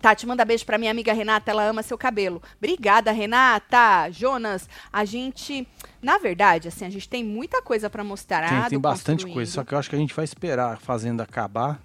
Tati, 0.07 0.25
manda 0.25 0.45
beijo 0.45 0.65
pra 0.65 0.79
minha 0.79 0.93
amiga 0.93 1.13
Renata, 1.13 1.51
ela 1.51 1.65
ama 1.65 1.83
seu 1.83 1.99
cabelo. 1.99 2.41
Obrigada, 2.59 3.11
Renata. 3.11 4.09
Jonas, 4.13 4.69
a 4.93 5.05
gente, 5.05 5.67
na 6.01 6.17
verdade, 6.17 6.69
assim, 6.69 6.85
a 6.85 6.91
gente 6.91 7.09
tem 7.09 7.25
muita 7.25 7.61
coisa 7.61 7.91
pra 7.91 8.05
mostrar. 8.05 8.49
Tem, 8.49 8.61
do 8.63 8.69
tem 8.71 8.79
bastante 8.79 9.17
Construindo. 9.25 9.35
coisa, 9.35 9.51
só 9.51 9.65
que 9.65 9.75
eu 9.75 9.79
acho 9.79 9.91
que 9.91 9.97
a 9.97 9.99
gente 9.99 10.15
vai 10.15 10.25
esperar 10.25 10.75
a 10.75 10.77
fazenda 10.77 11.25
acabar. 11.25 11.81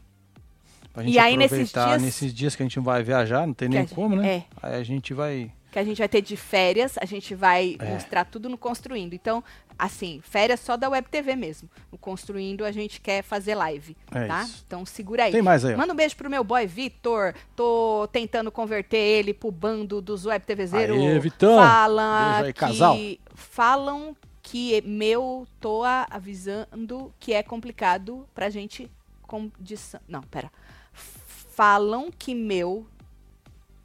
Pra 0.94 1.02
gente 1.02 1.16
E 1.16 1.18
aí, 1.18 1.36
nesses 1.36 1.54
aproveitar 1.74 1.88
dias- 1.88 2.02
nesses 2.04 2.32
dias 2.32 2.56
que 2.56 2.62
a 2.62 2.66
gente 2.66 2.80
vai 2.80 3.02
viajar, 3.02 3.48
não 3.48 3.56
tem 3.56 3.68
nem 3.68 3.80
gente- 3.80 3.96
como, 3.96 4.16
né? 4.16 4.28
é. 4.36 4.44
Aí 4.62 4.76
a 4.76 4.84
gente 4.84 5.16
vai. 5.16 5.52
que 5.72 5.80
a 5.80 5.84
gente 5.86 5.98
vai 6.00 6.10
ter 6.10 6.22
de 6.22 6.36
férias, 6.38 6.98
a 7.00 7.06
gente 7.06 7.34
vai 7.34 7.78
É. 7.80 7.86
mostrar 7.94 8.26
tudo 8.26 8.50
no 8.50 8.58
Construindo. 8.58 9.14
Então, 9.16 9.42
assim, 9.84 10.22
férias 10.24 10.60
só 10.60 10.78
da 10.78 10.88
Web 10.90 11.08
TV 11.10 11.36
mesmo. 11.36 11.68
No 11.92 11.98
Construindo 11.98 12.64
a 12.64 12.72
gente 12.72 13.02
quer 13.02 13.24
fazer 13.24 13.56
live, 13.56 13.98
É 14.14 14.28
tá? 14.28 14.44
isso. 14.44 14.64
Então 14.68 14.86
segura 14.86 15.24
aí. 15.24 15.32
Tem 15.32 15.42
mais 15.42 15.66
aí, 15.66 15.74
ó. 15.74 15.78
Manda 15.78 15.92
um 15.92 15.96
beijo 15.96 16.16
pro 16.16 16.30
meu 16.30 16.44
boy 16.44 16.68
Vitor. 16.68 17.34
Tô 17.56 18.08
tentando 18.12 18.52
converter 18.52 18.98
ele 18.98 19.34
pro 19.34 19.52
bando 19.52 20.00
dos 20.00 20.26
Web 20.26 20.46
TVzeiro. 20.46 20.94
Aê, 20.94 21.20
Vitão. 21.20 21.58
Fala 21.58 22.32
Beijo 22.34 22.46
aí, 22.46 22.54
que 22.54 22.60
casal. 22.60 22.98
falam 23.34 24.16
que 24.44 24.82
meu 24.86 25.48
tô 25.60 25.84
avisando 25.84 27.12
que 27.20 27.34
é 27.34 27.42
complicado 27.42 28.28
pra 28.36 28.50
gente 28.50 28.90
condição. 29.24 30.00
Não, 30.08 30.22
pera. 30.22 30.52
Falam 30.94 32.12
que 32.12 32.34
meu 32.36 32.86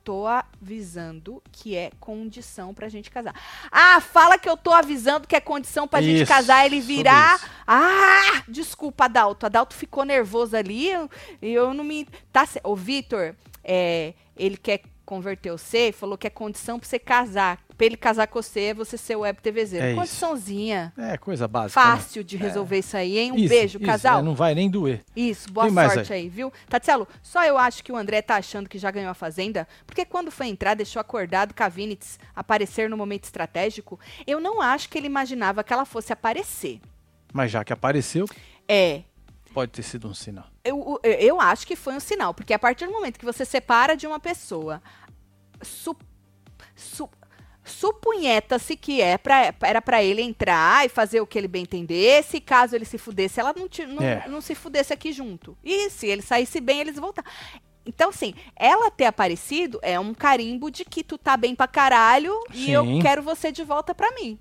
tô 0.07 0.25
avisando 0.25 1.43
que 1.51 1.75
é 1.75 1.91
condição 1.99 2.73
pra 2.73 2.89
gente 2.89 3.11
casar. 3.11 3.35
Ah, 3.73 4.01
fala 4.01 4.39
que 4.39 4.49
eu 4.49 4.57
tô 4.57 4.73
avisando 4.73 5.27
que 5.27 5.35
é 5.35 5.41
condição 5.41 5.89
pra 5.89 6.01
gente 6.01 6.23
Isso, 6.23 6.33
casar, 6.33 6.65
ele 6.65 6.79
virar. 6.81 7.41
Ah, 7.67 8.45
desculpa, 8.47 9.07
Adalto. 9.07 9.47
Adalto 9.47 9.75
ficou 9.75 10.05
nervoso 10.05 10.57
ali 10.57 10.89
eu- 10.93 11.11
e 11.43 11.53
eu, 11.53 11.75
não 11.75 11.83
me. 11.83 12.07
Tá, 12.33 12.47
Ô, 12.63 12.77
Vitor, 12.77 13.35
é, 13.65 14.15
ele 14.37 14.57
quer 14.57 14.83
converter 15.05 15.51
você, 15.51 15.91
falou 15.91 16.17
que 16.17 16.29
é 16.29 16.31
condição 16.31 16.79
pra 16.79 16.89
você 16.89 17.01
casar. 17.01 17.59
Pra 17.77 17.87
ele 17.87 17.97
casar 17.97 18.27
com 18.27 18.41
você 18.41 18.61
é 18.61 18.75
você 18.75 18.97
ser 18.97 19.17
web 19.17 19.41
TVzeiro. 19.41 19.85
É 19.85 19.89
isso. 19.91 19.99
Condiçãozinha. 20.01 20.93
É 20.97 21.17
coisa 21.19 21.47
básica. 21.47 21.81
né? 21.81 21.87
Fácil 21.97 22.25
de 22.25 22.37
resolver 22.37 22.79
isso 22.79 22.97
aí, 22.97 23.19
hein? 23.19 23.33
Um 23.33 23.37
Isso, 23.37 23.49
beijo, 23.49 23.79
isso, 23.79 23.87
casal. 23.87 24.21
é, 24.21 24.23
não 24.23 24.35
vai 24.35 24.55
nem 24.55 24.71
doer. 24.71 25.05
Isso, 25.15 25.53
boa 25.53 25.67
Tem 25.67 25.75
sorte 25.91 26.13
aí. 26.13 26.29
viu? 26.29 26.53
Tatielo, 26.69 27.07
só 27.23 27.45
eu 27.45 27.59
acho 27.59 27.85
que 27.85 27.93
o 27.93 27.97
André 27.97 28.23
tá 28.23 28.37
achando 28.37 28.69
que 28.69 28.79
já 28.79 28.91
ganhou 28.91 29.11
a 29.11 29.15
Fazenda, 29.15 29.67
porque 29.87 30.05
quando 30.05 30.31
foi 30.31 30.47
entrar, 30.49 30.75
deixou 30.75 31.01
acordado 31.01 31.53
Cavinitz 31.55 32.19
aparecer 32.35 32.89
no 32.89 32.97
momento 32.97 33.25
estratégico. 33.25 33.99
Eu 34.27 34.41
não 34.41 34.61
acho 34.61 34.89
que 34.89 34.97
ele 34.97 35.07
imaginava 35.07 35.63
que 35.65 35.73
ela 35.73 35.85
fosse 35.85 36.13
aparecer. 36.13 36.81
Mas 37.33 37.51
já 37.51 37.63
que 37.65 37.73
apareceu, 37.73 38.27
É. 38.69 39.03
pode 39.53 39.73
ter 39.73 39.83
sido 39.83 40.09
um 40.09 40.15
sinal. 40.15 40.47
Eu, 40.65 40.99
eu, 41.03 41.13
eu 41.13 41.41
acho 41.41 41.67
que 41.67 41.77
foi 41.77 41.95
um 41.95 42.01
sinal, 42.01 42.33
porque 42.33 42.53
a 42.55 42.59
partir 42.59 42.87
do 42.87 42.93
momento 42.93 43.19
que 43.19 43.25
você 43.25 43.45
separa 43.45 43.97
de 43.97 44.07
uma 44.07 44.19
pessoa, 44.19 44.83
su, 45.63 45.95
su, 46.75 47.09
supunheta-se 47.67 48.77
que 48.77 49.01
é 49.01 49.19
pra, 49.19 49.55
era 49.63 49.83
pra 49.83 50.03
ele 50.03 50.23
entrar 50.23 50.87
e 50.87 50.89
fazer 50.89 51.21
o 51.21 51.27
que 51.27 51.37
ele 51.39 51.49
bem 51.49 51.63
entendesse, 51.63 52.39
e 52.39 52.41
caso 52.41 52.75
ele 52.75 52.85
se 52.85 52.99
fudesse, 52.99 53.41
ela 53.41 53.55
não, 53.57 53.69
não, 53.95 54.03
É. 54.03 54.25
não 54.29 54.41
se 54.41 54.55
fudesse 54.55 54.93
aqui 54.93 55.13
junto. 55.13 55.57
E 55.65 55.91
se 55.91 56.07
ele 56.07 56.23
saísse 56.23 56.61
bem, 56.61 56.81
eles 56.81 56.97
voltaram. 56.97 57.29
Então, 57.85 58.11
assim, 58.11 58.35
ela 58.57 58.91
ter 58.91 59.05
aparecido 59.05 59.79
é 59.83 59.99
um 60.01 60.13
carimbo 60.13 60.71
de 60.71 60.85
que 60.85 61.05
tu 61.05 61.17
tá 61.17 61.37
bem 61.37 61.55
pra 61.55 61.69
caralho 61.69 62.35
e 62.53 62.71
eu 62.73 62.85
Sim. 62.85 63.01
quero 63.01 63.23
você 63.23 63.53
de 63.53 63.63
volta 63.63 63.95
pra 63.95 64.11
mim. 64.13 64.39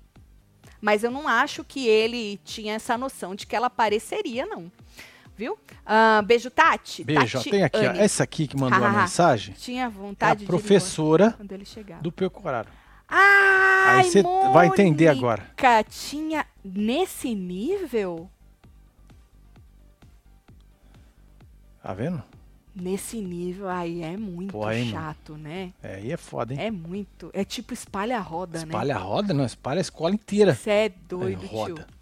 Mas 0.80 1.04
eu 1.04 1.10
não 1.10 1.26
acho 1.28 1.62
que 1.64 1.86
ele 1.86 2.38
tinha 2.44 2.74
essa 2.74 2.98
noção 2.98 3.34
de 3.34 3.46
que 3.46 3.54
ela 3.54 3.68
apareceria, 3.68 4.44
não. 4.46 4.70
Viu? 5.36 5.56
Ah, 5.84 6.22
beijo, 6.24 6.50
Tati. 6.50 7.04
Beijo, 7.04 7.38
Tati 7.38 7.50
tem 7.50 7.62
aqui, 7.62 7.78
ó, 7.78 7.92
essa 7.92 8.24
aqui 8.24 8.48
que 8.48 8.56
mandou 8.56 8.78
a 8.78 8.88
Hahaha. 8.88 9.00
mensagem. 9.02 9.54
Tinha 9.54 9.82
É 9.82 9.86
a 9.86 9.88
vontade 9.88 10.40
de 10.40 10.46
professora 10.46 11.36
do 12.00 12.10
Pecoraro. 12.10 12.68
Ai, 13.08 14.00
Aí 14.00 14.10
você 14.10 14.22
vai 14.52 14.66
entender 14.66 15.08
agora. 15.08 15.48
Tinha 15.88 16.46
nesse 16.64 17.34
nível? 17.34 18.28
Tá 21.82 21.94
vendo? 21.94 22.22
Nesse 22.74 23.20
nível 23.20 23.68
aí 23.68 24.02
é 24.02 24.16
muito 24.16 24.52
Pô, 24.52 24.66
aí, 24.66 24.84
mano. 24.84 24.90
chato, 24.90 25.36
né? 25.36 25.72
É, 25.82 25.94
aí 25.94 26.12
é 26.12 26.16
foda, 26.16 26.52
hein? 26.52 26.60
É 26.60 26.70
muito. 26.70 27.30
É 27.32 27.42
tipo 27.44 27.72
espalha 27.72 28.18
a 28.18 28.20
roda, 28.20 28.58
espalha 28.58 28.94
né? 28.94 29.00
a 29.00 29.02
roda, 29.02 29.32
não, 29.32 29.46
espalha 29.46 29.78
a 29.78 29.80
escola 29.80 30.12
inteira. 30.12 30.54
Você 30.54 30.70
é 30.70 30.88
doido, 30.88 31.46
roda. 31.46 31.74
tio. 31.74 31.95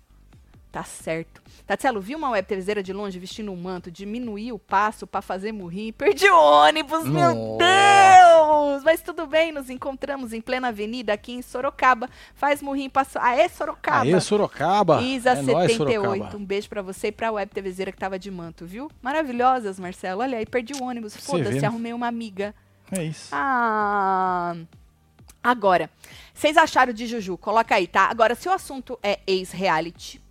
Tá 0.74 0.82
certo. 0.82 1.40
Tatielo, 1.64 2.00
viu 2.00 2.18
uma 2.18 2.30
web 2.30 2.48
TVzeira 2.48 2.82
de 2.82 2.92
longe 2.92 3.16
vestindo 3.16 3.52
um 3.52 3.56
manto, 3.56 3.92
diminuí 3.92 4.50
o 4.50 4.58
passo 4.58 5.06
pra 5.06 5.22
fazer 5.22 5.52
morrer. 5.52 5.92
Perdi 5.96 6.28
o 6.28 6.36
ônibus, 6.36 7.04
meu 7.04 7.32
Nossa. 7.32 7.58
Deus! 7.58 8.82
Mas 8.82 9.00
tudo 9.00 9.24
bem, 9.24 9.52
nos 9.52 9.70
encontramos 9.70 10.32
em 10.32 10.40
plena 10.40 10.68
avenida 10.68 11.12
aqui 11.12 11.30
em 11.30 11.42
Sorocaba. 11.42 12.10
Faz 12.34 12.60
morrer, 12.60 12.88
passou. 12.88 13.22
Aê, 13.22 13.48
Sorocaba! 13.48 14.02
Aê, 14.02 14.20
Sorocaba. 14.20 15.00
Isa 15.00 15.30
é 15.30 15.42
nóis, 15.42 15.70
78. 15.70 16.02
Sorocaba. 16.02 16.36
Um 16.36 16.44
beijo 16.44 16.68
pra 16.68 16.82
você 16.82 17.06
e 17.06 17.12
pra 17.12 17.30
web 17.30 17.52
TVzeira 17.54 17.92
que 17.92 17.98
tava 17.98 18.18
de 18.18 18.32
manto, 18.32 18.66
viu? 18.66 18.90
Maravilhosas, 19.00 19.78
Marcelo. 19.78 20.22
Olha 20.22 20.38
aí, 20.38 20.46
perdi 20.46 20.74
o 20.74 20.82
ônibus. 20.82 21.16
Foda-se, 21.16 21.60
né? 21.60 21.68
arrumei 21.68 21.92
uma 21.92 22.08
amiga. 22.08 22.52
É 22.90 23.04
isso. 23.04 23.28
Ah. 23.30 24.56
Agora, 25.40 25.88
vocês 26.34 26.56
acharam 26.56 26.92
de 26.92 27.06
Juju? 27.06 27.38
Coloca 27.38 27.76
aí, 27.76 27.86
tá? 27.86 28.10
Agora, 28.10 28.34
se 28.34 28.48
o 28.48 28.52
assunto 28.52 28.98
é 29.00 29.20
ex-reality, 29.24 30.23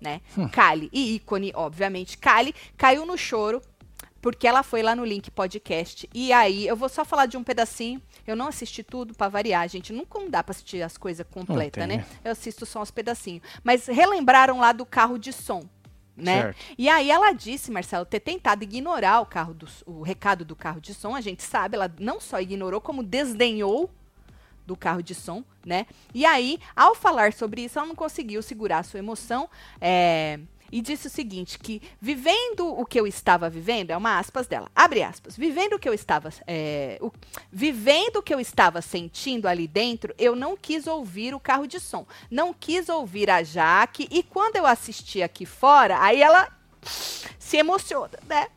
né? 0.00 0.20
Hum. 0.36 0.48
Kali 0.48 0.88
e 0.92 1.16
ícone, 1.16 1.52
obviamente. 1.54 2.18
Kali 2.18 2.54
caiu 2.76 3.04
no 3.04 3.16
choro 3.16 3.62
porque 4.20 4.46
ela 4.46 4.62
foi 4.62 4.82
lá 4.82 4.96
no 4.96 5.04
Link 5.04 5.30
Podcast. 5.30 6.08
E 6.12 6.32
aí, 6.32 6.66
eu 6.66 6.76
vou 6.76 6.88
só 6.88 7.04
falar 7.04 7.26
de 7.26 7.36
um 7.36 7.44
pedacinho. 7.44 8.02
Eu 8.26 8.34
não 8.34 8.48
assisti 8.48 8.82
tudo 8.82 9.14
pra 9.14 9.28
variar, 9.28 9.68
gente. 9.68 9.92
Nunca 9.92 10.18
dá 10.28 10.42
pra 10.42 10.50
assistir 10.50 10.82
as 10.82 10.98
coisas 10.98 11.24
completas, 11.30 11.86
né? 11.86 11.98
né? 11.98 12.06
Eu 12.24 12.32
assisto 12.32 12.66
só 12.66 12.82
uns 12.82 12.90
pedacinhos. 12.90 13.42
Mas 13.62 13.86
relembraram 13.86 14.58
lá 14.58 14.72
do 14.72 14.84
carro 14.84 15.18
de 15.18 15.32
som. 15.32 15.62
Né? 16.16 16.42
Certo. 16.42 16.58
E 16.76 16.88
aí 16.88 17.10
ela 17.10 17.32
disse, 17.32 17.70
Marcelo, 17.70 18.04
ter 18.04 18.18
tentado 18.18 18.64
ignorar 18.64 19.20
o 19.20 19.26
carro 19.26 19.54
do, 19.54 19.68
o 19.86 20.02
recado 20.02 20.44
do 20.44 20.56
carro 20.56 20.80
de 20.80 20.92
som, 20.92 21.14
a 21.14 21.20
gente 21.20 21.44
sabe, 21.44 21.76
ela 21.76 21.90
não 22.00 22.20
só 22.20 22.40
ignorou, 22.40 22.80
como 22.80 23.04
desdenhou 23.04 23.88
do 24.68 24.76
carro 24.76 25.02
de 25.02 25.14
som, 25.14 25.42
né? 25.64 25.86
E 26.14 26.24
aí, 26.26 26.60
ao 26.76 26.94
falar 26.94 27.32
sobre 27.32 27.62
isso, 27.64 27.78
ela 27.78 27.88
não 27.88 27.94
conseguiu 27.94 28.42
segurar 28.42 28.80
a 28.80 28.82
sua 28.82 28.98
emoção 28.98 29.48
é, 29.80 30.38
e 30.70 30.82
disse 30.82 31.06
o 31.06 31.10
seguinte, 31.10 31.58
que 31.58 31.80
vivendo 31.98 32.68
o 32.68 32.84
que 32.84 33.00
eu 33.00 33.06
estava 33.06 33.48
vivendo, 33.48 33.90
é 33.90 33.96
uma 33.96 34.18
aspas 34.18 34.46
dela, 34.46 34.70
abre 34.76 35.02
aspas, 35.02 35.34
vivendo 35.34 35.72
o 35.72 35.78
que 35.78 35.88
eu 35.88 35.94
estava, 35.94 36.30
é, 36.46 36.98
o- 37.00 37.10
vivendo 37.50 38.16
o 38.16 38.22
que 38.22 38.34
eu 38.34 38.38
estava 38.38 38.82
sentindo 38.82 39.48
ali 39.48 39.66
dentro, 39.66 40.14
eu 40.18 40.36
não 40.36 40.54
quis 40.54 40.86
ouvir 40.86 41.34
o 41.34 41.40
carro 41.40 41.66
de 41.66 41.80
som, 41.80 42.06
não 42.30 42.52
quis 42.52 42.90
ouvir 42.90 43.30
a 43.30 43.42
Jaque, 43.42 44.06
e 44.10 44.22
quando 44.22 44.56
eu 44.56 44.66
assisti 44.66 45.22
aqui 45.22 45.46
fora, 45.46 45.98
aí 46.02 46.20
ela 46.20 46.52
se 46.82 47.56
emociona, 47.56 48.18
né? 48.28 48.48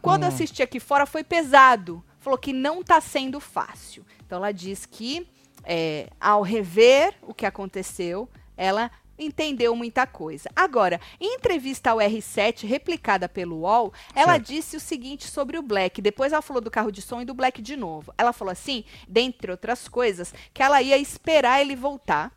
Quando 0.00 0.22
eu 0.22 0.28
assisti 0.28 0.62
aqui 0.62 0.78
fora 0.78 1.04
foi 1.04 1.24
pesado. 1.24 2.04
Falou 2.20 2.38
que 2.38 2.52
não 2.52 2.82
tá 2.84 3.00
sendo 3.00 3.40
fácil. 3.40 4.04
Então 4.24 4.38
ela 4.38 4.52
diz 4.52 4.84
que 4.86 5.26
é, 5.68 6.08
ao 6.18 6.40
rever 6.40 7.14
o 7.20 7.34
que 7.34 7.44
aconteceu, 7.44 8.26
ela 8.56 8.90
entendeu 9.18 9.74
muita 9.76 10.06
coisa. 10.06 10.48
Agora, 10.54 11.00
em 11.20 11.34
entrevista 11.34 11.90
ao 11.90 11.98
R7, 11.98 12.66
replicada 12.66 13.28
pelo 13.28 13.58
UOL, 13.58 13.92
ela 14.14 14.34
Certo. 14.34 14.46
disse 14.46 14.76
o 14.76 14.80
seguinte 14.80 15.26
sobre 15.26 15.58
o 15.58 15.62
Black. 15.62 16.00
Depois 16.00 16.32
ela 16.32 16.40
falou 16.40 16.62
do 16.62 16.70
carro 16.70 16.92
de 16.92 17.02
som 17.02 17.20
e 17.20 17.24
do 17.24 17.34
Black 17.34 17.60
de 17.60 17.76
novo. 17.76 18.14
Ela 18.16 18.32
falou 18.32 18.52
assim, 18.52 18.84
dentre 19.06 19.50
outras 19.50 19.88
coisas, 19.88 20.32
que 20.54 20.62
ela 20.62 20.80
ia 20.80 20.96
esperar 20.96 21.60
ele 21.60 21.76
voltar. 21.76 22.32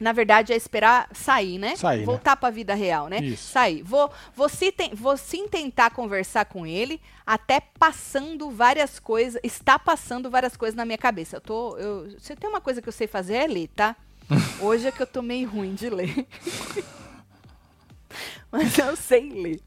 Na 0.00 0.12
verdade, 0.12 0.52
é 0.52 0.56
esperar 0.56 1.08
sair, 1.12 1.58
né? 1.58 1.76
Sair, 1.76 1.98
né? 2.00 2.04
Voltar 2.06 2.34
pra 2.34 2.48
vida 2.48 2.74
real, 2.74 3.08
né? 3.08 3.18
Isso. 3.18 3.52
Sair. 3.52 3.82
Vou, 3.82 4.10
vou, 4.34 4.48
se 4.48 4.72
ten- 4.72 4.94
vou 4.94 5.14
sim 5.18 5.46
tentar 5.46 5.90
conversar 5.90 6.46
com 6.46 6.66
ele, 6.66 6.98
até 7.26 7.60
passando 7.78 8.50
várias 8.50 8.98
coisas. 8.98 9.38
Está 9.44 9.78
passando 9.78 10.30
várias 10.30 10.56
coisas 10.56 10.74
na 10.74 10.86
minha 10.86 10.96
cabeça. 10.96 11.36
Eu 11.36 11.40
tô. 11.42 11.76
Eu, 11.76 12.18
se 12.18 12.34
tem 12.34 12.48
uma 12.48 12.62
coisa 12.62 12.80
que 12.80 12.88
eu 12.88 12.92
sei 12.94 13.06
fazer 13.06 13.34
é 13.34 13.46
ler, 13.46 13.68
tá? 13.76 13.94
Hoje 14.60 14.88
é 14.88 14.90
que 14.90 15.02
eu 15.02 15.06
tô 15.06 15.20
meio 15.20 15.46
ruim 15.50 15.74
de 15.74 15.90
ler. 15.90 16.26
Mas 18.50 18.76
eu 18.78 18.96
sei 18.96 19.28
ler. 19.30 19.60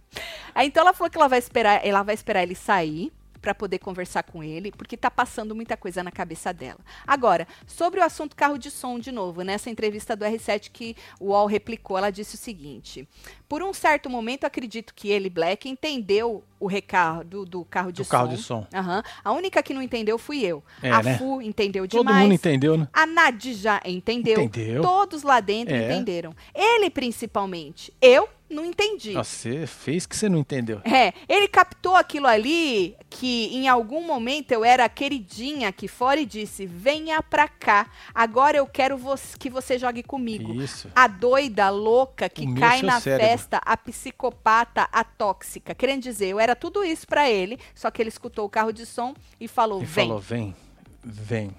Aí, 0.54 0.68
então 0.68 0.82
ela 0.82 0.94
falou 0.94 1.10
que 1.10 1.18
ela 1.18 1.30
vai 1.30 1.40
esperar, 1.40 1.86
ela 1.86 2.04
vai 2.04 2.14
esperar 2.16 2.44
ele 2.44 2.56
sair 2.56 3.12
para 3.44 3.54
poder 3.54 3.78
conversar 3.80 4.24
com 4.24 4.42
ele, 4.42 4.72
porque 4.72 4.96
tá 4.96 5.12
passando 5.12 5.54
muita 5.54 5.76
coisa 5.76 6.02
na 6.02 6.10
cabeça 6.12 6.54
dela. 6.54 6.80
Agora, 7.06 7.46
sobre 7.68 8.00
o 8.00 8.04
assunto 8.04 8.36
carro 8.38 8.58
de 8.58 8.72
som 8.72 8.98
de 8.98 9.12
novo, 9.12 9.42
nessa 9.42 9.70
entrevista 9.70 10.16
do 10.16 10.24
R7 10.24 10.70
que 10.72 10.96
o 11.20 11.26
UOL 11.28 11.46
replicou, 11.46 11.98
ela 11.98 12.10
disse 12.10 12.36
o 12.36 12.38
seguinte: 12.38 13.06
Por 13.50 13.62
um 13.62 13.74
certo 13.74 14.10
momento, 14.10 14.46
acredito 14.46 14.94
que 14.96 15.10
ele, 15.10 15.30
Black, 15.30 15.68
entendeu 15.70 16.42
o 16.58 16.66
recado 16.68 17.46
do 17.46 17.66
carro 17.66 17.92
de 17.92 18.02
Do 18.02 18.06
som. 18.06 18.10
carro 18.12 18.28
de 18.30 18.38
som. 18.38 18.66
Aham. 18.74 19.04
A 19.22 19.34
única 19.34 19.62
que 19.62 19.74
não 19.74 19.82
entendeu 19.82 20.18
fui 20.18 20.42
eu. 20.46 20.64
É, 20.82 20.90
a 20.90 21.04
né? 21.04 21.18
Fu 21.18 21.42
entendeu 21.42 21.86
Todo 21.86 22.06
demais. 22.08 22.24
mundo 22.24 22.34
entendeu, 22.34 22.78
né? 22.78 22.88
A 22.94 23.06
Nad 23.06 23.44
já 23.54 23.82
entendeu. 23.84 24.40
Entendeu. 24.40 24.82
Todos 24.82 25.24
lá 25.24 25.42
dentro 25.42 25.76
É. 25.76 25.84
entenderam. 25.92 26.34
Ele, 26.56 26.90
principalmente. 26.90 27.94
Eu 28.02 28.30
não 28.54 28.64
entendi. 28.66 29.14
Você 29.14 29.68
fez 29.68 30.06
que 30.06 30.16
você 30.16 30.30
não 30.30 30.38
entendeu. 30.38 30.80
É, 30.86 31.14
ele 31.28 31.48
captou 31.48 31.96
aquilo 31.96 32.28
ali 32.28 32.96
que 33.10 33.48
em 33.56 33.68
algum 33.68 34.06
momento 34.06 34.52
eu 34.52 34.64
era 34.64 34.86
a 34.86 34.90
queridinha 34.90 35.68
aqui 35.70 35.88
fora 35.88 36.20
e 36.20 36.26
disse: 36.26 36.66
venha 36.66 37.22
pra 37.22 37.48
cá. 37.48 37.90
Agora 38.14 38.58
eu 38.58 38.66
quero 38.68 38.98
que 39.40 39.50
você 39.50 39.78
jogue 39.78 40.04
comigo. 40.04 40.54
Isso. 40.54 40.90
A 40.96 41.08
doida, 41.08 41.66
a 41.66 41.70
louca, 41.70 42.30
que 42.30 42.48
meu 42.48 42.60
cai 42.62 42.82
na 42.82 43.02
cérebro. 43.02 43.28
festa, 43.28 43.62
a 43.66 43.76
psicopata, 43.76 44.88
a 44.92 45.04
tóxica. 45.04 45.76
Querendo 45.76 46.04
dizer, 46.04 46.28
eu 46.28 46.40
era 46.40 46.56
tudo 46.56 46.84
isso 46.84 47.08
pra 47.08 47.30
ele, 47.30 47.60
só 47.76 47.90
que 47.92 48.02
ele 48.02 48.10
escutou 48.10 48.46
o 48.46 48.50
carro 48.50 48.72
de 48.72 48.86
som 48.86 49.14
e 49.40 49.48
falou: 49.48 49.82
E 49.82 49.86
vem. 49.86 50.08
falou, 50.08 50.20
vem, 50.20 50.56
vem. 51.04 51.52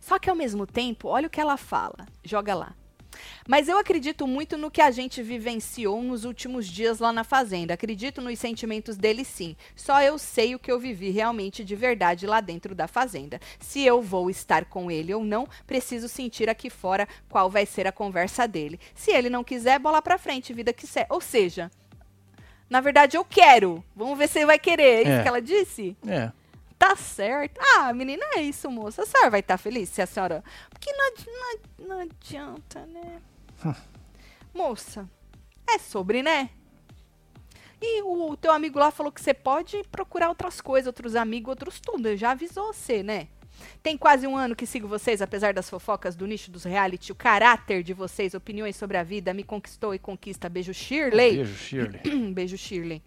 Só 0.00 0.18
que 0.18 0.28
ao 0.28 0.36
mesmo 0.36 0.66
tempo, 0.66 1.08
olha 1.08 1.26
o 1.26 1.30
que 1.30 1.40
ela 1.40 1.56
fala. 1.56 2.06
Joga 2.24 2.54
lá. 2.54 2.74
Mas 3.48 3.68
eu 3.68 3.78
acredito 3.78 4.26
muito 4.26 4.56
no 4.56 4.70
que 4.70 4.80
a 4.80 4.90
gente 4.90 5.22
vivenciou 5.22 6.02
nos 6.02 6.24
últimos 6.24 6.66
dias 6.66 6.98
lá 6.98 7.12
na 7.12 7.24
fazenda. 7.24 7.74
Acredito 7.74 8.20
nos 8.20 8.38
sentimentos 8.38 8.96
dele 8.96 9.24
sim. 9.24 9.56
Só 9.76 10.00
eu 10.02 10.18
sei 10.18 10.54
o 10.54 10.58
que 10.58 10.70
eu 10.70 10.78
vivi 10.78 11.10
realmente 11.10 11.64
de 11.64 11.76
verdade 11.76 12.26
lá 12.26 12.40
dentro 12.40 12.74
da 12.74 12.86
fazenda. 12.88 13.40
Se 13.58 13.82
eu 13.84 14.00
vou 14.02 14.30
estar 14.30 14.64
com 14.64 14.90
ele 14.90 15.12
ou 15.14 15.24
não, 15.24 15.46
preciso 15.66 16.08
sentir 16.08 16.48
aqui 16.48 16.70
fora 16.70 17.06
qual 17.28 17.50
vai 17.50 17.66
ser 17.66 17.86
a 17.86 17.92
conversa 17.92 18.46
dele. 18.48 18.78
Se 18.94 19.10
ele 19.10 19.28
não 19.30 19.44
quiser, 19.44 19.78
bola 19.78 20.00
pra 20.02 20.18
frente, 20.18 20.52
vida 20.52 20.72
que 20.72 20.86
segue. 20.86 21.06
Ou 21.10 21.20
seja, 21.20 21.70
na 22.68 22.80
verdade 22.80 23.16
eu 23.16 23.24
quero. 23.24 23.84
Vamos 23.94 24.18
ver 24.18 24.28
se 24.28 24.38
ele 24.38 24.46
vai 24.46 24.58
querer. 24.58 24.82
É 24.84 25.02
isso 25.02 25.10
É. 25.12 25.22
que 25.22 25.28
ela 25.28 25.40
disse? 25.42 25.96
É. 26.06 26.32
Tá 26.78 26.96
certo. 26.96 27.58
Ah, 27.76 27.92
menina, 27.92 28.24
é 28.34 28.42
isso, 28.42 28.70
moça. 28.70 29.02
A 29.02 29.06
senhora 29.06 29.30
vai 29.30 29.40
estar 29.40 29.56
feliz 29.56 29.88
se 29.88 30.02
a 30.02 30.06
senhora. 30.06 30.42
Porque 30.70 30.92
não, 30.92 31.06
adi- 31.08 31.26
não, 31.78 31.88
não 31.88 32.00
adianta, 32.00 32.84
né? 32.86 33.20
moça, 34.52 35.08
é 35.68 35.78
sobre, 35.78 36.22
né? 36.22 36.50
E 37.80 38.02
o 38.02 38.36
teu 38.36 38.52
amigo 38.52 38.78
lá 38.78 38.90
falou 38.90 39.12
que 39.12 39.20
você 39.20 39.34
pode 39.34 39.82
procurar 39.90 40.28
outras 40.28 40.60
coisas, 40.60 40.86
outros 40.86 41.14
amigos, 41.16 41.50
outros 41.50 41.80
tudo. 41.80 42.08
Ele 42.08 42.16
já 42.16 42.30
avisou 42.30 42.72
você, 42.72 43.02
né? 43.02 43.28
Tem 43.82 43.96
quase 43.96 44.26
um 44.26 44.36
ano 44.36 44.56
que 44.56 44.66
sigo 44.66 44.88
vocês, 44.88 45.22
apesar 45.22 45.52
das 45.54 45.68
fofocas 45.70 46.16
do 46.16 46.26
nicho 46.26 46.50
dos 46.50 46.64
reality. 46.64 47.12
O 47.12 47.14
caráter 47.14 47.82
de 47.82 47.92
vocês, 47.92 48.34
opiniões 48.34 48.74
sobre 48.76 48.96
a 48.96 49.02
vida, 49.02 49.32
me 49.34 49.44
conquistou 49.44 49.94
e 49.94 49.98
conquista. 49.98 50.48
Beijo, 50.48 50.72
Shirley. 50.74 51.36
Beijo, 51.36 51.54
Shirley. 51.56 52.00
Beijo, 52.32 52.56
Shirley. 52.58 53.02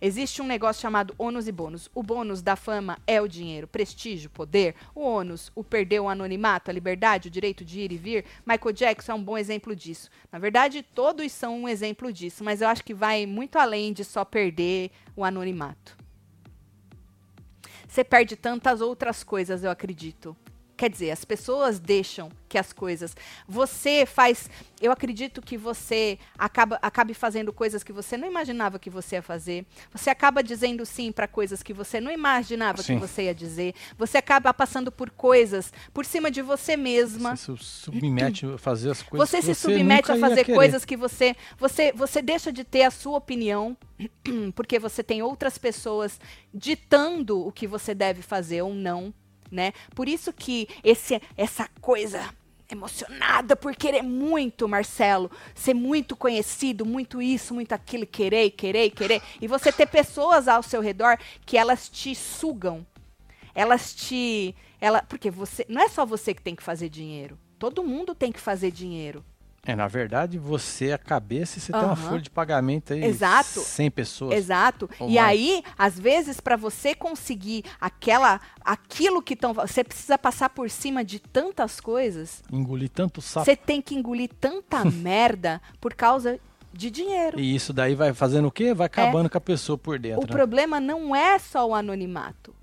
Existe 0.00 0.40
um 0.40 0.46
negócio 0.46 0.82
chamado 0.82 1.14
ônus 1.18 1.46
e 1.46 1.52
bônus. 1.52 1.90
O 1.94 2.02
bônus 2.02 2.42
da 2.42 2.56
fama 2.56 2.98
é 3.06 3.20
o 3.20 3.28
dinheiro, 3.28 3.66
prestígio, 3.66 4.30
poder. 4.30 4.74
O 4.94 5.00
ônus, 5.00 5.50
o 5.54 5.62
perder 5.62 6.00
o 6.00 6.08
anonimato, 6.08 6.70
a 6.70 6.74
liberdade, 6.74 7.28
o 7.28 7.30
direito 7.30 7.64
de 7.64 7.80
ir 7.80 7.92
e 7.92 7.96
vir. 7.96 8.24
Michael 8.46 8.72
Jackson 8.72 9.12
é 9.12 9.14
um 9.14 9.22
bom 9.22 9.36
exemplo 9.36 9.74
disso. 9.74 10.10
Na 10.30 10.38
verdade, 10.38 10.82
todos 10.82 11.30
são 11.32 11.62
um 11.62 11.68
exemplo 11.68 12.12
disso, 12.12 12.42
mas 12.42 12.60
eu 12.60 12.68
acho 12.68 12.84
que 12.84 12.94
vai 12.94 13.26
muito 13.26 13.56
além 13.56 13.92
de 13.92 14.04
só 14.04 14.24
perder 14.24 14.90
o 15.16 15.24
anonimato. 15.24 15.96
Você 17.88 18.04
perde 18.04 18.36
tantas 18.36 18.80
outras 18.80 19.24
coisas, 19.24 19.64
eu 19.64 19.70
acredito. 19.70 20.36
Quer 20.80 20.88
dizer, 20.88 21.10
as 21.10 21.26
pessoas 21.26 21.78
deixam 21.78 22.32
que 22.48 22.56
as 22.56 22.72
coisas. 22.72 23.14
Você 23.46 24.06
faz. 24.06 24.48
Eu 24.80 24.90
acredito 24.90 25.42
que 25.42 25.58
você 25.58 26.18
acaba, 26.38 26.78
acabe 26.80 27.12
fazendo 27.12 27.52
coisas 27.52 27.84
que 27.84 27.92
você 27.92 28.16
não 28.16 28.26
imaginava 28.26 28.78
que 28.78 28.88
você 28.88 29.16
ia 29.16 29.22
fazer. 29.22 29.66
Você 29.92 30.08
acaba 30.08 30.42
dizendo 30.42 30.86
sim 30.86 31.12
para 31.12 31.28
coisas 31.28 31.62
que 31.62 31.74
você 31.74 32.00
não 32.00 32.10
imaginava 32.10 32.82
Sim. 32.82 32.94
que 32.94 33.00
você 33.06 33.24
ia 33.24 33.34
dizer. 33.34 33.74
Você 33.98 34.16
acaba 34.16 34.54
passando 34.54 34.90
por 34.90 35.10
coisas 35.10 35.70
por 35.92 36.06
cima 36.06 36.30
de 36.30 36.40
você 36.40 36.78
mesma. 36.78 37.36
Você 37.36 37.54
se 37.58 37.62
submete 37.62 38.46
a 38.46 38.56
fazer 38.56 38.88
as 38.92 39.02
coisas 39.02 39.28
Você 39.28 39.36
que 39.36 39.42
se 39.42 39.54
você 39.54 39.60
submete 39.60 40.10
a 40.10 40.16
fazer 40.16 40.44
coisas 40.46 40.82
que 40.86 40.96
você, 40.96 41.36
você. 41.58 41.92
Você 41.92 42.22
deixa 42.22 42.50
de 42.50 42.64
ter 42.64 42.84
a 42.84 42.90
sua 42.90 43.18
opinião, 43.18 43.76
porque 44.56 44.78
você 44.78 45.02
tem 45.02 45.20
outras 45.20 45.58
pessoas 45.58 46.18
ditando 46.54 47.46
o 47.46 47.52
que 47.52 47.66
você 47.66 47.94
deve 47.94 48.22
fazer 48.22 48.62
ou 48.62 48.72
não, 48.72 49.12
né? 49.50 49.72
Por 49.94 50.08
isso 50.08 50.32
que 50.32 50.68
esse, 50.84 51.20
essa 51.36 51.68
coisa 51.80 52.32
emocionada 52.72 53.56
por 53.56 53.74
querer 53.74 54.02
muito, 54.02 54.68
Marcelo, 54.68 55.30
ser 55.54 55.74
muito 55.74 56.16
conhecido, 56.16 56.86
muito 56.86 57.20
isso, 57.20 57.54
muito 57.54 57.72
aquilo, 57.72 58.06
querer, 58.06 58.50
querer, 58.50 58.90
querer, 58.90 59.22
e 59.40 59.48
você 59.48 59.72
ter 59.72 59.86
pessoas 59.86 60.46
ao 60.46 60.62
seu 60.62 60.80
redor 60.80 61.18
que 61.44 61.56
elas 61.56 61.88
te 61.88 62.14
sugam, 62.14 62.86
elas 63.54 63.92
te, 63.94 64.54
ela, 64.80 65.02
porque 65.02 65.30
você, 65.30 65.66
não 65.68 65.82
é 65.82 65.88
só 65.88 66.06
você 66.06 66.32
que 66.32 66.42
tem 66.42 66.54
que 66.54 66.62
fazer 66.62 66.88
dinheiro, 66.88 67.38
todo 67.58 67.84
mundo 67.84 68.14
tem 68.14 68.30
que 68.30 68.40
fazer 68.40 68.70
dinheiro. 68.70 69.24
É, 69.62 69.76
na 69.76 69.86
verdade, 69.86 70.38
você 70.38 70.86
é 70.86 70.92
a 70.94 70.98
cabeça 70.98 71.58
e 71.58 71.60
você 71.60 71.70
tem 71.70 71.82
uma 71.82 71.96
folha 71.96 72.22
de 72.22 72.30
pagamento 72.30 72.94
aí. 72.94 73.04
Exato. 73.04 73.60
100 73.60 73.90
pessoas. 73.90 74.34
Exato. 74.34 74.88
E 75.00 75.16
mais. 75.16 75.18
aí, 75.18 75.62
às 75.76 75.98
vezes, 75.98 76.40
para 76.40 76.56
você 76.56 76.94
conseguir 76.94 77.64
aquela, 77.78 78.40
aquilo 78.64 79.22
que 79.22 79.34
estão, 79.34 79.52
você 79.52 79.84
precisa 79.84 80.16
passar 80.16 80.48
por 80.48 80.70
cima 80.70 81.04
de 81.04 81.18
tantas 81.18 81.78
coisas. 81.78 82.42
Engolir 82.50 82.88
tanto 82.88 83.20
sapo. 83.20 83.44
Você 83.44 83.54
tem 83.54 83.82
que 83.82 83.94
engolir 83.94 84.30
tanta 84.40 84.82
merda 84.88 85.60
por 85.78 85.92
causa 85.92 86.40
de 86.72 86.90
dinheiro. 86.90 87.38
E 87.38 87.54
isso 87.54 87.72
daí 87.72 87.94
vai 87.94 88.14
fazendo 88.14 88.48
o 88.48 88.50
quê? 88.50 88.72
Vai 88.72 88.86
acabando 88.86 89.28
com 89.28 89.36
a 89.36 89.42
pessoa 89.42 89.76
por 89.76 89.98
dentro. 89.98 90.22
É. 90.22 90.24
O 90.24 90.26
né? 90.26 90.32
problema 90.32 90.80
não 90.80 91.14
é 91.14 91.38
só 91.38 91.68
o 91.68 91.74
anonimato. 91.74 92.54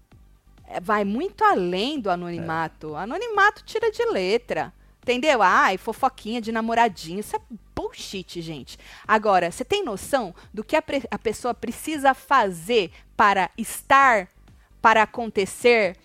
É, 0.68 0.80
vai 0.80 1.06
muito 1.06 1.43
além 1.43 2.00
do 2.00 2.10
anonimato. 2.10 2.95
Anonimato 2.95 3.64
tira 3.64 3.91
de 3.91 4.04
letra. 4.06 4.74
Entendeu? 5.08 5.41
Ai, 5.41 5.78
fofoquinha 5.78 6.41
de 6.41 6.51
namoradinho. 6.51 7.22
Isso 7.22 7.34
é 7.34 7.39
bullshit, 7.74 8.41
gente. 8.41 8.78
Agora, 9.08 9.49
você 9.49 9.64
tem 9.64 9.82
noção 9.82 10.36
do 10.53 10.66
que 10.66 10.76
a, 10.76 10.84
a 11.10 11.18
pessoa 11.18 11.53
precisa 11.53 12.14
fazer 12.14 12.91
para 13.16 13.49
estar, 13.58 14.28
para 14.82 15.03
acontecer? 15.03 15.95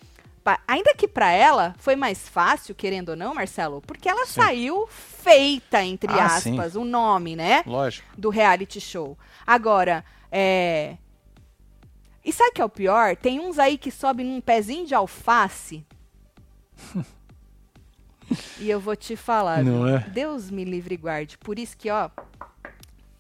Pa- 0.45 0.61
ainda 0.69 0.95
que 0.95 1.09
para 1.09 1.33
ela 1.33 1.75
foi 1.79 1.97
mais 1.97 2.29
fácil, 2.29 2.77
querendo 2.77 3.09
ou 3.09 3.17
não, 3.17 3.35
Marcelo, 3.35 3.83
porque 3.85 4.09
ela 4.09 4.25
Sim. 4.25 4.35
saiu 4.41 4.87
feita, 4.87 5.83
entre 5.83 6.13
Ah, 6.13 6.27
aspas, 6.37 6.77
o 6.77 6.85
nome, 6.85 7.35
né? 7.35 7.65
Lógico. 7.67 8.07
do 8.17 8.31
reality 8.31 8.81
show. 8.81 9.19
Agora, 9.45 10.05
é. 10.31 10.97
E 12.25 12.33
sabe 12.33 12.51
o 12.51 12.53
que 12.55 12.63
é 12.63 12.65
o 12.65 12.69
pior? 12.69 13.17
Tem 13.17 13.41
uns 13.41 13.59
aí 13.59 13.77
que 13.77 13.91
sobem 13.91 14.25
num 14.25 14.41
pezinho 14.41 14.87
de 14.87 14.95
alface. 14.95 15.85
e 18.59 18.71
eu 18.71 18.81
vou 18.81 18.97
te 18.97 19.17
falar. 19.17 19.63
Não 19.63 19.87
é? 19.87 19.99
Deus 20.11 20.51
me 20.51 20.65
livre 20.65 20.95
e 20.95 20.99
guarde. 20.99 21.39
Por 21.39 21.59
isso 21.59 21.77
que, 21.77 21.91
ó, 21.91 22.11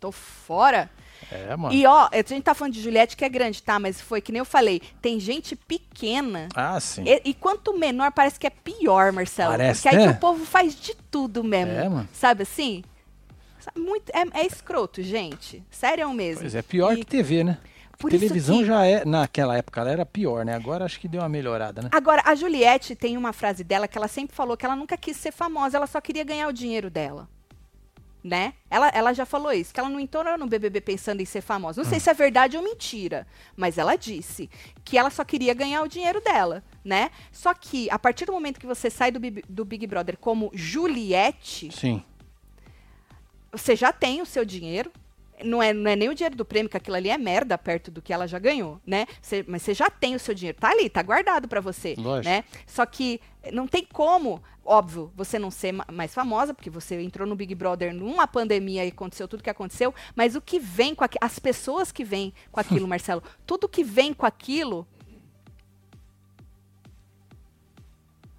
tô 0.01 0.13
fora. 0.13 0.91
É, 1.31 1.57
mano. 1.57 1.75
E, 1.75 1.87
ó, 1.87 2.09
a 2.13 2.17
gente 2.17 2.43
tá 2.43 2.55
falando 2.55 2.75
de 2.75 2.83
Juliette 2.83 3.17
que 3.17 3.25
é 3.25 3.29
grande, 3.29 3.63
tá? 3.63 3.79
Mas 3.79 4.01
foi 4.01 4.21
que 4.21 4.33
nem 4.33 4.41
eu 4.41 4.45
falei. 4.45 4.83
Tem 5.01 5.19
gente 5.21 5.55
pequena. 5.57 6.49
Ah, 6.55 6.79
sim. 6.81 7.05
E, 7.07 7.31
e 7.31 7.35
quanto 7.35 7.79
menor, 7.79 8.13
parece 8.13 8.39
que 8.39 8.47
é 8.47 8.51
pior, 8.51 9.13
Marcelo. 9.13 9.53
Parece, 9.53 9.83
Porque 9.83 9.97
aí 9.97 10.05
né? 10.05 10.13
que 10.13 10.19
o 10.19 10.21
povo 10.21 10.45
faz 10.45 10.75
de 10.75 10.95
tudo 11.11 11.43
mesmo. 11.45 11.73
É, 11.73 11.89
mano. 11.89 12.09
Sabe 12.13 12.43
assim? 12.43 12.83
Muito, 13.77 14.11
é, 14.11 14.41
é 14.41 14.47
escroto, 14.47 15.03
gente. 15.03 15.63
Sério 15.71 16.13
mesmo. 16.13 16.41
Pois 16.41 16.55
é, 16.55 16.63
pior 16.63 16.95
E 16.95 16.99
que 16.99 17.07
TV, 17.07 17.45
né? 17.45 17.59
Por 18.03 18.11
Televisão 18.11 18.59
que- 18.59 18.67
já 18.67 18.85
é, 18.85 19.05
naquela 19.05 19.57
época 19.57 19.81
ela 19.81 19.91
era 19.91 20.05
pior, 20.05 20.45
né? 20.45 20.55
Agora 20.55 20.85
acho 20.85 21.01
que 21.01 21.09
deu 21.09 21.21
uma 21.23 21.29
melhorada, 21.29 21.81
né? 21.83 21.89
Agora, 21.93 22.23
a 22.27 22.35
Juliette 22.35 22.95
tem 22.95 23.17
uma 23.17 23.33
frase 23.33 23.65
dela 23.65 23.89
que 23.89 23.97
ela 23.97 24.09
sempre 24.09 24.37
falou 24.37 24.57
que 24.57 24.67
ela 24.67 24.77
nunca 24.77 24.97
quis 24.97 25.17
ser 25.17 25.33
famosa, 25.33 25.77
ela 25.79 25.87
só 25.87 26.01
queria 26.01 26.25
ganhar 26.25 26.49
o 26.49 26.53
dinheiro 26.53 26.91
dela. 26.91 27.29
Né? 28.25 28.55
Ela, 28.71 28.89
ela 28.91 29.13
já 29.13 29.27
falou 29.27 29.53
isso, 29.53 29.75
que 29.75 29.81
ela 29.81 29.89
não 29.89 29.99
entrou 29.99 30.23
no 30.39 30.47
BBB 30.47 30.81
pensando 30.81 31.21
em 31.21 31.25
ser 31.25 31.41
famosa. 31.41 31.83
Não 31.83 31.91
sei 31.91 31.99
se 31.99 32.09
é 32.09 32.15
verdade 32.15 32.57
ou 32.57 32.63
mentira, 32.63 33.27
mas 33.57 33.79
ela 33.79 33.97
disse 33.97 34.49
que 34.85 34.97
ela 34.97 35.11
só 35.11 35.25
queria 35.25 35.53
ganhar 35.55 35.83
o 35.83 35.89
dinheiro 35.89 36.21
dela, 36.21 36.63
né? 36.85 37.11
Só 37.33 37.53
que 37.53 37.91
a 37.91 37.99
partir 37.99 38.27
do 38.27 38.33
momento 38.33 38.61
que 38.61 38.67
você 38.67 38.89
sai 38.91 39.11
do, 39.11 39.19
Big- 39.19 39.43
do 39.49 39.65
Big 39.65 39.85
Brother 39.89 40.17
como 40.17 40.53
Juliette, 40.55 41.73
Sim. 41.73 42.01
você 43.51 43.75
já 43.75 43.93
tem 43.93 44.23
o 44.23 44.27
seu 44.27 44.45
dinheiro. 44.45 44.93
Não 45.45 45.63
é, 45.63 45.73
não 45.73 45.91
é 45.91 45.97
nem 45.97 46.09
o 46.09 46.15
dinheiro 46.15 46.37
do 46.37 46.45
prêmio, 46.45 46.69
que 46.71 46.77
aquilo 46.77 46.97
ali 46.97 47.09
é 47.11 47.19
merda 47.19 47.57
perto 47.59 47.91
do 47.91 48.01
que 48.03 48.13
ela 48.13 48.27
já 48.27 48.39
ganhou, 48.39 48.81
né? 48.87 49.07
Você- 49.21 49.45
mas 49.49 49.63
você 49.63 49.75
já 49.75 49.89
tem 49.91 50.15
o 50.15 50.19
seu 50.19 50.35
dinheiro. 50.35 50.59
Tá 50.59 50.71
ali, 50.71 50.89
tá 50.89 51.03
guardado 51.03 51.49
pra 51.49 51.61
você. 51.61 51.95
Lógico. 51.99 52.29
Né? 52.29 52.45
Só 52.67 52.85
que 52.87 53.21
não 53.53 53.67
tem 53.67 53.85
como, 53.93 54.43
óbvio, 54.65 55.13
você 55.17 55.39
não 55.39 55.51
ser 55.51 55.73
ma- 55.73 55.87
mais 55.93 56.15
famosa, 56.15 56.55
porque 56.55 56.71
você 56.71 57.01
entrou 57.01 57.27
no 57.27 57.35
Big 57.35 57.55
Brother 57.55 57.93
numa 57.95 58.27
pandemia 58.27 58.85
e 58.85 58.89
aconteceu 58.89 59.27
tudo 59.27 59.43
que 59.43 59.51
aconteceu. 59.51 59.95
Mas 60.15 60.37
o 60.37 60.41
que 60.41 60.59
vem 60.61 60.95
com 60.95 61.03
aquilo, 61.05 61.19
as 61.25 61.39
pessoas 61.39 61.91
que 61.91 62.05
vêm 62.05 62.33
com 62.51 62.61
aquilo, 62.61 62.87
Marcelo, 62.89 63.23
tudo 63.47 63.69
que 63.69 63.83
vem 63.83 64.13
com 64.15 64.27
aquilo, 64.27 64.87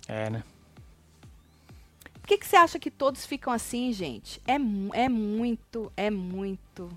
É, 0.08 0.30
né? 0.30 0.44
Por 2.24 2.30
que, 2.30 2.38
que 2.38 2.48
você 2.48 2.56
acha 2.56 2.80
que 2.80 2.90
todos 2.90 3.26
ficam 3.26 3.52
assim, 3.52 3.92
gente? 3.92 4.42
É, 4.48 4.54
é 5.04 5.10
muito, 5.10 5.92
é 5.98 6.10
muito. 6.10 6.90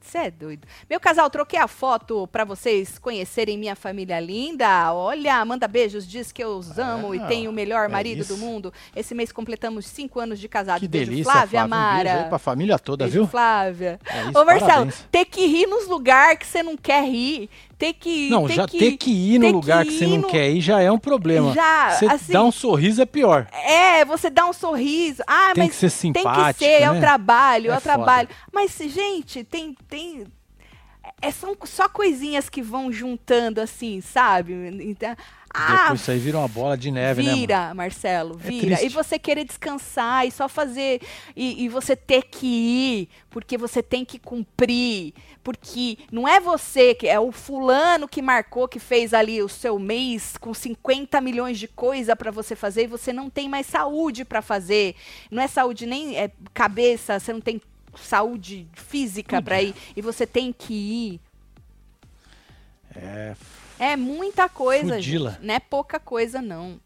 Você 0.00 0.18
é 0.18 0.30
doido. 0.30 0.68
Meu 0.88 1.00
casal, 1.00 1.28
troquei 1.28 1.58
a 1.58 1.66
foto 1.66 2.28
pra 2.28 2.44
vocês 2.44 2.96
conhecerem 2.96 3.58
minha 3.58 3.74
família 3.74 4.20
linda. 4.20 4.94
Olha, 4.94 5.44
manda 5.44 5.66
beijos, 5.66 6.06
diz 6.06 6.30
que 6.30 6.42
eu 6.42 6.50
os 6.56 6.78
amo 6.78 7.12
e 7.12 7.18
tenho 7.26 7.50
o 7.50 7.52
melhor 7.52 7.86
é 7.86 7.88
marido 7.88 8.20
isso. 8.20 8.34
do 8.34 8.38
mundo. 8.38 8.72
Esse 8.94 9.16
mês 9.16 9.32
completamos 9.32 9.84
cinco 9.86 10.20
anos 10.20 10.38
de 10.38 10.48
casado. 10.48 10.78
Que 10.78 10.86
Beijo, 10.86 11.10
delícia, 11.10 11.32
Flávia 11.32 11.66
Flávia. 11.66 12.12
Um 12.12 12.14
beijo 12.14 12.28
pra 12.28 12.38
família 12.38 12.78
toda, 12.78 13.04
Beijo, 13.04 13.20
viu? 13.20 13.28
Flávia. 13.28 13.98
É 14.06 14.22
isso, 14.22 14.38
Ô, 14.38 14.44
Marcelo, 14.44 14.68
parabéns. 14.68 15.06
ter 15.10 15.24
que 15.24 15.44
rir 15.44 15.66
nos 15.66 15.88
lugares 15.88 16.38
que 16.38 16.46
você 16.46 16.62
não 16.62 16.76
quer 16.76 17.04
rir. 17.04 17.50
Ter 17.80 17.94
que. 17.94 18.28
Não, 18.30 18.46
ter 18.46 18.52
já 18.52 18.68
ter 18.68 18.96
que 18.98 19.10
ir 19.10 19.38
no 19.38 19.46
ter 19.46 19.52
lugar 19.52 19.84
que, 19.86 19.90
ir 19.92 19.98
você 19.98 20.06
não 20.06 20.18
no- 20.18 20.28
quer 20.28 20.50
ir 20.50 20.60
já 20.60 20.80
é 20.82 20.92
um 20.92 20.98
problema. 20.98 21.52
Já, 21.54 21.90
Você 21.92 22.04
assim- 22.06 22.32
dá 22.34 22.44
um 22.44 22.52
sorriso 22.52 23.00
é 23.02 23.06
pior. 23.06 23.48
É, 23.52 24.04
você 24.04 24.28
dá 24.30 24.46
um 24.46 24.52
sorriso. 24.52 25.22
Ah, 25.26 25.52
Tem 25.54 25.64
mas 25.64 25.72
que 25.72 25.88
ser 25.88 26.02
tem 26.02 26.12
que 26.12 26.18
simpático, 26.20 26.58
ser, 26.64 26.82
é 26.82 26.90
o 26.90 26.94
né? 26.94 27.00
trabalho, 27.00 27.70
é, 27.72 27.74
É 27.74 27.78
o 27.78 27.80
trabalho. 27.80 28.28
Mas, 28.52 28.76
gente, 28.78 29.42
tem. 29.42 29.74
tem 29.88 30.24
é, 31.22 31.30
são 31.30 31.56
só 31.64 31.88
coisinhas 31.88 32.48
que 32.48 32.62
vão 32.62 32.92
juntando 32.92 33.60
assim, 33.60 34.00
sabe? 34.00 34.52
Então, 34.82 35.14
ah, 35.52 35.82
Depois 35.82 36.00
isso 36.02 36.10
aí 36.12 36.18
vira 36.18 36.38
uma 36.38 36.46
bola 36.48 36.76
de 36.78 36.90
neve, 36.92 37.22
né? 37.22 37.30
mano? 37.30 37.40
vira, 37.40 37.74
Marcelo, 37.74 38.40
É 38.44 38.48
vira. 38.50 38.74
e 38.74 38.76
triste. 38.76 38.88
você 38.94 39.18
querer 39.18 39.44
descansar 39.44 40.26
e 40.26 40.30
só 40.30 40.48
fazer. 40.48 41.00
E, 41.34 41.64
e 41.64 41.68
você 41.68 41.96
ter 41.96 42.22
que 42.24 42.46
ir, 42.46 43.08
porque 43.28 43.58
você 43.58 43.82
tem 43.82 44.04
que 44.04 44.18
cumprir. 44.18 45.12
Porque 45.42 45.98
não 46.12 46.28
é 46.28 46.38
você, 46.38 46.94
que 46.94 47.08
é 47.08 47.18
o 47.18 47.32
fulano 47.32 48.06
que 48.06 48.20
marcou, 48.22 48.68
que 48.68 48.78
fez 48.78 49.12
ali 49.14 49.42
o 49.42 49.48
seu 49.48 49.78
mês 49.78 50.36
com 50.36 50.52
50 50.54 51.20
milhões 51.20 51.58
de 51.58 51.66
coisa 51.66 52.14
para 52.14 52.30
você 52.30 52.54
fazer 52.54 52.84
e 52.84 52.86
você 52.86 53.12
não 53.12 53.28
tem 53.30 53.48
mais 53.48 53.66
saúde 53.66 54.24
para 54.24 54.42
fazer. 54.42 54.94
Não 55.30 55.42
é 55.42 55.48
saúde 55.48 55.84
nem 55.86 56.16
é 56.16 56.30
cabeça, 56.54 57.18
você 57.18 57.32
não 57.32 57.40
tem 57.40 57.60
saúde 57.96 58.68
física 58.74 59.42
para 59.42 59.60
ir 59.62 59.74
e 59.96 60.00
você 60.02 60.26
tem 60.26 60.52
que 60.52 60.74
ir. 60.74 61.20
É, 62.94 63.34
É 63.80 63.96
muita 63.96 64.48
coisa, 64.48 64.96
Fudila. 64.96 65.30
gente. 65.30 65.46
Não 65.46 65.54
é 65.54 65.58
pouca 65.58 65.98
coisa, 65.98 66.42
não. 66.42 66.78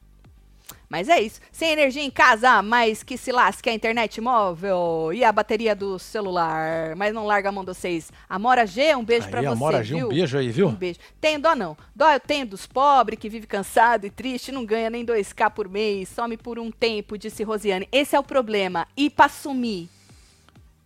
Mas 0.88 1.08
é 1.08 1.20
isso. 1.20 1.40
Sem 1.50 1.72
energia 1.72 2.04
em 2.04 2.10
casa, 2.10 2.62
mas 2.62 3.02
que 3.02 3.18
se 3.18 3.32
lasque 3.32 3.68
a 3.68 3.74
internet 3.74 4.20
móvel 4.20 5.10
e 5.12 5.24
a 5.24 5.32
bateria 5.32 5.74
do 5.74 5.98
celular. 5.98 6.94
Mas 6.94 7.12
não 7.12 7.26
larga 7.26 7.48
a 7.48 7.52
mão 7.52 7.64
de 7.64 7.74
vocês. 7.74 8.12
Amora 8.28 8.64
G, 8.64 8.94
um 8.94 9.04
beijo 9.04 9.28
pra 9.28 9.40
você, 9.40 9.48
Amora 9.48 9.82
G, 9.82 9.94
um 9.94 9.98
viu? 9.98 10.08
beijo 10.10 10.38
aí, 10.38 10.50
viu? 10.50 10.68
Um 10.68 10.74
beijo. 10.74 11.00
Tenho 11.20 11.40
dó 11.40 11.56
não. 11.56 11.76
Dó 11.96 12.08
eu 12.12 12.20
tenho 12.20 12.46
dos 12.46 12.64
pobres 12.66 13.18
que 13.18 13.28
vive 13.28 13.46
cansado 13.46 14.06
e 14.06 14.10
triste, 14.10 14.52
não 14.52 14.64
ganha 14.64 14.88
nem 14.88 15.04
2k 15.04 15.50
por 15.50 15.68
mês, 15.68 16.08
some 16.10 16.36
por 16.36 16.60
um 16.60 16.70
tempo, 16.70 17.18
disse 17.18 17.42
Rosiane. 17.42 17.88
Esse 17.90 18.14
é 18.14 18.20
o 18.20 18.22
problema. 18.22 18.86
E 18.96 19.10
pra 19.10 19.28
sumir? 19.28 19.88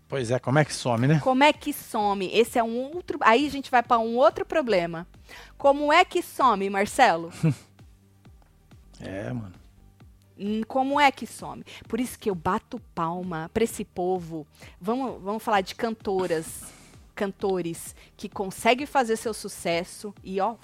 Pois 0.08 0.30
é, 0.30 0.38
como 0.38 0.58
é 0.58 0.64
que 0.64 0.72
some, 0.72 1.06
né? 1.06 1.20
Como 1.22 1.44
é 1.44 1.52
que 1.52 1.72
some? 1.72 2.30
Esse 2.32 2.58
é 2.58 2.64
um 2.64 2.94
outro. 2.94 3.18
Aí 3.20 3.46
a 3.46 3.50
gente 3.50 3.70
vai 3.70 3.82
pra 3.82 3.98
um 3.98 4.16
outro 4.16 4.44
problema. 4.46 5.06
Como 5.58 5.92
é 5.92 6.04
que 6.04 6.22
some, 6.22 6.68
Marcelo? 6.70 7.30
É, 9.00 9.32
mano. 9.32 9.52
Hum, 10.36 10.62
Como 10.66 11.00
é 11.00 11.10
que 11.12 11.24
some? 11.26 11.64
Por 11.86 12.00
isso 12.00 12.18
que 12.18 12.28
eu 12.30 12.34
bato 12.34 12.80
palma 12.94 13.48
pra 13.54 13.62
esse 13.62 13.84
povo. 13.84 14.44
Vamos, 14.80 15.22
vamos 15.22 15.42
falar 15.42 15.60
de 15.60 15.74
cantoras, 15.76 16.64
cantores 17.14 17.94
que 18.16 18.28
conseguem 18.28 18.86
fazer 18.86 19.16
seu 19.16 19.32
sucesso 19.32 20.14
e 20.22 20.40
ó, 20.40 20.56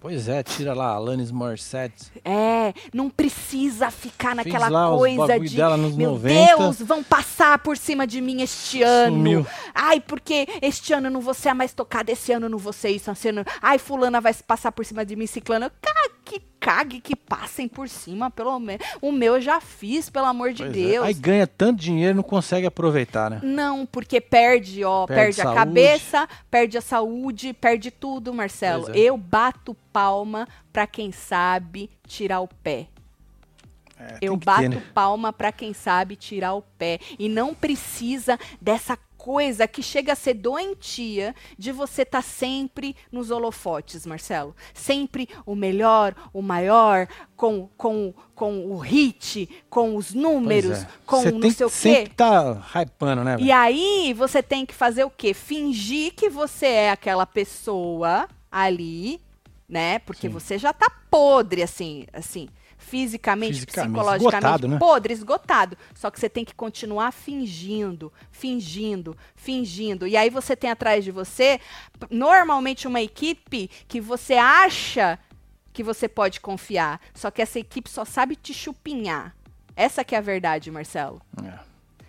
Pois 0.00 0.28
é, 0.28 0.44
tira 0.44 0.74
lá, 0.74 0.90
Alanis 0.92 1.32
Morissette. 1.32 2.12
é, 2.24 2.72
não 2.94 3.10
precisa 3.10 3.90
ficar 3.90 4.32
naquela 4.36 4.68
lá 4.68 4.96
coisa 4.96 5.40
de 5.40 5.56
dela 5.56 5.76
nos 5.76 5.96
meu 5.96 6.12
90. 6.12 6.56
Deus, 6.56 6.78
vão 6.82 7.02
passar 7.02 7.58
por 7.58 7.76
cima 7.76 8.06
de 8.06 8.20
mim 8.20 8.40
este 8.40 8.80
ano. 8.80 9.16
Sumiu. 9.16 9.46
Ai, 9.74 10.00
porque 10.00 10.46
este 10.62 10.92
ano 10.92 11.10
não 11.10 11.20
vou 11.20 11.34
ser 11.34 11.48
a 11.48 11.54
mais 11.54 11.72
tocada, 11.72 12.12
esse 12.12 12.30
ano 12.30 12.48
não 12.48 12.58
vou 12.58 12.72
ser 12.72 12.90
isso, 12.90 13.10
esse 13.10 13.28
ano... 13.30 13.44
Ai, 13.60 13.76
fulana 13.78 14.20
vai 14.20 14.32
passar 14.34 14.70
por 14.70 14.84
cima 14.84 15.04
de 15.04 15.16
mim, 15.16 15.26
ciclana. 15.26 15.68
Ca- 15.82 16.10
Que 16.28 16.40
cague 16.60 17.00
que 17.00 17.16
passem 17.16 17.66
por 17.66 17.88
cima, 17.88 18.30
pelo 18.30 18.58
menos. 18.60 18.84
O 19.00 19.10
meu 19.10 19.36
eu 19.36 19.40
já 19.40 19.60
fiz, 19.60 20.10
pelo 20.10 20.26
amor 20.26 20.52
de 20.52 20.62
Pois 20.64 20.76
é. 20.76 20.80
Deus. 20.80 21.06
Aí 21.06 21.14
ganha 21.14 21.46
tanto 21.46 21.80
dinheiro 21.80 22.12
e 22.12 22.14
não 22.16 22.22
consegue 22.22 22.66
aproveitar, 22.66 23.30
né? 23.30 23.40
Não, 23.42 23.86
porque 23.86 24.20
perde, 24.20 24.84
ó, 24.84 25.06
Perde 25.06 25.20
perde, 25.22 25.40
a 25.40 25.44
saúde. 25.44 25.56
cabeça, 25.58 26.28
perde 26.50 26.76
a 26.78 26.80
saúde, 26.82 27.52
perde 27.54 27.90
tudo, 27.90 28.34
Marcelo. 28.34 28.90
É. 28.90 28.98
Eu 28.98 29.16
bato 29.16 29.74
palma 29.92 30.46
pra 30.72 30.86
quem 30.86 31.10
sabe 31.12 31.88
tirar 32.06 32.40
o 32.40 32.48
pé. 32.48 32.88
É, 34.00 34.18
Eu 34.20 34.36
bato 34.36 34.60
ter, 34.60 34.68
né? 34.68 34.82
palma 34.94 35.32
pra 35.32 35.50
quem 35.50 35.72
sabe 35.74 36.14
tirar 36.14 36.54
o 36.54 36.62
pé. 36.62 37.00
E 37.18 37.28
não 37.28 37.52
precisa 37.54 38.38
dessa 38.60 38.96
coisa 39.28 39.68
que 39.68 39.82
chega 39.82 40.14
a 40.14 40.16
ser 40.16 40.32
doentia 40.32 41.34
de 41.58 41.70
você 41.70 42.00
estar 42.00 42.22
sempre 42.22 42.96
nos 43.12 43.30
holofotes, 43.30 44.06
Marcelo. 44.06 44.56
Sempre 44.72 45.28
o 45.44 45.54
melhor, 45.54 46.14
o 46.32 46.40
maior, 46.40 47.06
com, 47.36 47.68
com, 47.76 48.14
com 48.34 48.64
o 48.72 48.78
hit, 48.78 49.46
com 49.68 49.96
os 49.96 50.14
números, 50.14 50.78
é. 50.78 50.88
com 51.04 51.20
Você 51.20 51.30
não 51.30 51.40
tem 51.40 51.50
sei 51.50 51.66
o 51.66 51.68
quê. 51.68 51.76
sempre 51.76 52.14
tá 52.14 52.66
hypando, 52.74 53.22
né? 53.22 53.34
E 53.34 53.42
velho? 53.42 53.54
aí 53.54 54.14
você 54.14 54.42
tem 54.42 54.64
que 54.64 54.72
fazer 54.72 55.04
o 55.04 55.10
quê? 55.10 55.34
Fingir 55.34 56.14
que 56.14 56.30
você 56.30 56.64
é 56.64 56.90
aquela 56.90 57.26
pessoa 57.26 58.26
ali, 58.50 59.20
né? 59.68 59.98
Porque 59.98 60.26
Sim. 60.28 60.32
você 60.32 60.56
já 60.56 60.72
tá 60.72 60.90
podre, 61.10 61.62
assim, 61.62 62.06
assim, 62.14 62.48
fisicamente, 62.78 63.54
Fisicamente, 63.54 63.92
psicologicamente, 63.92 64.36
esgotado, 64.36 64.68
né? 64.68 64.78
podre, 64.78 65.12
esgotado. 65.12 65.78
Só 65.94 66.10
que 66.10 66.18
você 66.18 66.28
tem 66.28 66.44
que 66.44 66.54
continuar 66.54 67.12
fingindo, 67.12 68.12
fingindo, 68.30 69.16
fingindo. 69.34 70.06
E 70.06 70.16
aí 70.16 70.30
você 70.30 70.56
tem 70.56 70.70
atrás 70.70 71.04
de 71.04 71.10
você, 71.10 71.60
normalmente 72.10 72.86
uma 72.86 73.02
equipe 73.02 73.68
que 73.86 74.00
você 74.00 74.34
acha 74.34 75.18
que 75.72 75.82
você 75.82 76.08
pode 76.08 76.40
confiar. 76.40 77.00
Só 77.14 77.30
que 77.30 77.42
essa 77.42 77.58
equipe 77.58 77.90
só 77.90 78.04
sabe 78.04 78.36
te 78.36 78.54
chupinhar. 78.54 79.34
Essa 79.76 80.02
que 80.02 80.14
é 80.14 80.18
a 80.18 80.22
verdade, 80.22 80.70
Marcelo. 80.70 81.20
É. 81.44 81.58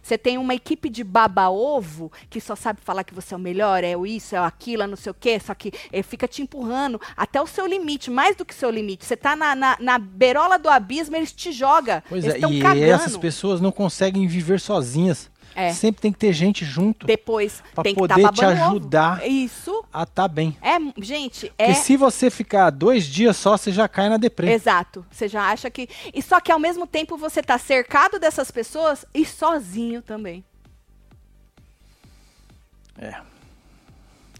Você 0.02 0.18
tem 0.18 0.38
uma 0.38 0.54
equipe 0.54 0.90
de 0.90 1.04
baba-ovo 1.04 2.12
que 2.30 2.40
só 2.40 2.56
sabe 2.56 2.80
falar 2.84 3.04
que 3.04 3.14
você 3.14 3.34
é 3.34 3.38
o 3.38 3.40
melhor, 3.40 3.84
é 3.84 3.96
o 3.96 4.06
isso, 4.06 4.36
é 4.36 4.42
o 4.42 4.44
aquilo, 4.44 4.84
é 4.84 4.88
não 4.88 4.96
sei 4.96 5.12
o 5.12 5.16
quê, 5.18 5.40
só 5.40 5.54
que 5.54 5.72
eh, 5.92 6.04
fica 6.04 6.28
te 6.28 6.42
empurrando 6.42 7.00
até 7.16 7.42
o 7.42 7.48
seu 7.48 7.66
limite, 7.66 8.10
mais 8.10 8.36
do 8.36 8.46
que 8.46 8.54
o 8.54 8.58
seu 8.58 8.70
limite. 8.70 9.06
Você 9.06 9.18
tá 9.18 9.36
na, 9.36 9.56
na, 9.56 9.78
na 9.80 10.00
beirola 10.00 10.58
do 10.58 10.70
abismo, 10.70 11.16
eles 11.16 11.32
te 11.32 11.52
jogam. 11.52 12.02
Pois 12.08 12.24
eles 12.24 12.44
é, 12.44 12.48
e 12.48 12.62
cagando. 12.62 12.84
essas 12.86 13.18
pessoas 13.18 13.62
não 13.62 13.72
conseguem 13.72 14.28
viver 14.28 14.60
sozinhas. 14.60 15.30
É. 15.56 15.74
Sempre 15.74 16.02
tem 16.02 16.12
que 16.12 16.20
ter 16.20 16.32
gente 16.32 16.64
junto 16.64 17.06
Depois 17.06 17.64
pra 17.74 17.84
tem 17.84 17.94
que 17.94 18.00
poder 18.00 18.22
tá 18.22 18.32
te 18.32 18.46
ajudar. 18.46 19.28
Isso 19.28 19.84
a 19.92 20.06
tá 20.06 20.28
bem. 20.28 20.58
é, 20.62 20.78
gente, 21.02 21.52
é 21.58 21.68
Porque 21.68 21.82
se 21.82 21.98
você 21.98 22.30
ficar 22.30 22.70
dois 22.70 23.06
dias 23.06 23.36
só, 23.36 23.58
você 23.58 23.72
já 23.72 23.88
cai 23.88 24.10
na 24.10 24.18
deprê. 24.18 24.52
Exato. 24.52 25.06
Você 25.12 25.28
já 25.28 25.50
acha 25.50 25.70
que. 25.70 25.90
E 26.14 26.22
só 26.22 26.40
que 26.40 26.52
ao 26.52 26.60
mesmo 26.60 26.88
tempo 26.88 27.18
você 27.18 27.42
tá 27.42 27.58
cercado 27.58 28.20
dessas 28.20 28.52
pessoas 28.52 29.06
e 29.14 29.26
sozinho 29.26 30.02
também. 30.02 30.44
É. 32.98 33.16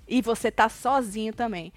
E 0.08 0.22
você 0.22 0.52
tá 0.52 0.70
sozinho 0.70 1.34
também. 1.34 1.72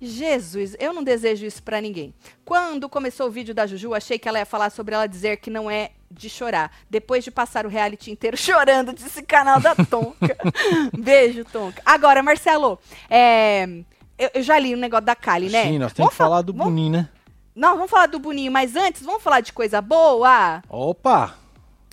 Jesus, 0.00 0.76
eu 0.78 0.92
não 0.92 1.02
desejo 1.02 1.44
isso 1.44 1.62
pra 1.62 1.80
ninguém. 1.80 2.14
Quando 2.44 2.88
começou 2.88 3.26
o 3.26 3.30
vídeo 3.30 3.54
da 3.54 3.66
Juju, 3.66 3.94
achei 3.94 4.18
que 4.18 4.28
ela 4.28 4.38
ia 4.38 4.46
falar 4.46 4.70
sobre 4.70 4.94
ela 4.94 5.06
dizer 5.06 5.38
que 5.38 5.50
não 5.50 5.70
é 5.70 5.90
de 6.10 6.30
chorar. 6.30 6.70
Depois 6.88 7.24
de 7.24 7.30
passar 7.30 7.66
o 7.66 7.68
reality 7.68 8.10
inteiro 8.10 8.36
chorando 8.38 8.92
desse 8.92 9.22
canal 9.22 9.60
da 9.60 9.74
Tonka. 9.74 10.36
Beijo, 10.96 11.44
Tonka. 11.44 11.82
Agora, 11.84 12.22
Marcelo, 12.22 12.78
é, 13.10 13.64
eu, 14.18 14.30
eu 14.34 14.42
já 14.42 14.58
li 14.58 14.74
o 14.74 14.78
negócio 14.78 15.04
da 15.06 15.14
Kali, 15.16 15.48
né? 15.50 15.64
Sim, 15.64 15.78
nós 15.78 15.92
temos 15.92 16.10
que 16.12 16.16
fa- 16.16 16.24
falar 16.24 16.42
do 16.42 16.52
vamos- 16.52 16.68
Boninho, 16.68 16.92
né? 16.92 17.08
Não, 17.54 17.74
vamos 17.74 17.90
falar 17.90 18.06
do 18.06 18.20
Boninho, 18.20 18.52
mas 18.52 18.76
antes, 18.76 19.02
vamos 19.02 19.20
falar 19.22 19.40
de 19.40 19.52
coisa 19.52 19.82
boa? 19.82 20.62
Opa! 20.68 21.34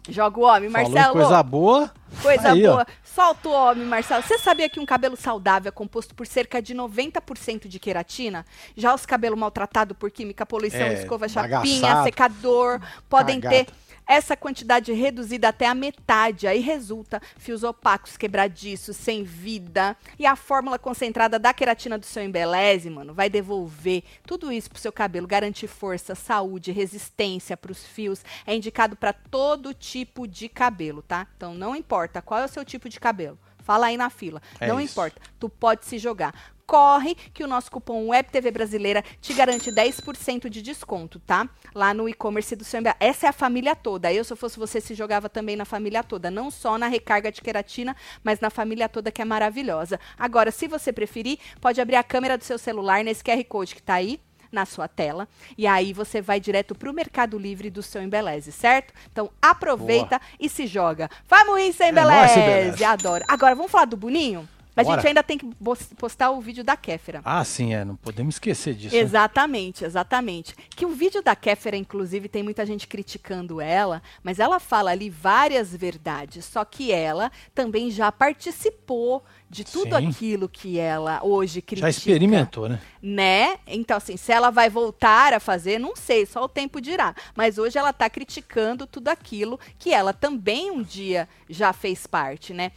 Joga 0.09 0.39
o 0.39 0.43
homem, 0.43 0.69
Falou 0.69 0.89
Marcelo. 0.91 1.13
coisa 1.13 1.43
boa. 1.43 1.91
Coisa 2.21 2.51
Aí, 2.51 2.65
ó. 2.67 2.71
boa. 2.73 2.87
Solta 3.03 3.49
o 3.49 3.51
homem, 3.51 3.85
Marcelo. 3.85 4.21
Você 4.23 4.37
sabia 4.37 4.69
que 4.69 4.79
um 4.79 4.85
cabelo 4.85 5.15
saudável 5.17 5.69
é 5.69 5.71
composto 5.71 6.13
por 6.13 6.27
cerca 6.27 6.61
de 6.61 6.73
90% 6.75 7.67
de 7.67 7.79
queratina? 7.79 8.45
Já 8.75 8.93
os 8.93 9.05
cabelos 9.05 9.37
maltratados 9.37 9.97
por 9.97 10.11
química, 10.11 10.45
poluição, 10.45 10.79
É, 10.81 10.93
escova, 10.93 11.27
chapinha, 11.27 11.81
bagaçado, 11.81 12.03
secador, 12.03 12.79
podem 13.09 13.39
cagado. 13.41 13.65
ter 13.65 13.73
essa 14.07 14.35
quantidade 14.35 14.91
reduzida 14.93 15.49
até 15.49 15.67
a 15.67 15.75
metade. 15.75 16.47
Aí 16.47 16.59
resulta 16.59 17.21
fios 17.37 17.63
opacos, 17.63 18.17
quebradiços, 18.17 18.95
sem 18.95 19.23
vida. 19.23 19.95
E 20.17 20.25
a 20.25 20.35
fórmula 20.35 20.77
concentrada 20.77 21.39
da 21.39 21.53
queratina 21.53 21.97
do 21.97 22.05
seu 22.05 22.23
embeleze, 22.23 22.89
mano, 22.89 23.13
vai 23.13 23.29
devolver 23.29 24.03
tudo 24.25 24.51
isso 24.51 24.69
pro 24.69 24.79
seu 24.79 24.91
cabelo, 24.91 25.27
garantir 25.27 25.67
força, 25.67 26.15
saúde, 26.15 26.71
resistência 26.71 27.57
pros 27.57 27.85
fios. 27.85 28.23
É 28.45 28.55
indicado 28.55 28.95
para 28.95 29.13
todo 29.13 29.73
tipo 29.73 30.27
de 30.27 30.47
cabelo, 30.49 31.01
tá? 31.01 31.27
Então 31.35 31.53
não 31.53 31.75
importa 31.75 32.21
qual 32.21 32.41
é 32.41 32.45
o 32.45 32.49
seu 32.49 32.63
tipo 32.63 32.89
de 32.89 32.99
cabelo. 32.99 33.37
Fala 33.65 33.87
aí 33.87 33.97
na 33.97 34.11
fila. 34.11 34.39
É 34.59 34.67
não 34.67 34.79
isso. 34.79 34.91
importa. 34.93 35.19
Tu 35.39 35.49
pode 35.49 35.85
se 35.85 35.97
jogar. 35.97 36.53
Corre 36.65 37.15
que 37.33 37.43
o 37.43 37.47
nosso 37.47 37.71
cupom 37.71 38.07
WebTV 38.07 38.51
Brasileira 38.51 39.03
te 39.21 39.33
garante 39.33 39.71
10% 39.71 40.49
de 40.49 40.61
desconto, 40.61 41.19
tá? 41.19 41.47
Lá 41.73 41.93
no 41.93 42.09
e-commerce 42.09 42.55
do 42.55 42.63
seu 42.63 42.81
MBA. 42.81 42.95
Essa 42.99 43.27
é 43.27 43.29
a 43.29 43.33
família 43.33 43.75
toda. 43.75 44.11
Eu, 44.11 44.23
se 44.23 44.33
eu 44.33 44.37
fosse 44.37 44.57
você, 44.57 44.81
se 44.81 44.95
jogava 44.95 45.29
também 45.29 45.55
na 45.55 45.65
família 45.65 46.03
toda. 46.03 46.31
Não 46.31 46.49
só 46.49 46.77
na 46.77 46.87
recarga 46.87 47.31
de 47.31 47.41
queratina, 47.41 47.95
mas 48.23 48.39
na 48.39 48.49
família 48.49 48.89
toda 48.89 49.11
que 49.11 49.21
é 49.21 49.25
maravilhosa. 49.25 49.99
Agora, 50.17 50.51
se 50.51 50.67
você 50.67 50.91
preferir, 50.91 51.37
pode 51.61 51.79
abrir 51.79 51.97
a 51.97 52.03
câmera 52.03 52.37
do 52.37 52.43
seu 52.43 52.57
celular 52.57 53.03
nesse 53.03 53.23
QR 53.23 53.43
Code 53.45 53.75
que 53.75 53.81
tá 53.81 53.95
aí 53.95 54.19
na 54.51 54.65
sua 54.65 54.87
tela. 54.87 55.27
E 55.57 55.67
aí 55.67 55.93
você 55.93 56.21
vai 56.21 56.39
direto 56.39 56.73
pro 56.73 56.93
Mercado 56.93 57.37
Livre 57.37 57.69
do 57.69 57.83
seu 57.83 58.01
Embeleze, 58.01 58.51
certo? 58.51 58.93
Então 59.11 59.29
aproveita 59.41 60.19
e 60.39 60.49
se 60.49 60.65
joga. 60.65 61.09
Vamos 61.27 61.59
ir, 61.61 61.73
sem 61.73 61.89
É 61.89 61.91
nóis, 61.91 62.31
Embeleze! 62.31 62.39
Embeleze. 62.39 62.83
Adoro. 62.83 63.25
Agora, 63.27 63.53
vamos 63.53 63.71
falar 63.71 63.85
do 63.85 63.97
Boninho? 63.97 64.47
A 64.75 64.83
Bora. 64.83 64.95
gente 64.97 65.07
ainda 65.07 65.23
tem 65.23 65.37
que 65.37 65.49
postar 65.97 66.31
o 66.31 66.41
vídeo 66.41 66.63
da 66.63 66.75
Kéfera. 66.75 67.21
Ah, 67.23 67.43
sim, 67.45 67.73
é. 67.73 67.85
Não 67.85 67.95
podemos 67.95 68.35
esquecer 68.35 68.73
disso. 68.73 68.93
né? 68.95 69.01
Exatamente, 69.01 69.85
exatamente. 69.85 70.53
Que 70.75 70.85
o 70.85 70.89
vídeo 70.89 71.21
da 71.23 71.35
Kéfera, 71.35 71.77
inclusive, 71.77 72.27
tem 72.27 72.43
muita 72.43 72.65
gente 72.65 72.85
criticando 72.87 73.61
ela, 73.61 74.01
mas 74.21 74.37
ela 74.39 74.59
fala 74.59 74.91
ali 74.91 75.09
várias 75.09 75.73
verdades. 75.73 76.43
Só 76.45 76.65
que 76.65 76.91
ela 76.91 77.31
também 77.53 77.89
já 77.89 78.11
participou 78.11 79.23
de 79.55 79.63
tudo 79.63 79.97
Sim. 79.97 80.07
aquilo 80.07 80.49
que 80.49 80.77
ela 80.77 81.21
hoje 81.23 81.61
critica. 81.61 81.87
Já 81.87 81.89
experimentou, 81.89 82.67
né? 82.67 82.81
Né? 83.01 83.57
Então, 83.67 83.95
assim, 83.95 84.17
se 84.17 84.31
ela 84.31 84.49
vai 84.49 84.69
voltar 84.69 85.31
a 85.31 85.39
fazer, 85.39 85.79
não 85.79 85.95
sei, 85.95 86.25
só 86.25 86.43
o 86.43 86.49
tempo 86.49 86.81
dirá. 86.81 87.15
Mas 87.35 87.57
hoje 87.57 87.77
ela 87.77 87.93
tá 87.93 88.09
criticando 88.09 88.85
tudo 88.85 89.07
aquilo 89.07 89.59
que 89.79 89.93
ela 89.93 90.11
também 90.11 90.71
um 90.71 90.81
dia 90.81 91.29
já 91.49 91.71
fez 91.71 92.05
parte, 92.05 92.53
né? 92.53 92.71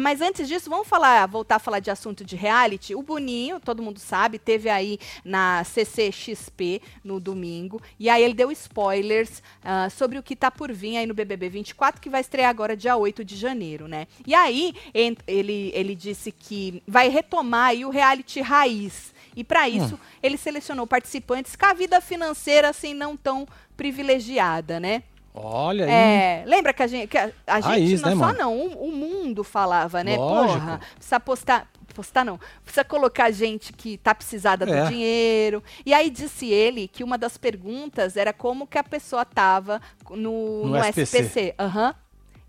Mas 0.00 0.20
antes 0.20 0.48
disso, 0.48 0.70
vamos 0.70 0.86
falar, 0.86 1.26
voltar 1.26 1.56
a 1.56 1.58
falar 1.58 1.80
de 1.80 1.90
assunto 1.90 2.24
de 2.24 2.36
reality. 2.36 2.94
O 2.94 3.02
Boninho, 3.02 3.60
todo 3.60 3.82
mundo 3.82 3.98
sabe, 3.98 4.38
teve 4.38 4.70
aí 4.70 4.98
na 5.24 5.64
CCXP 5.64 6.80
no 7.04 7.20
domingo. 7.20 7.82
E 7.98 8.08
aí 8.08 8.22
ele 8.22 8.34
deu 8.34 8.50
spoilers 8.52 9.42
ah, 9.62 9.90
sobre 9.90 10.16
o 10.16 10.22
que 10.22 10.36
tá 10.36 10.50
por 10.50 10.72
vir 10.72 10.96
aí 10.96 11.06
no 11.06 11.14
BBB 11.14 11.48
24, 11.48 12.00
que 12.00 12.08
vai 12.08 12.20
estrear 12.20 12.48
agora 12.48 12.76
dia 12.76 12.96
8 12.96 13.24
de 13.24 13.36
janeiro, 13.36 13.88
né? 13.88 14.06
E 14.24 14.34
aí 14.34 14.72
ele, 14.94 15.72
ele 15.74 15.94
disse 15.94 16.21
disse 16.22 16.32
que 16.32 16.82
vai 16.86 17.08
retomar 17.08 17.68
aí 17.70 17.84
o 17.84 17.90
reality 17.90 18.40
raiz. 18.40 19.12
E 19.34 19.42
para 19.42 19.68
isso, 19.68 19.98
ele 20.22 20.36
selecionou 20.36 20.86
participantes 20.86 21.56
com 21.56 21.66
a 21.66 21.72
vida 21.72 22.00
financeira 22.00 22.68
assim 22.68 22.92
não 22.94 23.16
tão 23.16 23.46
privilegiada, 23.76 24.78
né? 24.78 25.02
Olha 25.34 25.86
aí. 25.86 25.90
É, 25.90 26.44
lembra 26.46 26.74
que 26.74 26.82
a 26.82 26.86
gente, 26.86 27.08
que 27.08 27.16
a, 27.16 27.32
a 27.46 27.58
Raiz, 27.58 27.88
gente 27.88 28.02
não 28.02 28.10
né, 28.10 28.16
só 28.16 28.26
mano? 28.26 28.38
não, 28.38 28.54
o, 28.58 28.88
o 28.88 28.92
mundo 28.92 29.42
falava, 29.42 30.04
né? 30.04 30.16
Lógico. 30.18 30.60
Porra, 30.60 30.80
precisa 30.94 31.18
postar, 31.18 31.70
postar 31.94 32.24
não, 32.26 32.38
precisa 32.62 32.84
colocar 32.84 33.30
gente 33.30 33.72
que 33.72 33.96
tá 33.96 34.14
precisada 34.14 34.66
do 34.66 34.74
É. 34.74 34.84
dinheiro. 34.88 35.64
E 35.86 35.94
aí 35.94 36.10
disse 36.10 36.46
ele 36.50 36.86
que 36.86 37.02
uma 37.02 37.16
das 37.16 37.38
perguntas 37.38 38.18
era 38.18 38.34
como 38.34 38.66
que 38.66 38.76
a 38.76 38.84
pessoa 38.84 39.24
tava 39.24 39.80
no, 40.10 40.66
No 40.66 40.66
no 40.66 40.76
SPC. 40.84 41.02
SPC. 41.22 41.54
Aham. 41.58 41.94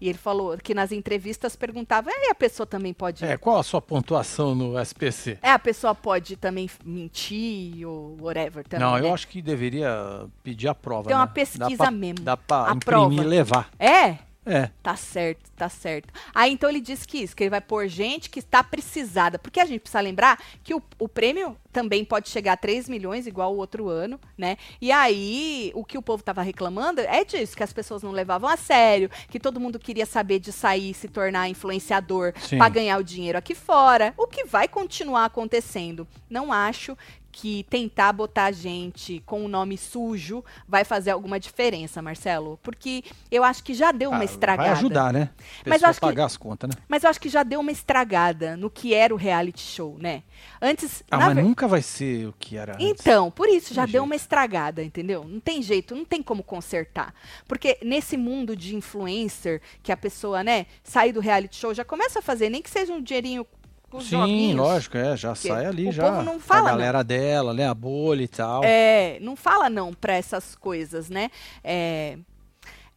E 0.01 0.09
ele 0.09 0.17
falou 0.17 0.57
que 0.57 0.73
nas 0.73 0.91
entrevistas 0.91 1.55
perguntava, 1.55 2.09
e 2.11 2.29
a 2.29 2.35
pessoa 2.35 2.67
também 2.67 2.93
pode 2.93 3.23
É, 3.23 3.37
qual 3.37 3.57
a 3.57 3.63
sua 3.63 3.81
pontuação 3.81 4.53
no 4.53 4.77
SPC? 4.79 5.37
é, 5.41 5.51
a 5.51 5.59
pessoa 5.59 5.95
pode 5.95 6.35
também 6.35 6.69
mentir 6.83 7.87
ou 7.87 8.17
whatever 8.19 8.63
também. 8.67 8.85
não, 8.85 8.95
né? 8.97 9.01
eu 9.07 9.13
acho 9.13 9.27
que 9.27 9.41
deveria 9.41 10.25
pedir 10.43 10.67
a 10.67 10.75
prova. 10.75 11.07
Tem 11.07 11.15
uma 11.15 11.25
né? 11.25 11.31
pesquisa 11.33 11.69
dá 11.69 11.77
pra, 11.77 11.91
mesmo. 11.91 12.19
Dá 12.25 12.37
pra 12.37 12.57
A 12.69 12.73
imprimir 12.73 12.81
prova. 12.81 13.13
e 13.23 13.23
levar. 13.25 13.69
É? 13.79 14.17
É. 14.45 14.69
Tá 14.81 14.95
certo, 14.95 15.49
tá 15.55 15.69
certo. 15.69 16.13
Aí 16.33 16.51
então 16.51 16.69
ele 16.69 16.81
disse 16.81 17.07
que 17.07 17.19
isso, 17.19 17.35
que 17.35 17.43
ele 17.43 17.49
vai 17.49 17.61
pôr 17.61 17.87
gente 17.87 18.29
que 18.29 18.39
está 18.39 18.63
precisada. 18.63 19.39
Porque 19.39 19.59
a 19.59 19.65
gente 19.65 19.81
precisa 19.81 20.01
lembrar 20.01 20.41
que 20.63 20.73
o, 20.73 20.81
o 20.99 21.07
prêmio 21.07 21.57
também 21.71 22.05
pode 22.05 22.29
chegar 22.29 22.53
a 22.53 22.57
3 22.57 22.87
milhões, 22.87 23.25
igual 23.25 23.53
o 23.53 23.57
outro 23.57 23.89
ano, 23.89 24.19
né? 24.37 24.57
E 24.79 24.91
aí, 24.91 25.71
o 25.73 25.83
que 25.83 25.97
o 25.97 26.01
povo 26.01 26.21
tava 26.23 26.43
reclamando 26.43 27.01
é 27.01 27.25
disso, 27.25 27.57
que 27.57 27.63
as 27.63 27.73
pessoas 27.73 28.03
não 28.03 28.11
levavam 28.11 28.47
a 28.47 28.55
sério, 28.55 29.09
que 29.29 29.39
todo 29.39 29.59
mundo 29.59 29.79
queria 29.79 30.05
saber 30.05 30.39
de 30.39 30.51
sair 30.51 30.91
e 30.91 30.93
se 30.93 31.07
tornar 31.07 31.49
influenciador 31.49 32.33
para 32.49 32.69
ganhar 32.69 32.99
o 32.99 33.03
dinheiro 33.03 33.37
aqui 33.37 33.55
fora. 33.55 34.13
O 34.15 34.27
que 34.27 34.45
vai 34.45 34.67
continuar 34.67 35.25
acontecendo. 35.25 36.07
Não 36.29 36.53
acho 36.53 36.95
que 37.34 37.65
tentar 37.67 38.13
botar 38.13 38.51
gente 38.51 39.21
com 39.25 39.43
o 39.43 39.47
nome 39.47 39.75
sujo 39.75 40.45
vai 40.67 40.84
fazer 40.84 41.09
alguma 41.09 41.39
diferença, 41.39 41.99
Marcelo. 42.01 42.59
Porque 42.61 43.03
eu 43.31 43.43
acho 43.43 43.63
que 43.63 43.73
já 43.73 43.91
deu 43.91 44.11
uma 44.11 44.21
Ah, 44.21 44.25
estragada. 44.25 44.69
Vai 44.69 44.77
ajudar, 44.77 45.11
né? 45.11 45.29
Mas 45.65 45.73
Pessoa 45.77 45.89
acho 45.89 45.99
que- 45.99 46.05
pagar 46.05 46.25
as 46.25 46.38
contas, 46.38 46.69
né? 46.69 46.75
Mas 46.88 47.03
eu 47.03 47.09
acho 47.09 47.19
que 47.19 47.27
já 47.29 47.41
deu 47.41 47.59
uma 47.59 47.71
estragada 47.71 48.55
no 48.55 48.69
que 48.69 48.93
era 48.93 49.11
o 49.13 49.17
reality 49.17 49.61
show, 49.61 49.97
né? 49.99 50.21
Antes. 50.61 51.03
Ah, 51.09 51.17
mas 51.17 51.36
ver- 51.36 51.43
nunca 51.43 51.67
vai 51.67 51.81
ser 51.81 52.27
o 52.27 52.34
que 52.38 52.55
era 52.55 52.75
antes. 52.75 52.86
Então, 52.88 53.31
por 53.31 53.49
isso 53.49 53.73
já 53.73 53.86
deu 53.86 53.91
jeito. 53.93 54.03
uma 54.05 54.15
estragada, 54.15 54.84
entendeu? 54.84 55.25
Não 55.27 55.39
tem 55.39 55.61
jeito, 55.63 55.95
não 55.95 56.05
tem 56.05 56.21
como 56.21 56.43
consertar. 56.43 57.13
Porque 57.47 57.79
nesse 57.84 58.15
mundo 58.15 58.55
de 58.55 58.75
influencer, 58.75 59.59
que 59.81 59.91
a 59.91 59.97
pessoa, 59.97 60.43
né, 60.43 60.67
sai 60.84 61.11
do 61.11 61.19
reality 61.19 61.55
show, 61.55 61.73
já 61.73 61.84
começa 61.84 62.19
a 62.19 62.21
fazer, 62.21 62.49
nem 62.49 62.61
que 62.61 62.69
seja 62.69 62.93
um 62.93 63.01
dinheirinho 63.01 63.45
com 63.93 63.99
os 63.99 64.05
Sim, 64.05 64.17
joguinhos. 64.17 64.55
lógico, 64.57 64.97
é, 64.97 65.15
já 65.15 65.33
Porque 65.33 65.47
sai 65.49 65.65
ali 65.67 65.87
o 65.87 65.91
já. 65.91 66.09
povo 66.09 66.23
não 66.23 66.39
fala, 66.39 66.69
A 66.69 66.71
não. 66.71 66.77
galera 66.79 67.03
dela, 67.03 67.53
né? 67.53 67.67
A 67.67 67.75
bolha 67.75 68.23
e 68.23 68.27
tal. 68.27 68.63
É, 68.63 69.19
não 69.21 69.35
fala 69.35 69.69
não 69.69 69.93
pra 69.93 70.15
essas 70.15 70.55
coisas, 70.55 71.11
né? 71.11 71.29
É, 71.63 72.17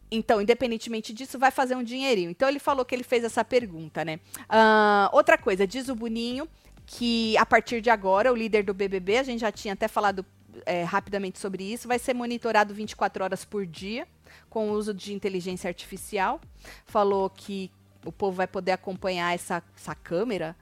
então, 0.09 0.41
independentemente 0.41 1.13
disso, 1.13 1.37
vai 1.37 1.51
fazer 1.51 1.75
um 1.75 1.83
dinheirinho. 1.83 2.31
Então, 2.31 2.49
ele 2.49 2.57
falou 2.57 2.83
que 2.83 2.95
ele 2.95 3.03
fez 3.03 3.23
essa 3.23 3.45
pergunta, 3.45 4.03
né? 4.03 4.19
Ah, 4.49 5.07
outra 5.13 5.37
coisa, 5.37 5.67
diz 5.67 5.87
o 5.87 5.93
Boninho 5.95 6.47
que 6.87 7.37
a 7.37 7.45
partir 7.45 7.79
de 7.79 7.89
agora, 7.91 8.31
o 8.31 8.35
líder 8.35 8.63
do 8.63 8.73
BBB, 8.73 9.17
a 9.17 9.23
gente 9.23 9.41
já 9.41 9.51
tinha 9.51 9.73
até 9.75 9.87
falado 9.87 10.25
é, 10.65 10.83
rapidamente 10.83 11.37
sobre 11.37 11.63
isso, 11.63 11.87
vai 11.87 11.99
ser 11.99 12.15
monitorado 12.15 12.73
24 12.73 13.23
horas 13.23 13.45
por 13.45 13.67
dia, 13.67 14.07
com 14.49 14.69
o 14.69 14.71
uso 14.71 14.93
de 14.93 15.13
inteligência 15.13 15.67
artificial. 15.67 16.39
Falou 16.85 17.29
que 17.29 17.69
o 18.05 18.11
povo 18.11 18.37
vai 18.37 18.47
poder 18.47 18.71
acompanhar 18.71 19.35
essa, 19.35 19.61
essa 19.75 19.93
câmera 19.93 20.55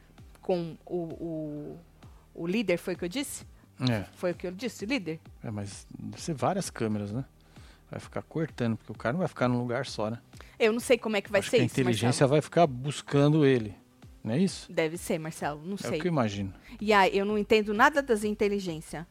com 0.45 0.77
o, 0.85 0.95
o, 0.95 1.79
o 2.35 2.45
líder, 2.47 2.77
foi 2.77 2.93
o 2.93 2.97
que 2.97 3.05
eu 3.05 3.09
disse? 3.09 3.43
É, 3.89 4.05
Foi 4.15 4.31
o 4.31 4.35
que 4.35 4.45
eu 4.47 4.51
disse, 4.51 4.85
líder? 4.85 5.19
é, 5.43 5.49
mas 5.51 5.85
deve 5.99 6.21
ser 6.21 6.33
várias 6.35 6.69
câmeras, 6.69 7.11
né? 7.11 7.25
Vai 7.91 7.99
ficar 7.99 8.21
cortando, 8.21 8.77
porque 8.77 8.91
o 8.91 8.95
cara 8.95 9.13
não 9.13 9.19
vai 9.19 9.27
ficar 9.27 9.47
num 9.49 9.57
lugar 9.59 9.85
só, 9.85 10.09
né? 10.09 10.19
Eu 10.57 10.71
não 10.71 10.79
sei 10.79 10.97
como 10.97 11.17
é 11.17 11.21
que 11.21 11.29
vai 11.31 11.39
Acho 11.39 11.49
ser 11.49 11.57
que 11.57 11.63
a 11.63 11.65
isso, 11.65 11.73
inteligência 11.73 12.07
Marcelo. 12.07 12.29
vai 12.29 12.41
ficar 12.41 12.67
buscando 12.67 13.43
ele. 13.45 13.75
Não 14.23 14.33
é 14.33 14.39
isso? 14.39 14.71
Deve 14.71 14.97
ser, 14.97 15.19
Marcelo, 15.19 15.61
não 15.65 15.75
É 15.75 15.77
sei. 15.77 15.97
o 15.97 16.01
que 16.01 16.07
eu 16.07 16.11
imagino. 16.11 16.53
E 16.79 16.93
aí, 16.93 17.17
eu 17.17 17.25
não 17.25 17.37
entendo 17.37 17.73
nada 17.73 18.01
das 18.01 18.23
inteligência. 18.23 19.05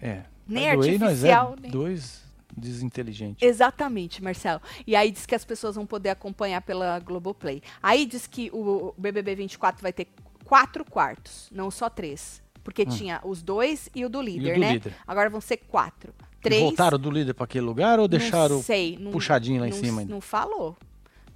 É. 0.00 0.22
Nem 0.48 0.64
way, 0.76 0.98
nós 0.98 1.02
artificial, 1.02 1.54
é 1.56 1.60
nem- 1.62 1.70
dois 1.70 2.24
desinteligentes. 2.56 3.46
Exatamente, 3.46 4.22
Marcelo. 4.22 4.60
E 4.86 4.96
aí 4.96 5.10
diz 5.10 5.26
que 5.26 5.34
as 5.34 5.44
pessoas 5.44 5.76
vão 5.76 5.86
poder 5.86 6.10
acompanhar 6.10 6.60
pela 6.62 6.98
Globoplay. 6.98 7.62
Aí 7.82 8.04
diz 8.04 8.26
que 8.26 8.50
o 8.52 8.92
BBB 8.98 9.34
24 9.36 9.80
vai 9.80 9.92
ter 9.92 10.08
quatro 10.52 10.84
quartos, 10.84 11.48
não 11.50 11.70
só 11.70 11.88
três. 11.88 12.42
Porque 12.62 12.84
tinha 12.84 13.22
os 13.24 13.42
dois 13.42 13.88
e 13.94 14.04
o 14.04 14.08
do 14.10 14.20
líder, 14.20 14.50
Hum. 14.50 14.54
do 14.56 14.60
né? 14.60 14.72
líder. 14.74 14.94
Agora 15.06 15.30
vão 15.30 15.40
ser 15.40 15.56
quatro. 15.56 16.12
E 16.40 16.42
Três. 16.42 16.60
voltaram 16.62 16.98
do 16.98 17.10
líder 17.10 17.32
pra 17.32 17.44
aquele 17.44 17.64
lugar 17.64 17.98
ou 17.98 18.06
deixaram 18.06 18.56
não 18.56 18.62
sei, 18.62 18.98
não, 19.00 19.12
puxadinho 19.12 19.60
lá 19.62 19.66
em 19.66 19.70
não- 19.70 19.78
cima 19.78 20.00
ainda? 20.02 20.12
Não 20.12 20.20
falou. 20.20 20.76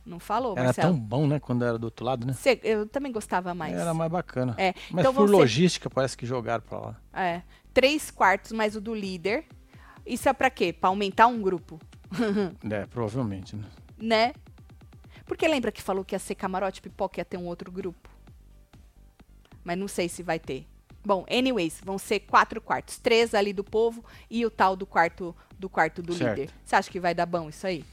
Não 0.04 0.18
falou, 0.20 0.52
Era 0.52 0.64
Marcelo. 0.64 0.88
tão 0.92 1.00
bom, 1.00 1.26
né? 1.26 1.40
Quando 1.40 1.64
era 1.64 1.78
do 1.78 1.84
outro 1.84 2.04
lado, 2.04 2.26
né? 2.26 2.34
Cê- 2.34 2.60
eu 2.62 2.86
também 2.86 3.10
gostava 3.10 3.54
mais. 3.54 3.74
Era 3.74 3.94
mais 3.94 4.12
bacana. 4.12 4.54
É, 4.58 4.74
Mas 4.90 5.00
então 5.00 5.14
por 5.14 5.26
ser- 5.26 5.34
logística, 5.34 5.88
parece 5.88 6.14
que 6.16 6.26
jogaram 6.26 6.62
pra 6.62 6.78
lá. 6.78 6.96
É. 7.14 7.40
Três 7.72 8.10
quartos 8.10 8.52
mais 8.52 8.76
o 8.76 8.80
do 8.82 8.94
líder. 8.94 9.46
Isso 10.04 10.28
é 10.28 10.32
pra 10.34 10.50
quê? 10.50 10.72
Pra 10.74 10.90
aumentar 10.90 11.26
um 11.26 11.40
grupo, 11.40 11.80
É, 12.70 12.84
provavelmente, 12.86 13.56
né? 13.56 13.64
né? 13.98 14.34
Porque 15.24 15.48
lembra 15.48 15.72
que 15.72 15.80
falou 15.82 16.04
que 16.04 16.14
ia 16.14 16.18
ser 16.20 16.34
camarote 16.36 16.82
pipoca 16.82 17.18
e 17.18 17.20
ia 17.20 17.24
ter 17.24 17.36
um 17.38 17.46
outro 17.46 17.72
grupo? 17.72 18.08
Mas 19.66 19.76
não 19.76 19.88
sei 19.88 20.08
se 20.08 20.22
vai 20.22 20.38
ter. 20.38 20.64
Bom, 21.04 21.26
anyways, 21.28 21.80
vão 21.84 21.98
ser 21.98 22.20
quatro 22.20 22.60
quartos. 22.60 22.98
Três 22.98 23.34
ali 23.34 23.52
do 23.52 23.64
povo 23.64 24.04
e 24.30 24.46
o 24.46 24.50
tal 24.50 24.76
do 24.76 24.86
quarto 24.86 25.34
do 25.58 25.68
quarto 25.68 26.00
do 26.00 26.14
Certo. 26.14 26.38
líder. 26.38 26.52
Você 26.64 26.76
acha 26.76 26.88
que 26.88 27.00
vai 27.00 27.12
dar 27.12 27.26
bom 27.26 27.48
isso 27.48 27.66
aí? 27.66 27.84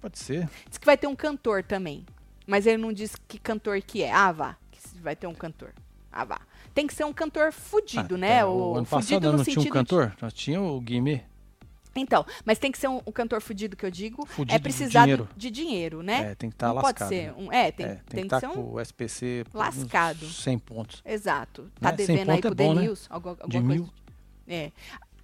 Pode 0.00 0.16
ser. 0.18 0.48
Diz 0.68 0.78
que 0.78 0.86
vai 0.86 0.96
ter 0.96 1.08
um 1.08 1.16
cantor 1.16 1.64
também. 1.64 2.06
Mas 2.46 2.66
ele 2.66 2.76
não 2.78 2.92
diz 2.92 3.16
que 3.26 3.36
cantor 3.38 3.80
que 3.82 4.02
é. 4.04 4.12
Ah, 4.12 4.30
vá. 4.30 4.56
Que 4.70 4.98
vai 5.00 5.16
ter 5.16 5.26
um 5.26 5.34
cantor. 5.34 5.72
Ah, 6.12 6.24
vá. 6.24 6.40
Tem 6.72 6.86
que 6.86 6.94
ser 6.94 7.04
um 7.04 7.12
cantor 7.12 7.52
fudido, 7.52 8.14
Ah, 8.14 8.18
né? 8.18 8.38
tá, 8.40 8.46
O, 8.48 8.76
ano 8.76 8.84
fudido 8.84 8.90
passado 9.20 9.32
no 9.32 9.38
não 9.38 9.44
tinha 9.44 9.60
um 9.60 9.62
de- 9.64 9.70
cantor? 9.70 10.16
Nós 10.22 10.32
tinha 10.32 10.60
o 10.60 10.80
Guimê. 10.80 11.22
Então, 11.96 12.24
mas 12.44 12.58
tem 12.58 12.70
que 12.72 12.78
ser 12.78 12.88
um, 12.88 13.00
um 13.06 13.12
cantor 13.12 13.40
fudido 13.40 13.76
que 13.76 13.84
eu 13.86 13.90
digo. 13.90 14.26
Fudido 14.26 14.54
é 14.54 14.58
de 14.58 14.62
precisar 14.62 15.00
do- 15.00 15.04
dinheiro. 15.04 15.28
de 15.36 15.50
dinheiro, 15.50 16.02
né? 16.02 16.30
É, 16.30 16.34
tem 16.34 16.50
que 16.50 16.56
estar 16.56 16.68
não 16.68 16.74
lascado. 16.76 16.96
pode 16.98 17.08
ser. 17.08 17.26
né? 17.28 17.34
Um, 17.38 17.52
é, 17.52 17.70
tem, 17.72 17.86
É, 17.86 17.88
tem, 17.88 17.98
tem 18.06 18.22
que 18.24 18.28
que 18.28 18.34
estar 18.36 18.48
um. 18.50 18.54
com 18.54 18.72
o 18.74 18.80
SPC 18.80 19.44
lascado. 19.54 20.26
uns 20.26 20.42
100 20.42 20.58
pontos. 20.58 21.02
Exato. 21.04 21.70
Tá 21.80 21.90
Né? 21.92 21.96
Cem 21.98 22.06
devendo 22.06 22.30
aí 22.30 22.40
pro 22.40 22.50
é 22.50 22.54
bom, 22.54 22.74
The 22.74 22.80
né? 22.82 22.94
Alguma, 23.10 23.30
alguma 23.40 23.48
De 23.48 23.58
coisa. 23.60 23.74
mil. 23.74 23.88
É. 24.48 24.72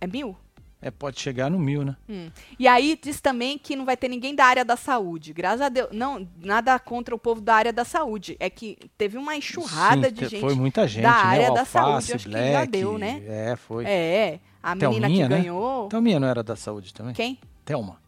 É 0.01 0.07
mil? 0.07 0.37
É, 0.83 0.91
pode 0.91 1.21
chegar 1.21 1.51
no 1.51 1.59
mil, 1.59 1.85
né? 1.85 1.95
Hum. 2.09 2.31
E 2.59 2.67
aí 2.67 2.99
diz 3.03 3.21
também 3.21 3.59
que 3.59 3.77
não 3.77 3.85
vai 3.85 3.99
ter 3.99 4.09
ninguém 4.09 4.35
da 4.35 4.47
área 4.47 4.65
da 4.65 4.77
saúde. 4.79 5.31
Graças 5.35 5.61
a 5.61 5.69
Deus. 5.69 5.91
Não, 5.93 6.27
nada 6.43 6.79
contra 6.79 7.15
o 7.15 7.19
povo 7.19 7.39
da 7.43 7.55
área 7.55 7.71
da 7.71 7.85
saúde. 7.85 8.35
É 8.41 8.49
que 8.49 8.79
teve 8.97 9.19
uma 9.19 9.37
enxurrada 9.37 10.09
Sim, 10.09 10.15
de 10.15 10.21
te- 10.21 10.29
gente. 10.31 10.41
Foi 10.41 10.55
muita 10.55 10.89
gente, 10.89 11.03
da 11.03 11.11
né? 11.11 11.17
área 11.17 11.51
O 11.53 11.55
da 11.55 11.65
saúde, 11.67 11.95
Alface, 11.97 12.13
acho 12.15 12.25
que 12.29 12.33
já 12.33 12.39
Black, 12.39 12.71
deu, 12.73 12.97
né? 12.97 13.23
É, 13.27 13.57
foi. 13.57 13.85
É. 13.85 14.41
A 14.63 14.75
menina 14.75 15.01
Thelminha, 15.09 15.25
que 15.27 15.35
né? 15.35 15.41
ganhou. 15.41 15.89
Thelminha 15.89 16.21
não 16.21 16.29
era 16.29 16.43
da 16.43 16.57
saúde 16.57 16.93
também? 16.95 17.15
Quem? 17.15 17.39
Thelma. 17.65 17.99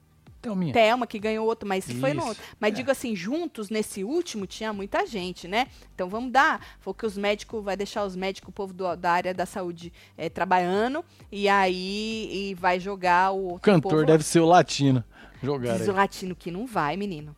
Thelminha. 0.40 0.72
Thelma, 0.72 1.06
que 1.06 1.20
ganhou 1.20 1.46
outro, 1.46 1.68
mas 1.68 1.84
foi 1.84 2.12
no 2.12 2.18
Isso, 2.20 2.28
outro. 2.30 2.42
Mas 2.58 2.72
é. 2.72 2.74
digo 2.76 2.90
assim, 2.90 3.14
juntos 3.14 3.70
nesse 3.70 4.02
último 4.02 4.44
tinha 4.44 4.72
muita 4.72 5.06
gente, 5.06 5.46
né? 5.46 5.68
Então 5.94 6.08
vamos 6.08 6.32
dar. 6.32 6.60
Foi 6.80 6.92
que 6.92 7.06
os 7.06 7.16
médicos, 7.16 7.62
vai 7.62 7.76
deixar 7.76 8.04
os 8.04 8.16
médicos, 8.16 8.48
o 8.48 8.52
povo 8.52 8.72
do- 8.72 8.96
da 8.96 9.12
área 9.12 9.32
da 9.32 9.46
saúde 9.46 9.92
eh, 10.18 10.28
trabalhando, 10.28 11.04
e 11.30 11.48
aí 11.48 12.50
e 12.50 12.54
vai 12.54 12.80
jogar 12.80 13.30
o 13.32 13.56
cantor 13.60 13.92
povo 13.92 14.04
deve 14.04 14.24
ser 14.24 14.40
o 14.40 14.46
latino. 14.46 15.04
Jogar 15.40 15.74
Diz 15.74 15.82
aí. 15.82 15.88
o 15.90 15.92
latino 15.94 16.34
que 16.34 16.50
não 16.50 16.66
vai, 16.66 16.96
menino. 16.96 17.36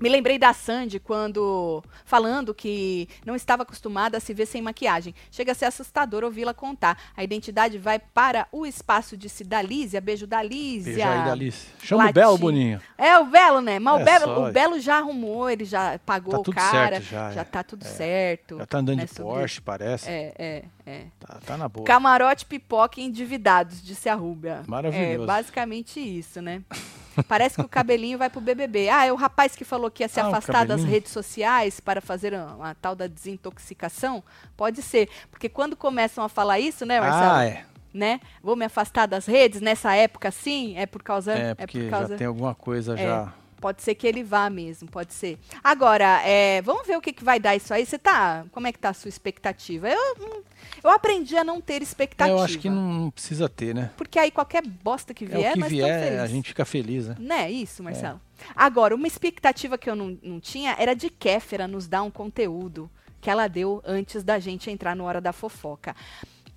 Me 0.00 0.08
lembrei 0.08 0.38
da 0.38 0.52
Sandy 0.52 0.98
quando 0.98 1.82
falando 2.04 2.54
que 2.54 3.08
não 3.24 3.36
estava 3.36 3.62
acostumada 3.64 4.16
a 4.16 4.20
se 4.20 4.32
ver 4.32 4.46
sem 4.46 4.62
maquiagem. 4.62 5.14
Chega 5.30 5.52
a 5.52 5.54
ser 5.54 5.66
assustador 5.66 6.24
ouvi-la 6.24 6.54
contar. 6.54 6.96
A 7.16 7.22
identidade 7.22 7.76
vai 7.78 7.98
para 7.98 8.46
o 8.50 8.64
espaço 8.64 9.16
de 9.16 9.28
Dalísia. 9.44 10.00
Beijo 10.00 10.26
da 10.26 10.42
Lísia. 10.42 10.94
Beijo 10.94 11.08
aí, 11.08 11.24
Dalice. 11.24 11.66
Chama 11.82 12.02
o 12.02 12.06
Latino. 12.06 12.22
Belo, 12.24 12.38
Boninho. 12.38 12.80
É 12.96 13.18
o 13.18 13.26
Belo, 13.26 13.60
né? 13.60 13.78
Mas 13.78 13.98
É 13.98 14.02
o, 14.02 14.04
Belo, 14.04 14.24
só. 14.24 14.48
o 14.48 14.52
Belo 14.52 14.80
já 14.80 14.96
arrumou, 14.98 15.50
ele 15.50 15.64
já 15.64 15.98
pagou 16.06 16.42
Tá 16.42 16.50
o 16.50 16.54
cara. 16.54 16.96
certo 17.00 17.04
já, 17.10 17.30
é. 17.40 17.44
tá 17.44 17.62
tudo 17.62 17.84
certo. 17.84 18.58
Já 18.58 18.66
tá 18.66 18.78
andando 18.78 18.98
né, 18.98 19.04
de 19.04 19.10
sobre- 19.14 19.22
Porsche, 19.40 19.60
parece. 19.60 20.08
É, 20.10 20.32
é, 20.38 20.64
é. 20.86 21.04
Tá, 21.18 21.38
tá 21.44 21.56
na 21.56 21.68
boa. 21.68 21.84
Camarote, 21.86 22.46
pipoca 22.46 23.00
e 23.00 23.04
endividados, 23.04 23.82
disse 23.82 24.08
a 24.08 24.14
Rúbia. 24.14 24.62
Maravilhoso. 24.66 25.22
É 25.24 25.26
basicamente 25.26 26.00
isso, 26.00 26.40
né? 26.40 26.62
Parece 27.28 27.56
que 27.56 27.62
o 27.62 27.68
cabelinho 27.68 28.16
vai 28.18 28.30
pro 28.30 28.40
BBB. 28.40 28.88
Ah, 28.88 29.04
é 29.06 29.12
o 29.12 29.16
rapaz 29.16 29.54
que 29.56 29.64
falou 29.64 29.90
que 29.90 30.02
ia 30.02 30.08
se 30.08 30.20
Ah, 30.20 30.26
afastar 30.26 30.64
das 30.66 30.82
redes 30.84 31.10
sociais 31.12 31.80
para 31.80 32.00
fazer 32.00 32.32
uma, 32.34 32.54
uma 32.54 32.74
tal 32.74 32.94
da 32.94 33.06
desintoxicação? 33.06 34.22
Pode 34.56 34.82
ser. 34.82 35.08
Porque 35.30 35.48
quando 35.48 35.76
começam 35.76 36.22
a 36.24 36.28
falar 36.28 36.58
isso, 36.60 36.84
né, 36.86 37.00
Marcelo? 37.00 37.32
Ah, 37.32 37.44
é. 37.44 37.64
Né? 37.92 38.20
Vou 38.42 38.54
me 38.54 38.64
afastar 38.64 39.06
das 39.06 39.26
redes 39.26 39.60
nessa 39.60 39.94
época 39.94 40.28
assim? 40.28 40.76
É 40.78 40.86
por 40.86 41.02
causa. 41.02 41.32
É, 41.32 41.50
É, 41.50 41.54
porque 41.54 41.80
por 41.82 41.90
causa. 41.90 42.08
já 42.08 42.16
tem 42.16 42.26
alguma 42.26 42.54
coisa 42.54 42.94
É. 42.94 43.02
já 43.02 43.32
Pode 43.60 43.82
ser 43.82 43.94
que 43.94 44.06
ele 44.06 44.22
vá 44.22 44.48
mesmo, 44.48 44.88
pode 44.88 45.12
ser. 45.12 45.38
Agora, 45.62 46.22
é, 46.24 46.62
vamos 46.62 46.86
ver 46.86 46.96
o 46.96 47.00
que, 47.00 47.12
que 47.12 47.22
vai 47.22 47.38
dar 47.38 47.54
isso 47.54 47.74
aí. 47.74 47.84
Você 47.84 47.98
tá. 47.98 48.44
Como 48.52 48.66
é 48.66 48.72
que 48.72 48.78
tá 48.78 48.88
a 48.88 48.94
sua 48.94 49.08
expectativa? 49.08 49.88
Eu, 49.88 50.16
hum, 50.18 50.42
eu 50.82 50.90
aprendi 50.90 51.36
a 51.36 51.44
não 51.44 51.60
ter 51.60 51.82
expectativa. 51.82 52.36
É, 52.36 52.40
eu 52.40 52.42
acho 52.42 52.58
que 52.58 52.70
não, 52.70 52.92
não 52.92 53.10
precisa 53.10 53.48
ter, 53.48 53.74
né? 53.74 53.90
Porque 53.96 54.18
aí 54.18 54.30
qualquer 54.30 54.66
bosta 54.66 55.12
que 55.12 55.24
É 55.24 55.28
vier, 55.28 55.50
o 55.52 55.54
que 55.54 55.68
vier, 55.68 56.20
a 56.20 56.26
gente 56.26 56.48
fica 56.48 56.64
feliz, 56.64 57.08
né? 57.08 57.16
Né, 57.18 57.50
isso, 57.50 57.82
Marcelo. 57.82 58.20
Agora, 58.56 58.94
uma 58.94 59.06
expectativa 59.06 59.76
que 59.76 59.90
eu 59.90 59.94
não, 59.94 60.18
não 60.22 60.40
tinha 60.40 60.74
era 60.78 60.94
de 60.94 61.10
Kéfera 61.10 61.68
nos 61.68 61.86
dar 61.86 62.02
um 62.02 62.10
conteúdo 62.10 62.90
que 63.20 63.28
ela 63.28 63.46
deu 63.46 63.82
antes 63.84 64.24
da 64.24 64.38
gente 64.38 64.70
entrar 64.70 64.96
no 64.96 65.04
Hora 65.04 65.20
da 65.20 65.32
Fofoca. 65.32 65.94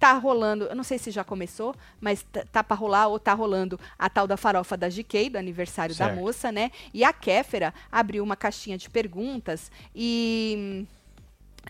Tá 0.03 0.11
rolando, 0.11 0.65
eu 0.65 0.75
não 0.75 0.83
sei 0.83 0.97
se 0.97 1.11
já 1.11 1.23
começou, 1.23 1.73
mas 2.01 2.25
tá, 2.51 2.61
pra 2.61 2.75
rolar 2.75 3.07
ou 3.07 3.17
tá 3.17 3.33
rolando 3.33 3.79
a 3.97 4.09
tal 4.09 4.27
da 4.27 4.35
farofa 4.35 4.75
da 4.75 4.89
GK, 4.89 5.29
do 5.29 5.37
aniversário 5.37 5.95
da 5.95 6.07
Certo. 6.07 6.19
moça, 6.19 6.51
né? 6.51 6.71
E 6.93 7.05
a 7.05 7.13
Kéfera 7.13 7.73
abriu 7.89 8.21
uma 8.21 8.35
caixinha 8.35 8.77
de 8.77 8.89
perguntas 8.89 9.71
e. 9.95 10.55
hum, 10.57 10.85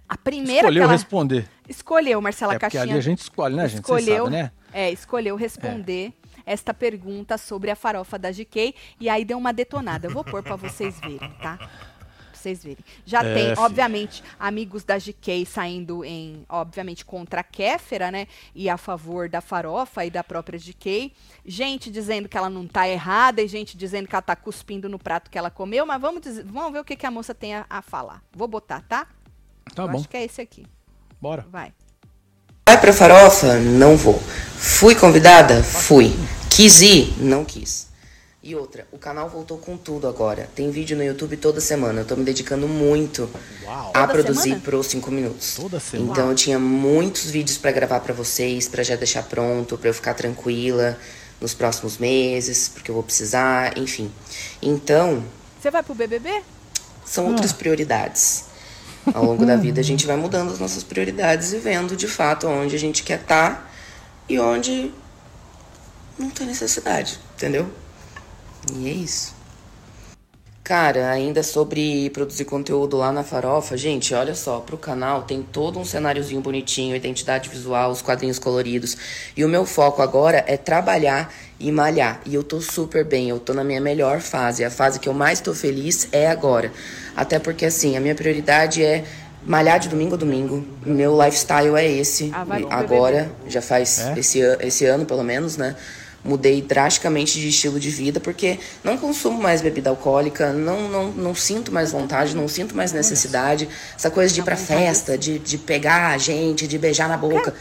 A 0.09 0.17
primeira 0.17 0.61
Escolheu 0.67 0.83
ela 0.83 0.91
responder. 0.93 1.47
escolheu, 1.69 2.19
Marcela, 2.21 2.55
é 2.55 2.59
caixinha 2.59 2.81
ali 2.81 2.93
a 2.93 3.01
gente 3.01 3.19
escolhe, 3.19 3.55
né, 3.55 3.67
gente? 3.67 3.81
Escolheu, 3.83 4.23
sabe, 4.23 4.35
né? 4.35 4.51
é, 4.73 4.89
escolheu 4.91 5.35
responder 5.35 6.11
esta 6.43 6.73
pergunta 6.73 7.37
sobre 7.37 7.69
a 7.69 7.75
farofa 7.75 8.17
da 8.17 8.31
GK 8.31 8.73
e 8.99 9.09
aí 9.09 9.23
deu 9.23 9.37
uma 9.37 9.53
detonada. 9.53 10.07
Eu 10.07 10.11
vou 10.11 10.23
pôr 10.23 10.41
para 10.41 10.55
vocês 10.55 10.99
verem, 10.99 11.29
tá? 11.39 11.59
Vocês 12.43 12.61
verem. 12.63 12.83
Já 13.05 13.21
É, 13.23 13.33
tem, 13.33 13.55
fi. 13.55 13.61
obviamente, 13.61 14.23
amigos 14.39 14.83
da 14.83 14.97
GK 14.97 15.45
saindo 15.45 16.03
em, 16.03 16.45
obviamente, 16.49 17.05
contra 17.05 17.39
a 17.39 17.43
Kéfera, 17.43 18.11
né? 18.11 18.27
E 18.53 18.69
a 18.69 18.77
favor 18.77 19.29
da 19.29 19.39
farofa 19.39 20.03
e 20.05 20.11
da 20.11 20.23
própria 20.23 20.59
GK. 20.59 21.13
Gente 21.45 21.89
dizendo 21.89 22.27
que 22.27 22.37
ela 22.37 22.49
não 22.49 22.67
tá 22.67 22.87
errada 22.87 23.41
e 23.41 23.47
gente 23.47 23.77
dizendo 23.77 24.07
que 24.07 24.15
ela 24.15 24.21
tá 24.21 24.35
cuspindo 24.35 24.89
no 24.89 24.99
prato 24.99 25.31
que 25.31 25.37
ela 25.37 25.49
comeu, 25.49 25.85
mas 25.85 26.01
vamos, 26.01 26.21
dizer- 26.21 26.43
vamos 26.45 26.73
ver 26.73 26.79
o 26.79 26.83
que, 26.83 26.95
que 26.97 27.05
a 27.05 27.11
moça 27.11 27.33
tem 27.33 27.55
a, 27.55 27.65
a 27.69 27.81
falar. 27.81 28.21
Vou 28.35 28.47
botar, 28.47 28.81
tá? 28.81 29.07
Tá 29.73 29.83
Eu 29.83 29.87
bom, 29.89 29.97
acho 29.99 30.09
que 30.09 30.17
é 30.17 30.23
esse 30.25 30.41
aqui. 30.41 30.65
bora. 31.21 31.45
Vai. 31.49 31.73
Vai 32.67 32.79
pra 32.79 32.91
farofa? 32.93 33.57
Não 33.59 33.95
vou. 33.95 34.19
Fui 34.19 34.95
convidada? 34.95 35.63
Fui. 35.63 36.11
Quis 36.49 36.81
ir? 36.81 37.13
Não 37.21 37.43
quis. 37.45 37.89
E 38.45 38.55
outra, 38.55 38.85
o 38.91 38.97
canal 38.97 39.29
voltou 39.29 39.57
com 39.57 39.77
tudo 39.77 40.05
agora. 40.05 40.49
Tem 40.53 40.69
vídeo 40.69 40.97
no 40.97 41.03
YouTube 41.03 41.37
toda 41.37 41.61
semana. 41.61 42.01
Eu 42.01 42.05
tô 42.05 42.17
me 42.17 42.25
dedicando 42.25 42.67
muito 42.67 43.29
Uau. 43.63 43.91
a 43.93 44.01
Toda 44.01 44.07
produzir 44.13 44.41
semana? 44.41 44.61
pros 44.61 44.87
5 44.87 45.11
minutos. 45.11 45.53
Toda 45.55 45.79
semana. 45.79 46.11
Então 46.11 46.29
eu 46.29 46.35
tinha 46.35 46.59
muitos 46.59 47.29
vídeos 47.31 47.57
pra 47.57 47.71
gravar 47.71 48.01
pra 48.01 48.13
vocês, 48.13 48.67
pra 48.67 48.83
já 48.83 48.97
deixar 48.97 49.23
pronto, 49.23 49.77
pra 49.77 49.89
eu 49.89 49.93
ficar 49.93 50.13
tranquila 50.13 50.97
nos 51.39 51.53
próximos 51.53 51.97
meses, 51.97 52.67
porque 52.67 52.91
eu 52.91 52.95
vou 52.95 53.03
precisar, 53.03 53.77
enfim. 53.77 54.11
Então, 54.61 55.23
Você 55.61 55.71
vai 55.71 55.81
pro 55.81 55.95
BBB? 55.95 56.41
são 57.05 57.27
outras 57.27 57.53
prioridades. 57.53 58.45
Ao 59.13 59.23
longo 59.23 59.45
da 59.45 59.55
vida 59.55 59.79
a 59.79 59.83
gente 59.83 60.05
vai 60.05 60.17
mudando 60.17 60.51
as 60.51 60.59
nossas 60.59 60.83
prioridades 60.83 61.53
e 61.53 61.57
vendo 61.59 61.95
de 61.95 62.07
fato 62.09 62.47
onde 62.47 62.75
a 62.75 62.79
gente 62.79 63.03
quer 63.03 63.19
estar 63.21 63.73
e 64.27 64.37
onde 64.37 64.91
não 66.19 66.29
tem 66.29 66.45
necessidade, 66.47 67.19
entendeu? 67.35 67.69
E 68.71 68.87
é 68.87 68.91
isso. 68.91 69.33
Cara, 70.63 71.09
ainda 71.11 71.43
sobre 71.43 72.09
produzir 72.11 72.45
conteúdo 72.45 72.95
lá 72.95 73.11
na 73.11 73.21
Farofa, 73.21 73.75
gente, 73.75 74.13
olha 74.13 74.33
só, 74.33 74.61
pro 74.61 74.77
canal 74.77 75.23
tem 75.23 75.43
todo 75.43 75.77
um 75.77 75.83
cenáriozinho 75.83 76.39
bonitinho, 76.39 76.95
identidade 76.95 77.49
visual, 77.49 77.91
os 77.91 78.01
quadrinhos 78.01 78.39
coloridos. 78.39 78.95
E 79.35 79.43
o 79.43 79.49
meu 79.49 79.65
foco 79.65 80.01
agora 80.01 80.41
é 80.47 80.55
trabalhar 80.55 81.33
e 81.59 81.69
malhar. 81.69 82.21
E 82.25 82.33
eu 82.33 82.43
tô 82.43 82.61
super 82.61 83.03
bem, 83.03 83.27
eu 83.27 83.39
tô 83.39 83.53
na 83.53 83.61
minha 83.61 83.81
melhor 83.81 84.21
fase. 84.21 84.63
A 84.63 84.71
fase 84.71 85.01
que 85.01 85.09
eu 85.09 85.13
mais 85.13 85.41
tô 85.41 85.53
feliz 85.53 86.07
é 86.13 86.27
agora. 86.29 86.71
Até 87.13 87.39
porque, 87.39 87.65
assim, 87.65 87.97
a 87.97 87.99
minha 87.99 88.15
prioridade 88.15 88.81
é 88.81 89.03
malhar 89.45 89.81
de 89.81 89.89
domingo 89.89 90.15
a 90.15 90.17
domingo. 90.17 90.65
Meu 90.85 91.21
lifestyle 91.21 91.75
é 91.75 91.85
esse. 91.85 92.31
Ah, 92.33 92.45
vai 92.45 92.65
agora, 92.69 93.29
já 93.49 93.61
faz 93.61 93.99
É? 93.99 94.17
esse, 94.17 94.39
esse 94.61 94.85
ano 94.85 95.05
pelo 95.05 95.25
menos, 95.25 95.57
né? 95.57 95.75
Mudei 96.23 96.61
drasticamente 96.61 97.37
de 97.37 97.49
estilo 97.49 97.77
de 97.79 97.89
vida 97.89 98.19
porque 98.19 98.57
não 98.81 98.97
consumo 98.97 99.41
mais 99.41 99.61
bebida 99.61 99.89
alcoólica, 99.89 100.53
não, 100.53 100.87
não, 100.87 101.11
não 101.11 101.35
sinto 101.35 101.69
mais 101.71 101.91
vontade, 101.91 102.33
não 102.33 102.47
sinto 102.47 102.73
mais 102.75 102.93
necessidade. 102.93 103.67
Essa 103.95 104.09
coisa 104.09 104.33
de 104.33 104.39
ir 104.39 104.43
pra 104.43 104.55
festa, 104.55 105.17
de, 105.17 105.37
de 105.37 105.57
pegar 105.57 106.11
a 106.13 106.17
gente, 106.17 106.65
de 106.65 106.77
beijar 106.77 107.09
na 107.09 107.17
boca. 107.17 107.53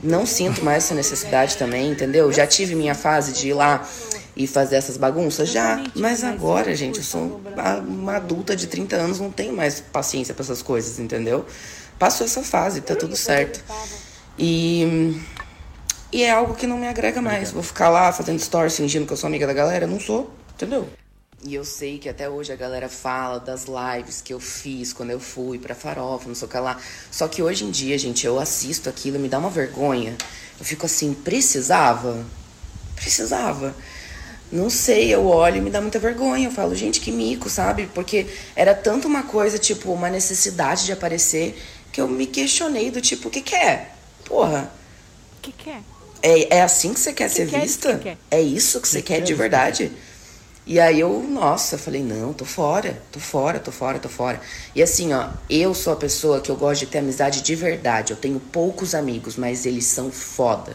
Não 0.00 0.24
sinto 0.24 0.64
mais 0.64 0.84
essa 0.84 0.94
necessidade 0.94 1.56
também, 1.56 1.90
entendeu? 1.90 2.32
Já 2.32 2.46
tive 2.46 2.74
minha 2.76 2.94
fase 2.94 3.32
de 3.32 3.48
ir 3.48 3.54
lá 3.54 3.84
e 4.36 4.46
fazer 4.46 4.76
essas 4.76 4.96
bagunças, 4.96 5.48
já. 5.48 5.82
Mas 5.96 6.22
agora, 6.22 6.74
gente, 6.76 6.98
eu 6.98 7.04
sou 7.04 7.40
uma- 7.82 8.14
adulta 8.16 8.54
de 8.54 8.68
30 8.68 8.94
anos, 8.96 9.18
não 9.18 9.30
tenho 9.30 9.54
mais 9.56 9.80
paciência 9.80 10.32
pra 10.34 10.44
essas 10.44 10.62
coisas, 10.62 10.98
entendeu? 11.00 11.44
Passou 11.98 12.26
essa 12.26 12.42
fase, 12.42 12.80
tá 12.80 12.94
tudo 12.94 13.16
certo. 13.16 13.60
E. 14.38 15.20
E 16.14 16.22
é 16.22 16.30
algo 16.30 16.54
que 16.54 16.64
não 16.64 16.78
me 16.78 16.86
agrega 16.86 17.20
mais. 17.20 17.50
Vou 17.50 17.60
ficar 17.60 17.88
lá 17.88 18.12
fazendo 18.12 18.38
stories 18.38 18.76
fingindo 18.76 19.04
que 19.04 19.12
eu 19.12 19.16
sou 19.16 19.26
amiga 19.26 19.48
da 19.48 19.52
galera? 19.52 19.84
Não 19.84 19.98
sou, 19.98 20.32
entendeu? 20.54 20.88
E 21.42 21.52
eu 21.56 21.64
sei 21.64 21.98
que 21.98 22.08
até 22.08 22.30
hoje 22.30 22.52
a 22.52 22.56
galera 22.56 22.88
fala 22.88 23.40
das 23.40 23.64
lives 23.64 24.22
que 24.22 24.32
eu 24.32 24.38
fiz 24.38 24.92
quando 24.92 25.10
eu 25.10 25.18
fui 25.18 25.58
pra 25.58 25.74
farofa, 25.74 26.28
não 26.28 26.36
sei 26.36 26.46
o 26.46 26.50
que 26.52 26.56
lá. 26.56 26.78
Só 27.10 27.26
que 27.26 27.42
hoje 27.42 27.64
em 27.64 27.70
dia, 27.72 27.98
gente, 27.98 28.24
eu 28.24 28.38
assisto 28.38 28.88
aquilo 28.88 29.16
e 29.16 29.18
me 29.18 29.28
dá 29.28 29.40
uma 29.40 29.50
vergonha. 29.50 30.16
Eu 30.56 30.64
fico 30.64 30.86
assim, 30.86 31.12
precisava? 31.14 32.24
Precisava. 32.94 33.74
Não 34.52 34.70
sei, 34.70 35.12
eu 35.12 35.26
olho 35.26 35.56
e 35.56 35.60
me 35.60 35.68
dá 35.70 35.80
muita 35.80 35.98
vergonha. 35.98 36.46
Eu 36.46 36.52
falo, 36.52 36.76
gente, 36.76 37.00
que 37.00 37.10
mico, 37.10 37.50
sabe? 37.50 37.88
Porque 37.92 38.28
era 38.54 38.72
tanto 38.72 39.08
uma 39.08 39.24
coisa, 39.24 39.58
tipo, 39.58 39.92
uma 39.92 40.08
necessidade 40.08 40.84
de 40.84 40.92
aparecer, 40.92 41.60
que 41.90 42.00
eu 42.00 42.06
me 42.06 42.26
questionei 42.26 42.90
do 42.92 43.00
tipo, 43.00 43.26
o 43.28 43.30
que 43.32 43.40
que 43.42 43.56
é? 43.56 43.90
Porra, 44.24 44.70
O 45.38 45.40
que, 45.42 45.52
que 45.52 45.70
é? 45.70 45.82
É, 46.24 46.56
é 46.56 46.62
assim 46.62 46.94
que 46.94 47.00
você 47.00 47.12
quer 47.12 47.28
ser 47.28 47.46
que 47.46 47.54
é 47.54 47.60
vista? 47.60 47.98
que 47.98 48.04
quer? 48.04 48.18
É 48.30 48.40
isso 48.40 48.80
que 48.80 48.88
você 48.88 49.02
Que 49.02 49.08
quer 49.08 49.16
que 49.16 49.22
é 49.22 49.24
de 49.24 49.34
verdade? 49.34 49.92
E 50.66 50.80
aí 50.80 50.98
eu, 50.98 51.22
nossa, 51.22 51.76
falei, 51.76 52.02
não, 52.02 52.32
tô 52.32 52.46
fora, 52.46 52.98
tô 53.12 53.20
fora, 53.20 53.58
tô 53.58 53.70
fora, 53.70 53.98
tô 53.98 54.08
fora. 54.08 54.40
E 54.74 54.82
assim, 54.82 55.12
ó, 55.12 55.28
eu 55.50 55.74
sou 55.74 55.92
a 55.92 55.96
pessoa 55.96 56.40
que 56.40 56.50
eu 56.50 56.56
gosto 56.56 56.80
de 56.80 56.86
ter 56.86 56.98
amizade 56.98 57.42
de 57.42 57.54
verdade. 57.54 58.14
Eu 58.14 58.16
tenho 58.16 58.40
poucos 58.40 58.94
amigos, 58.94 59.36
mas 59.36 59.66
eles 59.66 59.84
são 59.84 60.10
foda. 60.10 60.74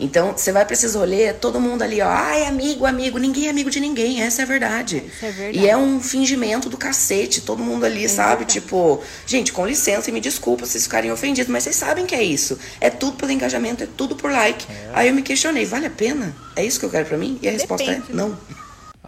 Então, 0.00 0.32
você 0.36 0.52
vai 0.52 0.64
pra 0.64 0.74
esses 0.74 0.94
rolês, 0.94 1.30
é 1.30 1.32
todo 1.32 1.60
mundo 1.60 1.82
ali, 1.82 2.00
ó, 2.00 2.08
ai, 2.08 2.46
amigo, 2.46 2.86
amigo, 2.86 3.18
ninguém 3.18 3.46
é 3.46 3.50
amigo 3.50 3.70
de 3.70 3.80
ninguém, 3.80 4.22
essa 4.22 4.42
é 4.42 4.44
a 4.44 4.46
verdade. 4.46 5.02
Isso 5.06 5.24
é 5.24 5.30
verdade. 5.30 5.58
E 5.58 5.68
é 5.68 5.76
um 5.76 6.00
fingimento 6.00 6.68
do 6.68 6.76
cacete, 6.76 7.40
todo 7.40 7.62
mundo 7.62 7.84
ali, 7.84 8.08
sabe? 8.08 8.44
Tipo, 8.44 9.02
gente, 9.26 9.52
com 9.52 9.66
licença 9.66 10.10
e 10.10 10.12
me 10.12 10.20
desculpa 10.20 10.64
se 10.64 10.72
vocês 10.72 10.84
ficarem 10.84 11.10
ofendidos, 11.10 11.50
mas 11.50 11.64
vocês 11.64 11.76
sabem 11.76 12.06
que 12.06 12.14
é 12.14 12.22
isso. 12.22 12.58
É 12.80 12.90
tudo 12.90 13.16
pelo 13.16 13.32
engajamento, 13.32 13.82
é 13.82 13.88
tudo 13.96 14.14
por 14.14 14.30
like. 14.30 14.66
Aí 14.92 15.08
eu 15.08 15.14
me 15.14 15.22
questionei, 15.22 15.64
vale 15.64 15.86
a 15.86 15.90
pena? 15.90 16.34
É 16.54 16.64
isso 16.64 16.78
que 16.78 16.86
eu 16.86 16.90
quero 16.90 17.06
pra 17.06 17.18
mim? 17.18 17.38
E 17.42 17.48
a 17.48 17.52
resposta 17.52 17.86
Depende, 17.86 18.12
é 18.12 18.14
não. 18.14 18.38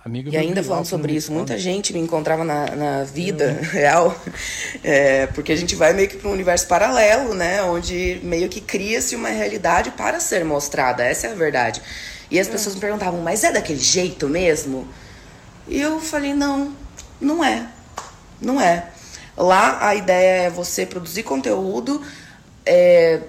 Amigo 0.03 0.30
E 0.30 0.36
ainda 0.36 0.62
do 0.62 0.68
falando 0.68 0.86
sobre 0.86 1.12
não 1.12 1.18
isso, 1.18 1.30
muita 1.30 1.59
gente 1.59 1.92
me 1.92 2.01
encontrava 2.01 2.42
na, 2.42 2.74
na 2.74 3.05
vida 3.05 3.53
real, 3.70 4.18
é, 4.82 5.26
porque 5.26 5.53
a 5.53 5.57
gente 5.57 5.74
vai 5.74 5.92
meio 5.92 6.09
que 6.09 6.16
para 6.16 6.28
um 6.28 6.32
universo 6.32 6.66
paralelo, 6.66 7.34
né? 7.34 7.62
Onde 7.62 8.18
meio 8.22 8.48
que 8.48 8.62
cria-se 8.62 9.14
uma 9.14 9.28
realidade 9.28 9.90
para 9.90 10.18
ser 10.18 10.42
mostrada, 10.42 11.05
essa 11.05 11.26
é 11.26 11.32
a 11.32 11.34
verdade. 11.34 11.82
E 12.30 12.38
as 12.38 12.48
pessoas 12.48 12.76
me 12.76 12.80
perguntavam, 12.80 13.20
mas 13.20 13.44
é 13.44 13.53
daquele 13.53 13.78
jeito 13.78 14.26
mesmo? 14.26 14.88
E 15.68 15.78
eu 15.78 16.01
falei, 16.01 16.32
não, 16.32 16.74
não 17.20 17.44
é. 17.44 17.66
Não 18.40 18.59
é. 18.59 18.88
Lá 19.36 19.86
a 19.86 19.94
ideia 19.94 20.44
é 20.44 20.51
você 20.51 20.86
produzir 20.86 21.24
conteúdo 21.24 22.01
é, 22.64 23.20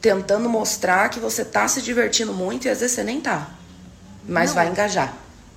tentando 0.00 0.48
mostrar 0.48 1.08
que 1.08 1.18
você 1.18 1.44
tá 1.44 1.66
se 1.66 1.82
divertindo 1.82 2.32
muito 2.32 2.66
e 2.66 2.70
às 2.70 2.80
vezes 2.80 2.94
você 2.94 3.02
nem 3.02 3.20
tá. 3.20 3.50
Mas 4.28 4.50
Não. 4.50 4.56
vai 4.56 4.68
engajar. 4.68 5.12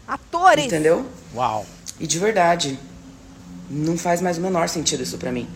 Atores! 0.07 0.65
Entendeu? 0.65 1.05
Uau. 1.33 1.65
E 1.99 2.07
de 2.07 2.19
verdade, 2.19 2.79
não 3.69 3.97
faz 3.97 4.21
mais 4.21 4.37
o 4.37 4.41
menor 4.41 4.67
sentido 4.69 5.03
isso 5.03 5.17
pra 5.17 5.31
mim. 5.31 5.47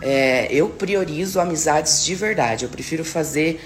É, 0.00 0.48
eu 0.50 0.68
priorizo 0.68 1.40
amizades 1.40 2.04
de 2.04 2.14
verdade. 2.14 2.64
Eu 2.64 2.68
prefiro 2.68 3.04
fazer 3.04 3.60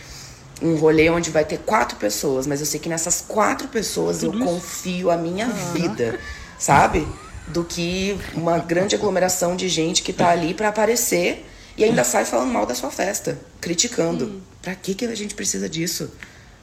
um 0.62 0.76
rolê 0.76 1.08
onde 1.10 1.30
vai 1.30 1.44
ter 1.44 1.58
quatro 1.58 1.98
pessoas, 1.98 2.46
mas 2.46 2.60
eu 2.60 2.66
sei 2.66 2.80
que 2.80 2.88
nessas 2.88 3.22
quatro 3.26 3.68
pessoas 3.68 4.22
eu 4.22 4.32
confio 4.32 5.10
a 5.10 5.16
minha 5.16 5.48
vida, 5.48 6.18
sabe? 6.58 7.06
Do 7.48 7.64
que 7.64 8.18
uma 8.34 8.58
grande 8.58 8.94
aglomeração 8.94 9.54
de 9.56 9.68
gente 9.68 10.02
que 10.02 10.12
tá 10.12 10.30
ali 10.30 10.54
pra 10.54 10.68
aparecer 10.68 11.46
e 11.76 11.84
ainda 11.84 12.04
sai 12.04 12.24
falando 12.24 12.52
mal 12.52 12.64
da 12.64 12.74
sua 12.74 12.90
festa, 12.90 13.38
criticando. 13.60 14.42
Pra 14.62 14.74
que, 14.74 14.94
que 14.94 15.04
a 15.04 15.14
gente 15.14 15.34
precisa 15.34 15.68
disso? 15.68 16.10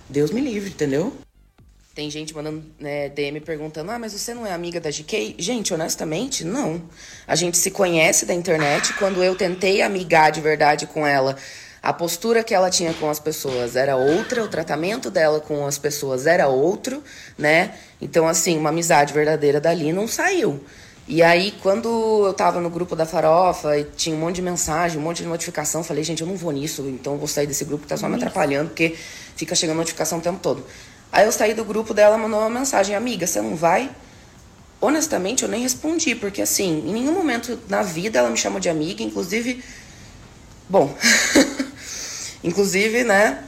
Deus 0.10 0.32
me 0.32 0.42
livre, 0.42 0.72
entendeu? 0.72 1.14
Tem 1.96 2.10
gente 2.10 2.34
mandando 2.34 2.64
né, 2.80 3.10
DM 3.10 3.40
perguntando: 3.40 3.92
Ah, 3.92 4.00
mas 4.00 4.14
você 4.14 4.34
não 4.34 4.48
é 4.48 4.52
amiga 4.52 4.82
da 4.82 4.90
GK? 4.90 5.36
Gente, 5.38 5.74
honestamente, 5.74 6.44
não. 6.44 6.82
A 7.28 7.36
gente 7.36 7.56
se 7.56 7.70
conhece 7.70 8.26
da 8.26 8.34
internet. 8.34 8.94
Quando 8.94 9.24
eu 9.24 9.36
tentei 9.36 9.82
amigar 9.82 10.32
de 10.32 10.42
verdade 10.42 10.88
com 10.88 11.06
ela, 11.06 11.38
A 11.86 11.92
postura 11.92 12.46
que 12.46 12.54
ela 12.56 12.70
tinha 12.70 12.94
com 12.94 13.10
as 13.10 13.20
pessoas 13.20 13.76
era 13.76 13.98
outra, 13.98 14.42
o 14.42 14.48
tratamento 14.48 15.12
dela 15.12 15.42
com 15.42 15.68
as 15.68 15.78
pessoas 15.78 16.26
era 16.26 16.48
outro, 16.48 17.04
né? 17.38 17.74
Então, 18.02 18.26
assim, 18.26 18.58
uma 18.58 18.70
amizade 18.70 19.14
verdadeira 19.14 19.60
dali 19.60 19.92
não 19.92 20.08
saiu. 20.08 20.64
E 21.06 21.22
aí, 21.22 21.52
quando 21.62 22.26
eu 22.26 22.34
tava 22.34 22.62
no 22.62 22.70
grupo 22.70 22.96
da 22.96 23.06
farofa 23.06 23.78
e 23.78 23.84
tinha 23.84 24.16
um 24.16 24.20
monte 24.20 24.36
de 24.36 24.42
mensagem, 24.42 24.98
um 24.98 25.02
monte 25.02 25.24
de 25.24 25.28
notificação, 25.28 25.84
falei, 25.84 26.06
gente, 26.06 26.22
eu 26.22 26.28
não 26.28 26.38
vou 26.38 26.54
nisso, 26.54 26.84
então 26.88 27.14
eu 27.14 27.20
vou 27.20 27.28
sair 27.28 27.48
desse 27.48 27.66
grupo 27.66 27.84
que 27.84 27.90
tá 27.90 27.98
só 27.98 28.08
me 28.08 28.16
atrapalhando, 28.16 28.70
porque 28.70 28.96
fica 29.36 29.54
chegando 29.54 29.76
notificação 29.76 30.20
o 30.20 30.22
tempo 30.22 30.40
todo. 30.42 30.66
Aí 31.14 31.28
eu 31.28 31.32
saí 31.32 31.54
do 31.54 31.64
grupo 31.64 31.94
dela, 31.94 32.18
mandou 32.18 32.40
uma 32.40 32.50
mensagem, 32.50 32.96
amiga, 32.96 33.28
você 33.28 33.40
não 33.40 33.56
vai? 33.56 33.92
Honestamente, 34.82 35.44
eu 35.44 35.48
nem 35.48 35.62
respondi, 35.62 36.16
porque 36.16 36.42
assim, 36.42 36.80
em 36.88 36.92
nenhum 36.92 37.14
momento 37.14 37.60
na 37.70 37.84
vida 37.84 38.18
ela 38.18 38.32
me 38.32 38.38
chamou 38.38 38.60
de 38.60 38.68
amiga, 38.68 39.04
inclusive. 39.04 39.64
Bom. 40.68 40.92
inclusive, 42.44 43.04
né? 43.04 43.44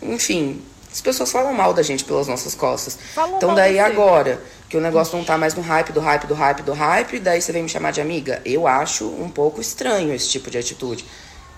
Enfim, 0.00 0.62
as 0.90 1.02
pessoas 1.02 1.30
falam 1.30 1.52
mal 1.52 1.74
da 1.74 1.82
gente 1.82 2.06
pelas 2.06 2.26
nossas 2.26 2.54
costas. 2.54 2.98
Falam 3.14 3.36
então 3.36 3.54
daí 3.54 3.78
agora, 3.78 4.42
que 4.70 4.76
o 4.78 4.80
negócio 4.80 5.14
não 5.14 5.26
tá 5.26 5.36
mais 5.36 5.52
no 5.52 5.60
hype, 5.60 5.92
do 5.92 6.00
hype, 6.00 6.26
do 6.26 6.34
hype, 6.34 6.62
do 6.62 6.72
hype, 6.72 7.18
daí 7.18 7.42
você 7.42 7.52
vem 7.52 7.64
me 7.64 7.68
chamar 7.68 7.90
de 7.90 8.00
amiga. 8.00 8.40
Eu 8.46 8.66
acho 8.66 9.06
um 9.06 9.28
pouco 9.28 9.60
estranho 9.60 10.10
esse 10.14 10.30
tipo 10.30 10.50
de 10.50 10.56
atitude. 10.56 11.04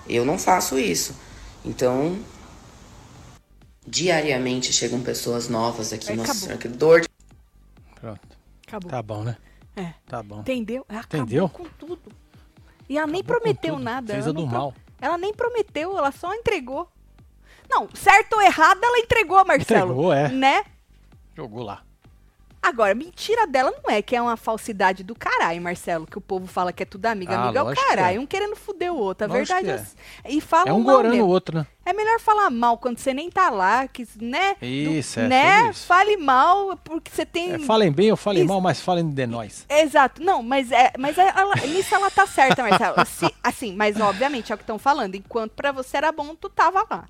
Eu 0.09 0.25
não 0.25 0.37
faço 0.37 0.77
isso. 0.77 1.15
Então, 1.63 2.17
diariamente 3.87 4.73
chegam 4.73 5.01
pessoas 5.01 5.47
novas 5.47 5.93
aqui 5.93 6.13
nosso 6.13 6.31
Acabou. 6.31 6.47
servidor. 6.49 7.01
de- 7.01 7.07
Pronto. 7.95 8.37
Acabou. 8.67 8.91
Tá 8.91 9.01
bom, 9.01 9.23
né? 9.23 9.37
É. 9.75 9.93
Tá 10.05 10.21
bom. 10.21 10.39
Entendeu? 10.41 10.85
Ela 10.89 10.99
acabou 10.99 11.25
Entendeu? 11.25 11.49
com 11.49 11.63
tudo. 11.79 12.11
E 12.89 12.97
ela 12.97 13.07
nem 13.07 13.21
Acabou 13.21 13.37
com 13.37 13.41
prometeu 13.43 13.79
nada. 13.79 14.13
Fez 14.13 14.25
ela 14.25 14.29
a 14.31 14.33
do 14.33 14.41
não 14.41 14.49
pro- 14.49 14.57
mal. 14.57 14.73
Ela 14.99 15.17
nem 15.17 15.33
prometeu, 15.33 15.97
ela 15.97 16.11
só 16.11 16.33
entregou. 16.33 16.89
Não, 17.69 17.87
certo 17.93 18.33
ou 18.33 18.41
errado, 18.41 18.79
ela 18.83 18.99
entregou, 18.99 19.43
Marcelo. 19.45 19.91
Entregou, 19.91 20.13
é. 20.13 20.29
Né? 20.29 20.63
Jogou 21.35 21.63
lá. 21.63 21.83
Agora, 22.61 22.93
mentira 22.93 23.47
dela 23.47 23.71
não 23.71 23.89
é 23.89 24.01
que 24.01 24.15
é 24.15 24.21
uma 24.21 24.35
falsidade 24.35 25.03
do 25.03 25.15
caralho, 25.15 25.61
Marcelo, 25.61 26.05
que 26.05 26.17
o 26.17 26.21
povo 26.21 26.47
fala 26.47 26.73
que 26.73 26.83
é 26.83 26.85
tudo 26.85 27.05
amiga. 27.05 27.35
Ah, 27.37 27.43
amiga 27.45 27.59
é 27.59 27.63
o 27.63 27.75
caralho, 27.75 28.17
é. 28.17 28.19
um 28.19 28.25
querendo 28.25 28.55
fuder 28.55 28.91
o 28.91 28.97
outro. 28.97 29.25
A 29.25 29.27
Lógico 29.27 29.55
verdade 29.59 29.87
que 30.23 30.27
é. 30.27 30.31
E 30.31 30.41
fala 30.41 30.69
é 30.69 30.73
um 30.73 30.81
mal 30.81 30.95
gorando 30.97 31.23
o 31.23 31.27
outro, 31.27 31.57
né? 31.59 31.67
É 31.85 31.93
melhor 31.93 32.19
falar 32.19 32.49
mal 32.49 32.77
quando 32.77 32.97
você 32.97 33.13
nem 33.13 33.29
tá 33.29 33.49
lá, 33.49 33.87
que, 33.87 34.05
né? 34.19 34.55
Do- 34.59 34.65
Isso, 34.65 35.19
é, 35.21 35.27
né? 35.29 35.69
isso. 35.69 35.85
Fale 35.85 36.17
mal 36.17 36.75
porque 36.83 37.09
você 37.09 37.25
tem. 37.25 37.53
É, 37.53 37.59
falem 37.59 37.91
bem 37.91 38.11
ou 38.11 38.17
falem 38.17 38.43
Isso. 38.43 38.51
mal, 38.51 38.59
mas 38.59 38.81
falem 38.81 39.07
de 39.09 39.25
nós. 39.25 39.65
Exato, 39.69 40.21
não, 40.21 40.43
mas 40.43 40.69
é, 40.71 40.91
mas 40.99 41.17
é, 41.17 41.31
ela, 41.33 41.55
nisso 41.67 41.95
ela 41.95 42.11
tá 42.11 42.27
certa, 42.27 42.61
Marcelo. 42.63 42.95
Se- 43.07 43.33
assim, 43.41 43.73
mas 43.75 43.97
obviamente 44.01 44.51
é 44.51 44.55
o 44.55 44.57
que 44.57 44.63
estão 44.63 44.77
falando. 44.77 45.15
Enquanto 45.15 45.51
pra 45.51 45.71
você 45.71 45.95
era 45.95 46.11
bom, 46.11 46.35
tu 46.35 46.49
tava 46.49 46.85
lá, 46.89 47.05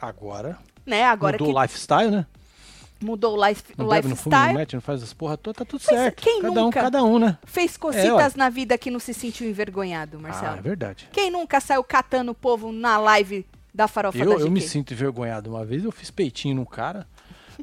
Agora, 0.00 0.58
né? 0.84 1.04
Agora 1.04 1.32
mudou 1.38 1.48
que 1.48 1.58
o 1.58 1.62
lifestyle, 1.62 2.10
né? 2.10 2.26
Mudou 3.00 3.36
o, 3.38 3.46
life, 3.48 3.62
Não 3.76 3.86
o 3.86 3.88
bebe, 3.90 4.08
não 4.08 4.16
fuma, 4.16 4.36
não 4.36 4.42
lifestyle, 4.42 4.58
mete, 4.58 4.74
não 4.74 4.80
faz 4.80 5.02
as 5.02 5.12
porra 5.12 5.36
toda, 5.36 5.58
tá 5.58 5.64
tudo 5.64 5.80
Mas 5.86 5.96
certo. 5.98 6.22
quem 6.22 6.42
cada 6.42 6.60
nunca? 6.60 6.78
um, 6.80 6.82
cada 6.82 7.04
um, 7.04 7.18
né? 7.18 7.38
fez 7.44 7.74
É, 7.76 7.78
cocitas 7.78 8.32
ué. 8.32 8.36
na 8.36 8.48
vida 8.50 8.76
que 8.78 8.90
não 8.90 8.98
se 9.00 9.14
sentiu 9.14 9.48
envergonhado, 9.48 10.18
Marcelo. 10.18 10.54
Ah, 10.54 10.58
é 10.58 10.62
verdade. 10.62 11.08
Quem 11.12 11.30
nunca 11.30 11.60
saiu 11.60 11.84
catando 11.84 12.32
o 12.32 12.34
povo 12.34 12.72
na 12.72 12.98
live 12.98 13.46
da 13.72 13.86
farofa 13.86 14.18
da 14.18 14.24
Eu, 14.24 14.32
eu 14.32 14.38
GQ? 14.40 14.50
me 14.50 14.60
sinto 14.60 14.92
envergonhado. 14.92 15.50
Uma 15.50 15.64
vez 15.64 15.84
eu 15.84 15.92
fiz 15.92 16.10
peitinho 16.10 16.56
num 16.56 16.64
cara. 16.64 17.06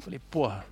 Falei, 0.00 0.18
porra, 0.30 0.64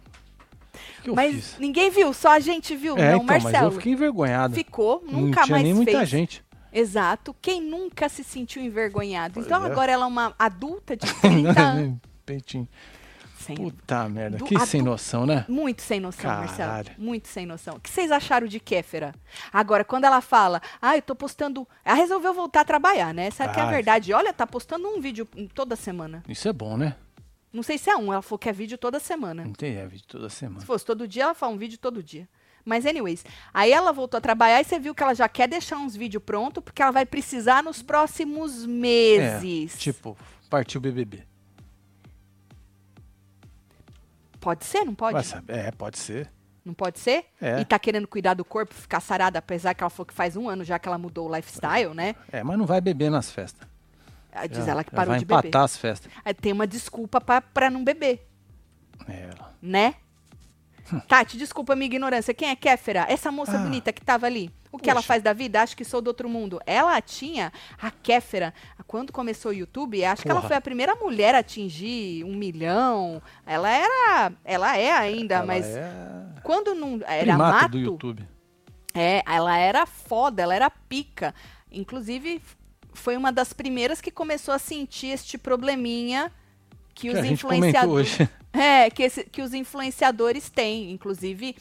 eu 1.05 1.15
Mas 1.15 1.35
fiz? 1.35 1.57
ninguém 1.59 1.91
viu, 1.91 2.13
só 2.15 2.31
a 2.31 2.41
gente 2.41 2.75
viu, 2.77 2.97
É, 2.97 3.11
não, 3.11 3.17
então, 3.17 3.25
mas 3.27 3.43
Marcelo. 3.43 3.67
eu 3.67 3.73
fiquei 3.73 3.93
envergonhado. 3.93 4.55
Ficou, 4.55 5.03
não 5.11 5.21
nunca 5.23 5.43
tinha 5.43 5.55
mais 5.57 5.65
nem 5.65 5.75
muita 5.75 5.93
fez. 5.99 6.09
gente. 6.09 6.45
Exato. 6.73 7.37
Quem 7.41 7.61
nunca 7.63 8.09
se 8.09 8.25
sentiu 8.25 8.63
envergonhado? 8.63 9.35
Pois 9.35 9.47
então 9.47 9.65
é. 9.65 9.71
agora 9.71 9.93
ela 9.93 10.05
é 10.05 10.09
uma 10.09 10.35
adulta 10.39 10.97
de 10.97 11.07
30 11.21 11.61
anos. 11.61 11.99
Peitinho. 12.27 12.67
Sem- 13.45 13.57
Puta 13.57 14.09
merda, 14.09 14.39
Do- 14.39 14.45
que 14.45 14.59
sem 14.67 14.83
do- 14.83 14.91
noção, 14.91 15.27
né? 15.27 15.45
Muito 15.49 15.83
sem 15.83 16.01
noção, 16.01 16.31
Marcelo. 16.31 16.71
Caralho. 16.71 16.91
Muito 16.99 17.29
sem 17.29 17.45
noção. 17.47 17.77
O 17.77 17.81
que 17.81 17.91
vocês 17.91 18.11
acharam 18.11 18.47
de 18.47 18.59
Kéfera? 18.61 19.15
Agora, 19.53 19.85
quando 19.85 20.05
ela 20.05 20.21
fala, 20.21 20.61
ah, 20.81 20.97
eu 20.97 21.03
tô 21.03 21.15
postando. 21.15 21.67
Ela 21.85 21.97
resolveu 21.97 22.33
voltar 22.35 22.61
a 22.63 22.65
trabalhar, 22.65 23.13
né? 23.15 23.27
Essa 23.27 23.47
que 23.49 23.59
é 23.59 23.63
a 23.63 23.67
Ah, 23.69 23.71
verdade. 23.71 24.13
Olha, 24.13 24.33
tá 24.33 24.47
postando 24.47 24.89
um 24.89 25.01
vídeo 25.01 25.27
toda 25.55 25.77
semana. 25.77 26.23
Isso 26.29 26.49
é 26.49 26.53
bom, 26.53 26.77
né? 26.77 26.97
Não 27.53 27.63
sei 27.63 27.79
se 27.79 27.89
é 27.89 27.97
um, 27.97 28.13
ela 28.13 28.21
falou 28.23 28.39
que 28.39 28.49
é 28.49 28.53
vídeo 28.53 28.77
toda 28.77 28.99
semana. 28.99 29.45
Não 29.45 29.53
tem 29.53 29.77
é, 29.77 29.87
vídeo 29.87 30.07
toda 30.09 30.29
semana. 30.29 30.61
Se 30.61 30.67
fosse 30.67 30.85
todo 30.85 31.07
dia, 31.07 31.23
ela 31.25 31.35
fala 31.35 31.53
um 31.53 31.59
vídeo 31.59 31.79
todo 31.79 32.03
dia. 32.03 32.29
Mas, 32.65 32.87
anyways, 32.87 33.23
aí 33.53 33.71
ela 33.73 33.93
voltou 33.93 34.17
a 34.19 34.21
trabalhar 34.23 34.61
e 34.61 34.65
você 34.65 34.79
viu 34.79 34.95
que 34.95 35.03
ela 35.03 35.15
já 35.15 35.29
quer 35.29 35.47
deixar 35.47 35.77
uns 35.77 35.95
vídeos 35.95 36.23
prontos, 36.25 36.65
porque 36.65 36.81
ela 36.81 36.91
vai 36.91 37.05
precisar 37.05 37.63
nos 37.63 37.83
próximos 37.83 38.65
meses. 38.67 39.75
É, 39.75 39.79
tipo, 39.79 40.17
partiu 40.49 40.81
BBB. 40.81 41.23
Pode 44.45 44.65
ser, 44.65 44.85
não 44.85 44.95
pode? 44.95 45.27
Vai. 45.27 45.43
É, 45.49 45.71
pode 45.73 45.99
ser. 45.99 46.31
Não 46.65 46.73
pode 46.75 46.99
ser? 46.99 47.27
É. 47.41 47.61
E 47.61 47.65
tá 47.65 47.79
querendo 47.79 48.07
cuidar 48.09 48.35
do 48.35 48.45
corpo, 48.45 48.73
ficar 48.75 49.01
sarada, 49.01 49.39
apesar 49.39 49.75
que 49.75 49.83
ela 49.83 49.91
falou 49.91 50.07
que 50.07 50.15
faz 50.15 50.37
um 50.37 50.49
ano 50.49 50.65
já 50.65 50.79
que 50.79 50.89
ela 50.89 50.97
mudou 50.99 51.29
o 51.29 51.35
lifestyle, 51.35 51.93
né? 51.95 52.15
É, 52.33 52.43
mas 52.43 52.57
não 52.59 52.65
vai 52.67 52.81
beber 52.81 53.11
nas 53.11 53.31
festas. 53.31 53.67
Ah, 54.33 54.47
Diz 54.47 54.65
Já- 54.65 54.73
ela 54.73 54.83
que 54.85 54.91
já 54.91 54.97
parou 54.97 55.11
vai 55.13 55.19
de 55.19 55.25
empatar 55.25 55.43
beber. 55.43 55.59
as 55.65 55.77
festas. 55.77 56.11
Aí 56.25 56.33
tem 56.35 56.53
uma 56.53 56.67
desculpa 56.67 57.21
pra, 57.21 57.41
pra 57.41 57.71
não 57.71 57.85
beber, 57.85 58.27
É, 59.09 59.31
ela. 59.31 59.53
né? 59.63 59.95
Tati, 61.09 61.37
desculpa 61.37 61.73
a 61.73 61.77
minha 61.77 61.87
ignorância. 61.87 62.35
Quem 62.35 62.49
é 62.51 62.57
Kéfera? 62.57 63.07
Essa 63.09 63.31
moça 63.33 63.57
Ah. 63.57 63.61
bonita 63.63 63.93
que 63.93 64.03
tava 64.05 64.27
ali. 64.27 64.51
O 64.71 64.79
que 64.79 64.91
ela 64.91 65.01
faz 65.03 65.23
da 65.23 65.33
vida? 65.33 65.63
Acho 65.63 65.77
que 65.77 65.85
sou 65.85 66.03
do 66.03 66.09
outro 66.09 66.29
mundo. 66.29 66.61
Ela 66.67 67.01
tinha, 67.01 67.53
a 67.81 67.91
Kéfera, 67.93 68.53
quando 68.87 69.13
começou 69.13 69.53
o 69.53 69.55
YouTube, 69.55 70.05
acho 70.05 70.23
que 70.23 70.29
ela 70.31 70.41
Porra. 70.41 70.49
foi 70.49 70.57
a 70.57 70.61
primeira 70.61 70.95
mulher 70.97 71.35
a 71.35 71.39
atingir 71.39 72.25
um 72.25 72.35
milhão. 72.35 73.23
Ela 73.47 73.71
era, 73.71 74.33
ela 74.45 74.77
é 74.77 74.91
ainda, 74.91 75.37
Ela 75.37 75.47
mas 75.47 75.65
é 75.65 76.25
quando 76.43 76.75
não 76.75 77.01
era 77.07 77.23
primata 77.23 77.53
mato, 77.63 77.69
do 77.71 77.79
YouTube. 77.79 78.29
É, 78.93 79.23
ela 79.27 79.57
era 79.57 79.87
foda, 79.87 80.43
ela 80.43 80.55
era 80.55 80.69
pica. 80.69 81.33
Inclusive, 81.71 82.43
foi 82.93 83.17
uma 83.17 83.31
das 83.33 83.53
primeiras 83.53 84.01
que 84.01 84.11
começou 84.11 84.53
a 84.53 84.59
sentir 84.59 85.09
este 85.09 85.39
probleminha 85.39 86.31
que, 86.95 87.11
Que 87.11 87.19
os 87.19 87.25
influenciadores. 87.25 88.19
É, 88.57 88.89
que, 88.89 89.03
esse- 89.03 89.25
que 89.25 89.43
os 89.43 89.53
influenciadores 89.53 90.49
têm. 90.49 90.93
Inclusive, 90.93 91.57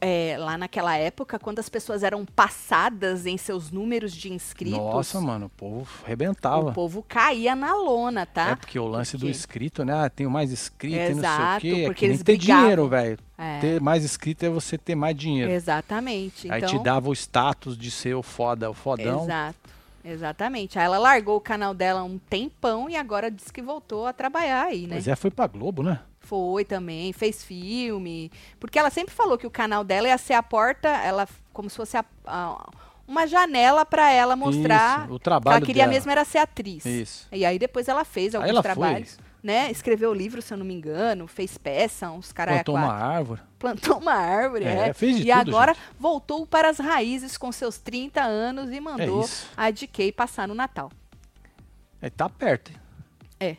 é, 0.00 0.36
lá 0.38 0.56
naquela 0.56 0.96
época, 0.96 1.40
quando 1.40 1.58
as 1.58 1.68
pessoas 1.68 2.04
eram 2.04 2.24
passadas 2.24 3.26
em 3.26 3.36
seus 3.36 3.72
números 3.72 4.12
de 4.14 4.32
inscritos, 4.32 4.78
Nossa, 4.78 5.20
mano, 5.20 5.46
o 5.46 5.48
povo 5.48 5.88
o 6.02 6.04
arrebentava. 6.04 6.70
povo 6.72 7.02
caía 7.02 7.56
na 7.56 7.74
lona, 7.74 8.24
tá? 8.26 8.50
É 8.50 8.54
porque 8.54 8.78
o 8.78 8.86
lance 8.86 9.16
do 9.16 9.20
Porque- 9.22 9.30
inscrito, 9.32 9.84
né? 9.84 9.92
Ah, 10.04 10.08
tenho 10.08 10.30
mais 10.30 10.52
inscrito 10.52 10.94
e 10.94 10.98
não 10.98 11.06
sei 11.06 11.14
o 11.14 11.18
Exato, 11.18 11.60
quê. 11.62 11.68
É 11.68 11.86
porque 11.86 11.94
que 11.98 12.06
nem 12.06 12.10
eles 12.14 12.22
ter 12.22 12.36
brigavam. 12.36 12.62
dinheiro, 12.62 12.88
velho. 12.88 13.18
É. 13.36 13.58
Ter 13.58 13.80
mais 13.80 14.04
inscrito 14.04 14.46
é 14.46 14.48
você 14.48 14.78
ter 14.78 14.94
mais 14.94 15.16
dinheiro. 15.16 15.50
Exatamente. 15.50 16.48
Aí 16.50 16.62
então, 16.62 16.78
te 16.78 16.84
dava 16.84 17.08
o 17.08 17.12
status 17.12 17.76
de 17.76 17.90
ser 17.90 18.14
o 18.14 18.22
foda, 18.22 18.70
o 18.70 18.74
fodão. 18.74 19.24
Exato. 19.24 19.58
Exatamente. 20.06 20.78
Aí 20.78 20.84
ela 20.84 20.98
largou 20.98 21.36
o 21.36 21.40
canal 21.40 21.74
dela 21.74 22.02
um 22.02 22.18
tempão 22.18 22.88
e 22.88 22.96
agora 22.96 23.30
disse 23.30 23.52
que 23.52 23.60
voltou 23.60 24.06
a 24.06 24.12
trabalhar 24.12 24.64
aí, 24.66 24.86
né? 24.86 24.94
Mas 24.96 25.08
é, 25.08 25.16
foi 25.16 25.30
pra 25.30 25.46
Globo, 25.46 25.82
né? 25.82 26.00
Foi 26.20 26.64
também, 26.64 27.12
fez 27.12 27.42
filme. 27.44 28.30
Porque 28.60 28.78
ela 28.78 28.90
sempre 28.90 29.14
falou 29.14 29.36
que 29.38 29.46
o 29.46 29.50
canal 29.50 29.82
dela 29.84 30.08
ia 30.08 30.18
ser 30.18 30.34
a 30.34 30.42
porta, 30.42 30.88
ela 30.88 31.28
como 31.52 31.70
se 31.70 31.76
fosse 31.76 31.96
a- 31.96 32.04
a- 32.26 32.68
uma 33.06 33.26
janela 33.26 33.84
pra 33.86 34.10
ela 34.12 34.34
mostrar. 34.36 35.04
Isso, 35.04 35.14
o 35.14 35.18
que 35.18 35.24
trabalho 35.24 35.56
ela 35.58 35.66
queria 35.66 35.82
dela. 35.84 35.92
mesmo 35.94 36.10
era 36.10 36.24
ser 36.24 36.38
atriz. 36.38 36.84
Isso. 36.84 37.28
E 37.32 37.44
aí 37.44 37.58
depois 37.58 37.86
ela 37.88 38.04
fez 38.04 38.34
alguns 38.34 38.48
ela 38.50 38.62
foi. 38.62 38.74
Né? 39.46 39.70
Escreveu 39.70 40.12
livro, 40.12 40.42
se 40.42 40.52
eu 40.52 40.58
não 40.58 40.66
me 40.66 40.74
engano, 40.74 41.28
fez 41.28 41.56
peça, 41.56 42.10
uns 42.10 42.32
caras 42.32 42.54
Plantou 42.56 42.74
uma 42.74 42.92
árvore. 42.92 43.40
plantou 43.60 43.98
uma 43.98 44.12
árvore, 44.14 44.64
É, 44.64 44.88
é. 44.88 44.92
fez 44.92 45.18
de 45.18 45.22
e 45.30 45.32
tudo, 45.38 45.50
agora 45.50 45.72
gente. 45.72 45.84
voltou 46.00 46.44
para 46.44 46.68
as 46.68 46.78
raízes 46.80 47.36
com 47.36 47.52
seus 47.52 47.78
30 47.78 48.20
anos 48.22 48.72
e 48.72 48.80
mandou 48.80 49.20
isso. 49.22 49.48
a 49.56 49.70
DK 49.70 50.10
passar 50.10 50.48
no 50.48 50.54
Natal. 50.54 50.90
É, 52.02 52.10
tá 52.10 52.28
perto. 52.28 52.72
hein? 52.72 52.76
É. 53.38 53.56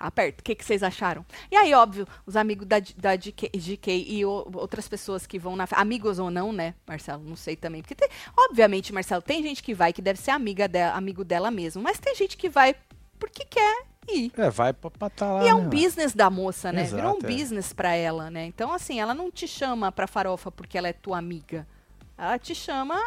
Aperto. 0.00 0.40
O 0.40 0.42
que, 0.42 0.56
que 0.56 0.64
vocês 0.64 0.82
acharam? 0.82 1.24
E 1.48 1.54
aí, 1.56 1.72
óbvio, 1.72 2.08
os 2.26 2.34
amigos 2.34 2.66
da, 2.66 2.80
da 2.96 3.14
GK, 3.14 3.48
GK 3.56 4.04
e 4.08 4.24
o- 4.24 4.50
outras 4.54 4.88
pessoas 4.88 5.28
que 5.28 5.38
vão 5.38 5.54
na. 5.54 5.68
Amigos 5.70 6.18
ou 6.18 6.28
não, 6.28 6.52
né, 6.52 6.74
Marcelo? 6.88 7.22
Não 7.22 7.36
sei 7.36 7.54
também. 7.54 7.82
Porque, 7.82 7.94
tem- 7.94 8.08
obviamente, 8.36 8.92
Marcelo, 8.92 9.22
tem 9.22 9.40
gente 9.44 9.62
que 9.62 9.72
vai 9.72 9.92
que 9.92 10.02
deve 10.02 10.18
ser 10.20 10.32
amiga 10.32 10.66
dela, 10.66 10.96
amigo 10.96 11.22
dela 11.22 11.52
mesmo. 11.52 11.80
Mas 11.80 12.00
tem 12.00 12.16
gente 12.16 12.36
que 12.36 12.48
vai 12.48 12.74
porque 13.20 13.44
quer 13.44 13.84
ir. 14.08 14.32
É, 14.36 14.50
vai 14.50 14.72
pra, 14.72 14.90
pra 14.90 15.10
tá 15.10 15.32
lá. 15.32 15.44
E 15.44 15.48
é 15.48 15.54
né, 15.54 15.54
um 15.54 15.68
business 15.68 16.14
da 16.14 16.28
moça, 16.30 16.72
né? 16.72 16.84
Virou 16.84 17.12
um 17.14 17.18
Exato, 17.18 17.26
é. 17.26 17.28
business 17.36 17.72
pra 17.72 17.94
ela, 17.94 18.30
né? 18.30 18.46
Então, 18.46 18.72
assim, 18.72 19.00
ela 19.00 19.14
não 19.14 19.30
te 19.30 19.46
chama 19.48 19.90
pra 19.92 20.06
farofa 20.06 20.50
porque 20.50 20.76
ela 20.78 20.88
é 20.88 20.92
tua 20.92 21.18
amiga. 21.18 21.66
Ela 22.16 22.38
te 22.38 22.54
chama 22.54 23.00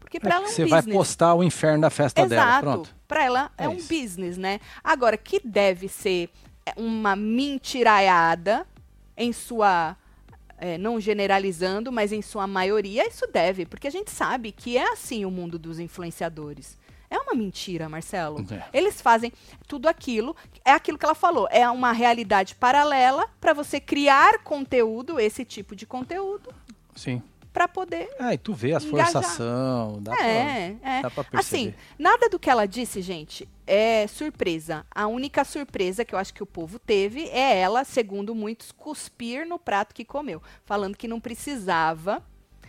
porque 0.00 0.20
pra 0.20 0.30
É, 0.30 0.36
ela 0.36 0.44
é 0.44 0.48
um 0.48 0.50
você 0.52 0.62
business. 0.64 0.84
vai 0.84 0.94
postar 0.94 1.34
o 1.34 1.42
inferno 1.42 1.80
da 1.82 1.90
festa 1.90 2.26
dela. 2.26 2.42
Exato. 2.42 2.62
Pronto. 2.62 2.96
Pra 3.08 3.24
ela 3.24 3.50
é, 3.58 3.64
É 3.64 3.68
um 3.68 3.74
isso. 3.74 3.88
business, 3.88 4.36
né? 4.38 4.60
Agora, 4.82 5.16
que 5.16 5.40
deve 5.44 5.88
ser 5.88 6.30
é, 6.64 6.72
uma 6.76 7.14
mentiraiada 7.16 8.66
em 9.16 9.32
sua. 9.32 9.96
é, 10.58 10.78
não 10.78 10.98
generalizando, 10.98 11.92
mas 11.92 12.12
em 12.12 12.22
sua 12.22 12.46
maioria, 12.46 13.06
isso 13.06 13.26
deve, 13.30 13.66
porque 13.66 13.86
a 13.86 13.90
gente 13.90 14.10
sabe 14.10 14.52
que 14.52 14.78
é 14.78 14.90
assim 14.92 15.24
o 15.26 15.30
mundo 15.30 15.58
dos 15.58 15.78
influenciadores. 15.78 16.78
É 17.16 17.20
uma 17.20 17.34
mentira, 17.34 17.88
Marcelo. 17.88 18.44
É. 18.50 18.64
Eles 18.72 19.00
fazem 19.00 19.32
tudo 19.66 19.88
aquilo, 19.88 20.36
é 20.64 20.72
aquilo 20.72 20.98
que 20.98 21.04
ela 21.04 21.14
falou, 21.14 21.48
é 21.50 21.68
uma 21.70 21.92
realidade 21.92 22.54
paralela 22.54 23.26
para 23.40 23.52
você 23.54 23.80
criar 23.80 24.38
conteúdo, 24.42 25.18
esse 25.18 25.44
tipo 25.44 25.74
de 25.74 25.86
conteúdo, 25.86 26.52
Sim. 26.94 27.22
para 27.52 27.66
poder 27.66 28.08
Ah, 28.18 28.34
e 28.34 28.38
tu 28.38 28.52
vê 28.52 28.74
as 28.74 28.84
Engajar. 28.84 29.12
forçação, 29.12 29.98
dá 30.02 30.12
é, 30.12 30.76
pra, 30.80 30.90
é. 30.90 31.02
dá 31.02 31.10
pra 31.10 31.24
perceber. 31.24 31.38
Assim, 31.38 31.74
nada 31.98 32.28
do 32.28 32.38
que 32.38 32.50
ela 32.50 32.66
disse, 32.66 33.00
gente, 33.00 33.48
é 33.66 34.06
surpresa. 34.06 34.84
A 34.94 35.06
única 35.06 35.42
surpresa 35.42 36.04
que 36.04 36.14
eu 36.14 36.18
acho 36.18 36.34
que 36.34 36.42
o 36.42 36.46
povo 36.46 36.78
teve 36.78 37.28
é 37.30 37.58
ela, 37.58 37.82
segundo 37.82 38.34
muitos, 38.34 38.72
cuspir 38.72 39.46
no 39.48 39.58
prato 39.58 39.94
que 39.94 40.04
comeu, 40.04 40.42
falando 40.66 40.96
que 40.96 41.08
não 41.08 41.18
precisava. 41.18 42.22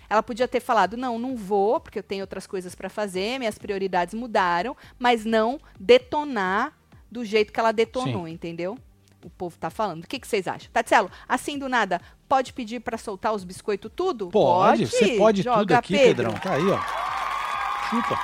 Ela 0.09 0.23
podia 0.23 0.47
ter 0.47 0.59
falado: 0.59 0.97
não, 0.97 1.17
não 1.19 1.35
vou, 1.35 1.79
porque 1.79 1.99
eu 1.99 2.03
tenho 2.03 2.21
outras 2.21 2.47
coisas 2.47 2.75
para 2.75 2.89
fazer, 2.89 3.39
minhas 3.39 3.57
prioridades 3.57 4.13
mudaram, 4.13 4.75
mas 4.97 5.25
não 5.25 5.59
detonar 5.79 6.73
do 7.09 7.23
jeito 7.23 7.53
que 7.53 7.59
ela 7.59 7.71
detonou, 7.71 8.25
Sim. 8.25 8.33
entendeu? 8.33 8.77
O 9.23 9.29
povo 9.29 9.57
tá 9.57 9.69
falando. 9.69 10.03
O 10.03 10.07
que, 10.07 10.19
que 10.19 10.27
vocês 10.27 10.47
acham? 10.47 10.69
Tatselo, 10.71 11.09
assim 11.27 11.57
do 11.57 11.67
nada, 11.67 11.99
pode 12.29 12.53
pedir 12.53 12.79
para 12.79 12.97
soltar 12.97 13.33
os 13.33 13.43
biscoitos 13.43 13.91
tudo? 13.95 14.29
Pode, 14.29 14.85
você 14.85 15.17
pode 15.17 15.43
tudo 15.43 15.53
Joga, 15.53 15.79
aqui, 15.79 15.97
Pedro. 15.97 16.31
Pedrão. 16.31 16.39
Tá 16.39 16.53
aí, 16.53 16.69
ó. 16.69 16.79
Chupa. 17.89 18.19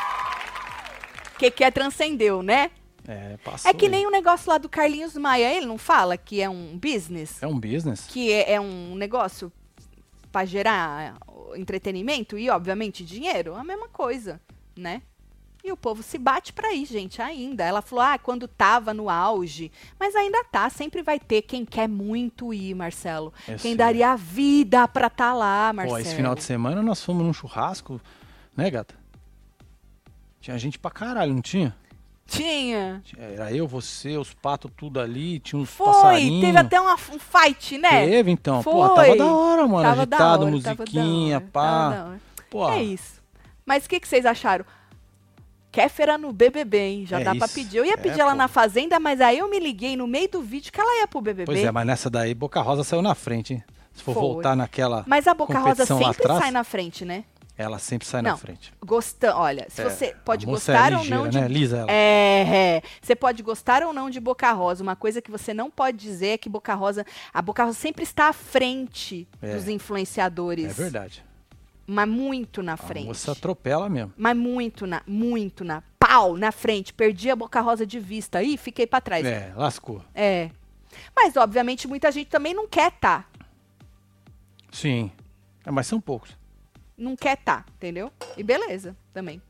O 1.35 1.39
que, 1.39 1.51
que 1.51 1.63
é 1.63 1.71
transcendeu, 1.71 2.43
né? 2.43 2.71
É, 3.07 3.37
passou. 3.43 3.69
É 3.69 3.73
que 3.73 3.85
aí. 3.85 3.91
nem 3.91 4.07
o 4.07 4.11
negócio 4.11 4.49
lá 4.49 4.57
do 4.57 4.69
Carlinhos 4.69 5.15
Maia. 5.15 5.53
Ele 5.53 5.65
não 5.65 5.77
fala 5.77 6.15
que 6.15 6.41
é 6.41 6.49
um 6.49 6.77
business? 6.77 7.41
É 7.41 7.47
um 7.47 7.59
business. 7.59 8.05
Que 8.07 8.31
é, 8.31 8.53
é 8.53 8.61
um 8.61 8.95
negócio 8.95 9.51
pra 10.31 10.45
gerar 10.45 11.15
entretenimento 11.55 12.37
e, 12.37 12.49
obviamente, 12.49 13.03
dinheiro? 13.05 13.55
A 13.55 13.63
mesma 13.63 13.87
coisa, 13.87 14.39
né? 14.75 15.01
E 15.63 15.71
o 15.71 15.77
povo 15.77 16.03
se 16.03 16.17
bate 16.17 16.51
pra 16.51 16.73
ir, 16.73 16.85
gente, 16.85 17.21
ainda. 17.21 17.63
Ela 17.63 17.81
falou, 17.81 18.03
ah, 18.03 18.17
quando 18.17 18.49
tava 18.49 18.93
no 18.93 19.09
auge. 19.09 19.71
Mas 19.97 20.13
ainda 20.13 20.43
tá, 20.43 20.69
sempre 20.69 21.01
vai 21.01 21.17
ter 21.17 21.41
quem 21.43 21.63
quer 21.63 21.87
muito 21.87 22.53
ir, 22.53 22.75
Marcelo. 22.75 23.33
Eu 23.47 23.57
quem 23.57 23.71
sei. 23.71 23.75
daria 23.75 24.11
a 24.11 24.15
vida 24.17 24.85
pra 24.89 25.09
tá 25.09 25.33
lá, 25.33 25.71
Marcelo. 25.71 25.97
Pô, 25.97 26.01
esse 26.01 26.15
final 26.15 26.35
de 26.35 26.43
semana 26.43 26.81
nós 26.81 27.01
fomos 27.01 27.25
num 27.25 27.31
churrasco, 27.31 28.01
né, 28.57 28.69
gata? 28.69 28.93
Tinha 30.41 30.57
gente 30.57 30.77
pra 30.77 30.91
caralho, 30.91 31.33
não 31.33 31.41
tinha? 31.41 31.73
Tinha. 32.25 33.03
Era 33.17 33.51
eu, 33.51 33.67
você, 33.67 34.17
os 34.17 34.33
patos, 34.33 34.71
tudo 34.75 34.99
ali, 34.99 35.39
tinha 35.39 35.59
uns 35.61 35.69
Foi, 35.69 35.85
passarinhos. 35.87 36.45
teve 36.45 36.57
até 36.57 36.79
uma, 36.79 36.93
um 36.93 37.19
fight, 37.19 37.77
né? 37.77 38.07
Teve, 38.07 38.31
então. 38.31 38.63
Pô, 38.63 38.87
Foi. 38.87 38.95
tava 38.95 39.15
da 39.17 39.25
hora, 39.31 39.67
mano. 39.67 39.83
Tava 39.83 40.05
da 40.05 40.17
agitado, 40.17 40.45
hora, 40.45 40.61
tava 40.61 40.75
musiquinha, 40.77 41.35
hora, 41.37 41.45
pá. 41.51 41.89
tava. 41.91 42.21
Pô, 42.49 42.69
É 42.71 42.81
isso. 42.83 43.21
Mas 43.65 43.85
o 43.85 43.89
que, 43.89 43.99
que 43.99 44.07
vocês 44.07 44.25
acharam? 44.25 44.65
Kéfera 45.71 46.17
no 46.17 46.31
BBB, 46.31 46.77
hein? 46.79 47.05
Já 47.05 47.19
É 47.19 47.23
dá 47.23 47.35
pra 47.35 47.45
isso. 47.45 47.55
pedir. 47.55 47.77
Eu 47.77 47.85
ia 47.85 47.93
É, 47.93 47.97
pedir 47.97 48.19
ela 48.19 48.31
pô. 48.31 48.37
na 48.37 48.47
Fazenda, 48.47 48.99
mas 48.99 49.19
aí 49.21 49.39
eu 49.39 49.49
me 49.49 49.59
liguei 49.59 49.95
no 49.95 50.05
meio 50.07 50.29
do 50.29 50.41
vídeo 50.41 50.71
que 50.71 50.79
ela 50.79 50.99
ia 51.01 51.07
pro 51.07 51.19
BBB. 51.21 51.45
Pois 51.45 51.63
é, 51.63 51.71
mas 51.71 51.85
nessa 51.85 52.09
daí, 52.09 52.33
Boca 52.33 52.61
Rosa 52.61 52.83
saiu 52.83 53.01
na 53.01 53.15
frente, 53.15 53.53
hein? 53.53 53.63
Se 53.91 54.01
for 54.03 54.13
Foi. 54.13 54.21
voltar 54.23 54.55
naquela. 54.55 55.03
Mas 55.07 55.27
a 55.27 55.33
Boca 55.33 55.57
Rosa 55.59 55.85
sempre 55.85 56.05
atrás, 56.05 56.39
sai 56.41 56.51
na 56.51 56.63
frente, 56.63 57.05
né? 57.05 57.23
Ela 57.55 57.77
sempre 57.77 58.07
sai 58.07 58.21
Não. 58.23 58.31
na 58.31 58.37
frente. 58.37 58.73
Gostando, 58.83 59.37
olha, 59.37 59.67
se 59.69 59.81
É, 59.81 59.89
você 59.89 60.15
pode 60.25 60.47
moça 60.47 60.71
é 60.71 60.75
gostar 60.75 60.93
ou 60.93 60.99
ligeira, 61.03 61.15
não 61.23 61.29
de 61.29 61.39
né? 61.39 61.47
Lisa 61.47 61.77
ela. 61.77 61.91
É, 61.91 62.77
é. 62.77 62.81
Você 63.01 63.15
pode 63.15 63.43
gostar 63.43 63.83
ou 63.83 63.93
não 63.93 64.09
de 64.09 64.19
Boca 64.19 64.51
Rosa. 64.51 64.81
Uma 64.81 64.95
coisa 64.95 65.21
que 65.21 65.29
você 65.29 65.53
não 65.53 65.69
pode 65.69 65.97
dizer 65.97 66.27
é 66.29 66.37
que 66.37 66.49
Boca 66.49 66.73
Rosa, 66.73 67.05
a 67.31 67.41
Boca 67.43 67.63
Rosa 67.63 67.77
sempre 67.77 68.03
está 68.03 68.29
à 68.29 68.33
frente 68.33 69.27
É. 69.41 69.53
dos 69.55 69.67
influenciadores. 69.67 70.65
É 70.65 70.73
verdade. 70.73 71.23
Mas 71.85 72.07
muito 72.09 72.63
na 72.63 72.73
A 72.73 72.77
frente. 72.77 73.05
moça 73.05 73.33
atropela 73.33 73.87
mesmo. 73.87 74.13
Mas 74.17 74.35
muito 74.35 74.87
na, 74.87 75.03
muito 75.05 75.63
na, 75.63 75.83
pau, 75.99 76.35
na 76.37 76.51
frente. 76.51 76.91
Perdi 76.91 77.29
a 77.29 77.35
Boca 77.35 77.61
Rosa 77.61 77.85
de 77.85 77.99
vista. 77.99 78.41
Ih, 78.41 78.57
fiquei 78.57 78.87
pra 78.87 78.99
trás. 78.99 79.23
É, 79.25 79.53
lascou. 79.55 80.03
É. 80.15 80.49
Mas, 81.15 81.35
obviamente, 81.37 81.87
muita 81.87 82.11
gente 82.11 82.29
também 82.29 82.53
não 82.53 82.67
quer 82.67 82.91
tá. 82.93 83.25
Sim. 84.71 85.11
É, 85.65 85.69
mas 85.71 85.85
são 85.87 86.01
poucos. 86.01 86.35
Não 86.97 87.15
quer 87.15 87.37
tá, 87.37 87.65
entendeu? 87.77 88.11
E 88.37 88.43
beleza, 88.43 88.95
também. 89.13 89.41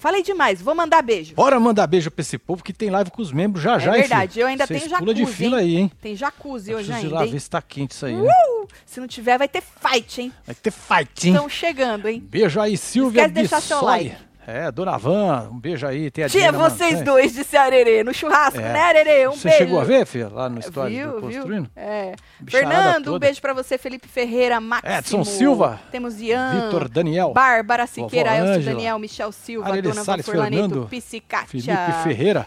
Falei 0.00 0.22
demais, 0.22 0.62
vou 0.62 0.74
mandar 0.74 1.02
beijo. 1.02 1.34
Bora 1.34 1.60
mandar 1.60 1.86
beijo 1.86 2.10
pra 2.10 2.22
esse 2.22 2.38
povo 2.38 2.64
que 2.64 2.72
tem 2.72 2.88
live 2.88 3.10
com 3.10 3.20
os 3.20 3.30
membros 3.30 3.62
já 3.62 3.76
é 3.76 3.80
já, 3.80 3.92
hein, 3.92 4.00
verdade, 4.00 4.40
eu 4.40 4.46
ainda 4.46 4.66
tenho 4.66 4.88
jacuzzi, 4.88 5.14
de 5.14 5.26
fila 5.26 5.62
hein? 5.62 5.68
aí, 5.68 5.76
hein? 5.76 5.92
Tem 6.00 6.16
jacuzzi 6.16 6.70
Eu 6.70 6.78
hoje 6.78 6.90
ainda, 6.90 7.14
lá 7.16 7.26
hein? 7.26 7.32
ver 7.32 7.40
se 7.40 7.50
tá 7.50 7.60
quente 7.60 7.90
isso 7.90 8.06
aí, 8.06 8.16
né? 8.16 8.22
Uh, 8.22 8.66
se 8.86 8.98
não 8.98 9.06
tiver, 9.06 9.36
vai 9.36 9.46
ter 9.46 9.62
fight, 9.62 10.22
hein? 10.22 10.32
Vai 10.46 10.54
ter 10.54 10.70
fight, 10.70 11.28
hein? 11.28 11.34
Estão 11.34 11.48
chegando, 11.50 12.08
hein? 12.08 12.18
Beijo 12.18 12.58
aí, 12.58 12.78
Silvia 12.78 13.26
Esquece 13.26 13.28
de 13.28 13.34
deixar 13.34 13.60
seu 13.60 13.84
like. 13.84 14.16
É, 14.52 14.70
Dona 14.72 14.96
Van, 14.98 15.48
um 15.52 15.58
beijo 15.60 15.86
aí. 15.86 16.10
Tem 16.10 16.24
a 16.24 16.28
Tia, 16.28 16.40
Dina, 16.46 16.52
mano. 16.58 16.70
vocês 16.70 17.00
É. 17.00 17.04
dois, 17.04 17.32
disse 17.32 17.56
a 17.56 17.62
Arerê, 17.62 18.02
no 18.02 18.12
churrasco, 18.12 18.58
É. 18.60 18.72
né, 18.72 18.80
Arerê? 18.80 19.28
Um 19.28 19.32
Você 19.32 19.48
beijo. 19.48 19.58
chegou 19.64 19.80
a 19.80 19.84
ver, 19.84 20.06
filha, 20.06 20.28
lá 20.28 20.48
no 20.48 20.58
história 20.58 20.90
viu, 20.96 21.20
do 21.20 21.26
viu? 21.28 21.36
Construindo? 21.40 21.70
É. 21.76 22.14
Bicharada 22.40 22.74
Fernando, 22.74 23.00
um 23.02 23.12
toda. 23.12 23.18
beijo 23.26 23.40
pra 23.40 23.52
você, 23.52 23.78
Felipe 23.78 24.08
Ferreira, 24.08 24.60
Máximo. 24.60 24.92
Edson 24.92 25.24
Silva. 25.24 25.80
Temos 25.92 26.20
Ian. 26.20 26.64
Vitor 26.66 26.88
Daniel. 26.88 27.32
Bárbara 27.32 27.86
Siqueira, 27.86 28.36
Elcio. 28.36 28.64
Daniel, 28.64 28.98
Michel 28.98 29.30
Silva, 29.32 29.80
Dona 29.80 30.02
Salles 30.02 30.26
Vanfurlaneto, 30.26 30.88
Fernando. 30.88 31.46
Felipe 31.46 32.02
Ferreira. 32.02 32.46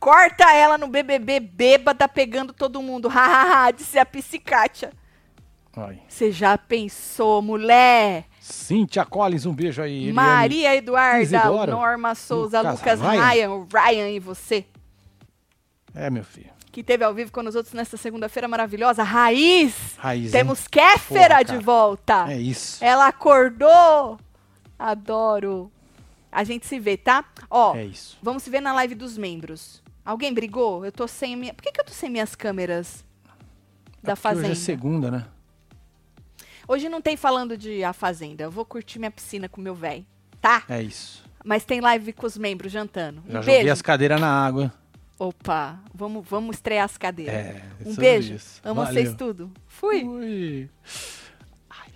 Corta 0.00 0.52
ela 0.52 0.76
no 0.76 0.88
BBB 0.88 1.40
bêbada 1.40 2.08
pegando 2.08 2.52
todo 2.52 2.82
mundo. 2.82 3.06
Hahaha, 3.08 3.70
disse 3.70 3.98
a 3.98 4.04
Psicatia. 4.04 4.90
Ai. 5.76 5.98
Você 6.08 6.30
já 6.30 6.56
pensou, 6.56 7.40
mulher? 7.42 8.24
Cíntia 8.44 9.06
Collins, 9.06 9.46
um 9.46 9.54
beijo 9.54 9.80
aí. 9.80 10.08
Eliane. 10.08 10.12
Maria 10.12 10.76
Eduarda, 10.76 11.22
Isidoro. 11.22 11.72
Norma 11.72 12.14
Souza, 12.14 12.60
Lucas 12.60 12.78
Lucas, 12.80 13.00
Ryan. 13.00 13.26
Ryan, 13.26 13.50
o 13.52 13.68
Ryan 13.72 14.10
e 14.10 14.20
você. 14.20 14.66
É, 15.94 16.10
meu 16.10 16.22
filho. 16.22 16.50
Que 16.70 16.82
teve 16.82 17.02
ao 17.02 17.14
vivo 17.14 17.32
com 17.32 17.40
os 17.40 17.54
outros 17.54 17.72
nessa 17.72 17.96
segunda-feira 17.96 18.46
maravilhosa. 18.46 19.02
Raiz! 19.02 19.94
Raiz, 19.96 20.26
hein? 20.26 20.30
Temos 20.32 20.68
Kéfera 20.68 21.36
Porra, 21.42 21.44
de 21.58 21.64
volta. 21.64 22.26
É 22.30 22.36
isso. 22.38 22.84
Ela 22.84 23.08
acordou. 23.08 24.18
Adoro. 24.78 25.72
A 26.30 26.44
gente 26.44 26.66
se 26.66 26.78
vê, 26.78 26.98
tá? 26.98 27.24
Ó, 27.48 27.74
É 27.74 27.84
isso. 27.86 28.18
vamos 28.22 28.42
se 28.42 28.50
ver 28.50 28.60
na 28.60 28.74
live 28.74 28.94
dos 28.94 29.16
membros. 29.16 29.82
Alguém 30.04 30.34
brigou? 30.34 30.84
Eu 30.84 30.92
tô 30.92 31.08
sem 31.08 31.34
minha. 31.34 31.54
Por 31.54 31.62
que, 31.62 31.72
que 31.72 31.80
eu 31.80 31.84
tô 31.84 31.92
sem 31.92 32.10
minhas 32.10 32.34
câmeras 32.34 33.02
da 34.02 34.12
É 34.12 34.16
Fazenda? 34.16 34.48
Hoje 34.48 34.52
é 34.60 34.64
segunda, 34.64 35.10
né? 35.10 35.24
Hoje 36.66 36.88
não 36.88 37.00
tem 37.00 37.16
falando 37.16 37.56
de 37.56 37.84
A 37.84 37.92
Fazenda. 37.92 38.44
Eu 38.44 38.50
vou 38.50 38.64
curtir 38.64 38.98
minha 38.98 39.10
piscina 39.10 39.48
com 39.48 39.60
meu 39.60 39.74
velho, 39.74 40.04
tá? 40.40 40.62
É 40.68 40.82
isso. 40.82 41.22
Mas 41.44 41.64
tem 41.64 41.80
live 41.80 42.12
com 42.12 42.26
os 42.26 42.38
membros 42.38 42.72
jantando. 42.72 43.20
Um 43.28 43.32
Já 43.32 43.40
beijo. 43.40 43.58
joguei 43.58 43.70
as 43.70 43.82
cadeiras 43.82 44.20
na 44.20 44.28
água. 44.28 44.72
Opa, 45.18 45.78
vamos, 45.94 46.26
vamos 46.26 46.56
estrear 46.56 46.84
as 46.84 46.96
cadeiras. 46.96 47.34
É, 47.34 47.62
é 47.84 47.88
um 47.88 47.94
beijo. 47.94 48.34
Isso. 48.34 48.60
Amo 48.64 48.82
Valeu. 48.82 48.92
vocês 48.92 49.14
tudo. 49.14 49.52
Fui. 49.68 50.00
Fui. 50.02 50.70
Ai. 51.70 51.92